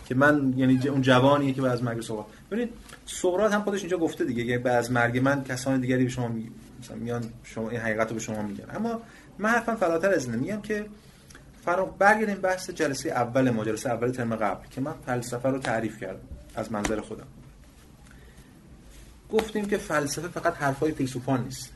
که 0.09 0.15
من 0.15 0.55
یعنی 0.57 0.89
اون 0.89 1.03
جوانیه 1.03 1.53
که 1.53 1.63
بعد 1.63 1.73
از 1.73 1.83
مرگ 1.83 2.01
سقراط 2.01 2.27
ببینید 2.51 2.71
سقراط 3.07 3.53
هم 3.53 3.63
خودش 3.63 3.81
اینجا 3.81 3.99
گفته 3.99 4.25
دیگه 4.25 4.45
که 4.45 4.59
بعد 4.59 4.77
از 4.77 4.93
مرگ 4.93 5.19
من 5.19 5.45
کسان 5.45 5.81
دیگری 5.81 6.05
به 6.05 6.11
شما 6.11 6.29
می... 6.29 6.51
مثلا 6.83 6.97
میان 6.97 7.25
شما 7.45 7.71
این 7.71 7.81
حقیقت 7.81 8.09
رو 8.09 8.15
به 8.15 8.21
شما 8.21 8.43
میگن. 8.43 8.65
اما 8.75 9.01
من 9.39 9.49
حرفم 9.49 9.75
فراتر 9.75 10.11
از 10.11 10.25
اینه. 10.27 10.37
میگم 10.37 10.61
که 10.61 10.87
فرا 11.65 11.85
برگردیم 11.85 12.37
بحث 12.37 12.71
جلسه 12.71 13.11
اول 13.11 13.51
ما 13.51 13.65
جلسه 13.65 13.91
اول 13.91 14.11
ترم 14.11 14.37
قبل 14.37 14.69
که 14.71 14.81
من 14.81 14.95
فلسفه 15.07 15.49
رو 15.49 15.59
تعریف 15.59 16.01
کردم. 16.01 16.38
از 16.59 16.73
منظر 16.73 17.01
خودم. 17.01 17.27
گفتیم 19.31 19.67
که 19.67 19.79
فلسفه 19.79 20.29
فقط 20.29 20.57
حرفای 20.57 20.93
فیلسوفان 20.93 21.45
نیست. 21.45 21.73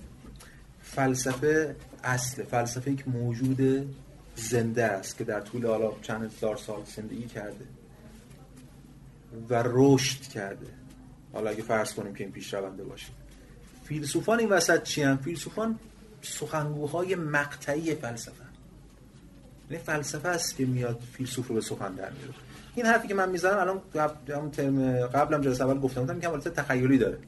فلسفه 0.82 1.76
اصل 2.04 2.42
فلسفه 2.42 2.94
که 2.94 3.04
موجود 3.06 3.88
زنده 4.36 4.84
است 4.84 5.18
که 5.18 5.24
در 5.24 5.40
طول 5.40 5.66
حالا 5.66 5.92
چند 6.02 6.32
هزار 6.32 6.56
سال 6.56 6.82
زندگی 6.96 7.26
کرده 7.26 7.64
و 9.48 9.62
رشد 9.66 10.22
کرده. 10.22 10.66
حالا 11.32 11.50
اگه 11.50 11.62
فرض 11.62 11.94
کنیم 11.94 12.14
که 12.14 12.24
این 12.24 12.32
پیش 12.32 12.54
رونده 12.54 12.84
باشه. 12.84 13.08
فیلسوفان 13.84 14.38
این 14.38 14.48
وسط 14.48 14.82
چی 14.82 15.02
هم؟ 15.02 15.16
فیلسوفان 15.16 15.78
سخنگوهای 16.22 17.14
مقطعی 17.14 17.94
فلسفه 17.94 18.44
یعنی 19.70 19.82
فلسفه 19.82 20.28
است 20.28 20.56
که 20.56 20.66
میاد 20.66 21.00
فیلسوف 21.12 21.48
رو 21.48 21.54
به 21.54 21.60
سخن 21.60 21.94
در 21.94 22.10
میاره 22.10 22.51
این 22.74 22.86
حرفی 22.86 23.08
که 23.08 23.14
من 23.14 23.30
می‌زنم 23.30 23.58
الان 23.58 23.80
همون 24.28 24.50
ترم 24.50 25.06
قبلم 25.06 25.40
جلسه 25.40 25.64
اول 25.64 25.80
گفتم 25.80 26.02
گفتم 26.02 26.20
که 26.20 26.28
حالت 26.28 26.48
تخیلی 26.48 26.98
داره. 26.98 27.18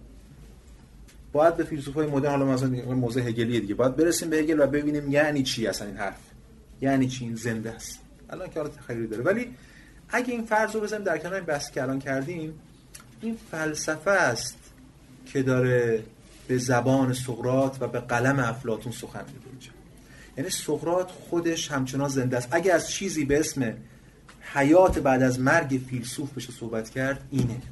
باید 1.32 1.56
به 1.56 1.64
فیلسوفای 1.64 2.06
مدرن 2.06 2.30
حالا 2.30 2.44
مثلا 2.44 2.68
موضوع 2.94 3.22
هگلی 3.22 3.60
دیگه 3.60 3.74
باید 3.74 3.96
برسیم 3.96 4.30
به 4.30 4.36
هگل 4.36 4.60
و 4.60 4.66
ببینیم 4.66 5.10
یعنی 5.10 5.42
چی 5.42 5.66
اصلا 5.66 5.86
این 5.86 5.96
حرف؟ 5.96 6.18
یعنی 6.80 7.08
چی 7.08 7.24
این 7.24 7.34
زنده 7.34 7.70
است؟ 7.70 7.98
الان 8.30 8.50
که 8.50 8.60
حالت 8.60 8.76
تخیلی 8.76 9.06
داره. 9.06 9.22
ولی 9.22 9.54
اگه 10.08 10.32
این 10.32 10.44
فرض 10.44 10.74
رو 10.74 10.80
بزنیم 10.80 11.04
در 11.04 11.18
کنار 11.18 11.34
این 11.34 11.44
بحثی 11.44 11.72
که 11.72 11.82
الان 11.82 11.98
کردیم 11.98 12.54
این 13.20 13.36
فلسفه 13.50 14.10
است 14.10 14.56
که 15.26 15.42
داره 15.42 16.02
به 16.48 16.58
زبان 16.58 17.12
سقراط 17.12 17.76
و 17.80 17.88
به 17.88 18.00
قلم 18.00 18.38
افلاطون 18.38 18.92
سخن 18.92 19.24
میگه 19.26 19.70
یعنی 20.36 20.50
سقراط 20.50 21.10
خودش 21.10 21.70
همچنان 21.70 22.08
زنده 22.08 22.36
است. 22.36 22.48
اگه 22.50 22.72
از 22.72 22.90
چیزی 22.90 23.24
به 23.24 23.40
اسم 23.40 23.74
حیات 24.54 24.98
بعد 24.98 25.22
از 25.22 25.40
مرگ 25.40 25.80
فیلسوف 25.88 26.32
بشه 26.32 26.52
صحبت 26.52 26.90
کرد 26.90 27.20
اینه 27.30 27.62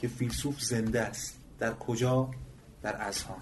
که 0.00 0.08
فیلسوف 0.08 0.60
زنده 0.60 1.00
است. 1.00 1.36
در 1.58 1.72
کجا؟ 1.72 2.28
در 2.82 2.96
اذهان. 3.00 3.36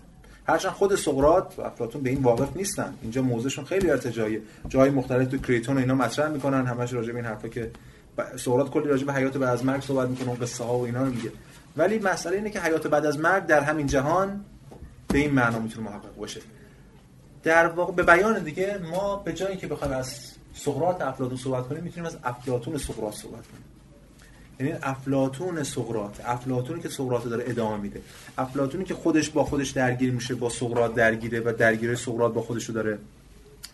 هرچند 0.46 0.72
خود 0.72 0.96
سقراط 0.96 1.58
و 1.58 1.62
افلاطون 1.62 2.02
به 2.02 2.10
این 2.10 2.22
واقف 2.22 2.56
نیستن. 2.56 2.94
اینجا 3.02 3.22
موضعشون 3.22 3.64
خیلی 3.64 3.90
ارتجاعیه. 3.90 4.42
جای 4.68 4.90
مختلف 4.90 5.28
تو 5.28 5.38
کریتون 5.38 5.76
و 5.76 5.80
اینا 5.80 5.94
مطرح 5.94 6.28
می‌کنن. 6.28 6.66
همش 6.66 6.92
راجع 6.92 7.12
به 7.12 7.16
این 7.16 7.26
حرفا 7.26 7.48
که 7.48 7.70
سقراط 8.36 8.70
کلی 8.70 8.88
راجع 8.88 9.06
به 9.06 9.12
حیات 9.12 9.36
بعد 9.36 9.52
از 9.52 9.64
مرگ 9.64 9.82
صحبت 9.82 10.08
می‌کنه 10.08 10.32
و 10.32 10.34
قصه 10.34 10.64
ها 10.64 10.78
و 10.78 10.84
اینا 10.84 11.02
رو 11.02 11.10
میگه. 11.10 11.32
ولی 11.76 11.98
مسئله 11.98 12.36
اینه 12.36 12.50
که 12.50 12.60
حیات 12.60 12.86
بعد 12.86 13.06
از 13.06 13.18
مرگ 13.18 13.46
در 13.46 13.60
همین 13.60 13.86
جهان 13.86 14.44
به 15.08 15.18
این 15.18 15.30
معنا 15.30 15.58
می‌تونه 15.58 15.90
محقق 15.90 16.16
باشه. 16.16 16.40
در 17.42 17.66
واقع 17.66 17.92
به 17.92 18.02
بیان 18.02 18.44
دیگه 18.44 18.80
ما 18.90 19.16
به 19.16 19.32
جایی 19.32 19.56
که 19.56 19.66
بخوایم 19.66 19.94
از 19.94 20.32
سقراط 20.54 21.02
افلاطون 21.02 21.36
صحبت 21.36 21.68
کنیم 21.68 21.82
می‌تونیم 21.82 22.06
از 22.06 22.16
افلاطون 22.24 22.78
سقراط 22.78 23.14
صحبت 23.14 23.42
کنیم. 23.46 23.64
یعنی 24.60 24.72
افلاطون 24.82 25.62
سقراط 25.62 26.20
افلاطونی 26.24 26.80
که 26.80 26.88
سقراط 26.88 27.24
داره 27.24 27.44
ادامه 27.46 27.76
میده. 27.76 28.00
افلاطونی 28.38 28.84
که 28.84 28.94
خودش 28.94 29.30
با 29.30 29.44
خودش 29.44 29.70
درگیر 29.70 30.12
میشه 30.12 30.34
با 30.34 30.48
سقراط 30.48 30.94
درگیره 30.94 31.40
و 31.40 31.52
درگیره 31.58 31.94
سقراط 31.94 32.32
با 32.32 32.42
خودش 32.42 32.64
رو 32.64 32.74
داره 32.74 32.98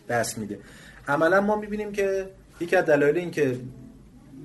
دست 0.09 0.37
میده. 0.37 0.59
عملا 1.07 1.41
ما 1.41 1.55
می‌بینیم 1.55 1.91
که 1.91 2.29
یکی 2.59 2.75
از 2.75 2.85
دلایل 2.85 3.17
این 3.17 3.31
که 3.31 3.59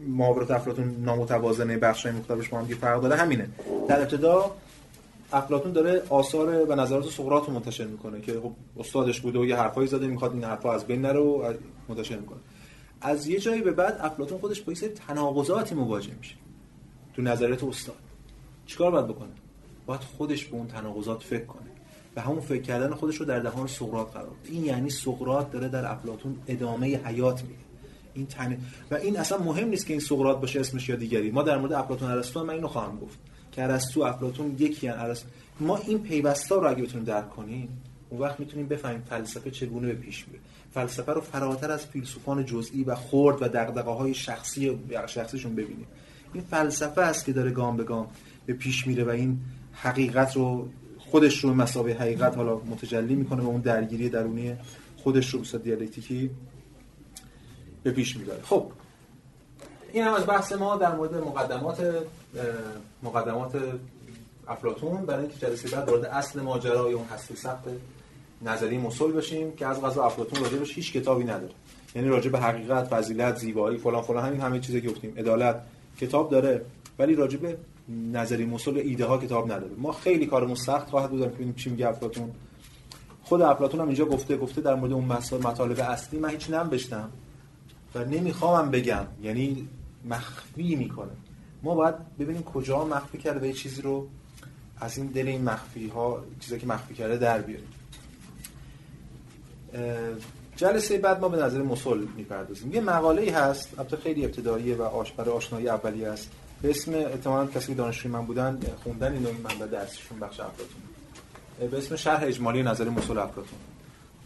محاورات 0.07 0.51
افلاطون 0.51 0.97
نامتوازنه 1.05 1.77
بخشای 1.77 2.13
مختلفش 2.13 2.49
با 2.49 2.59
هم 2.59 2.67
فرق 2.67 3.03
داره 3.03 3.17
همینه. 3.17 3.49
در 3.89 4.01
ابتدا 4.01 4.57
افلاطون 5.33 5.73
داره 5.73 6.03
آثار 6.09 6.71
و 6.71 6.75
نظرات 6.75 7.11
سقراط 7.11 7.47
رو 7.47 7.53
منتشر 7.55 7.85
می‌کنه 7.85 8.21
که 8.21 8.33
خب 8.33 8.53
استادش 8.77 9.21
بوده 9.21 9.39
و 9.39 9.45
یه 9.45 9.57
حرفایی 9.57 9.89
زده 9.89 10.07
می‌خواد 10.07 10.33
این 10.33 10.45
حرفا 10.45 10.73
از 10.73 10.87
بین 10.87 11.01
نره 11.03 11.21
و 11.21 11.55
منتشر 11.89 12.19
می‌کنه. 12.19 12.39
از 13.01 13.27
یه 13.27 13.41
جایی 13.41 13.63
به 13.63 13.73
بعد 13.73 13.99
افلاطون 14.01 14.39
خودش 14.39 14.61
با 14.61 14.73
یه 14.73 14.89
تناقضاتی 14.89 15.75
مواجه 15.75 16.15
میشه 16.19 16.35
تو 17.15 17.23
نظریات 17.23 17.65
استاد. 17.65 17.97
چیکار 18.67 18.91
باید 18.91 19.07
بکنه؟ 19.07 19.29
باید 19.87 20.01
خودش 20.01 20.45
به 20.45 20.57
اون 20.57 20.67
تناقضات 20.67 21.23
فکر 21.23 21.45
کنه 21.45 21.69
و 22.17 22.21
همون 22.21 22.41
فکر 22.41 22.63
کردن 22.63 22.95
خودش 22.95 23.17
رو 23.17 23.27
در 23.27 23.39
دهان 23.39 23.67
سقراط 23.67 24.13
قرار 24.13 24.33
این 24.45 24.65
یعنی 24.65 24.91
سقراط 24.91 25.51
داره 25.51 25.69
در 25.69 25.93
افلاطون 25.93 26.37
ادامه 26.47 26.87
حیات 27.05 27.43
میده. 27.43 27.55
این 28.15 28.27
تن 28.27 28.59
و 28.91 28.95
این 28.95 29.19
اصلا 29.19 29.39
مهم 29.39 29.69
نیست 29.69 29.87
که 29.87 29.93
این 29.93 30.01
سقراط 30.01 30.41
باشه 30.41 30.61
اسمش 30.61 30.89
یا 30.89 30.97
دیگری. 30.97 31.31
ما 31.31 31.43
در 31.43 31.59
مورد 31.59 31.73
افلاطون 31.73 32.11
ارسطو 32.11 32.45
من 32.45 32.55
اینو 32.55 32.69
خواهم 32.69 32.99
گفت. 32.99 33.19
که 33.53 33.63
ارسطو 33.63 34.01
افلاطون 34.01 34.57
یکی 34.59 34.89
ان 34.89 35.17
ما 35.61 35.77
این 35.77 35.99
پیوستا 36.03 36.57
رو 36.57 36.71
اگه 36.71 36.83
بتونیم 36.83 37.05
درک 37.05 37.31
کنیم 37.31 37.83
اون 38.11 38.21
وقت 38.21 38.41
می‌تونیم 38.41 38.69
بفهمیم 38.69 39.03
فلسفه 39.11 39.51
چگونه 39.51 39.87
به 39.87 39.95
پیش 39.95 40.29
میره. 40.29 40.41
فلسفه 40.75 41.13
رو 41.13 41.21
فراتر 41.21 41.71
از 41.71 41.87
فیلسوفان 41.87 42.45
جزئی 42.45 42.85
و 42.85 42.95
خرد 42.95 43.43
و 43.43 43.49
دغدغه‌های 43.49 44.15
شخصی 44.15 44.79
شخصیشون 45.07 45.55
ببینیم. 45.55 45.87
این 46.33 46.45
فلسفه 46.45 47.01
است 47.01 47.25
که 47.25 47.33
داره 47.33 47.51
گام 47.51 47.77
به 47.77 47.85
گام 47.85 48.07
به 48.47 48.53
پیش 48.53 48.87
میره 48.87 49.05
و 49.05 49.09
این 49.09 49.41
حقیقت 49.73 50.37
رو 50.37 50.69
خودش 50.99 51.45
رو 51.45 51.55
مسابقه 51.55 51.93
حقیقت 51.93 52.37
حالا 52.37 52.57
متجلی 52.57 53.15
می‌کنه 53.15 53.43
و 53.43 53.47
اون 53.47 53.61
درگیری 53.61 54.09
درونی 54.09 54.57
خودش 54.97 55.35
رو 55.35 55.41
به 55.53 55.59
دیالکتیکی 55.59 56.31
به 57.83 57.91
پیش 57.91 58.17
می‌بره. 58.17 58.43
خب. 58.43 58.73
این 59.93 60.05
هم 60.05 60.15
از 60.15 60.27
بحث 60.27 60.53
ما 60.53 60.77
در 60.77 60.97
مورد 60.97 61.15
مقدمات 61.15 62.05
مقدمات 63.03 63.63
افلاتون 64.49 65.07
برای 65.07 65.21
اینکه 65.21 65.39
جلسه 65.39 65.77
بعد 65.77 65.89
وارد 65.89 66.05
اصل 66.05 66.41
ماجرا 66.41 66.85
اون 66.85 67.05
هستی 67.05 67.37
سخت 67.37 67.65
نظری 68.43 68.79
مسل 68.79 69.13
بشیم 69.13 69.53
که 69.53 69.67
از 69.67 69.81
غذا 69.81 70.05
افلاطون 70.05 70.45
راجبش 70.45 70.75
هیچ 70.75 70.93
کتابی 70.93 71.25
نداره. 71.25 71.53
یعنی 71.95 72.09
راجع 72.09 72.31
به 72.31 72.39
حقیقت 72.41 72.85
فضیلت 72.85 73.37
زیبایی 73.37 73.79
فلان 73.79 74.03
فلان 74.03 74.25
همین 74.25 74.41
همه 74.41 74.61
چیزی 74.61 74.81
که 74.81 74.89
گفتیم. 74.89 75.15
عدالت 75.19 75.63
کتاب 76.01 76.31
داره 76.31 76.65
ولی 76.99 77.15
راجع 77.15 77.39
به 77.39 77.57
نظری 77.89 78.45
مسل 78.45 78.77
ایده 78.77 79.05
ها 79.05 79.19
کتاب 79.19 79.53
نداره. 79.53 79.73
ما 79.79 79.93
خیلی 79.93 80.27
کارمون 80.27 80.55
سخت 80.55 80.91
خواهد 80.91 81.11
بود 81.11 81.21
که 81.21 81.27
ببینیم 81.27 81.55
چی 81.55 81.71
میگه 81.71 81.89
افلاطون. 81.89 82.31
خود 83.23 83.43
افلاطون 83.43 83.81
هم 83.81 83.87
اینجا 83.87 84.05
گفته 84.05 84.37
گفته 84.37 84.61
در 84.61 84.75
مورد 84.75 84.93
اون 84.93 85.05
مسائل 85.05 85.43
مطالب 85.43 85.81
اصلی 85.81 86.19
من 86.19 86.31
هیچ 86.31 86.51
نمیشتم 86.51 87.11
و 87.95 88.05
نمیخوامم 88.05 88.71
بگم. 88.71 89.07
یعنی 89.23 89.69
مخفی 90.05 90.77
می‌کنه. 90.77 91.13
ما 91.63 91.75
باید 91.75 91.95
ببینیم 92.19 92.43
کجا 92.43 92.85
مخفی 92.85 93.19
کرده 93.19 93.39
به 93.39 93.53
چیزی 93.53 93.83
رو 93.83 94.09
از 94.81 94.99
این 94.99 95.07
دل 95.07 95.29
این 95.29 95.45
مخفی 95.45 95.89
ها 95.89 96.25
چیزی 96.41 96.59
که 96.59 96.67
مخفی 96.67 96.95
کرده 96.95 97.17
در 97.17 97.41
بیاریم. 97.41 97.69
جلسه 100.57 100.99
بعد 100.99 101.21
ما 101.21 101.29
به 101.29 101.37
نظر 101.37 101.63
مسل 101.63 101.99
می‌پردازیم. 102.17 102.73
یه 102.73 102.81
مقاله 102.81 103.23
ای 103.23 103.31
هست 103.31 103.79
البته 103.79 103.97
خیلی 103.97 104.25
ابتداییه 104.25 104.77
و 104.77 104.83
آش 104.83 105.13
برای 105.13 105.31
آشنایی 105.31 105.69
اولیه 105.69 106.09
است. 106.09 106.31
به 106.63 106.71
اسم 106.71 106.95
احتمالاً 106.95 107.47
کسی 107.47 107.67
که 107.67 107.75
دانشجوی 107.75 108.13
من 108.13 108.27
بودن 108.27 108.61
خوندن 108.83 109.13
اینو 109.13 109.29
منبع 109.33 109.67
درسشون 109.67 110.21
بخش 110.21 110.41
افلاطون. 110.41 110.83
به 111.71 111.79
اسم 111.79 111.97
شرح 111.97 112.23
اجمالی 112.23 112.63
نظریه 112.63 112.89
مثل 112.89 113.19
افلاطون. 113.19 113.59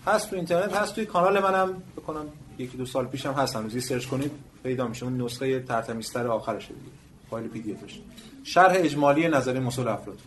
هست 0.07 0.31
تو 0.31 0.37
اینترنت 0.37 0.77
هست 0.77 0.95
توی 0.95 1.07
کانال 1.07 1.43
منم. 1.43 1.83
بکنم 1.97 2.27
یکی 2.59 2.77
دو 2.77 2.87
سال 2.87 3.07
پیشم 3.07 3.33
هست 3.33 3.57
هنوز 3.57 3.85
سرچ 3.85 4.07
کنید. 4.07 4.31
پیدا 4.63 4.89
میشه. 4.89 5.05
اون 5.05 5.23
نسخه 5.23 5.61
ترتمیزتر 5.61 6.27
آخرشه 6.27 6.69
دیگه. 6.69 7.06
فایل 7.31 7.49
پی 7.49 7.61
دی 7.61 7.73
افش 7.73 8.01
شرح 8.45 8.73
اجمالی 8.77 9.29
نظریه 9.29 9.61
مثل 9.61 9.89
افلاطون 9.89 10.27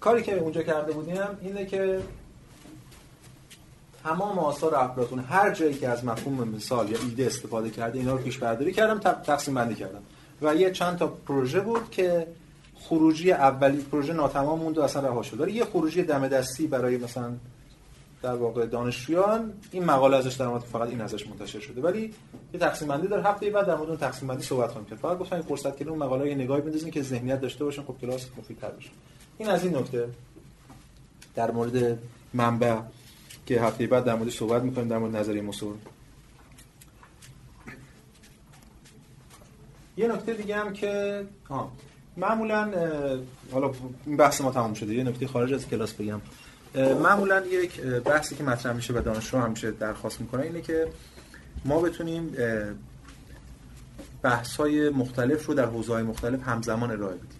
کاری 0.00 0.22
که 0.22 0.38
اونجا 0.38 0.62
کرده 0.62 0.92
بودیم 0.92 1.16
اینه 1.42 1.66
که 1.66 2.00
تمام 4.04 4.38
آثار 4.38 4.74
افلاطون 4.74 5.18
هر 5.18 5.50
جایی 5.50 5.74
که 5.74 5.88
از 5.88 6.04
مفهوم 6.04 6.48
مثال 6.48 6.90
یا 6.90 6.98
ایده 6.98 7.26
استفاده 7.26 7.70
کرده 7.70 7.98
اینا 7.98 8.12
رو 8.12 8.18
فیش 8.18 8.38
برداری 8.38 8.72
کردم 8.72 8.98
تقسیم 8.98 9.54
بندی 9.54 9.74
کردم. 9.74 10.02
و 10.42 10.54
یه 10.54 10.70
چند 10.70 10.98
تا 10.98 11.06
پروژه 11.06 11.60
بود 11.60 11.90
که 11.90 12.26
خروجی 12.74 13.32
اولی 13.32 13.80
پروژه 13.80 14.12
ناتمام 14.12 14.58
موند 14.58 14.78
و 14.78 14.82
اصلا 14.82 15.08
رها 15.08 15.22
شد. 15.22 15.48
یه 15.48 15.64
خروجی 15.64 16.02
دم 16.02 16.28
دستی 16.28 16.66
برای 16.66 16.96
مثلا 16.96 17.32
در 18.22 18.34
واقع 18.34 18.66
دانشجویان 18.66 19.52
این 19.70 19.84
مقاله 19.84 20.16
ازش 20.16 20.34
در 20.34 20.58
فقط 20.58 20.88
این 20.88 21.00
ازش 21.00 21.26
منتشر 21.26 21.60
شده. 21.60 21.80
ولی 21.80 22.14
یه 22.54 22.60
تقسیم 22.60 22.88
بندی 22.88 23.06
داره. 23.06 23.22
هفته 23.22 23.50
بعد 23.50 23.66
در 23.66 23.74
مورد 23.74 23.88
اون 23.88 23.98
تقسیم 23.98 24.28
بندی 24.28 24.42
صحبت 24.42 24.70
خواهیم 24.70 24.90
کرد 24.90 24.98
فقط 24.98 25.18
گفتم 25.18 25.40
فرصت 25.40 25.76
که 25.76 25.88
اون 25.88 25.98
مقاله 25.98 26.28
یه 26.28 26.34
نگاهی 26.34 26.62
بندازین 26.62 26.90
که 26.90 27.02
ذهنیت 27.02 27.40
داشته 27.40 27.64
باشن 27.64 27.82
خب 27.82 27.96
کلاس 28.00 28.26
مفیدتر 28.38 28.70
بشه. 28.70 28.90
این 29.38 29.48
از 29.48 29.64
این 29.64 29.76
نکته. 29.76 30.08
در 31.34 31.50
مورد 31.50 31.98
منبع 32.34 32.76
که 33.46 33.60
هفته 33.62 33.86
بعد 33.86 34.04
در 34.04 34.14
مورد 34.14 34.30
صحبت 34.30 34.62
می‌کنیم 34.62 34.88
در 34.88 34.98
مورد 34.98 35.16
نظریه 35.16 35.42
مصور 35.42 35.74
یه 39.96 40.08
نکته 40.08 40.34
دیگه 40.34 40.56
هم 40.56 40.72
که 40.72 41.24
ها 41.50 41.72
معمولا 42.16 42.70
حالا 43.52 43.72
این 44.06 44.16
بحث 44.16 44.40
ما 44.40 44.50
تمام 44.50 44.74
شده. 44.74 44.94
یه 44.94 45.04
نکته 45.04 45.26
خارج 45.26 45.52
از 45.52 45.68
کلاس 45.68 45.92
بگم. 45.92 46.20
معمولا 46.74 47.46
یک 47.46 47.80
بحثی 47.80 48.34
که 48.34 48.44
مطرح 48.44 48.72
میشه 48.72 48.94
و 48.94 49.00
دانشجو 49.00 49.38
همیشه 49.38 49.70
درخواست 49.70 50.20
می‌کنه 50.20 50.42
اینه 50.42 50.60
که 50.60 50.88
ما 51.64 51.80
بتونیم 51.80 52.36
بحث 54.22 54.56
های 54.56 54.90
مختلف 54.90 55.46
رو 55.46 55.54
در 55.54 55.64
حوزه 55.64 55.92
های 55.92 56.02
مختلف 56.02 56.42
همزمان 56.42 56.90
ارائه 56.90 57.16
بدیم. 57.16 57.38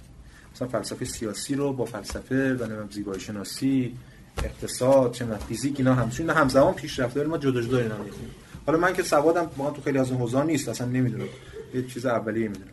مثلا 0.55 0.69
فلسفه 0.69 1.05
سیاسی 1.05 1.55
رو 1.55 1.73
با 1.73 1.85
فلسفه 1.85 2.55
و 2.55 2.87
زیبایی 2.91 3.21
شناسی 3.21 3.97
اقتصاد 4.45 5.13
چه 5.13 5.27
فیزیک 5.49 5.75
اینا 5.79 5.95
همشون 5.95 6.31
همزمان 6.31 6.75
پیش 6.75 6.99
رفته 6.99 7.21
ولی 7.21 7.29
ما 7.29 7.39
جدا 7.39 7.61
جدا 7.61 7.79
اینا 7.79 7.99
می‌خونیم. 7.99 8.31
حالا 8.67 8.79
من 8.79 8.93
که 8.93 9.03
سوادم 9.03 9.51
واقعا 9.57 9.75
تو 9.75 9.83
خیلی 9.83 9.99
از 9.99 10.11
اون 10.11 10.21
حوزه 10.21 10.45
نیست 10.45 10.69
اصلا 10.69 10.87
نمی‌دونم. 10.87 11.29
یه 11.75 11.87
چیز 11.87 12.07
اولیه 12.07 12.49
می‌دونم. 12.49 12.71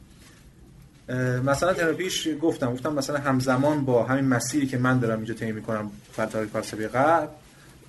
مثلا 1.46 1.74
ترم 1.74 1.94
پیش 1.94 2.28
گفتم 2.42 2.74
گفتم 2.74 2.94
مثلا 2.94 3.18
همزمان 3.18 3.86
با 3.86 4.04
همین 4.04 4.26
مسیری 4.26 4.68
که 4.68 4.78
من 4.78 5.00
دارم 5.00 5.18
اینجا 5.18 5.34
طی 5.34 5.52
می‌کنم 5.52 5.92
در 6.18 6.26
تاریخ 6.26 6.50
فلسفه 6.50 6.88
غرب 6.88 7.30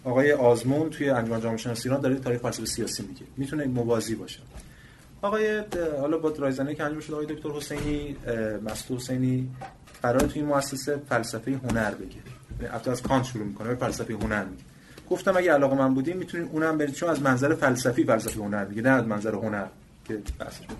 آقای 0.04 0.32
آزمون 0.32 0.90
توی 0.90 1.10
انجمن 1.10 1.40
جامعه 1.40 1.56
شناسی 1.56 1.88
ایران 1.88 2.00
داره 2.00 2.14
تاریخ 2.14 2.40
فلسفه 2.40 2.66
سیاسی 2.66 3.02
میگه. 3.02 3.22
می‌تونه 3.36 3.64
موازی 3.64 4.14
باشه. 4.14 4.40
آقای 5.22 5.62
حالا 6.00 6.18
با 6.18 6.28
رایزنه 6.38 6.74
که 6.74 6.84
انجام 6.84 7.00
شده 7.00 7.14
آقای 7.14 7.26
دکتر 7.26 7.48
حسینی 7.48 8.16
مسعود 8.64 9.00
حسینی 9.00 9.50
قرار 10.02 10.20
توی 10.20 10.42
این 10.42 10.50
مؤسسه 10.50 11.00
فلسفه 11.08 11.60
هنر 11.64 11.90
بگه. 11.90 12.70
البته 12.72 12.90
از 12.90 13.02
کانت 13.02 13.24
شروع 13.24 13.46
می‌کنه 13.46 13.68
به 13.68 13.74
فلسفه 13.74 14.14
هنر 14.14 14.44
میگه. 14.44 14.62
گفتم 15.10 15.36
اگه 15.36 15.52
علاقه 15.52 15.76
من 15.76 15.94
بودیم 15.94 16.16
می‌تونید 16.16 16.48
اونم 16.52 16.78
برید 16.78 16.94
چون 16.94 17.08
از 17.08 17.22
منظر 17.22 17.54
فلسفی 17.54 18.04
فلسفه 18.04 18.40
هنر 18.40 18.64
میگه 18.64 18.82
نه 18.82 18.90
از 18.90 19.04
منظر 19.06 19.34
هنر 19.34 19.66
که 20.04 20.18
بحثش 20.38 20.66
بود 20.66 20.78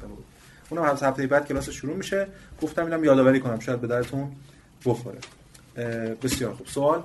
اونم 0.70 0.82
از 0.82 1.02
هفته 1.02 1.26
بعد 1.26 1.48
کلاس 1.48 1.70
شروع 1.70 1.96
میشه. 1.96 2.28
گفتم 2.62 2.84
اینم 2.84 3.04
یادآوری 3.04 3.40
کنم 3.40 3.60
شاید 3.60 3.80
به 3.80 3.86
درتون 3.86 4.36
بخوره. 4.84 5.18
بسیار 6.22 6.54
خوب. 6.54 6.66
سوال؟ 6.66 7.02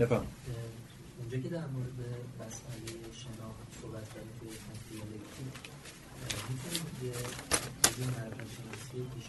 بفهم 0.00 0.26
اونجا 1.18 1.38
که 1.38 1.48
در 1.48 1.66
مورد 1.66 1.98
مسئله 2.40 2.98
شناخت 3.12 3.66
صحبت 3.82 4.04
کردیم 4.14 4.32
توی 4.40 4.48
تفصیل 4.48 5.02
می‌تونید 6.48 7.16
یه 8.00 8.06
معرفت 8.06 8.50
شناسی 8.54 9.08
پیش 9.14 9.26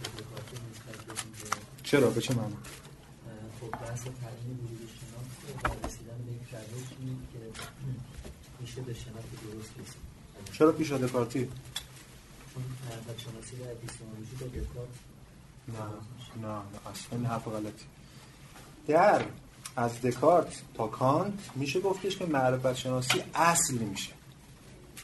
چرا؟ 1.83 2.09
به 2.09 2.21
چه 2.21 2.33
معنی؟ 2.33 2.55
بحث 3.71 4.01
تعیین 4.01 4.57
ورود 4.63 4.89
شناخت 4.99 5.83
و 5.83 5.87
رسیدن 5.87 6.19
به 6.25 6.31
یک 6.31 6.41
روشی 6.71 7.17
که 7.33 7.39
میشه 8.59 8.81
به 8.81 8.93
شناخت 8.93 9.27
درست 9.43 9.71
رسید. 9.79 10.01
چرا 10.53 10.71
پیشادکارتی؟ 10.71 11.49
معرفت 12.85 13.19
شناسی 13.19 13.55
و 13.55 13.71
اپیستمولوژی 13.71 14.35
با 14.39 14.47
دکارت. 14.47 14.89
نه 16.41 16.47
نه 16.47 16.61
اصلا 16.91 17.29
حرف 17.29 17.47
غلطی. 17.47 17.85
در 18.87 19.21
از 19.75 20.01
دکارت 20.01 20.61
تا 20.73 20.87
کانت 20.87 21.33
میشه 21.55 21.79
گفتش 21.79 22.17
که 22.17 22.25
معرفت 22.25 22.73
شناسی 22.75 23.23
اصل 23.35 23.77
میشه 23.77 24.11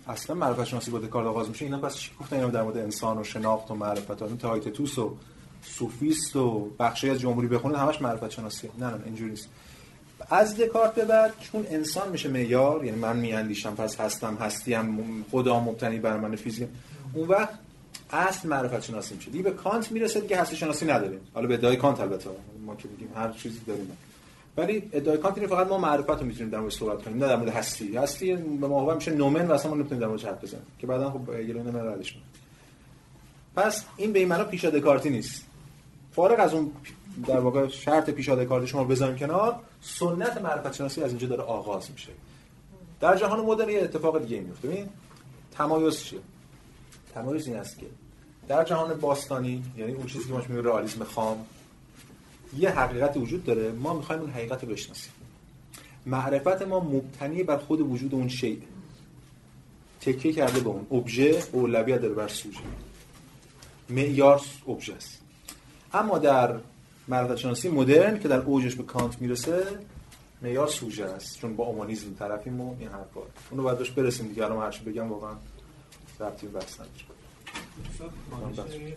اصلا 0.07 0.35
معرفت 0.35 0.63
شناسی 0.63 0.91
با 0.91 0.99
دکارت 0.99 1.27
آغاز 1.27 1.49
میشه. 1.49 1.65
اینا 1.65 1.79
پس 1.79 1.95
چی 1.95 2.11
گفتن؟ 2.19 2.35
اینا 2.35 2.49
در 2.49 2.63
مورد 2.63 2.77
انسان 2.77 3.17
و 3.17 3.23
شناخت 3.23 3.71
و 3.71 3.75
معرفت 3.75 4.21
و 4.21 4.35
تایتتوس 4.35 4.97
و 4.97 5.15
سوفیست 5.63 6.35
و 6.35 6.69
بخشی 6.79 7.09
از 7.09 7.19
جمهوری 7.19 7.47
بخونید 7.47 7.77
همش 7.77 8.01
معرفت 8.01 8.29
شناسی 8.29 8.69
نه 8.79 8.85
نه 8.85 9.01
اینجوری 9.05 9.29
نیست. 9.29 9.49
از 10.29 10.57
دکارت 10.57 10.95
به 10.95 11.05
بعد 11.05 11.33
چون 11.39 11.65
انسان 11.69 12.09
میشه 12.09 12.29
معیار 12.29 12.85
یعنی 12.85 12.97
من 12.97 13.17
میاندیشم 13.17 13.75
پس 13.75 13.99
هستم 13.99 14.35
هستیم 14.35 15.25
خدا 15.31 15.59
مبتنی 15.59 15.99
بر 15.99 16.17
من 16.17 16.35
فیزیک. 16.35 16.69
اون 17.13 17.27
وقت 17.27 17.59
اصل 18.11 18.49
معرفت 18.49 18.83
شناسی 18.83 19.15
میشه. 19.15 19.31
دیگه 19.31 19.43
به 19.43 19.51
کانت 19.51 19.91
می‌رسه 19.91 20.27
که 20.27 20.37
هستی 20.37 20.55
شناسی 20.55 20.85
نداریم. 20.85 21.19
حالا 21.33 21.47
به 21.47 21.53
ادعای 21.53 21.75
کانت 21.75 21.99
البته. 21.99 22.29
ما 22.65 22.75
که 22.75 22.87
بگیم 22.87 23.09
هر 23.15 23.31
چیزی 23.31 23.59
داریم. 23.67 23.97
ولی 24.57 24.89
ادعای 24.91 25.17
کانت 25.17 25.37
اینه 25.37 25.49
فقط 25.49 25.67
ما 25.67 25.77
معرفت 25.77 26.09
رو 26.09 26.25
می‌تونیم 26.25 26.49
در 26.49 26.59
مورد 26.59 26.73
صحبت 26.73 27.03
کنیم 27.03 27.17
نه 27.17 27.27
در 27.27 27.35
مورد 27.35 27.49
هستی. 27.49 27.97
هستی 27.97 28.35
به 28.35 28.67
ما 28.67 28.93
میشه 28.93 29.11
نومن 29.11 29.47
و 29.47 29.51
اصلا 29.51 29.71
ما 29.71 29.77
نمی‌تونیم 29.77 30.01
در 30.01 30.07
مورد 30.07 30.23
حرف 30.23 30.43
بزنیم. 30.43 30.63
که 30.79 30.87
بعدا 30.87 31.11
خب 31.11 31.25
گلونه 31.25 31.71
من 31.71 31.85
ردش 31.85 32.15
پس 33.55 33.85
این 33.97 34.13
به 34.13 34.19
این 34.19 34.27
معنا 34.27 34.43
پیش 34.43 34.65
دکارتی 34.65 35.09
نیست. 35.09 35.45
فارغ 36.11 36.39
از 36.39 36.53
اون 36.53 36.71
در 37.27 37.39
واقع 37.39 37.67
شرط 37.67 38.09
پیشاده 38.09 38.45
کارت 38.45 38.65
شما 38.65 38.83
بذاریم 38.83 39.15
کنار 39.15 39.55
سنت 39.81 40.41
معرفت 40.41 40.73
شناسی 40.73 41.03
از 41.03 41.09
اینجا 41.09 41.27
داره 41.27 41.43
آغاز 41.43 41.91
میشه. 41.91 42.09
در 42.99 43.17
جهان 43.17 43.39
مدرن 43.39 43.69
یه 43.69 43.81
اتفاق 43.81 44.21
دیگه 44.21 44.39
میفته 44.39 44.67
ببین 44.67 44.89
تمایز 45.51 46.03
چیه؟ 46.03 46.19
تمایز 47.13 47.47
این 47.47 47.55
است 47.55 47.79
که 47.79 47.85
در 48.47 48.63
جهان 48.63 48.99
باستانی 48.99 49.63
یعنی 49.77 49.91
اون 49.93 50.05
چیزی 50.05 50.25
که 50.25 50.33
ما 50.33 50.39
میگیم 50.39 50.63
رئالیسم 50.63 51.03
خام 51.03 51.45
یه 52.57 52.69
حقیقت 52.69 53.17
وجود 53.17 53.43
داره 53.43 53.71
ما 53.71 53.93
می‌خوایم 53.93 54.21
اون 54.21 54.31
حقیقت 54.31 54.63
رو 54.63 54.69
بشناسیم. 54.69 55.11
معرفت 56.05 56.61
ما 56.61 56.79
مبتنی 56.79 57.43
بر 57.43 57.57
خود 57.57 57.81
وجود 57.81 58.15
اون 58.15 58.27
شیء 58.27 58.57
تکیه 60.01 60.33
کرده 60.33 60.59
به 60.59 60.69
اون. 60.69 60.87
ابژه 60.91 61.43
اولویت 61.51 62.01
داره 62.01 62.13
بر 62.13 62.27
سوژه. 62.27 62.59
معیار 63.89 64.41
ابژه 64.67 64.93
است. 64.93 65.21
اما 65.93 66.17
در 66.17 66.55
معرفت 67.07 67.35
شناسی 67.35 67.69
مدرن 67.69 68.19
که 68.19 68.27
در 68.27 68.39
اوجش 68.39 68.75
به 68.75 68.83
کانت 68.83 69.21
می‌رسه 69.21 69.63
معیار 70.41 70.67
سوژه 70.67 71.05
است. 71.05 71.37
چون 71.37 71.55
با 71.55 71.65
اومانیسم 71.65 72.13
طرفیم 72.13 72.61
و 72.61 72.75
این 72.79 72.89
حرفا. 72.89 73.21
اونو 73.51 73.63
بعدش 73.63 73.91
برسیم 73.91 74.27
دیگه. 74.27 74.45
الان 74.45 74.63
هرچی 74.63 74.83
بگم 74.83 75.09
واقعا 75.09 75.33
ربطی 76.21 76.47
به 76.47 76.59
بحث 76.59 76.79
نداره 76.79 76.91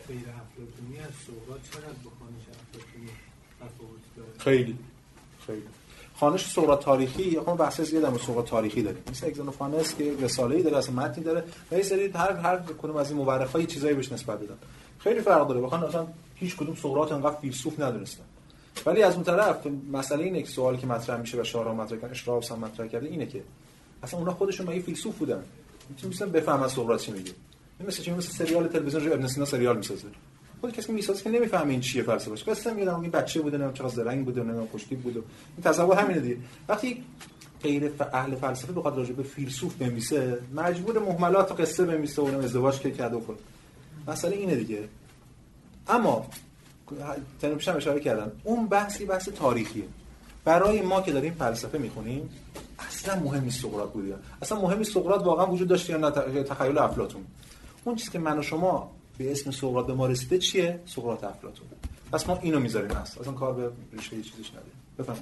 غیر 0.09 0.27
افلاطونی 0.43 0.99
از 0.99 1.15
سقراط 1.27 1.61
چقدر 1.71 1.99
با 2.05 2.11
خانش 2.21 2.45
افلاطونی 2.49 3.11
تفاوت 3.61 4.01
داره؟ 4.17 4.39
خیلی 4.39 4.79
خیلی. 5.47 5.63
خانش 6.17 6.47
سقراط 6.47 6.85
تاریخی 6.85 7.23
یا 7.23 7.45
خب 7.45 7.57
بحث 7.57 7.81
زیاد 7.81 8.05
هم 8.05 8.19
سقراط 8.19 8.47
تاریخی 8.49 8.83
داره. 8.83 8.97
مثل 9.11 9.27
اگزانوفانس 9.27 9.95
که 9.95 10.15
رساله‌ای 10.21 10.63
داره 10.63 10.77
اصلا 10.77 10.95
متنی 10.95 11.25
داره 11.25 11.45
و 11.73 11.77
یه 11.77 11.83
سری 11.83 12.09
هر 12.09 12.33
هر 12.33 12.57
کدوم 12.57 12.97
از 12.97 13.11
این 13.11 13.19
مورخ‌ها 13.19 13.61
یه 13.61 13.67
چیزایی 13.67 13.95
بهش 13.95 14.13
نسبت 14.13 14.41
دادن 14.41 14.57
خیلی 14.99 15.21
فرق 15.21 15.49
داره. 15.49 15.61
بخوام 15.61 15.85
اصلا 15.85 16.07
هیچ 16.35 16.57
کدوم 16.57 16.75
سقراط 16.75 17.13
انقدر 17.13 17.37
فیلسوف 17.37 17.81
ندونستن. 17.81 18.25
ولی 18.87 19.03
از 19.03 19.15
اون 19.15 19.25
طرف 19.25 19.67
مسئله 19.93 20.25
اینه 20.25 20.43
که 20.43 20.49
سوالی 20.49 20.79
که 20.79 20.87
مطرح 20.87 21.21
میشه 21.21 21.41
و 21.41 21.45
شارا 21.45 21.75
مطرح 21.75 21.99
کردن 21.99 22.11
اشراف 22.11 22.53
هم 22.53 22.59
مطرح 22.59 22.87
کرده 22.87 23.07
اینه 23.07 23.27
که 23.27 23.43
اصلا 24.03 24.21
اونا 24.21 24.35
خودشون 24.35 24.67
مگه 24.67 24.81
فیلسوف 24.81 25.19
بودن؟ 25.19 25.45
می‌تونن 25.89 26.32
بفهمن 26.32 26.69
سقراط 26.69 27.01
چی 27.01 27.12
میگه 27.12 27.32
مثل 27.89 28.02
چی؟ 28.02 28.11
مثل 28.11 28.32
سریال 28.32 28.69
تلویزیون 28.69 29.12
ابن 29.12 29.27
سینا 29.27 29.47
سریال 29.47 29.77
می‌سازه. 29.77 30.09
خود 30.61 30.73
کسی 30.73 30.86
که 30.86 30.93
می‌سازه 30.93 31.23
که 31.23 31.31
نمی‌فهمه 31.31 31.70
این 31.70 31.81
چیه 31.81 32.02
فلسفه 32.02 32.51
قصه 32.51 32.73
میگه 32.73 32.98
این 32.98 33.11
بچه 33.11 33.40
بوده 33.40 33.56
نمی‌دونم 33.56 33.74
چقدر 33.74 33.89
زرنگ 33.89 34.24
بوده 34.24 34.43
نمی‌دونم 34.43 34.66
پشتی 34.66 34.97
بوده. 34.97 35.20
این 35.56 35.65
تصور 35.65 35.97
همینه 35.97 36.20
دیگه. 36.20 36.36
وقتی 36.69 37.05
غیر 37.62 37.90
اهل 38.12 38.35
فلسفه 38.35 38.73
بخواد 38.73 38.97
راجع 38.97 39.12
به 39.12 39.23
فیلسوف 39.23 39.74
بنویسه 39.74 40.39
مجبور 40.55 40.98
مهملات 40.98 41.52
و 41.52 41.55
قصه 41.55 41.85
بنویسه 41.85 42.23
و 42.23 42.39
ازدواج 42.39 42.81
که 42.81 42.90
کرده 42.90 43.20
کنه 43.20 43.36
مسئله 44.09 44.36
اینه 44.36 44.56
دیگه. 44.56 44.89
اما 45.89 46.27
تنو 47.40 47.55
پیشم 47.55 47.77
اشاره 47.77 48.01
کردم. 48.01 48.32
اون 48.44 48.66
بحثی 48.66 49.05
بحث 49.05 49.28
تاریخیه. 49.28 49.85
برای 50.45 50.83
ما 50.83 51.01
که 51.01 51.12
داریم 51.12 51.35
فلسفه 51.35 51.79
می‌خونیم 51.79 52.31
اصلا 52.79 53.21
مهم 53.21 53.45
نیست 53.45 53.62
سقراط 53.62 53.93
بود 53.93 54.15
اصلا 54.43 54.61
مهم 54.61 54.79
نیست 54.79 54.93
سقراط 54.93 55.23
واقعا 55.23 55.47
وجود 55.47 55.69
داشت 55.69 55.91
یا 55.91 55.97
نه 55.97 56.11
تخیل 56.43 56.79
افلاطون. 56.79 57.27
اون 57.85 57.97
چیزی 57.97 58.11
که 58.11 58.19
من 58.19 58.39
و 58.39 58.43
شما 58.43 58.91
به 59.19 59.33
اسم 59.33 59.51
سقراط 59.51 59.87
به 59.87 59.95
ما 59.95 60.07
رسیده 60.07 60.39
چیه؟ 60.39 60.81
سقراط 60.87 61.25
افلاطون. 61.25 61.66
پس 62.12 62.29
ما 62.29 62.39
اینو 62.39 62.61
می‌ذاریم 62.61 62.91
هست 62.91 63.19
اصلا 63.21 63.33
کار 63.33 63.53
به 63.53 63.71
ریشه 63.93 64.23
چیزش 64.23 64.51
نداریم. 64.51 64.73
بفهم 64.99 65.16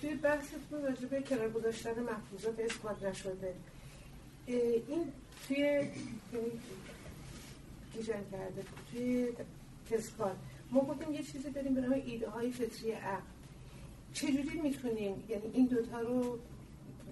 توی 0.00 0.14
بحثتون 0.14 0.82
راجع 0.82 1.06
به 1.06 1.22
کنار 1.22 1.50
گذاشتن 1.50 1.90
محفوظات 1.90 2.60
اثبات 2.60 3.02
نشده. 3.02 3.54
این 4.46 5.12
توی 5.48 5.56
یعنی 5.56 5.90
گیجن 7.94 8.12
کرده. 8.32 8.62
توی 8.92 9.28
تسکال 9.90 10.32
ما 10.70 10.80
گفتیم 10.80 11.14
یه 11.14 11.22
چیزی 11.22 11.50
داریم 11.50 11.74
به 11.74 11.80
نام 11.80 11.92
ایده 11.92 12.28
های 12.30 12.50
فطری 12.50 12.92
عقل. 12.92 13.35
چجوری 14.16 14.60
می‌تونیم؟ 14.62 15.14
یعنی 15.28 15.42
این 15.52 15.66
دوتا 15.66 16.00
رو 16.00 16.38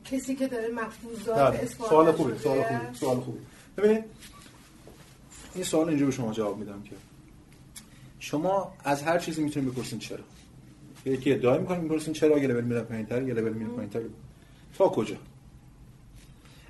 کسی 0.05 0.35
که 0.35 0.49
داره 0.49 0.69
مفروضات 0.69 1.55
اثبات 1.55 1.89
سوال 1.89 2.13
خوبی 2.13 2.39
سوال 2.39 2.63
خوبی 2.63 2.99
سوال 2.99 3.21
خوبی. 3.21 3.39
ببینید 3.77 4.05
این 5.55 5.65
سوال 5.65 5.89
اینجا 5.89 6.07
به 6.07 6.13
شما 6.13 6.33
جواب 6.33 6.59
میدم 6.59 6.83
که 6.83 6.97
شما 8.19 8.73
از 8.85 9.03
هر 9.03 9.19
چیزی 9.19 9.43
می‌تونید 9.43 9.73
بپرسین 9.73 9.99
چرا. 9.99 10.25
یکی 11.05 11.33
ادعا 11.33 11.59
می‌کنه 11.59 11.79
می‌پرسین 11.79 12.15
چرا 12.15 12.39
یه 12.39 12.47
لول 12.47 12.65
میره 12.65 12.81
پایینتر 12.81 13.23
یه 13.23 13.35
لول 13.35 13.53
میره 13.53 13.71
پایینتر. 13.71 14.01
تا 14.79 14.89
کجا؟ 14.89 15.17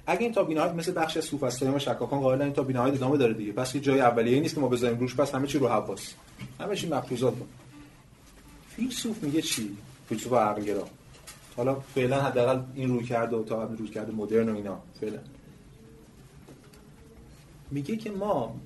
اگه 0.06 0.20
این 0.20 0.32
تا 0.32 0.44
بینهایت 0.44 0.73
مثل 0.73 0.93
بخش 0.97 1.16
از 1.16 1.24
سوفسطایان 1.24 1.74
و 1.74 1.78
شکاکان 1.78 2.20
قائلن 2.20 2.43
این 2.43 2.52
تا 2.52 2.62
بینهایت 2.62 2.94
ادامه 2.94 3.16
داره 3.16 3.35
دیگه. 3.35 3.52
پس 3.52 3.74
یه 3.74 3.81
جای 3.81 4.01
اولیه 4.01 4.40
نیست 4.40 4.55
که 4.55 4.61
ما 4.61 4.69
بذاریم 4.69 4.98
روش 4.98 5.16
پس 5.16 5.35
همه 5.35 5.47
چی 5.47 5.59
رو 5.59 5.69
حواس. 5.69 6.15
همه 6.61 6.77
چی 6.77 6.89
مفروضات 6.89 7.35
بود. 7.35 7.48
فیلسوف 8.77 9.23
میگه 9.23 9.43
چی؟ 9.43 9.77
فیلسوف 10.09 10.32
عقلگرا. 10.32 10.89
حالا 11.56 11.74
فعلا 11.74 12.22
حداقل 12.22 12.62
این 12.74 12.89
روی 12.89 13.05
کرده 13.05 13.36
و 13.36 13.44
تا 13.44 13.64
روی 13.64 13.89
کرده 13.89 14.12
مدرن 14.12 14.48
و 14.48 14.56
اینا 14.56 14.81
فعلا. 15.01 15.18
میگه 17.70 17.97
که 17.97 18.10
ما 18.10 18.56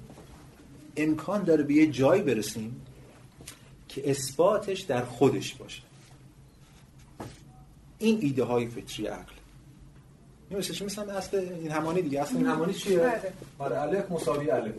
امکان 0.96 1.44
داره 1.44 1.62
به 1.62 1.74
یه 1.74 1.86
جایی 1.86 2.22
برسیم 2.22 2.80
که 3.88 4.10
اثباتش 4.10 4.80
در 4.80 5.04
خودش 5.04 5.54
باشه. 5.54 5.82
این 7.98 8.18
ایده 8.22 8.44
های 8.44 8.68
فطری 8.68 9.06
عقل. 9.06 9.32
این 10.50 10.58
مثل 10.58 10.74
چی؟ 10.74 10.84
مثلا 10.84 11.12
اصل 11.12 11.36
این 11.36 11.70
همانی 11.70 12.02
دیگه. 12.02 12.20
اصل 12.20 12.36
این 12.36 12.46
همانی 12.46 12.74
چیه؟ 12.74 12.98
بله. 12.98 13.32
آره 13.58 13.80
الف 13.80 14.10
مساوی 14.10 14.50
الف. 14.50 14.74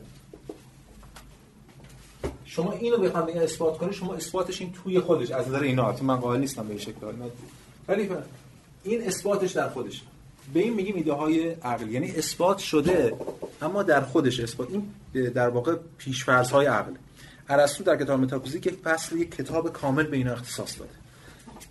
شما 2.50 2.72
اینو 2.72 2.98
بخوام 2.98 3.26
بگم 3.26 3.42
اثبات 3.42 3.78
کنی 3.78 3.94
شما 3.94 4.14
اثباتش 4.14 4.62
این 4.62 4.74
توی 4.74 5.00
خودش 5.00 5.32
از 5.32 5.48
نظر 5.48 5.60
اینا 5.60 5.96
من 6.02 6.16
قائل 6.16 6.40
نیستم 6.40 6.64
به 6.64 6.70
این 6.70 6.80
شکل 6.80 6.94
ولی 7.88 8.10
این 8.84 9.08
اثباتش 9.08 9.52
در 9.52 9.70
خودش. 9.70 10.02
به 10.54 10.60
این 10.60 10.74
میگیم 10.74 10.96
ایده 10.96 11.14
های 11.14 11.50
عقل. 11.50 11.90
یعنی 11.90 12.12
اثبات 12.12 12.58
شده 12.58 13.14
اما 13.62 13.84
در 13.84 14.02
خودش. 14.02 14.40
اثبات 14.40 14.68
این 14.70 14.94
در 15.30 15.50
واقع 15.50 15.76
پیشفرض 15.98 16.52
های 16.52 16.66
عقل. 16.66 16.94
ارسطو 17.50 17.84
در 17.84 17.98
کتاب 17.98 18.20
متافیزیک 18.20 18.66
یک 18.66 18.76
فصل 18.84 19.18
یک 19.18 19.36
کتاب 19.36 19.74
کامل 19.74 20.04
به 20.04 20.18
اینا 20.18 20.32
اختصاص 20.32 20.80
داده. 20.80 20.92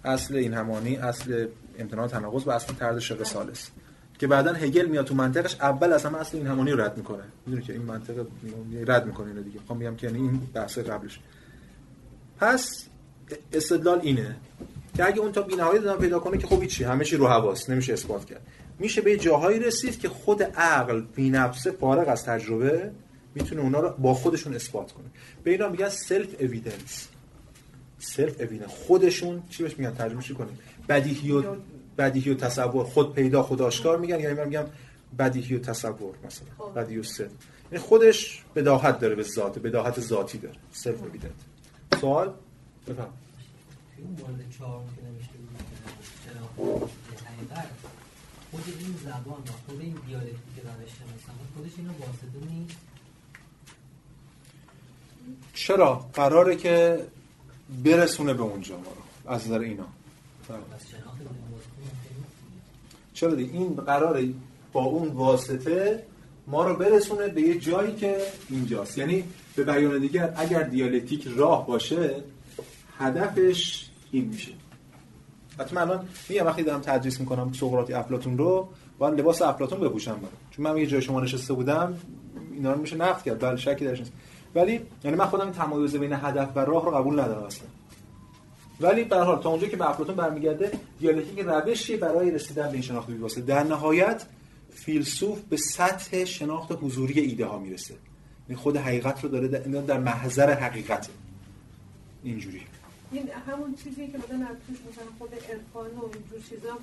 اصل 0.05 0.37
این 0.37 0.55
همانی 0.55 0.97
اصل 0.97 1.47
امتناع 1.79 2.07
تناقض 2.07 2.47
و 2.47 2.51
اصل 2.51 2.75
طرد 2.75 2.99
شق 2.99 3.23
ثالث. 3.23 3.69
که 4.19 4.27
بعدا 4.27 4.53
هگل 4.53 4.87
میاد 4.87 5.05
تو 5.07 5.15
منطقش 5.15 5.57
اول 5.61 5.93
از 5.93 6.05
همه 6.05 6.19
اصل 6.19 6.37
این 6.37 6.47
همانی 6.47 6.73
رد 6.73 6.97
می‌کنه. 6.97 7.23
می‌دونی 7.47 7.65
که 7.65 7.73
این 7.73 7.83
منطق 7.83 8.27
رد 8.87 9.07
می‌کنه 9.07 9.29
اینو 9.29 9.43
دیگه. 9.43 9.61
می‌خوام 9.61 9.79
بگم 9.79 9.97
که 9.97 10.07
یعنی 10.07 10.19
این 10.19 10.41
بحث 10.55 10.79
قبلش. 10.79 11.21
پس 12.41 12.85
استدلال 13.53 14.01
اینه 14.03 14.37
که 14.97 15.07
اگه 15.07 15.21
اون 15.21 15.33
تا 15.33 15.43
بی‌نهایت 15.43 15.83
دادن 15.83 16.01
پیدا 16.01 16.19
کنه 16.19 16.39
که 16.39 16.47
خب 16.47 16.65
چی 16.65 16.85
همه 16.85 17.05
چی 17.05 17.17
رو 17.17 17.27
حواس 17.27 17.71
نمیشه 17.71 17.93
اثبات 17.93 18.25
کرد. 18.25 18.47
میشه 18.79 19.01
به 19.01 19.17
جاهایی 19.17 19.59
رسید 19.59 20.01
که 20.01 20.09
خود 20.09 20.43
عقل 20.43 21.01
بی 21.01 21.31
نفسه 21.31 21.71
فارغ 21.71 22.09
از 22.09 22.25
تجربه 22.25 22.91
می‌تونه 23.35 23.61
اونا 23.61 23.81
رو 23.81 23.95
با 23.99 24.15
خودشون 24.15 24.55
اثبات 24.55 24.93
کنه. 24.93 25.07
به 25.45 25.51
اینا 25.51 25.69
میگن 25.69 25.89
self-evidence 25.89 27.09
self-evidence 27.99 28.69
خودشون 28.69 29.43
چی 29.51 29.63
بهش 29.63 29.79
میگن؟ 29.79 29.95
ترجمهش 29.95 30.33
کنیم؟ 30.33 30.59
بدیهی 30.89 31.33
و 31.33 31.43
بدیهی 31.99 32.31
و 32.31 32.35
تصور 32.35 32.85
خود 32.85 33.15
پیدا 33.15 33.43
خود 33.43 33.63
آشکار 33.63 33.99
میگن. 33.99 34.21
یا 34.21 34.35
من 34.35 34.45
میگم 34.45 34.65
بدیهی 35.19 35.57
و 35.57 35.59
تصور 35.59 36.15
مثلا 36.25 36.67
بدیهی 36.77 37.01
و 37.01 37.03
self 37.03 37.31
یعنی 37.73 37.85
خودش 37.85 38.45
بداهت 38.55 39.01
داره 39.01 39.15
به 39.15 39.23
ذات 39.23 39.59
بداهت 39.59 40.01
ذاتی 40.01 40.39
داره. 40.39 40.57
self-evident 40.73 41.31
سوال؟ 42.01 42.35
بفهم. 42.89 43.09
خود 48.51 48.65
این 48.79 48.97
زبان 49.05 49.41
و 49.41 49.53
خود 49.67 49.81
این 49.81 49.99
دیالکتیک 50.07 50.57
روش 50.57 50.91
شناسان 50.99 51.37
خودش 51.57 51.73
اینو 51.77 51.93
واسطه 51.93 52.53
نیست؟ 52.53 52.77
چرا؟ 55.55 55.95
قراره 56.15 56.57
که 56.57 57.07
برسونه 57.85 58.35
به 58.35 58.43
اونجا 58.43 58.77
ما 58.77 58.83
رو 58.83 59.33
از 59.33 59.47
نظر 59.47 59.59
اینا. 59.59 59.87
از 60.49 60.89
شناخت 60.91 61.19
چرا 63.19 63.35
دیگه 63.35 63.53
این 63.53 63.75
قراره 63.75 64.29
با 64.73 64.85
اون 64.85 65.09
واسطه 65.09 66.03
ما 66.47 66.65
رو 66.65 66.77
برسونه 66.77 67.29
به 67.29 67.41
یه 67.41 67.59
جایی 67.59 67.95
که 67.95 68.17
اینجاست. 68.51 68.99
یعنی 68.99 69.25
به 69.57 69.65
بیان 69.65 69.99
دیگر 69.99 70.33
اگر 70.37 70.63
دیالکتیک 70.63 71.29
راه 71.37 71.67
باشه 71.67 72.15
هدفش 72.99 73.87
این 74.11 74.25
میشه. 74.25 74.53
حتما 75.59 75.81
الان 75.81 76.09
میگم 76.29 76.47
وقتی 76.47 76.63
دارم 76.63 76.81
تدریس 76.81 77.21
می‌کنم 77.21 77.53
سقراطی 77.53 77.93
افلاطون 77.93 78.39
رو 78.39 78.69
باید 78.99 79.21
لباس 79.21 79.43
افلاطون 79.43 79.81
بپوشم 79.81 80.13
برم 80.13 80.29
چون 80.51 80.67
من 80.67 80.77
یه 80.79 80.87
جای 80.87 81.03
شما 81.03 81.21
نشسته 81.21 81.55
بودم 81.55 81.99
اینا 82.53 82.73
رو 82.73 82.81
میشه 82.81 82.97
نقد 82.97 83.23
کرد. 83.23 83.39
بله 83.39 83.57
شکی 83.57 83.85
درش 83.85 83.99
نیست. 83.99 84.13
ولی 84.55 84.81
یعنی 85.05 85.17
من 85.17 85.27
خودم 85.27 85.51
تمایز 85.51 85.97
بین 85.97 86.13
هدف 86.13 86.57
و 86.57 86.61
راه 86.61 86.85
رو 86.85 86.91
قبول 86.91 87.21
ندارم 87.21 87.43
اصلا. 87.43 87.67
ولی 88.81 89.05
به 89.05 89.17
هر 89.17 89.23
حال 89.23 89.43
تا 89.43 89.51
اونجا 89.51 89.67
که 89.67 89.77
به 89.77 89.91
افلاطون 89.91 90.15
برمیگرده 90.15 90.73
دیالکتیک 91.01 91.39
روشی 91.39 91.97
برای 91.97 92.31
رسیدن 92.31 92.67
به 92.67 92.73
این 92.73 92.83
شناخت 92.83 93.11
بیواسطه 93.11 93.41
در 93.41 93.63
نهایت 93.63 94.27
فیلسوف 94.75 95.41
به 95.41 95.57
سطح 95.57 96.25
شناخت 96.25 96.73
حضوری 96.83 97.21
ایده 97.21 97.47
ها 97.47 97.59
می‌رسه. 97.59 97.95
یعنی 98.49 98.63
خود 98.63 98.77
حقیقت 98.77 99.25
رو 99.25 99.29
داره 99.31 99.49
در, 99.49 99.59
در 99.81 99.99
محضر 99.99 100.55
حقیقت. 100.55 101.09
اینجوری. 102.23 102.63
این 103.13 103.29
همون 103.47 103.75
چیزی 103.85 104.07
که 104.07 104.19
مثلا 104.19 104.47
از 104.47 104.57
توش 104.67 104.77
مثلا 104.93 105.05
خود 105.19 105.35
عرفان 105.35 105.99
و 105.99 106.03
اینجور 106.03 106.41
چیزا 106.49 106.79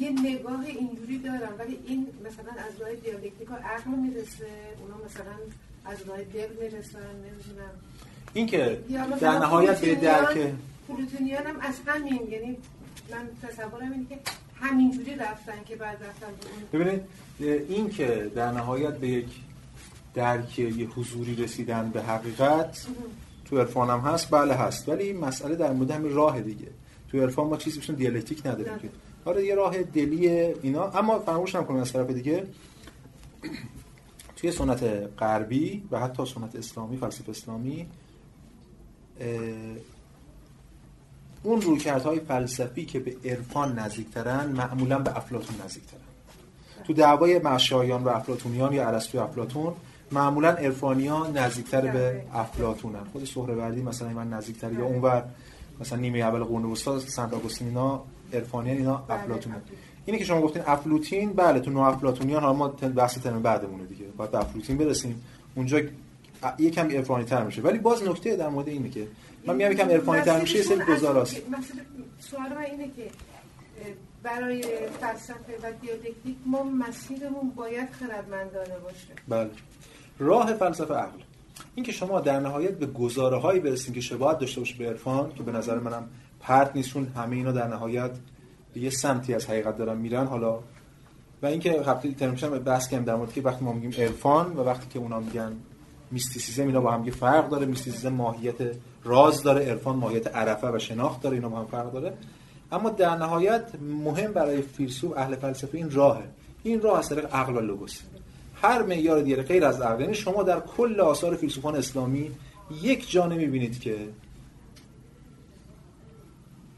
یه 0.00 0.10
نگاه 0.10 0.64
اینجوری 0.66 1.18
دارن. 1.18 1.52
ولی 1.58 1.78
این 1.86 2.06
مثلا 2.24 2.52
از 2.66 2.80
راه 2.80 2.94
دیالکتیک 2.94 3.48
ها 3.48 3.56
عقل 3.56 3.90
می‌رسه 3.90 4.46
اونا 4.80 4.96
مثلا 5.06 5.36
از 5.84 5.98
راه 6.08 6.18
دل 6.18 6.48
می‌رسن 6.60 6.98
نمی‌دونم. 6.98 7.74
این 8.34 8.46
که 8.46 8.78
در 9.20 9.38
نهایت 9.38 9.80
به 9.80 9.94
درک 9.94 10.52
پلوتونیان 10.88 11.46
هم 11.46 11.60
از 11.60 11.80
همین 11.86 12.28
یعنی 12.30 12.56
من 13.10 13.48
تصورم 13.48 13.92
اینه 13.92 14.06
که 14.08 14.18
همینجوری 14.54 15.16
رفتن 15.16 15.64
که 15.66 15.76
بعد 15.76 15.98
رفتن 16.02 16.26
ببینید 16.72 17.02
این 17.68 17.90
که 17.90 18.30
در 18.34 18.52
نهایت 18.52 18.98
به 18.98 19.08
یک 19.08 19.26
درک 20.14 20.58
یه 20.58 20.86
حضوری 20.86 21.36
رسیدن 21.36 21.90
به 21.90 22.02
حقیقت 22.02 22.86
تو 23.44 23.58
عرفان 23.58 23.90
هم 23.90 24.00
هست 24.00 24.30
بله 24.30 24.54
هست. 24.54 24.88
ولی 24.88 25.04
این 25.04 25.16
مسئله 25.16 25.56
در 25.56 25.72
مورد 25.72 25.90
همین 25.90 26.14
راه 26.14 26.40
دیگه. 26.40 26.68
تو 27.08 27.20
عرفان 27.20 27.46
ما 27.46 27.56
چیزی 27.56 27.80
بسیم 27.80 27.94
دیالکتیک 27.94 28.46
نداریم 28.46 28.78
که. 28.78 28.90
آره 29.24 29.44
یه 29.44 29.54
راه 29.54 29.82
دلی 29.82 30.28
اینا. 30.28 30.90
اما 30.90 31.18
فراموش 31.18 31.54
نکنیم 31.54 31.80
از 31.80 31.92
طرف 31.92 32.10
دیگه 32.10 32.46
توی 34.36 34.52
سنت 34.52 34.82
غربی 35.18 35.82
و 35.90 36.00
حتی 36.00 36.26
سنت 36.26 36.56
اسلامی 36.56 36.96
فلسفه 36.96 37.30
اسلامی 37.30 37.86
اون 41.42 41.62
رویکردهای 41.62 42.20
فلسفی 42.20 42.84
که 42.84 43.00
به 43.00 43.16
عرفان 43.24 43.78
نزدیکترن 43.78 44.46
معمولا 44.46 44.98
به 44.98 45.16
افلاطون 45.16 45.56
نزدیکترن. 45.64 46.00
تو 46.86 46.92
دعوای 46.92 47.38
مشایان 47.38 48.04
و 48.04 48.08
افلاطونیان 48.08 48.72
یا 48.72 48.88
ارسطو 48.88 49.20
افلاطون 49.20 49.74
معمولا 50.12 50.48
عرفانیان 50.48 51.38
نزدیکتر 51.38 51.80
به 51.80 52.22
افلاطونن. 52.34 53.04
خود 53.12 53.24
سهروردی 53.24 53.82
مثلا 53.82 54.08
من 54.08 54.28
نزدیکتر 54.30 54.72
یا 54.72 54.84
اونور 54.84 55.24
مثلا 55.80 55.98
نیمه 55.98 56.18
اول 56.18 56.44
قرن 56.44 56.64
وسطا 56.64 56.98
سنت 56.98 57.34
آگوستین 57.34 57.68
اینا 57.68 58.02
عرفانیان 58.32 58.76
اینا 58.76 59.04
افلاطونن. 59.08 59.62
اینه 60.04 60.18
که 60.18 60.24
شما 60.24 60.40
گفتین 60.40 60.62
افلوتین 60.66 61.32
بله 61.32 61.60
تو 61.60 61.70
نو 61.70 61.80
افلاطونیان 61.80 62.42
ها 62.42 62.52
ما 62.52 62.68
بحث 62.68 63.18
ترم 63.18 63.42
بعدمونه 63.42 63.84
دیگه. 63.84 64.04
باید 64.16 64.30
به 64.30 64.38
افلوتین 64.38 64.78
برسیم. 64.78 65.22
اونجا 65.54 65.80
یکم 66.58 66.90
عرفانی 66.90 67.24
تر 67.24 67.44
میشه. 67.44 67.62
ولی 67.62 67.78
باز 67.78 68.02
نکته 68.02 68.36
در 68.36 68.48
مورد 68.48 68.68
اینه 68.68 68.88
که 68.88 69.08
من 69.46 69.56
میگم 69.56 69.72
یکم 69.72 69.88
عرفانی 69.88 70.22
تر 70.22 70.40
میشه 70.40 70.56
یه 70.56 70.62
سری 70.62 70.84
گزاراست 70.84 71.36
سوال 72.18 72.48
من 72.48 72.56
اینه 72.56 72.90
که 72.96 73.10
برای 74.22 74.62
فلسفه 75.00 75.58
و 75.62 75.72
دیالکتیک 75.80 76.36
ما 76.46 76.62
مسیرمون 76.62 77.50
باید 77.56 77.88
خردمندانه 77.90 78.78
باشه. 78.82 79.08
بله. 79.28 79.50
راه 80.18 80.54
فلسفه 80.54 80.94
عقل. 80.94 81.18
این 81.74 81.84
که 81.84 81.92
شما 81.92 82.20
در 82.20 82.40
نهایت 82.40 82.78
به 82.78 82.86
گزاره 82.86 83.38
هایی 83.38 83.60
برسید 83.60 83.94
که 83.94 84.00
شباهت 84.00 84.38
داشته 84.38 84.60
باشه 84.60 84.78
به 84.78 84.88
عرفان 84.88 85.32
که 85.32 85.42
به 85.42 85.52
نظر 85.52 85.78
منم 85.78 86.08
پرت 86.40 86.76
نیستون 86.76 87.06
همه 87.06 87.36
اینا 87.36 87.52
در 87.52 87.68
نهایت 87.68 88.10
به 88.74 88.80
یه 88.80 88.90
سمتی 88.90 89.34
از 89.34 89.46
حقیقت 89.46 89.78
دارن 89.78 89.96
میرن. 89.96 90.26
حالا 90.26 90.58
و 91.42 91.46
اینکه 91.46 91.82
هفته 91.86 92.12
ترمشن 92.12 92.48
بحث 92.58 92.88
کردم 92.88 93.04
در 93.04 93.14
مورد 93.14 93.32
که 93.32 93.42
وقتی 93.42 93.64
ما 93.64 93.72
میگیم 93.72 94.02
عرفان 94.02 94.52
و 94.52 94.60
وقتی 94.60 94.86
که 94.88 94.98
اونا 94.98 95.20
میگن 95.20 95.56
میستیسیزم 96.10 96.66
اینا 96.66 96.80
با 96.80 96.92
هم 96.92 97.04
یه 97.04 97.12
فرق 97.12 97.48
داره. 97.48 97.66
میستیسیزم 97.66 98.12
ماهیت 98.12 98.56
راز 99.04 99.42
داره 99.42 99.64
عرفان 99.64 99.96
ماهیت 99.96 100.36
عرفه 100.36 100.68
و 100.68 100.78
شناخت 100.78 101.22
داره 101.22 101.36
اینا 101.36 101.48
با 101.48 101.58
هم 101.58 101.66
فرق 101.66 101.92
داره. 101.92 102.12
اما 102.72 102.90
در 102.90 103.16
نهایت 103.16 103.64
مهم 104.04 104.32
برای 104.32 104.62
فیلسوف 104.62 105.12
اهل 105.16 105.36
فلسفه 105.36 105.78
این 105.78 105.90
راهه. 105.90 106.24
این 106.62 106.80
راه 106.80 106.98
از 106.98 107.12
عقل 107.12 107.56
و 107.56 107.60
لوگوس. 107.60 108.00
هر 108.54 108.82
معیار 108.82 109.20
دیگه 109.20 109.36
غیر 109.36 109.64
از 109.64 109.80
عقل. 109.80 110.00
یعنی 110.00 110.14
شما 110.14 110.42
در 110.42 110.60
کل 110.60 111.00
آثار 111.00 111.36
فیلسوفان 111.36 111.76
اسلامی 111.76 112.30
یک 112.82 113.10
جا 113.10 113.26
نمی‌بینید 113.26 113.80
که 113.80 113.96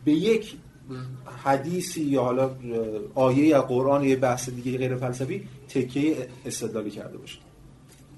به 0.04 0.12
یک 0.12 0.56
حدیثی 1.44 2.02
یا 2.02 2.22
حالا 2.22 2.50
آیه 3.14 3.46
یا 3.46 3.62
قرآن 3.62 4.04
یا 4.04 4.16
بحث 4.16 4.48
دیگه 4.48 4.78
غیر 4.78 4.96
فلسفی 4.96 5.48
تکیه 5.68 6.28
استدلالی 6.46 6.90
کرده 6.90 7.18
باشه 7.18 7.38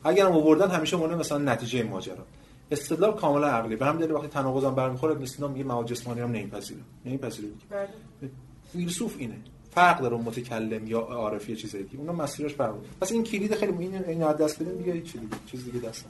اگر 0.05 0.27
هم 0.27 0.33
آوردن 0.33 0.71
همیشه 0.71 0.97
مونه 0.97 1.15
مثلا 1.15 1.39
نتیجه 1.39 1.83
ماجرا. 1.83 2.25
استدلال 2.71 3.15
کاملا 3.15 3.47
عقلی. 3.47 3.77
به 3.77 3.87
هم 3.87 3.99
دلیل 3.99 4.13
وقتی 4.13 4.29
تناقض 4.29 4.65
هم 4.65 4.75
برمیخوره 4.75 5.15
مثلا 5.15 5.49
میگه 5.49 5.65
مواد 5.65 5.87
جسمانی 5.87 6.21
هم 6.21 6.29
نمیپذیره. 6.29 6.81
نمیپذیره 7.05 7.49
بله. 7.71 7.89
فیلسوف 8.73 9.15
اینه. 9.19 9.37
فرق 9.75 10.01
داره 10.01 10.17
متکلم 10.17 10.87
یا 10.87 11.01
عارفی 11.01 11.53
یا 11.53 11.59
چیزایی 11.59 11.85
دیگه 11.85 11.99
اونها 11.99 12.15
مسیرش 12.15 12.55
فرق 12.55 12.69
داره. 12.71 12.89
پس 13.01 13.13
این 13.13 13.25
کلید 13.25 13.55
خیلی 13.55 13.73
این 13.73 14.05
این 14.05 14.33
دست 14.33 14.63
بدیم 14.63 14.77
دیگه 14.79 15.01
چیز 15.01 15.21
دیگه 15.21 15.37
چیز 15.47 15.65
دیگه 15.65 15.79
دست 15.89 16.07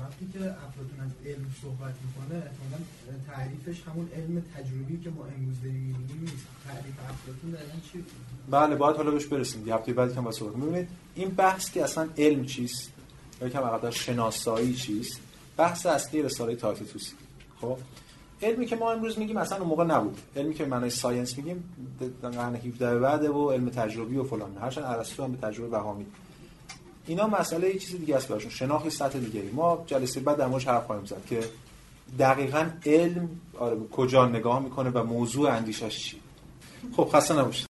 وقتی 0.00 0.26
که 0.32 0.38
افلاطون 0.38 1.00
از 1.04 1.10
علم 1.26 1.46
صحبت 1.62 1.94
می‌کنه 2.04 2.34
احتمالاً 2.36 2.80
تعریفش 3.26 3.82
همون 3.82 4.08
علم 4.16 4.42
تجربی 4.54 5.04
که 5.04 5.10
ما 5.10 5.24
امروز 5.24 5.56
داریم 5.62 5.74
می‌بینیم 5.74 6.20
نیست. 6.20 6.46
تعریف 6.66 6.94
افلاطون 7.10 7.50
دقیقاً 7.50 7.78
چی 7.92 8.04
بله 8.50 8.76
باید 8.76 8.96
حالا 8.96 9.10
بهش 9.10 9.26
برسیم. 9.26 9.60
دیگه 9.60 9.74
هفته 9.74 9.92
بعدی 9.92 10.14
که 10.14 10.20
با 10.20 10.32
صحبت 10.32 10.56
می‌بینید 10.56 10.88
این 11.14 11.28
بحث 11.28 11.70
که 11.70 11.84
اصلا 11.84 12.08
علم 12.18 12.44
چیست؟ 12.44 12.92
که 13.40 13.58
مقدار 13.58 13.90
شناسایی 13.90 14.74
چیست؟ 14.74 15.20
بحث 15.56 15.86
اصلی 15.86 16.22
رساله 16.22 16.56
تاکتوس 16.56 17.12
خب؟ 17.60 17.76
علمی 18.42 18.66
که 18.66 18.76
ما 18.76 18.92
امروز 18.92 19.18
میگیم 19.18 19.36
اصلا 19.36 19.58
اون 19.58 19.68
موقع 19.68 19.84
نبود. 19.84 20.18
علمی 20.36 20.54
که 20.54 20.64
معنای 20.64 20.90
ساینس 20.90 21.38
میگیم 21.38 21.74
قرن 22.22 22.54
17 22.54 22.98
بعده 22.98 23.30
و 23.30 23.50
علم 23.50 23.68
تجربی 23.70 24.16
و 24.16 24.24
فلان. 24.24 24.56
هرچند 24.60 24.84
ارسطو 24.84 25.24
هم 25.24 25.32
به 25.32 25.46
تجربه 25.46 25.68
بهامی 25.68 26.06
اینا 27.06 27.26
مسئله 27.26 27.68
یه 27.68 27.78
چیز 27.78 27.98
دیگه 27.98 28.16
است 28.16 28.28
براشون. 28.28 28.50
شناخت 28.50 28.88
سطح 28.88 29.18
دیگه 29.18 29.42
ما 29.52 29.84
جلسه 29.86 30.20
بعد 30.20 30.36
در 30.36 30.46
موردش 30.46 30.68
حرف 30.68 30.86
خواهیم 30.86 31.04
زد 31.04 31.26
که 31.28 31.40
دقیقا 32.18 32.70
علم 32.86 33.28
آره 33.58 33.76
کجا 33.92 34.26
نگاه 34.26 34.62
می‌کنه 34.62 34.90
و 34.90 35.04
موضوع 35.04 35.50
اندیشش 35.50 35.98
چی 35.98 36.20
خب 36.96 37.10
خسته 37.12 37.38
نباشید. 37.38 37.64